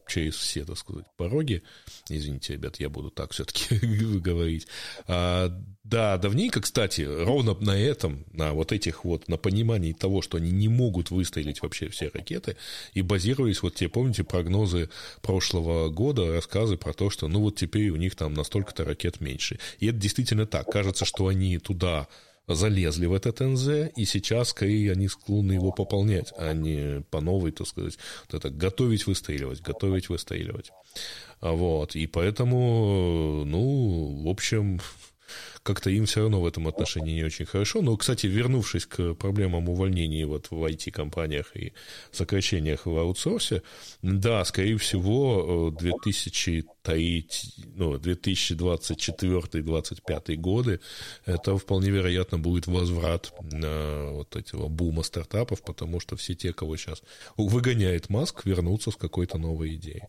через 0.06 0.34
все, 0.36 0.64
так 0.64 0.78
сказать, 0.78 1.06
пороги. 1.16 1.62
Извините, 2.09 2.52
ребят, 2.52 2.78
я 2.78 2.88
буду 2.88 3.10
так 3.10 3.32
все-таки 3.32 3.74
говорить. 4.18 4.68
Да, 5.06 6.18
давненько, 6.18 6.60
кстати, 6.60 7.05
ровно 7.06 7.56
на 7.60 7.78
этом, 7.78 8.24
на 8.32 8.52
вот 8.52 8.72
этих 8.72 9.04
вот, 9.04 9.28
на 9.28 9.36
понимании 9.36 9.92
того, 9.92 10.22
что 10.22 10.38
они 10.38 10.50
не 10.50 10.68
могут 10.68 11.10
выстрелить 11.10 11.62
вообще 11.62 11.88
все 11.88 12.10
ракеты, 12.12 12.56
и 12.94 13.02
базировались, 13.02 13.62
вот 13.62 13.74
те, 13.74 13.88
помните, 13.88 14.24
прогнозы 14.24 14.90
прошлого 15.22 15.88
года, 15.88 16.32
рассказы 16.32 16.76
про 16.76 16.92
то, 16.92 17.10
что 17.10 17.28
ну 17.28 17.40
вот 17.40 17.56
теперь 17.56 17.90
у 17.90 17.96
них 17.96 18.16
там 18.16 18.34
настолько-то 18.34 18.84
ракет 18.84 19.20
меньше. 19.20 19.58
И 19.78 19.86
это 19.86 19.98
действительно 19.98 20.46
так. 20.46 20.70
Кажется, 20.70 21.04
что 21.04 21.28
они 21.28 21.58
туда 21.58 22.08
залезли 22.48 23.06
в 23.06 23.12
этот 23.12 23.40
НЗ, 23.40 23.90
и 23.96 24.04
сейчас 24.04 24.50
скорее 24.50 24.92
они 24.92 25.08
склонны 25.08 25.52
его 25.52 25.72
пополнять, 25.72 26.32
а 26.38 26.52
не 26.52 27.02
по 27.10 27.20
новой, 27.20 27.50
так 27.50 27.66
сказать, 27.66 27.98
вот 28.30 28.38
это 28.38 28.50
готовить 28.50 29.06
выстреливать, 29.06 29.60
готовить 29.62 30.08
выстреливать. 30.08 30.70
Вот, 31.40 31.96
и 31.96 32.06
поэтому, 32.06 33.44
ну, 33.44 34.22
в 34.24 34.28
общем, 34.28 34.80
как-то 35.62 35.90
им 35.90 36.07
все 36.07 36.20
равно 36.20 36.40
в 36.40 36.47
этом 36.47 36.69
отношении 36.69 37.15
не 37.15 37.24
очень 37.24 37.47
хорошо. 37.47 37.82
Но, 37.82 37.97
кстати, 37.97 38.27
вернувшись 38.27 38.86
к 38.86 39.15
проблемам 39.15 39.69
увольнений 39.69 40.24
вот 40.24 40.47
в 40.51 40.65
IT-компаниях 40.65 41.57
и 41.57 41.73
сокращениях 42.12 42.86
в 42.86 42.97
аутсорсе, 42.97 43.62
да, 44.03 44.44
скорее 44.44 44.77
всего, 44.78 45.74
2003, 45.78 47.28
ну, 47.74 47.97
2024-2025 47.97 50.36
годы 50.36 50.81
это 51.24 51.57
вполне 51.57 51.90
вероятно 51.90 52.39
будет 52.39 52.66
возврат 52.66 53.32
на 53.40 54.11
вот 54.12 54.36
этого 54.36 54.69
бума 54.69 55.03
стартапов, 55.03 55.62
потому 55.62 56.01
что 56.01 56.16
все 56.16 56.35
те, 56.35 56.53
кого 56.53 56.77
сейчас 56.77 57.03
выгоняет 57.36 58.11
Маск, 58.11 58.44
вернутся 58.44 58.90
с 58.90 58.97
какой-то 58.97 59.39
новой 59.39 59.74
идеей. 59.74 60.03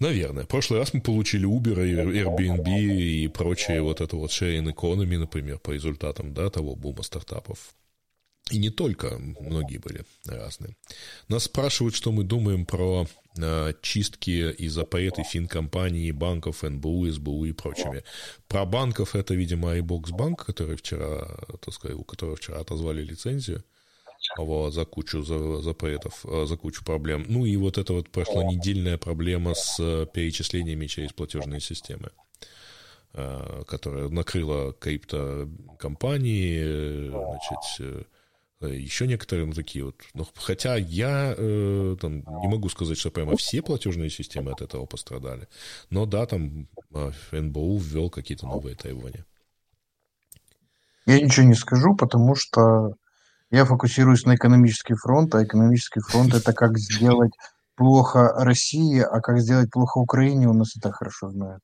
Наверное. 0.00 0.44
В 0.44 0.48
прошлый 0.48 0.80
раз 0.80 0.94
мы 0.94 1.02
получили 1.02 1.46
Uber, 1.46 1.76
Airbnb 1.76 2.68
и 2.68 3.28
прочие 3.28 3.82
вот 3.82 4.00
это 4.00 4.16
вот 4.16 4.30
sharing 4.30 4.72
economy, 4.74 5.18
например, 5.18 5.58
по 5.58 5.70
результатам 5.72 6.32
да, 6.32 6.48
того 6.48 6.74
бума 6.74 7.02
стартапов. 7.02 7.74
И 8.50 8.58
не 8.58 8.70
только, 8.70 9.18
многие 9.18 9.78
были 9.78 10.04
разные. 10.24 10.74
Нас 11.28 11.44
спрашивают, 11.44 11.94
что 11.94 12.10
мы 12.10 12.24
думаем 12.24 12.66
про 12.66 13.06
э, 13.38 13.72
чистки 13.82 14.50
и 14.52 14.68
запреты 14.68 15.22
финкомпаний, 15.22 16.10
банков, 16.10 16.62
НБУ, 16.62 17.10
СБУ 17.10 17.44
и 17.44 17.52
прочими. 17.52 18.02
Про 18.48 18.64
банков 18.64 19.14
это, 19.14 19.34
видимо, 19.34 19.76
iBox 19.76 20.10
банк, 20.10 20.46
который 20.46 20.76
вчера, 20.76 21.28
так 21.64 21.74
сказать, 21.74 21.96
у 21.96 22.02
которого 22.02 22.36
вчера 22.36 22.58
отозвали 22.58 23.02
лицензию 23.02 23.62
вот, 24.36 24.74
за 24.74 24.84
кучу 24.84 25.22
за, 25.22 25.62
запретов, 25.62 26.24
э, 26.24 26.46
за 26.46 26.56
кучу 26.56 26.84
проблем. 26.84 27.24
Ну 27.28 27.44
и 27.44 27.56
вот 27.56 27.78
эта 27.78 27.92
вот 27.92 28.10
прошлонедельная 28.10 28.98
проблема 28.98 29.54
с 29.54 29.78
э, 29.80 30.06
перечислениями 30.12 30.86
через 30.86 31.12
платежные 31.12 31.60
системы 31.60 32.10
э, 33.14 33.62
которая 33.66 34.08
накрыла 34.08 34.72
крипто-компании, 34.72 37.10
значит, 37.10 38.06
еще 38.60 39.06
некоторые 39.06 39.46
ну, 39.46 39.54
такие 39.54 39.84
вот. 39.84 39.96
Но, 40.14 40.26
хотя 40.34 40.76
я 40.76 41.34
э, 41.36 41.96
там, 42.00 42.22
не 42.42 42.48
могу 42.48 42.68
сказать, 42.68 42.98
что 42.98 43.10
прямо 43.10 43.36
все 43.36 43.62
платежные 43.62 44.10
системы 44.10 44.52
от 44.52 44.60
этого 44.60 44.86
пострадали. 44.86 45.48
Но 45.88 46.06
да, 46.06 46.26
там 46.26 46.68
НБУ 47.32 47.78
ввел 47.78 48.10
какие-то 48.10 48.46
новые 48.46 48.76
требования. 48.76 49.24
Я 51.06 51.20
ничего 51.20 51.46
не 51.46 51.54
скажу, 51.54 51.96
потому 51.96 52.34
что 52.34 52.94
я 53.50 53.64
фокусируюсь 53.64 54.24
на 54.24 54.36
экономический 54.36 54.94
фронт, 54.94 55.34
а 55.34 55.44
экономический 55.44 56.00
фронт 56.00 56.34
это 56.34 56.52
как 56.52 56.78
сделать 56.78 57.32
плохо 57.74 58.32
России, 58.44 59.00
а 59.00 59.20
как 59.20 59.40
сделать 59.40 59.70
плохо 59.70 59.98
Украине, 59.98 60.48
у 60.48 60.52
нас 60.52 60.76
это 60.76 60.92
хорошо 60.92 61.30
знают. 61.30 61.62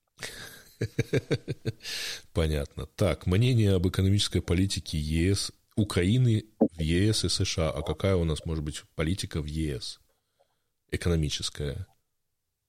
Понятно. 2.33 2.87
Так, 2.97 3.27
мнение 3.27 3.75
об 3.75 3.87
экономической 3.87 4.41
политике 4.41 4.99
ЕС, 4.99 5.53
Украины 5.77 6.45
в 6.59 6.81
ЕС 6.81 7.25
и 7.25 7.29
США. 7.29 7.71
А 7.71 7.83
какая 7.83 8.17
у 8.17 8.25
нас 8.25 8.45
может 8.45 8.65
быть 8.65 8.83
политика 8.95 9.41
в 9.41 9.47
ЕС? 9.47 10.01
Экономическая. 10.91 11.87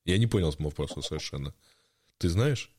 Я 0.06 0.18
не 0.18 0.28
понял 0.28 0.54
вопроса 0.60 1.02
совершенно. 1.02 1.54
Ты 2.18 2.30
знаешь? 2.30 2.72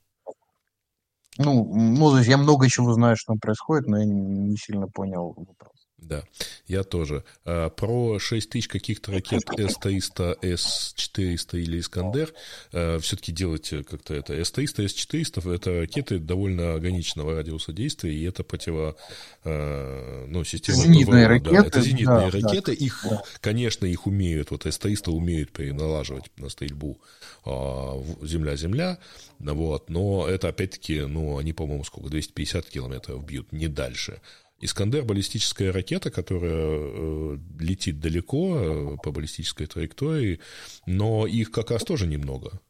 Ну, 1.38 1.64
ну, 1.72 2.10
то 2.10 2.18
есть 2.18 2.28
я 2.28 2.36
много 2.36 2.68
чего 2.68 2.92
знаю, 2.94 3.16
что 3.16 3.32
там 3.32 3.38
происходит, 3.38 3.86
но 3.86 3.98
я 3.98 4.04
не 4.04 4.56
сильно 4.56 4.88
понял 4.88 5.34
вопрос. 5.36 5.77
Да, 5.98 6.24
я 6.68 6.84
тоже. 6.84 7.24
А, 7.44 7.70
про 7.70 8.18
6 8.18 8.50
тысяч 8.50 8.68
каких-то 8.68 9.12
ракет 9.12 9.42
С-300, 9.58 10.38
С-400 10.42 11.60
или 11.60 11.80
Искандер 11.80 12.32
а, 12.72 12.98
все-таки 13.00 13.32
делать 13.32 13.68
как-то 13.68 14.14
это. 14.14 14.32
С-300, 14.32 14.88
С-400 14.88 15.54
это 15.54 15.80
ракеты 15.80 16.18
довольно 16.18 16.74
ограниченного 16.74 17.34
радиуса 17.34 17.72
действия, 17.72 18.14
и 18.14 18.22
это 18.24 18.44
противо... 18.44 18.96
А, 19.44 20.26
ну, 20.28 20.44
система 20.44 20.78
зенитные 20.78 21.26
ПВО, 21.26 21.28
ракеты. 21.28 21.50
Да, 21.50 21.66
это 21.66 21.80
зенитные 21.80 22.30
да, 22.30 22.30
ракеты. 22.30 22.76
Да, 22.76 22.84
их, 22.84 23.06
да. 23.10 23.22
конечно, 23.40 23.84
их 23.86 24.06
умеют, 24.06 24.50
вот 24.52 24.66
С-300 24.66 25.10
умеют 25.10 25.50
переналаживать 25.50 26.30
на 26.36 26.48
стрельбу 26.48 27.00
земля-земля, 27.44 28.98
вот, 29.38 29.88
но 29.88 30.28
это 30.28 30.48
опять-таки, 30.48 31.00
ну, 31.00 31.38
они, 31.38 31.52
по-моему, 31.52 31.82
сколько, 31.84 32.10
250 32.10 32.66
километров 32.66 33.24
бьют, 33.24 33.52
не 33.52 33.68
дальше. 33.68 34.20
Искандер 34.60 35.04
баллистическая 35.04 35.72
ракета, 35.72 36.10
которая 36.10 36.52
э, 36.52 37.38
летит 37.60 38.00
далеко 38.00 38.58
э, 38.58 38.96
по 39.02 39.12
баллистической 39.12 39.66
траектории, 39.66 40.40
но 40.84 41.28
их 41.28 41.52
как 41.52 41.70
раз 41.70 41.84
тоже 41.84 42.08
немного, 42.08 42.60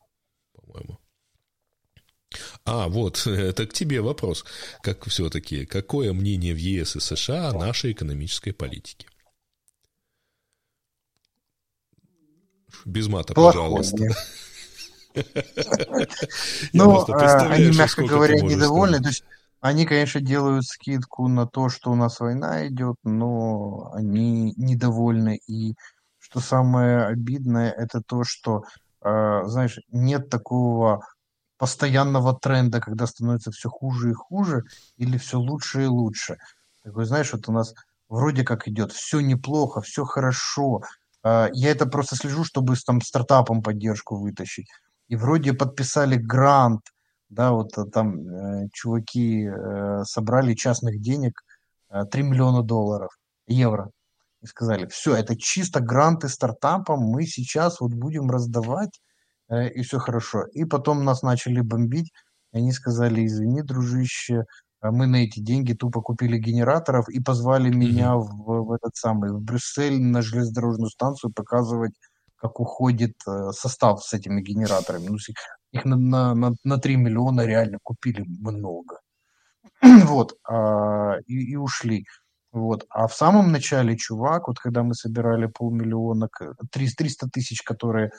по-моему. 0.52 0.98
А, 2.66 2.88
вот, 2.88 3.26
это 3.26 3.66
к 3.66 3.72
тебе 3.72 4.02
вопрос. 4.02 4.44
Как 4.82 5.06
все-таки, 5.06 5.64
какое 5.64 6.12
мнение 6.12 6.52
в 6.52 6.58
ЕС 6.58 6.96
и 6.96 7.00
США 7.00 7.48
о 7.48 7.54
нашей 7.54 7.92
экономической 7.92 8.52
политике? 8.52 9.06
Без 12.84 13.08
мата, 13.08 13.32
пожалуйста. 13.34 14.14
Ну, 16.72 17.04
а, 17.08 17.48
они, 17.48 17.76
мягко 17.76 18.04
говоря, 18.04 18.36
недовольны. 18.40 19.02
То 19.02 19.08
есть 19.08 19.24
они, 19.60 19.86
конечно, 19.86 20.20
делают 20.20 20.64
скидку 20.66 21.28
на 21.28 21.46
то, 21.46 21.68
что 21.68 21.90
у 21.90 21.94
нас 21.96 22.20
война 22.20 22.68
идет, 22.68 22.96
но 23.02 23.90
они 23.92 24.54
недовольны. 24.56 25.40
И 25.48 25.74
что 26.18 26.40
самое 26.40 27.04
обидное, 27.06 27.70
это 27.70 28.00
то, 28.00 28.22
что, 28.24 28.62
э, 29.02 29.42
знаешь, 29.46 29.80
нет 29.90 30.30
такого 30.30 31.04
постоянного 31.58 32.38
тренда, 32.38 32.80
когда 32.80 33.06
становится 33.06 33.50
все 33.50 33.68
хуже 33.68 34.10
и 34.10 34.14
хуже, 34.14 34.62
или 34.96 35.18
все 35.18 35.40
лучше 35.40 35.84
и 35.84 35.86
лучше. 35.86 36.36
Такой, 36.84 37.04
знаешь, 37.06 37.32
вот 37.32 37.48
у 37.48 37.52
нас 37.52 37.74
вроде 38.08 38.44
как 38.44 38.68
идет 38.68 38.92
все 38.92 39.20
неплохо, 39.20 39.80
все 39.80 40.04
хорошо. 40.04 40.82
Э, 41.24 41.48
я 41.52 41.70
это 41.72 41.86
просто 41.86 42.14
слежу, 42.14 42.44
чтобы 42.44 42.76
там 42.86 43.00
стартапом 43.00 43.62
поддержку 43.62 44.16
вытащить. 44.18 44.68
И 45.08 45.16
вроде 45.16 45.52
подписали 45.52 46.14
грант– 46.16 46.82
да, 47.28 47.52
вот 47.52 47.76
э, 47.76 47.84
там 47.84 48.26
э, 48.28 48.68
чуваки 48.72 49.46
э, 49.46 50.04
собрали 50.04 50.54
частных 50.54 51.00
денег 51.00 51.42
э, 51.90 52.04
3 52.10 52.22
миллиона 52.22 52.62
долларов, 52.62 53.10
евро. 53.46 53.90
И 54.40 54.46
сказали, 54.46 54.86
все, 54.86 55.14
это 55.16 55.36
чисто 55.36 55.80
гранты 55.80 56.28
стартапам, 56.28 57.00
мы 57.00 57.26
сейчас 57.26 57.80
вот 57.80 57.92
будем 57.92 58.30
раздавать, 58.30 59.00
э, 59.48 59.68
и 59.70 59.82
все 59.82 59.98
хорошо. 59.98 60.44
И 60.52 60.64
потом 60.64 61.04
нас 61.04 61.22
начали 61.22 61.60
бомбить, 61.60 62.12
и 62.52 62.58
они 62.58 62.72
сказали, 62.72 63.26
извини, 63.26 63.62
дружище, 63.62 64.44
а 64.80 64.92
мы 64.92 65.06
на 65.06 65.16
эти 65.24 65.40
деньги 65.40 65.72
тупо 65.72 66.00
купили 66.00 66.38
генераторов 66.38 67.08
и 67.08 67.20
позвали 67.20 67.70
mm-hmm. 67.70 67.76
меня 67.76 68.14
в, 68.16 68.64
в 68.64 68.72
этот 68.72 68.96
самый, 68.96 69.32
в 69.32 69.40
Брюссель 69.40 70.00
на 70.00 70.22
железнодорожную 70.22 70.88
станцию 70.90 71.32
показывать, 71.32 71.92
как 72.38 72.60
уходит 72.60 73.14
э, 73.26 73.50
состав 73.52 74.02
с 74.02 74.12
этими 74.14 74.40
генераторами. 74.40 75.08
Ну, 75.08 75.16
их 75.72 75.84
на, 75.84 75.96
на, 75.96 76.34
на, 76.34 76.54
на 76.64 76.78
3 76.78 76.96
миллиона 76.96 77.46
реально 77.46 77.78
купили 77.82 78.24
много. 78.26 79.00
вот, 79.82 80.34
а, 80.48 81.16
и, 81.26 81.52
и 81.52 81.56
ушли. 81.56 82.04
Вот. 82.52 82.86
А 82.88 83.06
в 83.06 83.14
самом 83.14 83.52
начале 83.52 83.96
чувак, 83.96 84.48
вот 84.48 84.58
когда 84.58 84.82
мы 84.82 84.94
собирали 84.94 85.46
полмиллиона, 85.46 86.28
300 86.70 87.28
тысяч, 87.28 87.62
которые 87.62 88.10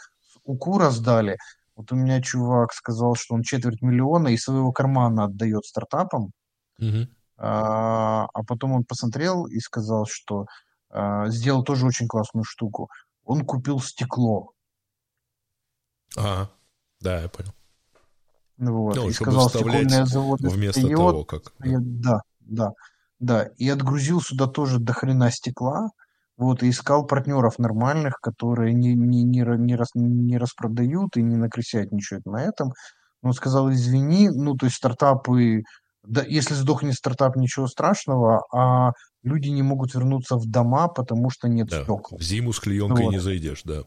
УКУ 0.44 0.78
раздали, 0.78 1.38
вот 1.76 1.91
у 1.91 1.96
меня 1.96 2.22
чувак 2.22 2.74
сказал, 2.74 3.16
что 3.16 3.36
он 3.36 3.41
четверть 3.41 3.82
миллиона 3.82 4.28
из 4.28 4.44
своего 4.44 4.72
кармана 4.72 5.26
отдает 5.26 5.66
стартапам. 5.66 6.32
Угу. 6.80 7.08
А, 7.38 8.26
а 8.34 8.44
потом 8.44 8.74
он 8.74 8.84
посмотрел 8.84 9.46
и 9.46 9.60
сказал, 9.60 10.06
что 10.06 10.46
а, 10.90 11.30
сделал 11.30 11.64
тоже 11.64 11.86
очень 11.86 12.08
классную 12.08 12.44
штуку. 12.44 12.90
Он 13.30 13.46
купил 13.46 13.80
стекло. 13.80 14.54
Ага, 16.18 16.50
да, 17.00 17.22
я 17.22 17.30
понял. 17.30 17.54
Вот, 18.58 18.96
ну, 18.96 19.08
и 19.08 19.14
сказал, 19.14 19.52
стекольные 19.52 20.08
заводы 20.08 20.50
вместо 20.50 20.80
встает, 20.80 20.98
того, 20.98 21.24
как... 21.26 21.54
Да, 21.60 22.22
да, 22.40 22.72
да. 23.20 23.44
И 23.60 23.70
отгрузил 23.70 24.20
сюда 24.20 24.48
тоже 24.48 24.80
до 24.80 24.94
хрена 24.94 25.30
стекла, 25.30 25.90
вот, 26.38 26.64
и 26.64 26.72
искал 26.72 27.06
партнеров 27.06 27.60
нормальных, 27.60 28.20
которые 28.20 28.74
не, 28.74 28.96
не, 28.96 29.22
не, 29.22 29.44
не, 29.44 29.76
рас, 29.76 29.90
не 29.94 30.38
распродают 30.40 31.16
и 31.16 31.22
не 31.22 31.36
накрысятничают 31.36 32.26
на 32.26 32.44
этом. 32.44 32.74
Он 33.22 33.34
сказал, 33.34 33.72
извини, 33.72 34.30
ну, 34.30 34.56
то 34.56 34.66
есть 34.66 34.78
стартапы, 34.78 35.62
да, 36.02 36.24
если 36.24 36.56
сдохнет 36.56 36.96
стартап, 36.96 37.36
ничего 37.36 37.68
страшного, 37.68 38.44
а 38.52 38.94
люди 39.24 39.50
не 39.50 39.64
могут 39.64 39.94
вернуться 39.94 40.36
в 40.36 40.46
дома, 40.46 40.88
потому 40.88 41.30
что 41.30 41.48
нет 41.48 41.68
да, 41.68 41.84
стекол. 41.84 42.18
В 42.18 42.22
зиму 42.22 42.54
с 42.54 42.60
клеенкой 42.60 43.06
вот. 43.06 43.12
не 43.12 43.20
зайдешь, 43.20 43.64
да. 43.64 43.84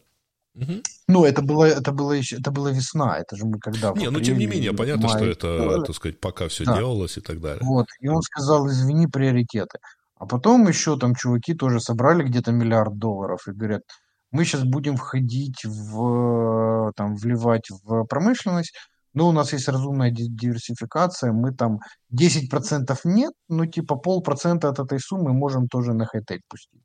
Угу. 0.55 0.83
Ну, 1.09 1.25
это 1.25 1.41
было, 1.41 1.65
это 1.65 1.93
было 1.93 2.13
еще, 2.13 2.37
это 2.37 2.51
была 2.51 2.71
весна, 2.73 3.19
это 3.19 3.37
же 3.37 3.47
мы 3.47 3.59
когда. 3.59 3.93
Не, 3.93 4.11
ну 4.11 4.21
тем 4.21 4.37
не 4.37 4.47
менее, 4.47 4.75
понятно, 4.75 5.09
мае, 5.09 5.17
что 5.17 5.27
это, 5.27 5.79
да. 5.79 5.83
так 5.83 5.97
сказать, 5.97 6.21
пока 6.21 6.49
все 6.49 6.65
да. 6.65 6.77
делалось 6.77 7.17
и 7.17 7.21
так 7.21 7.41
далее. 7.41 7.63
Вот, 7.63 7.87
и 8.01 8.09
он 8.09 8.21
сказал, 8.21 8.69
извини, 8.69 9.07
приоритеты. 9.07 9.79
А 10.17 10.27
потом 10.27 10.69
еще 10.69 10.99
там 10.99 11.15
чуваки 11.15 11.55
тоже 11.55 11.81
собрали 11.81 12.23
где-то 12.23 12.53
миллиард 12.53 12.97
долларов 12.99 13.41
и 13.49 13.53
говорят, 13.53 13.83
мы 14.31 14.45
сейчас 14.45 14.65
будем 14.65 14.97
входить 14.97 15.65
в, 15.65 16.93
там, 16.97 17.17
вливать 17.17 17.69
в 17.71 18.05
промышленность, 18.05 18.75
но 19.15 19.29
у 19.29 19.33
нас 19.33 19.53
есть 19.53 19.69
разумная 19.69 20.11
диверсификация, 20.11 21.33
мы 21.33 21.53
там 21.53 21.81
10% 22.11 22.99
нет, 23.05 23.33
ну 23.49 23.67
типа 23.67 23.97
полпроцента 23.97 24.69
от 24.69 24.79
этой 24.79 24.99
суммы 25.01 25.33
можем 25.33 25.69
тоже 25.69 25.93
на 25.93 26.07
хай-тек 26.07 26.43
пустить. 26.49 26.83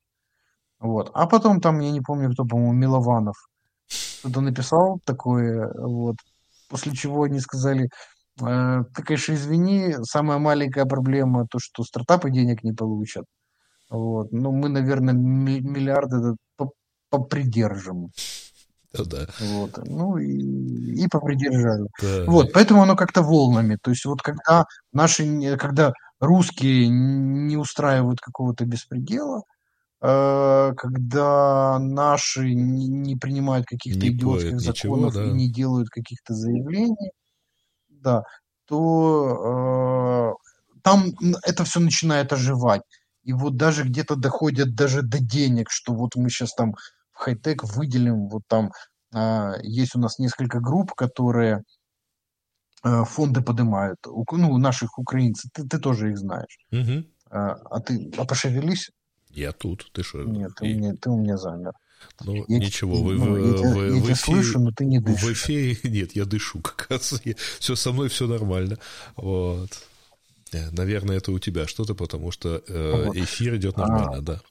Вот. 0.79 1.11
А 1.13 1.27
потом 1.27 1.59
там, 1.61 1.79
я 1.79 1.91
не 1.91 2.01
помню, 2.01 2.31
кто, 2.31 2.45
по-моему, 2.45 2.73
Милованов 2.73 3.35
кто-то 4.19 4.41
написал 4.41 4.99
такое, 5.05 5.71
вот, 5.77 6.15
после 6.69 6.93
чего 6.93 7.23
они 7.23 7.39
сказали, 7.39 7.89
э, 8.41 8.83
ты, 8.93 9.03
конечно, 9.03 9.33
извини, 9.33 9.95
самая 10.03 10.39
маленькая 10.39 10.85
проблема 10.85 11.47
то, 11.47 11.59
что 11.59 11.83
стартапы 11.83 12.31
денег 12.31 12.63
не 12.63 12.73
получат. 12.73 13.25
Вот. 13.89 14.31
Ну, 14.31 14.51
мы, 14.51 14.69
наверное, 14.69 15.13
миллиарды 15.13 16.35
попридержим. 17.09 18.01
Ну 18.01 18.09
да. 19.05 19.27
Вот. 19.39 19.77
Ну 19.85 20.17
и, 20.17 21.03
и 21.03 21.07
попридержали. 21.07 21.87
Да. 22.01 22.23
Вот, 22.25 22.53
поэтому 22.53 22.83
оно 22.83 22.95
как-то 22.95 23.21
волнами. 23.21 23.77
То 23.81 23.91
есть 23.91 24.05
вот 24.05 24.21
когда 24.21 24.65
наши, 24.91 25.57
когда 25.57 25.93
русские 26.19 26.87
не 26.89 27.57
устраивают 27.57 28.19
какого-то 28.19 28.65
беспредела, 28.65 29.43
э, 30.01 30.73
когда 30.75 31.79
наши 31.79 32.53
не, 32.53 32.87
не 32.87 33.15
принимают 33.15 33.65
каких-то 33.65 34.07
идиотских 34.07 34.59
законов 34.59 35.13
ничего, 35.13 35.23
да. 35.23 35.29
и 35.29 35.33
не 35.33 35.51
делают 35.51 35.89
каких-то 35.89 36.33
заявлений, 36.33 37.11
да, 37.89 38.23
то 38.65 40.35
э, 40.35 40.79
там 40.83 41.13
это 41.43 41.63
все 41.63 41.79
начинает 41.79 42.33
оживать. 42.33 42.81
И 43.23 43.33
вот 43.33 43.57
даже 43.57 43.83
где-то 43.83 44.15
доходят 44.15 44.73
даже 44.73 45.01
до 45.01 45.19
денег, 45.19 45.67
что 45.69 45.93
вот 45.93 46.15
мы 46.15 46.29
сейчас 46.29 46.53
там 46.53 46.75
в 47.17 47.23
хай-тек 47.23 47.63
выделим, 47.63 48.27
вот 48.27 48.43
там 48.47 48.71
э, 49.13 49.53
есть 49.63 49.95
у 49.95 49.99
нас 49.99 50.19
несколько 50.19 50.59
групп, 50.59 50.93
которые 50.93 51.63
э, 52.83 53.03
фонды 53.05 53.41
поднимают, 53.41 53.97
ну, 54.05 54.57
наших 54.57 54.97
украинцев, 54.99 55.51
ты, 55.53 55.67
ты 55.67 55.79
тоже 55.79 56.11
их 56.11 56.17
знаешь. 56.17 56.57
Угу. 56.71 57.05
А, 57.31 57.53
а 57.53 57.79
ты, 57.79 58.11
а 58.17 58.25
пошевелись? 58.25 58.91
Я 59.29 59.51
тут, 59.51 59.89
ты 59.91 60.03
что? 60.03 60.23
Нет, 60.23 60.51
ты, 60.55 60.67
и... 60.67 60.75
у, 60.75 60.77
меня, 60.77 60.93
ты 60.93 61.09
у 61.09 61.17
меня 61.17 61.37
замер. 61.37 61.73
Ну, 62.23 62.45
я, 62.47 62.59
ничего, 62.59 63.01
вы, 63.01 63.15
ну, 63.15 63.31
вы, 63.31 63.39
я, 63.39 63.73
вы, 63.73 63.85
я 63.87 63.93
вы 63.93 64.01
тебя 64.01 64.15
слышу, 64.15 64.59
но 64.59 64.71
ты 64.71 64.85
не 64.85 64.99
дышишь. 64.99 65.23
В 65.23 65.33
эфире 65.33 65.77
нет, 65.89 66.15
я 66.15 66.25
дышу 66.25 66.59
как 66.59 66.87
раз. 66.89 67.19
Я, 67.25 67.33
все 67.59 67.75
со 67.75 67.91
мной, 67.91 68.09
все 68.09 68.27
нормально. 68.27 68.77
Вот. 69.15 69.71
Э, 70.53 70.69
наверное, 70.71 71.17
это 71.17 71.31
у 71.31 71.39
тебя 71.39 71.67
что-то, 71.67 71.95
потому 71.95 72.31
что 72.31 72.61
э, 72.67 73.11
эфир 73.15 73.55
идет 73.55 73.77
нормально, 73.77 74.17
а, 74.17 74.21
да. 74.21 74.41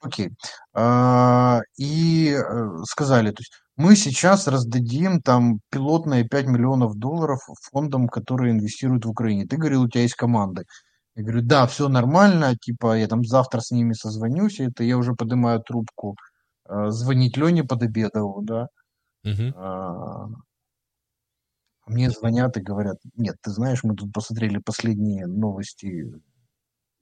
Окей. 0.00 0.30
А, 0.74 1.60
и 1.76 2.32
э, 2.32 2.68
сказали, 2.84 3.30
то 3.30 3.40
есть 3.40 3.52
мы 3.76 3.96
сейчас 3.96 4.48
раздадим 4.48 5.20
там 5.20 5.60
пилотные 5.70 6.24
5 6.24 6.46
миллионов 6.46 6.96
долларов 6.96 7.40
фондам, 7.70 8.08
которые 8.08 8.52
инвестируют 8.52 9.04
в 9.04 9.10
Украине. 9.10 9.46
Ты 9.46 9.56
говорил, 9.56 9.82
у 9.82 9.88
тебя 9.88 10.02
есть 10.02 10.14
команды. 10.14 10.64
Я 11.16 11.22
говорю, 11.24 11.42
да, 11.42 11.66
все 11.66 11.88
нормально, 11.88 12.56
типа 12.56 12.96
я 12.96 13.08
там 13.08 13.24
завтра 13.24 13.60
с 13.60 13.70
ними 13.70 13.92
созвонюсь, 13.92 14.60
это 14.60 14.84
я 14.84 14.96
уже 14.96 15.14
поднимаю 15.14 15.60
трубку, 15.60 16.16
э, 16.68 16.90
звонить 16.90 17.36
Лене 17.36 17.64
Подобедову, 17.64 18.42
да. 18.42 18.68
Угу. 19.24 19.52
А, 19.56 20.28
мне 21.86 22.10
звонят 22.10 22.56
и 22.56 22.62
говорят, 22.62 22.98
нет, 23.16 23.36
ты 23.42 23.50
знаешь, 23.50 23.82
мы 23.82 23.94
тут 23.96 24.12
посмотрели 24.12 24.58
последние 24.58 25.26
новости 25.26 26.12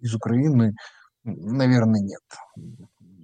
из 0.00 0.14
Украины, 0.14 0.74
наверное, 1.36 2.00
нет. 2.00 2.20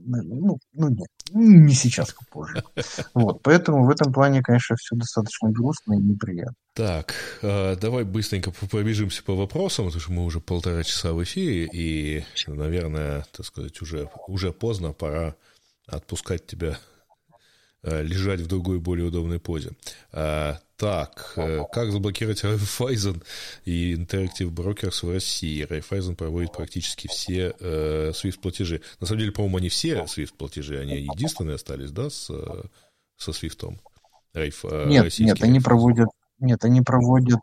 Ну, 0.07 0.59
ну 0.75 0.89
нет, 0.91 1.09
не 1.33 1.73
сейчас, 1.73 2.13
попозже. 2.13 2.63
Вот, 3.15 3.43
поэтому 3.43 3.87
в 3.87 3.91
этом 3.91 4.13
плане, 4.13 4.43
конечно, 4.43 4.77
все 4.77 4.97
достаточно 4.97 5.51
грустно 5.51 5.95
и 5.95 6.03
неприятно. 6.03 6.55
Так, 6.75 7.15
э, 7.41 7.77
давай 7.77 8.05
быстренько 8.05 8.51
пробежимся 8.51 9.25
по 9.25 9.35
вопросам, 9.35 9.87
потому 9.87 10.03
что 10.03 10.13
мы 10.13 10.25
уже 10.25 10.41
полтора 10.41 10.83
часа 10.83 11.13
в 11.15 11.23
эфире, 11.23 11.69
и, 11.73 12.25
наверное, 12.47 13.25
так 13.33 13.47
сказать, 13.47 13.81
уже, 13.81 14.11
уже 14.29 14.53
поздно, 14.53 14.93
пора 14.93 15.37
отпускать 15.87 16.47
тебя 16.47 16.79
Э, 17.87 18.03
лежать 18.03 18.41
в 18.41 18.47
другой, 18.47 18.79
более 18.79 19.07
удобной 19.07 19.39
позе. 19.39 19.73
А, 20.11 20.59
так, 20.77 21.35
э, 21.37 21.65
как 21.73 21.91
заблокировать 21.91 22.43
Raiffeisen 22.43 23.23
и 23.65 23.95
Interactive 23.95 24.51
Brokers 24.51 25.07
в 25.07 25.11
России? 25.11 25.67
Raiffeisen 25.67 26.17
проводит 26.17 26.53
практически 26.53 27.07
все 27.07 27.55
э, 27.61 28.11
SWIFT-платежи. 28.13 28.81
На 29.01 29.07
самом 29.07 29.21
деле, 29.21 29.33
по-моему, 29.33 29.59
они 29.59 29.69
все 29.69 30.05
SWIFT-платежи, 30.05 30.79
они 30.79 30.97
единственные 30.97 31.55
остались, 31.55 31.91
да, 31.91 32.11
с, 32.11 32.27
со 33.17 33.31
SWIFT? 33.31 33.79
Рейф, 34.33 34.65
нет, 34.65 35.19
нет, 35.21 35.43
они 35.43 35.61
проводят, 35.61 36.09
нет, 36.41 36.65
они 36.65 36.81
проводят, 36.81 37.39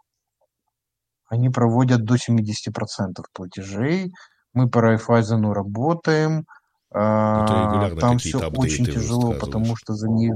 они 1.30 1.49
проводят 1.49 2.03
до 2.03 2.16
70% 2.16 3.24
платежей. 3.34 4.12
Мы 4.53 4.70
по 4.70 4.80
Raiffeisen 4.80 5.53
работаем, 5.53 6.45
а, 6.94 7.95
там 7.95 8.18
все 8.18 8.40
очень 8.49 8.86
тяжело, 8.86 9.34
потому 9.34 9.78
что 9.78 9.94
за 9.94 10.10
них 10.10 10.34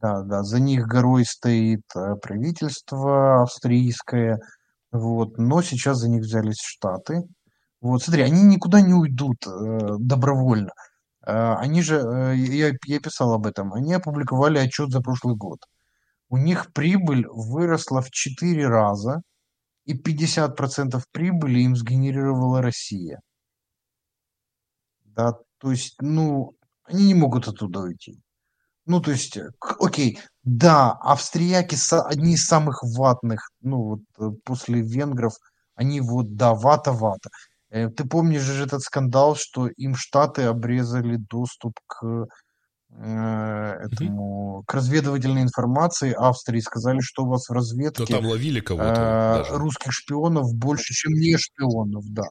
да, 0.00 0.22
да, 0.22 0.42
за 0.42 0.60
них 0.60 0.86
горой 0.86 1.24
стоит 1.24 1.82
э, 1.94 2.14
правительство 2.22 3.42
австрийское, 3.42 4.38
вот, 4.92 5.38
но 5.38 5.62
сейчас 5.62 5.98
за 5.98 6.08
них 6.08 6.22
взялись 6.22 6.60
Штаты. 6.62 7.22
Вот, 7.80 8.02
смотри, 8.02 8.22
они 8.22 8.42
никуда 8.42 8.80
не 8.82 8.94
уйдут 8.94 9.46
э, 9.46 9.96
добровольно. 9.98 10.72
Э, 11.26 11.54
они 11.54 11.82
же, 11.82 11.96
э, 11.96 12.36
я, 12.36 12.72
я 12.86 13.00
писал 13.00 13.34
об 13.34 13.46
этом, 13.46 13.72
они 13.74 13.94
опубликовали 13.94 14.58
отчет 14.58 14.90
за 14.90 15.00
прошлый 15.00 15.36
год. 15.36 15.60
У 16.30 16.36
них 16.38 16.72
прибыль 16.72 17.26
выросла 17.28 18.02
в 18.02 18.10
4 18.10 18.68
раза, 18.68 19.22
и 19.86 19.94
50% 19.94 21.02
прибыли 21.12 21.60
им 21.60 21.76
сгенерировала 21.76 22.62
Россия. 22.62 23.20
Да, 25.04 25.32
то 25.58 25.70
есть, 25.70 25.96
ну, 26.00 26.54
они 26.84 27.06
не 27.08 27.14
могут 27.14 27.48
оттуда 27.48 27.80
уйти. 27.80 28.20
Ну, 28.90 29.00
то 29.00 29.12
есть, 29.12 29.36
э, 29.36 29.50
окей, 29.78 30.18
да, 30.42 30.90
австрияки 30.90 31.76
одни 31.92 32.34
из 32.34 32.44
самых 32.44 32.82
ватных, 32.82 33.50
ну, 33.60 33.82
вот 33.82 34.00
э, 34.18 34.30
после 34.44 34.80
венгров, 34.80 35.34
они 35.76 36.00
вот, 36.00 36.34
да, 36.34 36.54
вата-вата. 36.54 37.30
Э, 37.70 37.88
ты 37.88 38.04
помнишь 38.04 38.42
же 38.42 38.64
этот 38.64 38.82
скандал, 38.82 39.36
что 39.36 39.68
им 39.68 39.94
Штаты 39.94 40.42
обрезали 40.42 41.18
доступ 41.18 41.74
к 41.86 42.26
этому, 42.92 44.58
mm-hmm. 44.58 44.64
к 44.66 44.74
разведывательной 44.74 45.42
информации 45.42 46.12
Австрии, 46.12 46.58
сказали, 46.58 46.98
что 47.00 47.22
у 47.22 47.28
вас 47.28 47.48
в 47.48 47.52
разведке 47.52 48.04
там 48.04 48.26
ловили 48.26 48.58
кого-то 48.58 49.46
э, 49.48 49.56
русских 49.56 49.92
шпионов 49.92 50.52
больше, 50.52 50.92
чем 50.94 51.12
не 51.12 51.36
шпионов, 51.36 52.02
да. 52.08 52.24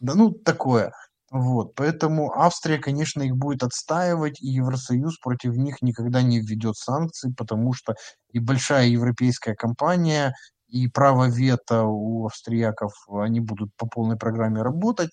Да, 0.00 0.14
ну, 0.14 0.30
такое. 0.30 0.94
Вот, 1.32 1.74
поэтому 1.76 2.30
Австрия, 2.38 2.76
конечно, 2.76 3.22
их 3.22 3.36
будет 3.36 3.62
отстаивать, 3.62 4.42
и 4.42 4.48
Евросоюз 4.48 5.16
против 5.16 5.56
них 5.56 5.80
никогда 5.80 6.20
не 6.20 6.40
введет 6.40 6.76
санкции, 6.76 7.32
потому 7.34 7.72
что 7.72 7.94
и 8.32 8.38
большая 8.38 8.88
европейская 8.88 9.54
компания, 9.54 10.34
и 10.68 10.88
право 10.88 11.30
вето 11.30 11.84
у 11.84 12.26
австрияков, 12.26 12.92
они 13.08 13.40
будут 13.40 13.74
по 13.76 13.86
полной 13.86 14.18
программе 14.18 14.60
работать, 14.60 15.08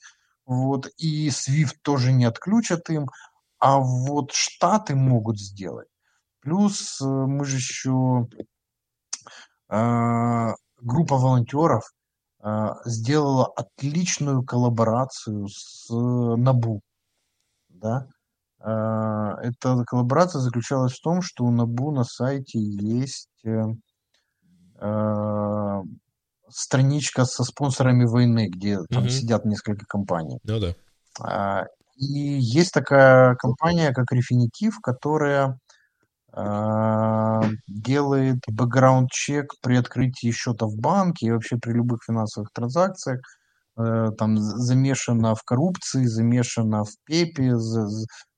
вот, 0.46 0.90
и 0.98 1.30
SWIFT 1.30 1.76
тоже 1.84 2.12
не 2.12 2.26
отключат 2.26 2.90
им, 2.90 3.08
а 3.58 3.78
вот 3.80 4.34
Штаты 4.34 4.96
могут 4.96 5.40
сделать. 5.40 5.88
Плюс 6.42 7.00
э, 7.02 7.06
мы 7.06 7.46
же 7.46 7.56
еще... 7.56 8.28
Э, 9.70 10.50
группа 10.82 11.18
волонтеров 11.18 11.84
сделала 12.86 13.48
отличную 13.48 14.44
коллаборацию 14.44 15.48
с 15.50 15.90
Набу. 15.90 16.82
Да? 17.68 18.08
Э, 18.62 19.36
эта 19.42 19.84
коллаборация 19.86 20.42
заключалась 20.42 20.94
в 20.94 21.02
том, 21.02 21.22
что 21.22 21.46
у 21.46 21.52
Набу 21.52 21.92
на 21.92 22.04
сайте 22.04 22.60
есть 22.60 23.30
э, 23.46 23.64
э, 24.82 25.82
страничка 26.50 27.26
со 27.26 27.44
спонсорами 27.44 28.06
войны, 28.06 28.50
где 28.50 28.80
там 28.90 29.04
угу. 29.04 29.10
сидят 29.10 29.46
несколько 29.46 29.86
компаний. 29.86 30.40
Ну 30.44 30.60
да. 30.60 30.74
А, 31.22 31.66
и 31.96 32.06
есть 32.06 32.74
такая 32.74 33.36
компания, 33.36 33.94
как 33.94 34.08
Refinitiv, 34.12 34.74
которая 34.82 35.46
а, 35.46 35.58
делает 37.68 38.40
бэкграунд-чек 38.48 39.54
при 39.62 39.76
открытии 39.78 40.32
счета 40.32 40.66
в 40.66 40.76
банке 40.78 41.28
и 41.28 41.32
вообще 41.32 41.58
при 41.58 41.74
любых 41.74 42.00
финансовых 42.06 42.52
транзакциях. 42.54 43.20
Э, 43.78 44.12
там 44.18 44.38
замешана 44.38 45.36
в 45.36 45.44
коррупции, 45.44 46.06
замешана 46.06 46.84
в 46.84 46.92
ПЕПе, 47.06 47.54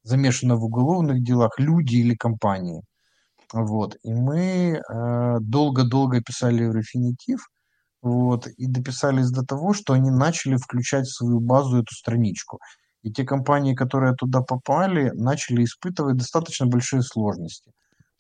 замешана 0.04 0.56
в 0.56 0.64
уголовных 0.64 1.24
делах 1.24 1.60
люди 1.60 1.98
или 1.98 2.16
компании. 2.16 2.82
Вот. 3.54 3.96
И 4.04 4.14
мы 4.14 4.80
э, 4.80 5.38
долго-долго 5.42 6.22
писали 6.22 6.66
в 6.66 6.76
Refinitiv, 6.78 7.40
вот, 8.02 8.48
и 8.48 8.68
дописались 8.68 9.30
до 9.32 9.44
того, 9.44 9.74
что 9.74 9.94
они 9.94 10.10
начали 10.12 10.56
включать 10.58 11.06
в 11.06 11.16
свою 11.16 11.40
базу 11.40 11.78
эту 11.78 11.94
страничку. 11.94 12.60
И 13.04 13.12
те 13.12 13.24
компании, 13.24 13.76
которые 13.76 14.16
туда 14.16 14.42
попали, 14.42 15.12
начали 15.16 15.64
испытывать 15.64 16.18
достаточно 16.18 16.68
большие 16.68 17.02
сложности. 17.02 17.72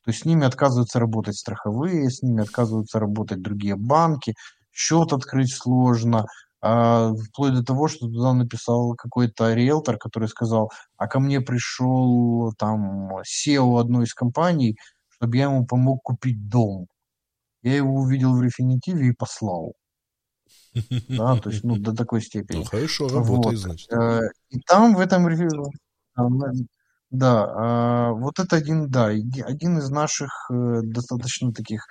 То 0.03 0.11
есть 0.11 0.22
с 0.22 0.26
ними 0.26 0.45
отказываются 0.45 0.99
работать 0.99 1.38
страховые, 1.38 2.10
с 2.10 2.22
ними 2.22 2.41
отказываются 2.41 2.99
работать 2.99 3.41
другие 3.41 3.76
банки, 3.76 4.34
счет 4.72 5.14
открыть 5.14 5.53
сложно, 5.53 6.26
а, 6.61 7.11
вплоть 7.14 7.53
до 7.53 7.64
того, 7.64 7.88
что 7.88 8.07
туда 8.07 8.34
написал 8.34 8.95
какой-то 8.95 9.53
риэлтор, 9.53 9.98
который 9.98 10.28
сказал, 10.28 10.72
а 10.98 11.07
ко 11.07 11.19
мне 11.19 11.41
пришел 11.41 12.53
там 12.57 13.18
SEO 13.18 13.80
одной 13.80 14.06
из 14.06 14.14
компаний, 14.14 14.78
чтобы 15.10 15.38
я 15.38 15.45
ему 15.45 15.65
помог 15.65 16.02
купить 16.03 16.49
дом. 16.49 16.88
Я 17.64 17.76
его 17.76 17.95
увидел 17.95 18.36
в 18.36 18.41
рефинитиве 18.41 19.10
и 19.10 19.14
послал. 19.14 19.73
Да, 21.10 21.36
то 21.38 21.49
есть, 21.49 21.64
ну, 21.64 21.76
до 21.76 21.94
такой 21.94 22.22
степени. 22.22 22.60
Ну, 22.60 22.64
хорошо, 22.64 23.07
работает, 23.07 23.56
вот. 23.56 23.57
значит. 23.57 23.91
Э, 23.91 24.22
и 24.49 24.60
там 24.61 24.95
в 24.95 24.99
этом 24.99 25.28
да, 27.11 27.45
а, 27.45 28.11
вот 28.13 28.39
это 28.39 28.55
один, 28.55 28.89
да, 28.89 29.07
один 29.07 29.77
из 29.77 29.89
наших 29.89 30.49
э, 30.49 30.81
достаточно 30.83 31.51
таких 31.53 31.85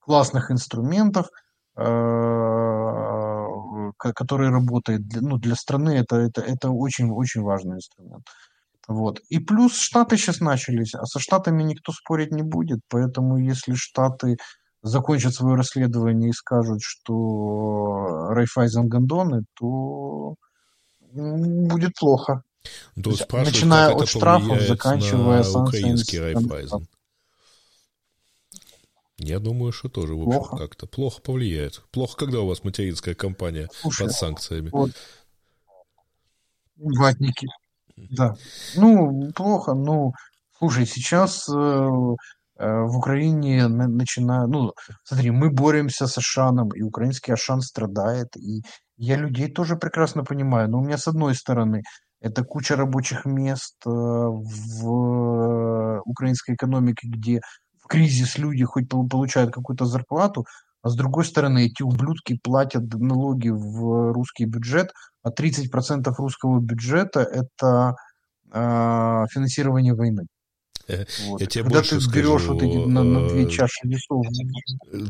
классных 0.00 0.50
инструментов, 0.50 1.28
а, 1.76 3.46
который 3.98 4.50
работает 4.50 5.06
для, 5.08 5.22
ну, 5.22 5.38
для 5.38 5.54
страны, 5.54 5.90
это, 5.90 6.16
это, 6.16 6.42
это 6.42 6.70
очень, 6.70 7.10
очень 7.10 7.42
важный 7.42 7.76
инструмент. 7.76 8.26
Вот. 8.88 9.20
И 9.30 9.38
плюс 9.40 9.76
Штаты 9.78 10.16
сейчас 10.16 10.40
начались, 10.40 10.94
а 10.94 11.06
со 11.06 11.18
Штатами 11.18 11.62
никто 11.62 11.92
спорить 11.92 12.30
не 12.30 12.42
будет, 12.42 12.80
поэтому 12.88 13.38
если 13.38 13.74
Штаты 13.74 14.36
закончат 14.82 15.34
свое 15.34 15.56
расследование 15.56 16.30
и 16.30 16.34
скажут, 16.34 16.80
что 16.82 18.28
Райфайзен 18.30 18.88
Гондоны, 18.88 19.44
то 19.54 20.36
будет 21.12 21.94
плохо. 21.98 22.42
То 23.02 23.10
есть, 23.10 23.30
начиная 23.32 23.94
от 23.94 24.08
штрафов, 24.08 24.60
заканчивая 24.60 25.44
украинский 25.44 26.18
Райфайзен. 26.18 26.86
Я 29.18 29.38
думаю, 29.38 29.72
что 29.72 29.88
тоже, 29.88 30.14
в 30.14 30.22
общем, 30.22 30.40
плохо. 30.40 30.56
как-то 30.58 30.86
плохо 30.86 31.22
повлияет. 31.22 31.82
Плохо, 31.90 32.16
когда 32.18 32.40
у 32.40 32.46
вас 32.46 32.64
материнская 32.64 33.14
компания 33.14 33.70
Слушай, 33.80 34.06
под 34.06 34.12
санкциями. 34.12 34.68
Вот, 34.70 34.90
ватники. 36.76 37.48
Да. 37.96 38.36
Ну, 38.74 39.32
плохо. 39.32 39.72
Ну, 39.72 40.12
слушай, 40.58 40.84
сейчас 40.84 41.48
э, 41.48 41.88
Э, 42.58 42.82
в 42.84 42.96
Украине 42.96 43.68
начинаю, 43.68 44.48
ну, 44.48 44.72
смотри, 45.04 45.30
мы 45.30 45.50
боремся 45.50 46.06
с 46.06 46.18
Ашаном, 46.18 46.70
и 46.70 46.82
украинский 46.82 47.34
Ашан 47.34 47.60
страдает, 47.60 48.36
и 48.36 48.62
я 48.96 49.16
людей 49.16 49.50
тоже 49.50 49.76
прекрасно 49.76 50.24
понимаю, 50.24 50.70
но 50.70 50.78
у 50.78 50.84
меня 50.84 50.96
с 50.96 51.06
одной 51.06 51.34
стороны 51.34 51.82
это 52.20 52.44
куча 52.44 52.76
рабочих 52.76 53.24
мест 53.24 53.76
э, 53.86 53.90
в 53.90 54.82
украинской 56.04 56.54
экономике, 56.54 57.08
где 57.08 57.40
в 57.82 57.86
кризис 57.88 58.38
люди 58.38 58.64
хоть 58.64 58.88
получают 58.88 59.52
какую-то 59.52 59.84
зарплату, 59.84 60.46
а 60.82 60.88
с 60.88 60.96
другой 60.96 61.24
стороны 61.24 61.66
эти 61.66 61.82
ублюдки 61.82 62.38
платят 62.42 62.84
налоги 62.94 63.48
в 63.48 64.12
русский 64.12 64.44
бюджет, 64.44 64.92
а 65.22 65.30
30% 65.30 66.12
русского 66.16 66.60
бюджета 66.60 67.20
это 67.20 67.96
э, 68.52 69.24
финансирование 69.30 69.94
войны. 69.94 70.26
Вот. 70.88 71.40
Я 71.40 71.46
тебе 71.46 71.64
Когда 71.64 71.78
больше 71.78 72.00
ты 72.00 72.10
берешь 72.10 72.42
скажу, 72.42 72.54
вот 72.54 72.62
эти 72.62 72.76
на, 72.76 73.02
на 73.02 73.28
две 73.28 73.44
э, 73.44 73.48
чаши 73.48 73.80
весов. 73.84 74.24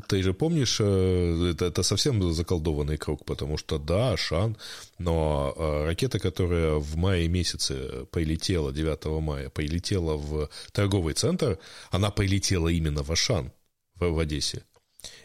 Ты 0.09 0.23
же 0.23 0.33
помнишь, 0.33 0.79
э, 0.81 1.51
это, 1.53 1.67
это 1.67 1.83
совсем 1.83 2.33
заколдованный 2.33 2.97
круг, 2.97 3.25
потому 3.25 3.59
что 3.59 3.79
да, 3.79 4.17
Шан, 4.17 4.57
но 4.99 5.55
э, 5.57 5.85
ракета, 5.87 6.19
которая 6.19 6.75
в 6.77 6.97
мае 6.97 7.29
месяце 7.29 8.07
полетела, 8.11 8.73
9 8.73 9.05
мая, 9.23 9.51
полетела 9.51 10.17
в 10.17 10.49
торговый 10.73 11.15
центр, 11.15 11.59
она 11.91 12.11
полетела 12.11 12.69
именно 12.69 13.03
в 13.03 13.13
Ашан, 13.13 13.53
в, 13.97 14.09
в 14.09 14.19
Одессе. 14.19 14.63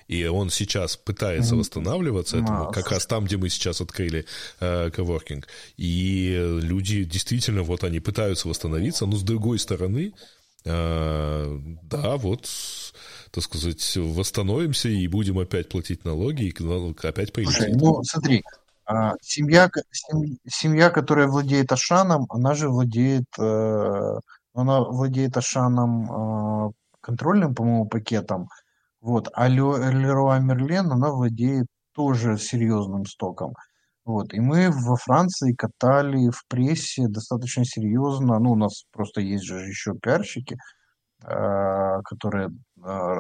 И 0.08 0.26
он 0.26 0.50
сейчас 0.50 0.98
пытается 0.98 1.56
восстанавливаться, 1.56 2.38
этому, 2.38 2.72
как 2.72 2.92
раз 2.92 3.06
там, 3.06 3.26
где 3.26 3.38
мы 3.38 3.50
сейчас 3.50 3.80
открыли 3.80 4.26
э, 4.60 4.90
коворкинг. 4.92 5.48
И 5.78 6.60
люди 6.62 7.06
действительно, 7.06 7.64
вот 7.64 7.86
они 7.86 8.02
пытаются 8.02 8.50
восстановиться, 8.50 9.06
но 9.06 9.16
с 9.16 9.24
другой 9.24 9.58
стороны, 9.58 10.14
да, 10.64 12.18
вот, 12.18 12.48
так 13.32 13.44
сказать, 13.44 13.98
восстановимся 13.98 14.90
и 14.90 15.08
будем 15.08 15.40
опять 15.40 15.70
платить 15.70 16.06
налоги, 16.06 16.44
и 16.44 17.08
опять 17.08 17.34
прилетит. 17.34 17.76
ну, 17.82 18.04
смотри, 18.04 18.44
а, 18.86 19.14
семья, 19.22 19.70
семья, 20.48 20.90
которая 20.90 21.28
владеет 21.28 21.72
Ашаном, 21.72 22.26
она 22.30 22.54
же 22.54 22.68
владеет, 22.68 23.26
э, 23.40 24.20
она 24.54 24.82
владеет 24.82 25.38
Ашаном 25.38 26.68
э, 26.68 26.72
контрольным, 27.00 27.56
по-моему, 27.56 27.86
пакетом, 27.86 28.50
вот, 29.00 29.30
а 29.34 29.48
Леруа 29.48 30.40
Мерлен, 30.40 30.92
она 30.92 31.10
владеет 31.10 31.68
тоже 31.94 32.38
серьезным 32.38 33.06
стоком. 33.06 33.54
Вот. 34.06 34.34
И 34.34 34.40
мы 34.40 34.72
во 34.72 34.96
Франции 34.96 35.54
катали 35.54 36.30
в 36.30 36.46
прессе 36.48 37.08
достаточно 37.08 37.66
серьезно. 37.66 38.40
Ну, 38.40 38.52
у 38.52 38.56
нас 38.56 38.86
просто 38.92 39.22
есть 39.22 39.44
же 39.44 39.60
еще 39.60 39.94
пиарщики, 39.94 40.58
э, 41.24 42.02
которые 42.04 42.48
э, 42.48 42.52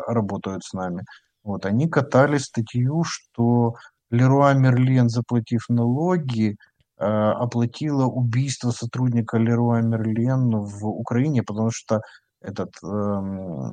работают 0.08 0.64
с 0.64 0.74
нами. 0.74 1.04
Вот. 1.44 1.66
Они 1.66 1.88
катали 1.88 2.38
статью, 2.38 3.04
что 3.04 3.76
Леруа 4.10 4.54
Мерлен, 4.54 5.08
заплатив 5.10 5.70
налоги, 5.70 6.58
э, 6.98 7.06
оплатила 7.06 8.06
убийство 8.06 8.72
сотрудника 8.72 9.38
Леруа 9.38 9.82
Мерлен 9.82 10.50
в 10.50 10.88
Украине, 10.88 11.44
потому 11.44 11.70
что 11.72 12.02
этот 12.42 12.72
э, 12.84 13.72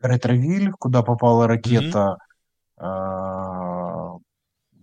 Ретровиль, 0.00 0.70
куда 0.78 1.02
попала 1.02 1.48
ракета, 1.48 1.98
mm-hmm 1.98 2.28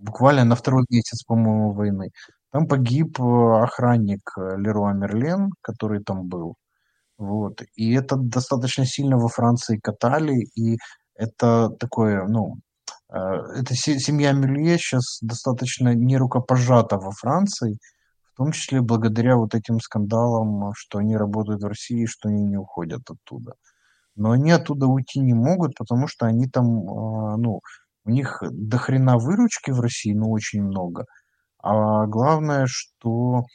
буквально 0.06 0.46
на 0.46 0.56
второй 0.56 0.86
месяц, 0.90 1.24
по-моему, 1.24 1.74
войны. 1.74 2.12
Там 2.52 2.68
погиб 2.68 3.20
э, 3.20 3.64
охранник 3.64 4.22
э, 4.38 4.58
Леруа 4.58 4.94
Мерлен, 4.94 5.50
который 5.62 6.04
там 6.04 6.28
был. 6.28 6.56
Вот. 7.18 7.62
И 7.76 7.94
это 7.94 8.16
достаточно 8.18 8.86
сильно 8.86 9.18
во 9.18 9.28
Франции 9.28 9.80
катали, 9.84 10.36
и 10.56 10.78
это 11.16 11.70
такое, 11.80 12.26
ну, 12.28 12.56
э, 13.14 13.18
эта 13.60 13.76
семья 13.76 14.34
Мюлье 14.34 14.78
сейчас 14.78 15.20
достаточно 15.22 15.96
нерукопожата 15.96 16.98
во 16.98 17.12
Франции, 17.12 17.78
в 18.34 18.38
том 18.38 18.52
числе 18.52 18.82
благодаря 18.82 19.36
вот 19.38 19.56
этим 19.56 19.80
скандалам, 19.80 20.74
что 20.76 21.00
они 21.00 21.18
работают 21.18 21.64
в 21.64 21.68
России, 21.68 22.06
что 22.06 22.30
они 22.30 22.44
не 22.46 22.58
уходят 22.58 23.02
оттуда. 23.10 23.54
Но 24.16 24.32
они 24.32 24.52
оттуда 24.52 24.88
уйти 24.88 25.20
не 25.20 25.34
могут, 25.34 25.76
потому 25.76 26.08
что 26.08 26.26
они 26.26 26.48
там, 26.48 26.66
ну, 26.66 27.62
у 28.06 28.12
них 28.12 28.42
дохрена 28.42 29.18
выручки 29.18 29.72
в 29.72 29.80
России, 29.80 30.14
ну, 30.14 30.32
очень 30.32 30.64
много. 30.64 31.06
А 31.62 32.06
главное, 32.06 32.68
что 32.68 33.46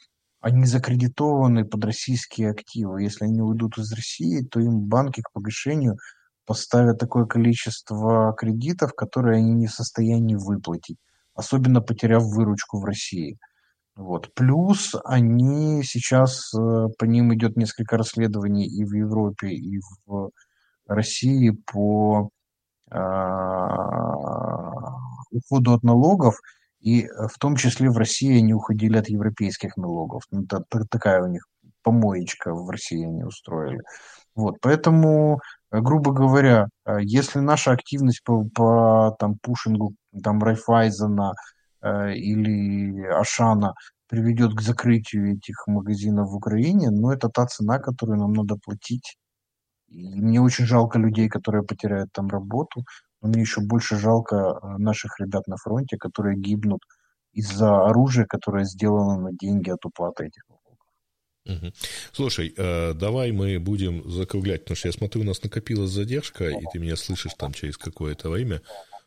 они 0.41 0.65
закредитованы 0.65 1.65
под 1.65 1.85
российские 1.85 2.51
активы. 2.51 3.03
Если 3.03 3.25
они 3.25 3.41
уйдут 3.41 3.77
из 3.77 3.93
России, 3.93 4.41
то 4.41 4.59
им 4.59 4.81
банки 4.81 5.21
к 5.21 5.31
погашению 5.31 5.97
поставят 6.45 6.97
такое 6.97 7.25
количество 7.25 8.33
кредитов, 8.33 8.93
которые 8.93 9.37
они 9.37 9.53
не 9.53 9.67
в 9.67 9.71
состоянии 9.71 10.35
выплатить, 10.35 10.97
особенно 11.35 11.79
потеряв 11.81 12.23
выручку 12.23 12.79
в 12.79 12.85
России. 12.85 13.37
Вот. 13.95 14.33
Плюс 14.33 14.95
они 15.05 15.83
сейчас, 15.83 16.53
э, 16.53 16.87
по 16.97 17.05
ним 17.05 17.33
идет 17.35 17.55
несколько 17.55 17.97
расследований 17.97 18.65
и 18.65 18.83
в 18.83 18.93
Европе, 18.93 19.49
и 19.49 19.79
в 20.05 20.31
России 20.87 21.51
по 21.71 22.29
уходу 25.31 25.73
от 25.73 25.83
налогов, 25.83 26.35
и 26.79 27.07
в 27.07 27.37
том 27.39 27.55
числе 27.55 27.89
в 27.89 27.97
России 27.97 28.37
они 28.39 28.53
уходили 28.53 28.97
от 28.97 29.09
европейских 29.09 29.77
налогов. 29.77 30.23
Ну, 30.31 30.43
это 30.43 30.63
такая 30.89 31.23
у 31.23 31.27
них 31.27 31.45
помоечка 31.83 32.53
в 32.53 32.69
России 32.69 33.05
они 33.05 33.23
устроили. 33.23 33.81
Вот, 34.35 34.57
поэтому, 34.61 35.39
грубо 35.71 36.13
говоря, 36.13 36.67
если 36.99 37.39
наша 37.39 37.71
активность 37.71 38.23
по, 38.23 38.45
по 38.55 39.15
там, 39.19 39.35
пушингу 39.41 39.93
там, 40.23 40.41
Райфайзена 40.41 41.33
э, 41.81 42.13
или 42.13 43.03
Ашана 43.07 43.73
приведет 44.07 44.53
к 44.53 44.61
закрытию 44.61 45.33
этих 45.33 45.67
магазинов 45.67 46.29
в 46.29 46.35
Украине, 46.35 46.89
но 46.89 47.13
это 47.13 47.29
та 47.29 47.45
цена, 47.45 47.79
которую 47.79 48.19
нам 48.19 48.33
надо 48.33 48.55
платить. 48.63 49.17
Мне 49.91 50.41
очень 50.41 50.65
жалко 50.65 50.97
людей, 50.99 51.27
которые 51.27 51.63
потеряют 51.63 52.11
там 52.13 52.27
работу, 52.29 52.83
но 53.21 53.29
мне 53.29 53.41
еще 53.41 53.61
больше 53.61 53.97
жалко 53.97 54.35
э, 54.35 54.77
наших 54.77 55.19
ребят 55.19 55.47
на 55.47 55.57
фронте, 55.57 55.97
которые 55.97 56.37
гибнут 56.37 56.81
из-за 57.33 57.85
оружия, 57.85 58.25
которое 58.25 58.65
сделано 58.65 59.19
на 59.19 59.31
деньги 59.33 59.69
от 59.69 59.85
уплаты 59.85 60.25
этих. 60.25 60.43
Угу. 61.45 61.73
Слушай, 62.11 62.53
э, 62.55 62.93
давай 62.93 63.31
мы 63.31 63.59
будем 63.59 64.09
закруглять, 64.09 64.61
потому 64.61 64.75
что 64.75 64.87
я 64.87 64.93
смотрю, 64.93 65.21
у 65.21 65.25
нас 65.25 65.41
накопилась 65.43 65.89
задержка, 65.89 66.49
и 66.49 66.63
ты 66.71 66.79
меня 66.79 66.95
слышишь 66.95 67.33
там 67.33 67.51
через 67.51 67.77
какое-то 67.77 68.29
время. 68.29 68.61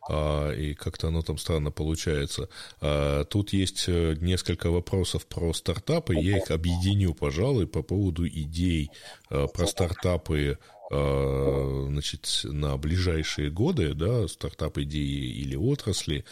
А, 0.07 0.51
и 0.51 0.73
как-то 0.75 1.07
оно 1.07 1.21
там 1.21 1.37
странно 1.37 1.71
получается. 1.71 2.49
А, 2.79 3.23
тут 3.23 3.53
есть 3.53 3.85
э, 3.87 4.15
несколько 4.19 4.69
вопросов 4.69 5.25
про 5.25 5.53
стартапы, 5.53 6.15
я 6.15 6.37
их 6.37 6.51
объединю, 6.51 7.13
пожалуй, 7.13 7.67
по 7.67 7.81
поводу 7.81 8.27
идей 8.27 8.91
э, 9.31 9.47
про 9.51 9.65
стартапы 9.65 10.59
значит, 10.89 12.41
на 12.43 12.77
ближайшие 12.77 13.49
годы, 13.49 13.93
да, 13.93 14.27
стартап 14.27 14.77
идеи 14.77 15.41
или 15.41 15.55
отрасли. 15.55 16.25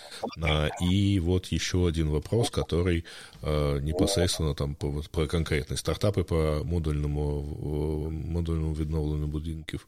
И 0.82 1.20
вот 1.20 1.48
еще 1.48 1.88
один 1.88 2.10
вопрос, 2.10 2.52
который 2.52 3.06
непосредственно 3.42 4.54
там 4.54 4.76
про 4.76 5.28
конкретные 5.28 5.78
стартапы 5.78 6.24
по 6.24 6.62
модульному, 6.64 8.10
модульному 8.12 8.74
відновленню 8.74 9.28
будинків 9.28 9.88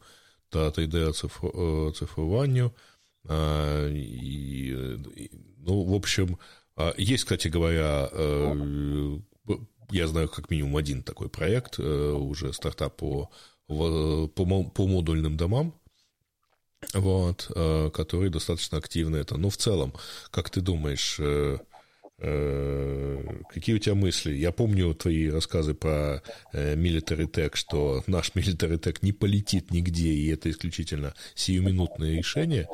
та 0.50 0.70
3D-цифруванню. 0.70 2.72
А, 3.28 3.90
ну, 5.66 5.84
в 5.84 5.94
общем, 5.94 6.38
а, 6.76 6.94
есть, 6.98 7.24
кстати 7.24 7.48
говоря, 7.48 8.10
э, 8.12 9.20
я 9.92 10.08
знаю 10.08 10.30
как 10.30 10.52
минимум 10.52 10.78
один 10.78 11.04
такой 11.04 11.30
проект, 11.30 11.80
э, 11.80 12.12
уже 12.12 12.54
стартап 12.54 12.98
по, 12.98 13.30
по, 13.68 14.28
по 14.28 14.88
модульным 14.88 15.38
домам, 15.38 15.74
вот, 16.94 17.52
э, 17.56 17.90
который 17.94 18.30
достаточно 18.30 18.78
активно 18.78 19.16
это. 19.16 19.38
Но 19.38 19.50
в 19.50 19.58
целом, 19.58 19.94
как 20.32 20.50
ты 20.50 20.62
думаешь, 20.62 21.18
Э, 21.20 21.58
какие 22.18 23.76
у 23.76 23.80
тебя 23.80 23.96
мысли? 23.96 24.34
Я 24.34 24.52
помню 24.52 24.94
твои 24.94 25.30
рассказы 25.30 25.74
про 25.74 26.22
э, 26.54 26.76
Military 26.76 27.30
Tech, 27.30 27.56
что 27.56 28.04
наш 28.08 28.32
Military 28.36 28.80
Tech 28.80 29.00
не 29.02 29.12
полетит 29.12 29.72
нигде, 29.72 30.10
и 30.10 30.30
это 30.30 30.50
исключительно 30.50 31.14
сиюминутное 31.36 32.18
решение, 32.18 32.68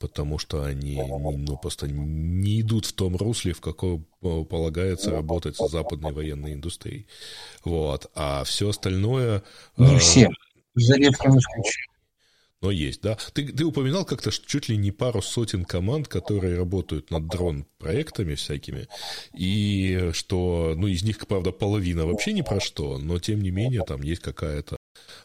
потому 0.00 0.38
что 0.38 0.64
они 0.64 0.96
ну, 0.96 1.56
просто 1.56 1.86
не 1.88 2.60
идут 2.60 2.86
в 2.86 2.92
том 2.92 3.16
русле, 3.16 3.52
в 3.52 3.60
каком 3.60 4.04
э, 4.22 4.44
полагается 4.44 5.12
работать 5.12 5.56
с 5.56 5.68
западной 5.70 6.12
военной 6.12 6.54
индустрией. 6.54 7.06
Вот. 7.64 8.10
А 8.14 8.42
все 8.44 8.70
остальное... 8.70 9.42
Не 9.76 9.96
все, 9.98 10.28
за 10.74 10.96
редким 10.96 11.38
исключением 11.38 11.97
но 12.60 12.70
есть, 12.70 13.02
да. 13.02 13.16
Ты, 13.32 13.48
ты 13.52 13.64
упоминал 13.64 14.04
как-то 14.04 14.30
чуть 14.30 14.68
ли 14.68 14.76
не 14.76 14.90
пару 14.90 15.22
сотен 15.22 15.64
команд, 15.64 16.08
которые 16.08 16.56
работают 16.56 17.10
над 17.10 17.26
дрон-проектами 17.28 18.34
всякими, 18.34 18.88
и 19.36 20.10
что, 20.12 20.74
ну, 20.76 20.88
из 20.88 21.02
них, 21.02 21.18
правда, 21.26 21.52
половина 21.52 22.06
вообще 22.06 22.32
ни 22.32 22.42
про 22.42 22.60
что, 22.60 22.98
но, 22.98 23.18
тем 23.18 23.42
не 23.42 23.50
менее, 23.50 23.84
там 23.84 24.02
есть 24.02 24.22
какая-то 24.22 24.76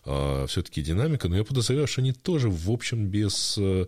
а, 0.06 0.46
все-таки 0.48 0.82
динамика, 0.82 1.28
но 1.28 1.38
я 1.38 1.44
подозреваю, 1.44 1.88
что 1.88 2.02
они 2.02 2.14
тоже, 2.14 2.50
в 2.50 2.70
общем, 2.70 3.08
без, 3.08 3.58
э, 3.58 3.88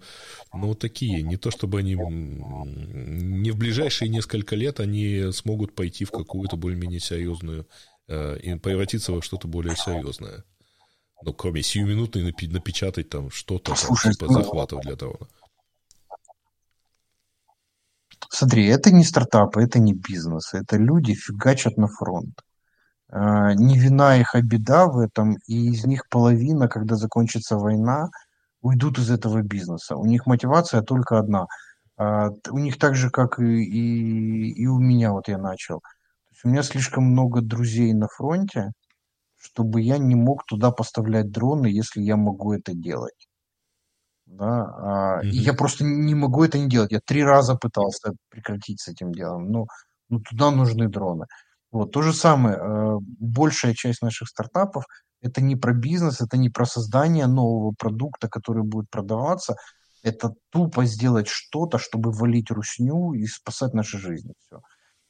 ну, 0.53 0.73
такие, 0.73 1.21
не 1.21 1.37
то 1.37 1.51
чтобы 1.51 1.79
они, 1.79 1.95
не 1.95 3.51
в 3.51 3.57
ближайшие 3.57 4.09
несколько 4.09 4.55
лет 4.55 4.79
они 4.79 5.31
смогут 5.31 5.75
пойти 5.75 6.05
в 6.05 6.11
какую-то 6.11 6.55
более-менее 6.55 6.99
серьезную, 6.99 7.67
э, 8.07 8.39
и 8.41 8.55
превратиться 8.55 9.11
во 9.11 9.21
что-то 9.21 9.47
более 9.47 9.75
серьезное. 9.75 10.43
Ну, 11.23 11.33
кроме 11.33 11.63
сиюминутной 11.63 12.23
напечатать 12.23 13.09
там 13.09 13.31
что-то 13.31 13.73
там, 13.73 13.95
типа 13.95 14.31
захватов 14.31 14.81
для 14.81 14.95
дрона. 14.95 15.27
Смотри, 18.29 18.65
это 18.67 18.91
не 18.91 19.03
стартапы, 19.03 19.63
это 19.63 19.79
не 19.79 19.93
бизнес, 19.93 20.53
это 20.53 20.77
люди 20.77 21.13
фигачат 21.13 21.77
на 21.77 21.87
фронт. 21.87 22.41
А, 23.09 23.53
не 23.53 23.79
вина 23.79 24.17
их, 24.17 24.35
а 24.35 24.41
беда 24.41 24.87
в 24.87 24.99
этом, 24.99 25.37
и 25.47 25.69
из 25.69 25.85
них 25.85 26.09
половина, 26.09 26.67
когда 26.67 26.95
закончится 26.95 27.57
война, 27.57 28.09
уйдут 28.61 28.99
из 28.99 29.11
этого 29.11 29.41
бизнеса. 29.41 29.95
У 29.95 30.05
них 30.05 30.25
мотивация 30.25 30.81
только 30.81 31.19
одна. 31.19 31.45
А, 31.97 32.29
у 32.49 32.57
них 32.57 32.77
так 32.77 32.95
же, 32.95 33.09
как 33.09 33.39
и, 33.39 33.63
и, 33.63 34.51
и 34.51 34.67
у 34.67 34.79
меня, 34.79 35.11
вот 35.13 35.27
я 35.27 35.37
начал. 35.37 35.81
у 36.43 36.49
меня 36.49 36.63
слишком 36.63 37.05
много 37.05 37.41
друзей 37.41 37.93
на 37.93 38.07
фронте, 38.07 38.71
чтобы 39.45 39.81
я 39.81 39.97
не 39.97 40.15
мог 40.15 40.45
туда 40.45 40.71
поставлять 40.71 41.31
дроны, 41.31 41.67
если 41.67 42.01
я 42.01 42.15
могу 42.15 42.53
это 42.53 42.73
делать. 42.73 43.27
Да, 44.25 45.21
mm-hmm. 45.23 45.29
я 45.29 45.53
просто 45.53 45.83
не 45.83 46.15
могу 46.15 46.43
это 46.43 46.57
не 46.57 46.67
делать. 46.67 46.91
Я 46.91 46.99
три 46.99 47.23
раза 47.23 47.55
пытался 47.55 48.13
прекратить 48.29 48.81
с 48.81 48.87
этим 48.87 49.11
делом, 49.11 49.51
но, 49.51 49.67
но 50.09 50.19
туда 50.19 50.51
нужны 50.51 50.89
дроны. 50.89 51.25
Вот 51.71 51.91
то 51.91 52.01
же 52.01 52.11
самое. 52.11 52.57
А, 52.57 52.97
большая 53.19 53.73
часть 53.73 54.01
наших 54.01 54.27
стартапов 54.29 54.85
это 55.21 55.41
не 55.41 55.55
про 55.55 55.73
бизнес, 55.73 56.21
это 56.21 56.37
не 56.37 56.49
про 56.49 56.65
создание 56.65 57.27
нового 57.27 57.73
продукта, 57.77 58.27
который 58.29 58.63
будет 58.63 58.89
продаваться. 58.89 59.55
Это 60.03 60.33
тупо 60.51 60.85
сделать 60.85 61.27
что-то, 61.27 61.77
чтобы 61.79 62.11
валить 62.11 62.51
русню 62.51 63.13
и 63.13 63.25
спасать 63.25 63.73
наши 63.73 63.97
жизни. 63.97 64.33
Все. 64.39 64.61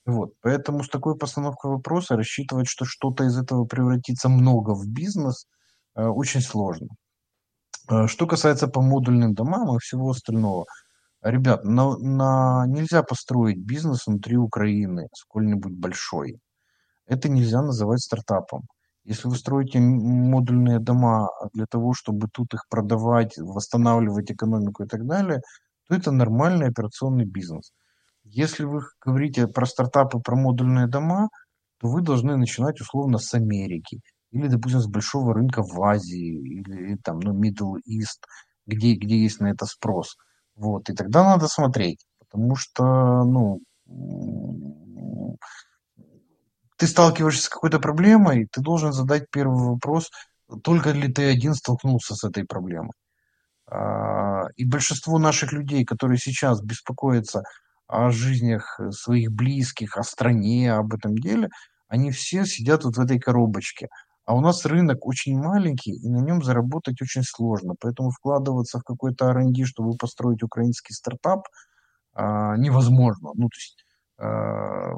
Вот, 0.06 0.34
поэтому 0.41 0.84
с 0.84 0.90
такой 0.90 1.18
постановкой 1.18 1.72
вопроса 1.72 2.15
рассчитывать, 2.15 2.68
что 2.68 2.86
что-то 2.86 3.23
из 3.23 3.38
этого 3.38 3.65
превратится 3.65 4.30
много 4.30 4.76
в 4.76 4.88
бизнес, 4.88 5.48
э, 5.95 6.06
очень 6.06 6.41
сложно. 6.41 6.90
Э, 7.90 8.07
что 8.07 8.27
касается 8.27 8.68
по 8.68 8.82
модульным 8.82 9.34
домам 9.34 9.76
и 9.76 9.80
всего 9.80 10.11
остального, 10.11 10.65
ребят, 11.23 11.64
на, 11.65 11.98
на, 11.98 12.65
нельзя 12.68 13.03
построить 13.03 13.57
бизнес 13.60 14.07
внутри 14.07 14.38
Украины, 14.38 15.07
сколь-нибудь 15.14 15.73
большой. 15.73 16.40
Это 17.07 17.30
нельзя 17.30 17.61
называть 17.61 18.02
стартапом. 18.02 18.64
Если 19.06 19.27
вы 19.27 19.36
строите 19.36 19.80
модульные 19.80 20.80
дома 20.80 21.30
для 21.53 21.65
того, 21.68 21.94
чтобы 21.94 22.27
тут 22.34 22.53
их 22.53 22.64
продавать, 22.69 23.38
восстанавливать 23.38 24.32
экономику 24.32 24.84
и 24.84 24.88
так 24.88 25.06
далее, 25.06 25.41
то 25.88 25.95
это 25.95 26.11
нормальный 26.11 26.68
операционный 26.69 27.26
бизнес. 27.26 27.72
Если 28.26 28.64
вы 28.64 28.81
говорите 29.03 29.47
про 29.47 29.65
стартапы, 29.65 30.19
про 30.19 30.35
модульные 30.35 30.88
дома, 30.88 31.30
то 31.80 31.88
вы 31.88 32.02
должны 32.02 32.35
начинать 32.38 32.81
условно 32.81 33.19
с 33.19 33.34
Америки 33.34 34.02
или, 34.31 34.47
допустим, 34.47 34.81
с 34.81 34.88
большого 34.88 35.34
рынка 35.34 35.61
в 35.64 35.81
Азии 35.81 36.60
или 36.60 36.97
там, 36.97 37.19
ну, 37.19 37.34
Middle 37.34 37.76
East, 37.88 38.26
где, 38.65 38.95
где 38.95 39.18
есть 39.18 39.39
на 39.39 39.47
это 39.47 39.65
спрос. 39.65 40.18
Вот, 40.56 40.89
и 40.89 40.93
тогда 40.93 41.23
надо 41.23 41.47
смотреть, 41.47 42.06
потому 42.19 42.56
что, 42.56 43.23
ну, 43.23 43.61
ты 46.77 46.88
сталкиваешься 46.88 47.43
с 47.43 47.49
какой-то 47.49 47.80
проблемой, 47.80 48.47
ты 48.52 48.61
должен 48.61 48.91
задать 48.91 49.30
первый 49.30 49.69
вопрос, 49.69 50.10
только 50.64 50.91
ли 50.91 51.11
ты 51.11 51.30
один 51.30 51.53
столкнулся 51.53 52.15
с 52.15 52.23
этой 52.23 52.45
проблемой. 52.45 52.93
А, 53.68 54.47
и 54.56 54.65
большинство 54.65 55.18
наших 55.19 55.53
людей, 55.53 55.85
которые 55.85 56.18
сейчас 56.18 56.61
беспокоятся 56.61 57.43
о 57.87 58.11
жизнях 58.11 58.79
э, 58.79 58.91
своих 58.91 59.31
близких, 59.31 59.97
о 59.97 60.03
стране, 60.03 60.73
об 60.73 60.93
этом 60.93 61.15
деле, 61.17 61.49
они 61.87 62.11
все 62.11 62.45
сидят 62.45 62.83
вот 62.83 62.97
в 62.97 62.99
этой 62.99 63.19
коробочке. 63.19 63.87
А 64.25 64.35
у 64.35 64.41
нас 64.41 64.65
рынок 64.65 65.05
очень 65.05 65.37
маленький, 65.37 65.93
и 65.93 66.09
на 66.09 66.17
нем 66.17 66.43
заработать 66.43 67.01
очень 67.01 67.23
сложно. 67.23 67.75
Поэтому 67.79 68.09
вкладываться 68.09 68.79
в 68.79 68.83
какой-то 68.83 69.29
R&D, 69.29 69.65
чтобы 69.65 69.95
построить 69.97 70.41
украинский 70.41 70.95
стартап, 70.95 71.47
а, 72.13 72.57
невозможно. 72.57 73.31
Ну, 73.35 73.49
то 73.49 73.57
есть, 73.57 73.85
а, 74.17 74.93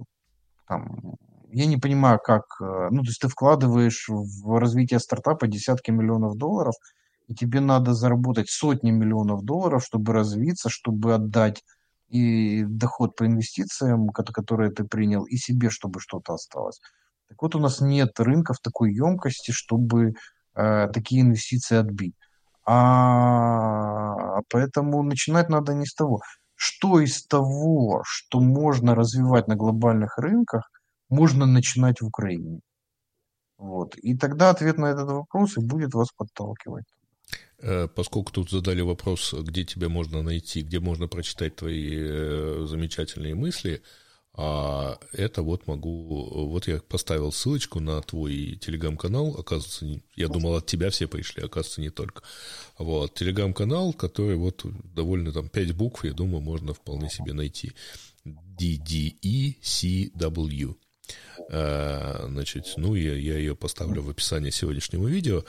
там, 0.68 1.16
я 1.52 1.66
не 1.66 1.78
понимаю, 1.78 2.20
как... 2.24 2.44
Э, 2.62 2.88
ну, 2.92 3.02
то 3.04 3.10
есть 3.10 3.22
ты 3.22 3.28
вкладываешь 3.28 4.08
в 4.10 4.60
развитие 4.60 5.00
стартапа 5.00 5.48
десятки 5.48 5.92
миллионов 5.92 6.38
долларов, 6.38 6.76
и 7.28 7.34
тебе 7.36 7.60
надо 7.60 7.94
заработать 7.94 8.50
сотни 8.50 8.92
миллионов 8.92 9.44
долларов, 9.44 9.84
чтобы 9.84 10.14
развиться, 10.14 10.70
чтобы 10.70 11.14
отдать 11.14 11.64
и 12.10 12.64
доход 12.64 13.16
по 13.16 13.26
инвестициям, 13.26 14.10
которые 14.10 14.72
ты 14.72 14.84
принял, 14.86 15.24
и 15.26 15.38
себе, 15.38 15.70
чтобы 15.70 16.00
что-то 16.00 16.34
осталось. 16.34 16.80
Так 17.30 17.42
вот, 17.42 17.56
у 17.56 17.60
нас 17.60 17.82
нет 17.82 18.20
рынков 18.20 18.60
такой 18.60 18.94
емкости, 18.94 19.52
чтобы 19.52 20.14
э, 20.56 20.88
такие 20.94 21.22
инвестиции 21.22 21.78
отбить. 21.78 22.16
А 22.66 24.42
поэтому 24.50 25.04
начинать 25.04 25.50
надо 25.50 25.74
не 25.74 25.86
с 25.86 25.94
того. 25.94 26.22
что 26.56 27.00
из 27.00 27.26
того, 27.28 28.02
что 28.06 28.40
можно 28.42 28.96
развивать 28.96 29.48
на 29.48 29.56
глобальных 29.56 30.18
рынках, 30.18 30.70
можно 31.10 31.46
начинать 31.46 32.02
в 32.02 32.08
Украине. 32.08 32.62
Вот. 33.58 33.96
И 33.98 34.18
тогда 34.18 34.50
ответ 34.52 34.78
на 34.78 34.88
этот 34.88 35.10
вопрос 35.10 35.58
и 35.58 35.62
будет 35.62 35.94
вас 35.94 36.10
подталкивать. 36.12 36.86
Э, 37.60 37.88
поскольку 37.88 38.32
тут 38.32 38.50
задали 38.52 38.82
вопрос, 38.82 39.34
где 39.34 39.64
тебя 39.64 39.90
можно 39.90 40.22
найти, 40.22 40.62
где 40.62 40.80
можно 40.80 41.08
прочитать 41.08 41.56
твои 41.56 41.90
э, 41.92 42.66
замечательные 42.68 43.36
мысли, 43.36 43.82
а 44.40 45.00
это 45.14 45.42
вот 45.42 45.66
могу... 45.66 46.48
Вот 46.50 46.68
я 46.68 46.80
поставил 46.80 47.32
ссылочку 47.32 47.80
на 47.80 48.00
твой 48.04 48.60
телеграм-канал. 48.62 49.36
Оказывается, 49.36 50.00
я 50.16 50.28
думал, 50.28 50.54
от 50.56 50.68
тебя 50.68 50.92
все 50.92 51.08
пришли, 51.08 51.44
оказывается, 51.44 51.82
не 51.82 51.90
только. 51.90 52.22
Вот, 52.78 53.16
телеграм-канал, 53.16 53.94
который 53.94 54.36
вот 54.36 54.64
довольно 54.94 55.32
там 55.32 55.50
5 55.50 55.72
букв, 55.76 56.06
я 56.06 56.14
думаю, 56.14 56.42
можно 56.42 56.76
вполне 56.76 57.10
себе 57.10 57.34
найти. 57.34 57.72
DDECW. 58.26 59.56
А, 61.50 62.26
значит, 62.30 62.74
ну, 62.78 62.94
я, 62.94 63.16
я 63.16 63.40
ее 63.40 63.56
поставлю 63.56 64.04
в 64.04 64.10
описании 64.12 64.52
сегодняшнего 64.52 65.08
видео. 65.08 65.44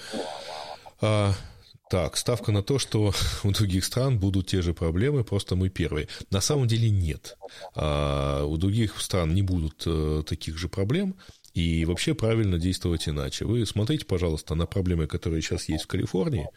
Так, 1.90 2.18
ставка 2.18 2.52
на 2.52 2.62
то, 2.62 2.78
что 2.78 3.12
у 3.44 3.50
других 3.50 3.84
стран 3.84 4.18
будут 4.18 4.48
те 4.48 4.60
же 4.62 4.74
проблемы, 4.74 5.24
просто 5.24 5.56
мы 5.56 5.70
первые. 5.70 6.08
На 6.30 6.40
самом 6.40 6.66
деле 6.66 6.90
нет. 6.90 7.36
А, 7.74 8.44
у 8.44 8.56
других 8.56 9.00
стран 9.00 9.34
не 9.34 9.42
будут 9.42 9.84
а, 9.86 10.22
таких 10.22 10.58
же 10.58 10.68
проблем, 10.68 11.16
и 11.54 11.84
вообще 11.86 12.14
правильно 12.14 12.58
действовать 12.58 13.08
иначе. 13.08 13.44
Вы 13.44 13.64
смотрите, 13.66 14.04
пожалуйста, 14.04 14.54
на 14.54 14.66
проблемы, 14.66 15.06
которые 15.06 15.40
сейчас 15.42 15.68
есть 15.68 15.84
в 15.84 15.86
Калифорнии, 15.88 16.48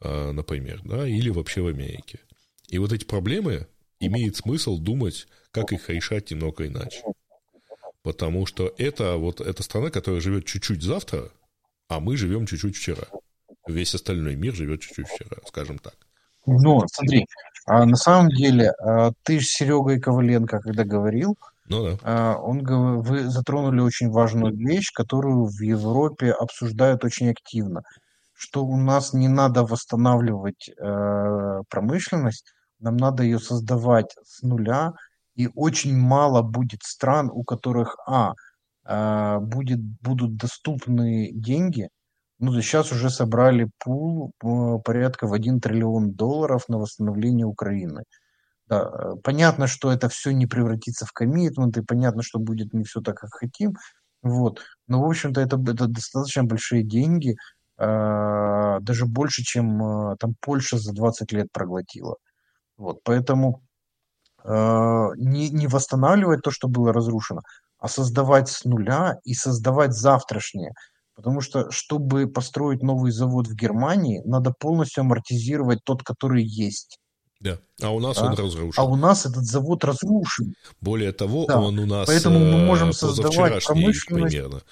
а, 0.00 0.32
например, 0.32 0.80
да, 0.84 1.06
или 1.06 1.30
вообще 1.30 1.62
в 1.62 1.68
Америке. 1.68 2.20
И 2.68 2.78
вот 2.78 2.92
эти 2.92 3.04
проблемы 3.04 3.68
имеет 4.00 4.36
смысл 4.36 4.78
думать, 4.78 5.28
как 5.52 5.72
их 5.72 5.88
решать 5.90 6.30
немного 6.30 6.66
иначе. 6.66 7.02
Потому 8.02 8.46
что 8.46 8.74
это 8.78 9.16
вот 9.16 9.40
эта 9.40 9.62
страна, 9.62 9.90
которая 9.90 10.20
живет 10.20 10.44
чуть-чуть 10.44 10.82
завтра, 10.82 11.30
а 11.88 12.00
мы 12.00 12.16
живем 12.16 12.46
чуть-чуть 12.46 12.76
вчера. 12.76 13.06
Весь 13.66 13.94
остальной 13.94 14.36
мир 14.36 14.54
живет 14.54 14.80
чуть-чуть 14.80 15.08
вчера, 15.08 15.36
скажем 15.46 15.78
так. 15.78 15.94
Ну, 16.46 16.82
смотри, 16.88 17.26
а 17.66 17.84
на 17.86 17.96
самом 17.96 18.28
деле, 18.30 18.72
а, 18.80 19.12
ты 19.22 19.40
с 19.40 19.44
Серегой 19.44 20.00
Коваленко, 20.00 20.60
когда 20.60 20.84
говорил, 20.84 21.36
ну, 21.68 21.84
да. 21.84 21.98
А, 22.02 22.36
он, 22.38 22.64
вы 23.02 23.30
затронули 23.30 23.80
очень 23.80 24.10
важную 24.10 24.54
вещь, 24.56 24.90
которую 24.92 25.46
в 25.46 25.60
Европе 25.60 26.32
обсуждают 26.32 27.04
очень 27.04 27.30
активно, 27.30 27.82
что 28.34 28.64
у 28.64 28.76
нас 28.76 29.12
не 29.12 29.28
надо 29.28 29.62
восстанавливать 29.62 30.70
промышленность, 30.76 32.52
нам 32.80 32.96
надо 32.96 33.22
ее 33.22 33.38
создавать 33.38 34.16
с 34.24 34.42
нуля, 34.42 34.92
и 35.36 35.48
очень 35.54 35.96
мало 35.96 36.42
будет 36.42 36.82
стран, 36.82 37.30
у 37.32 37.44
которых, 37.44 37.96
а, 38.08 38.32
будет, 39.38 39.80
будут 40.02 40.36
доступны 40.36 41.30
деньги, 41.32 41.88
ну, 42.42 42.60
сейчас 42.60 42.90
уже 42.90 43.08
собрали 43.08 43.70
пул 43.78 44.32
э, 44.42 44.78
порядка 44.84 45.28
в 45.28 45.32
1 45.32 45.60
триллион 45.60 46.10
долларов 46.12 46.68
на 46.68 46.78
восстановление 46.78 47.46
Украины. 47.46 48.02
Да, 48.66 48.90
э, 48.92 49.12
понятно, 49.22 49.68
что 49.68 49.92
это 49.92 50.08
все 50.08 50.32
не 50.32 50.46
превратится 50.46 51.06
в 51.06 51.12
коммитменты, 51.12 51.84
понятно, 51.84 52.22
что 52.24 52.40
будет 52.40 52.74
не 52.74 52.82
все 52.82 53.00
так, 53.00 53.16
как 53.18 53.30
хотим, 53.32 53.76
вот. 54.22 54.60
Но, 54.88 55.02
в 55.02 55.06
общем-то, 55.08 55.40
это, 55.40 55.56
это 55.56 55.86
достаточно 55.86 56.42
большие 56.42 56.82
деньги, 56.82 57.36
э, 57.78 58.78
даже 58.80 59.06
больше, 59.06 59.44
чем 59.44 60.12
э, 60.12 60.16
там 60.18 60.34
Польша 60.40 60.78
за 60.78 60.92
20 60.92 61.30
лет 61.32 61.46
проглотила. 61.52 62.16
Вот, 62.76 63.02
поэтому 63.04 63.62
э, 64.42 64.50
не, 65.16 65.50
не 65.50 65.68
восстанавливать 65.68 66.42
то, 66.42 66.50
что 66.50 66.66
было 66.66 66.92
разрушено, 66.92 67.42
а 67.78 67.86
создавать 67.86 68.48
с 68.48 68.64
нуля 68.64 69.18
и 69.22 69.34
создавать 69.34 69.92
завтрашнее– 69.92 70.72
Потому 71.22 71.40
что, 71.40 71.70
чтобы 71.70 72.26
построить 72.26 72.82
новый 72.82 73.12
завод 73.12 73.46
в 73.46 73.54
Германии, 73.54 74.22
надо 74.24 74.52
полностью 74.58 75.02
амортизировать 75.02 75.78
тот, 75.84 76.02
который 76.02 76.42
есть. 76.44 76.98
Да. 77.38 77.58
А 77.80 77.90
у 77.90 78.00
нас 78.00 78.16
да? 78.16 78.26
он 78.26 78.34
разрушен. 78.34 78.74
А 78.76 78.84
у 78.84 78.96
нас 78.96 79.24
этот 79.24 79.44
завод 79.44 79.84
разрушен. 79.84 80.54
Более 80.80 81.12
того, 81.12 81.46
да. 81.46 81.60
он 81.60 81.78
у 81.78 81.86
нас 81.86 82.06
Поэтому 82.06 82.38
мы 82.38 82.64
можем 82.64 82.90
э, 82.90 82.92
создавать 82.92 83.64
промышленность. 83.64 84.06
примерно. 84.06 84.62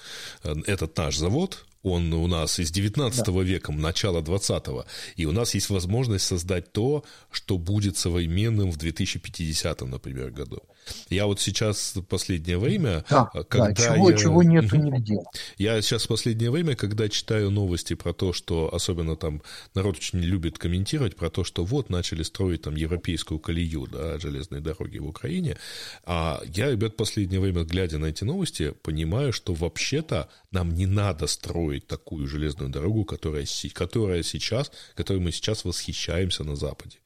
Э, 0.42 0.54
этот 0.66 0.96
наш 0.96 1.16
завод, 1.16 1.66
он 1.82 2.12
у 2.12 2.26
нас 2.26 2.58
из 2.58 2.70
19 2.70 3.24
да. 3.24 3.42
века, 3.42 3.72
начала 3.72 4.20
20-го, 4.20 4.84
и 5.16 5.24
у 5.26 5.32
нас 5.32 5.54
есть 5.54 5.70
возможность 5.70 6.26
создать 6.26 6.72
то, 6.72 7.04
что 7.30 7.58
будет 7.58 7.96
современным 7.96 8.70
в 8.70 8.76
2050, 8.76 9.80
например, 9.82 10.30
году. 10.30 10.62
Я 11.08 11.26
вот 11.26 11.40
сейчас 11.40 11.94
в 11.94 12.02
последнее 12.02 12.58
время, 12.58 13.04
да, 13.10 13.26
когда 13.48 13.70
да, 13.70 13.74
чего, 13.74 14.10
я, 14.10 14.16
чего 14.16 14.42
нету 14.42 14.76
нигде. 14.76 15.18
Я 15.56 15.80
сейчас 15.82 16.04
в 16.04 16.08
последнее 16.08 16.50
время, 16.50 16.74
когда 16.74 17.08
читаю 17.08 17.50
новости 17.50 17.94
про 17.94 18.12
то, 18.12 18.32
что 18.32 18.72
особенно 18.72 19.16
там 19.16 19.42
народ 19.74 19.96
очень 19.96 20.20
любит 20.20 20.58
комментировать 20.58 21.16
про 21.16 21.30
то, 21.30 21.44
что 21.44 21.64
вот 21.64 21.90
начали 21.90 22.22
строить 22.22 22.62
там 22.62 22.76
европейскую 22.76 23.38
колею, 23.38 23.86
да, 23.86 24.18
железной 24.18 24.60
дороги 24.60 24.98
в 24.98 25.06
Украине, 25.06 25.56
а 26.04 26.40
я, 26.54 26.70
ребят, 26.70 26.94
в 26.94 26.96
последнее 26.96 27.40
время, 27.40 27.64
глядя 27.64 27.98
на 27.98 28.06
эти 28.06 28.24
новости, 28.24 28.74
понимаю, 28.82 29.32
что 29.32 29.54
вообще-то 29.54 30.28
нам 30.50 30.74
не 30.74 30.86
надо 30.86 31.26
строить 31.26 31.86
такую 31.86 32.26
железную 32.26 32.70
дорогу, 32.70 33.04
которая, 33.04 33.46
которая 33.72 34.22
сейчас, 34.22 34.72
которой 34.94 35.18
мы 35.18 35.32
сейчас 35.32 35.64
восхищаемся 35.64 36.44
на 36.44 36.56
Западе. 36.56 36.98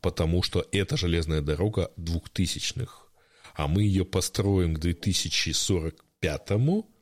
Потому 0.00 0.42
что 0.42 0.66
это 0.72 0.96
железная 0.96 1.42
дорога 1.42 1.90
двухтысячных 1.96 3.10
а 3.54 3.68
мы 3.68 3.82
ее 3.82 4.04
построим 4.04 4.74
к 4.74 4.80
2045, 4.80 6.50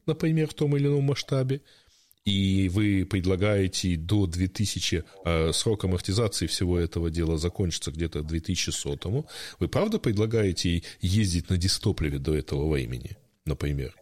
например, 0.06 0.48
в 0.48 0.54
том 0.54 0.76
или 0.76 0.86
ином 0.86 1.04
масштабе, 1.04 1.60
и 2.24 2.68
вы 2.68 3.06
предлагаете 3.06 3.96
до 3.96 4.26
2000, 4.26 5.04
э, 5.24 5.52
срок 5.52 5.84
амортизации 5.84 6.46
всего 6.46 6.78
этого 6.78 7.10
дела 7.10 7.38
закончится 7.38 7.90
где-то 7.90 8.20
к 8.20 8.26
2100, 8.26 9.26
вы 9.58 9.68
правда 9.68 9.98
предлагаете 9.98 10.82
ездить 11.00 11.48
на 11.48 11.56
дистопливе 11.56 12.18
до 12.18 12.34
этого 12.34 12.70
времени, 12.70 13.16
например? 13.44 13.94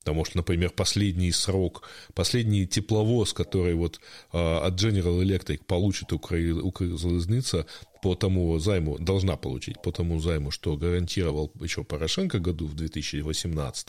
Потому 0.00 0.24
что, 0.24 0.38
например, 0.38 0.70
последний 0.70 1.30
срок, 1.30 1.82
последний 2.14 2.66
тепловоз, 2.66 3.34
который 3.34 3.74
вот 3.74 4.00
э, 4.32 4.38
от 4.38 4.74
General 4.74 5.22
Electric 5.22 5.64
получит 5.66 6.12
Укрзалезница 6.12 7.66
по 8.02 8.14
тому 8.14 8.58
займу, 8.58 8.98
должна 8.98 9.36
получить 9.36 9.82
по 9.82 9.92
тому 9.92 10.18
займу, 10.18 10.50
что 10.50 10.76
гарантировал 10.76 11.52
еще 11.60 11.84
Порошенко 11.84 12.38
году 12.38 12.66
в 12.66 12.74
2018, 12.74 13.88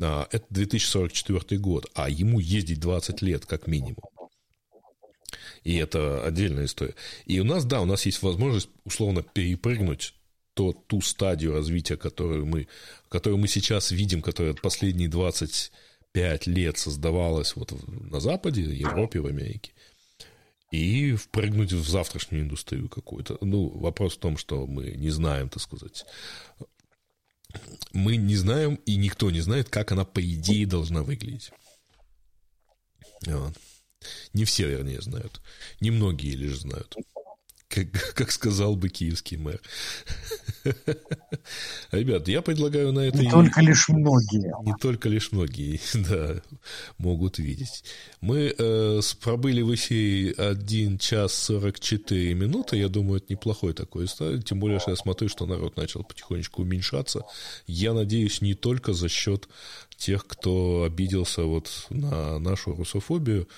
а, 0.00 0.28
это 0.30 0.46
2044 0.50 1.60
год, 1.60 1.90
а 1.94 2.08
ему 2.08 2.38
ездить 2.38 2.78
20 2.78 3.20
лет 3.22 3.44
как 3.44 3.66
минимум. 3.66 4.04
И 5.64 5.76
это 5.76 6.24
отдельная 6.24 6.66
история. 6.66 6.94
И 7.26 7.40
у 7.40 7.44
нас, 7.44 7.64
да, 7.64 7.80
у 7.80 7.84
нас 7.84 8.06
есть 8.06 8.22
возможность 8.22 8.68
условно 8.84 9.22
перепрыгнуть 9.22 10.14
то, 10.54 10.72
ту 10.72 11.00
стадию 11.00 11.52
развития, 11.52 11.96
которую 11.96 12.46
мы, 12.46 12.68
которую 13.08 13.38
мы 13.38 13.48
сейчас 13.48 13.90
видим, 13.90 14.22
которая 14.22 14.54
последние 14.54 15.08
25 15.08 16.46
лет 16.46 16.78
создавалась 16.78 17.56
вот 17.56 17.72
на 17.88 18.20
Западе, 18.20 18.62
Европе, 18.62 19.20
в 19.20 19.26
Америке, 19.26 19.72
и 20.70 21.14
впрыгнуть 21.14 21.72
в 21.72 21.88
завтрашнюю 21.88 22.44
индустрию 22.44 22.88
какую-то. 22.88 23.38
Ну, 23.40 23.68
вопрос 23.68 24.14
в 24.14 24.20
том, 24.20 24.36
что 24.36 24.66
мы 24.66 24.92
не 24.92 25.10
знаем, 25.10 25.48
так 25.48 25.62
сказать. 25.62 26.04
Мы 27.92 28.16
не 28.16 28.36
знаем, 28.36 28.76
и 28.86 28.96
никто 28.96 29.30
не 29.30 29.40
знает, 29.40 29.68
как 29.68 29.92
она, 29.92 30.04
по 30.04 30.22
идее, 30.22 30.66
должна 30.66 31.02
выглядеть. 31.02 31.50
Вот. 33.26 33.52
Не 34.32 34.44
все, 34.44 34.68
вернее, 34.68 35.00
знают. 35.00 35.40
Немногие 35.80 36.34
лишь 36.34 36.60
знают 36.60 36.96
как, 37.72 37.86
как 38.14 38.30
сказал 38.30 38.76
бы 38.76 38.88
киевский 38.88 39.38
мэр. 39.38 39.60
Ребят, 41.90 42.28
я 42.28 42.42
предлагаю 42.42 42.92
на 42.92 43.00
это... 43.00 43.18
Не 43.18 43.30
только 43.30 43.60
лишь 43.60 43.88
многие. 43.88 44.52
Не 44.64 44.74
только 44.78 45.08
лишь 45.08 45.32
многие, 45.32 45.80
да, 45.94 46.42
могут 46.98 47.38
видеть. 47.38 47.84
Мы 48.20 48.54
э, 48.56 49.00
пробыли 49.20 49.62
в 49.62 49.74
эфире 49.74 50.32
1 50.32 50.98
час 50.98 51.32
44 51.32 52.34
минуты. 52.34 52.76
Я 52.76 52.88
думаю, 52.88 53.18
это 53.18 53.32
неплохой 53.32 53.72
такой 53.72 54.04
история. 54.04 54.40
Тем 54.42 54.60
более, 54.60 54.78
что 54.78 54.90
я 54.90 54.96
смотрю, 54.96 55.28
что 55.28 55.46
народ 55.46 55.76
начал 55.76 56.04
потихонечку 56.04 56.62
уменьшаться. 56.62 57.24
Я 57.66 57.94
надеюсь, 57.94 58.42
не 58.42 58.54
только 58.54 58.92
за 58.92 59.08
счет 59.08 59.48
тех, 59.96 60.26
кто 60.26 60.84
обиделся 60.84 61.44
вот 61.44 61.86
на 61.90 62.38
нашу 62.38 62.74
русофобию, 62.74 63.48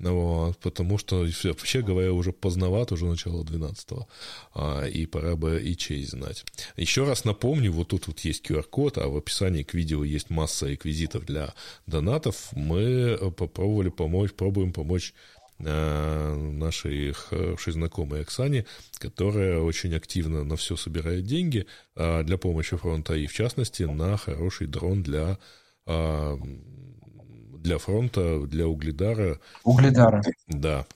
вот, 0.00 0.58
потому 0.58 0.96
что, 0.98 1.26
вообще 1.44 1.82
говоря, 1.82 2.12
уже 2.12 2.32
поздновато, 2.32 2.94
уже 2.94 3.04
начало 3.04 3.44
12-го, 3.44 4.08
а, 4.54 4.86
и 4.86 5.06
пора 5.06 5.36
бы 5.36 5.60
и 5.62 5.76
честь 5.76 6.10
знать. 6.10 6.44
Еще 6.76 7.04
раз 7.04 7.24
напомню, 7.24 7.70
вот 7.70 7.88
тут 7.88 8.06
вот 8.06 8.20
есть 8.20 8.48
QR-код, 8.48 8.98
а 8.98 9.08
в 9.08 9.16
описании 9.16 9.62
к 9.62 9.74
видео 9.74 10.02
есть 10.02 10.30
масса 10.30 10.66
реквизитов 10.66 11.26
для 11.26 11.52
донатов. 11.86 12.48
Мы 12.52 13.18
попробовали 13.36 13.90
помочь, 13.90 14.32
пробуем 14.32 14.72
помочь 14.72 15.12
э, 15.58 16.34
нашей 16.34 17.12
хорошей 17.12 17.74
знакомой 17.74 18.22
Оксане, 18.22 18.64
которая 18.98 19.58
очень 19.58 19.94
активно 19.94 20.44
на 20.44 20.56
все 20.56 20.76
собирает 20.76 21.26
деньги 21.26 21.66
э, 21.96 22.22
для 22.22 22.38
помощи 22.38 22.76
фронта 22.76 23.14
и, 23.14 23.26
в 23.26 23.34
частности, 23.34 23.82
на 23.82 24.16
хороший 24.16 24.66
дрон 24.66 25.02
для 25.02 25.38
э, 25.86 26.38
для 27.62 27.78
фронта, 27.78 28.40
для 28.46 28.66
Угледара. 28.66 29.38
Угледара. 29.64 30.22
Да. 30.48 30.86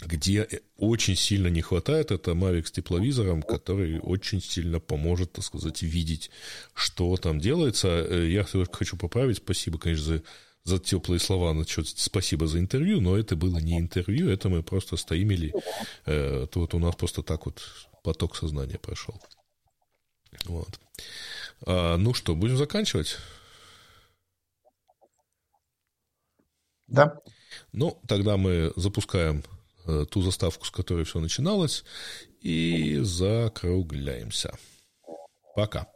Где 0.00 0.48
очень 0.76 1.16
сильно 1.16 1.46
не 1.48 1.62
хватает, 1.62 2.10
это 2.10 2.32
Mavic 2.32 2.66
с 2.66 2.72
тепловизором, 2.72 3.42
который 3.42 4.00
очень 4.00 4.42
сильно 4.42 4.80
поможет, 4.80 5.32
так 5.32 5.44
сказать, 5.44 5.82
видеть, 5.82 6.30
что 6.74 7.16
там 7.16 7.38
делается. 7.38 7.88
Э, 7.88 8.28
я 8.28 8.44
хочу 8.44 8.96
поправить, 8.96 9.38
спасибо, 9.38 9.78
конечно, 9.78 10.04
за, 10.04 10.22
за 10.64 10.78
теплые 10.78 11.20
слова 11.20 11.54
насчет 11.54 11.88
спасибо 11.88 12.46
за 12.46 12.58
интервью, 12.58 13.00
но 13.00 13.16
это 13.16 13.36
было 13.36 13.58
не 13.58 13.78
интервью, 13.78 14.28
это 14.28 14.48
мы 14.48 14.62
просто 14.62 14.96
стоим 14.96 15.30
или 15.30 15.54
э, 16.06 16.46
вот 16.54 16.74
у 16.74 16.78
нас 16.78 16.96
просто 16.96 17.22
так 17.22 17.46
вот 17.46 17.62
поток 18.02 18.36
сознания 18.36 18.78
прошел. 18.78 19.14
Вот. 20.44 20.80
А, 21.66 21.96
ну 21.96 22.14
что, 22.14 22.34
будем 22.34 22.56
заканчивать? 22.56 23.18
Да. 26.86 27.16
Ну, 27.72 28.00
тогда 28.06 28.36
мы 28.36 28.72
запускаем 28.76 29.44
э, 29.86 30.04
ту 30.10 30.22
заставку, 30.22 30.66
с 30.66 30.70
которой 30.70 31.04
все 31.04 31.20
начиналось, 31.20 31.84
и 32.40 32.98
закругляемся. 33.00 34.56
Пока. 35.54 35.86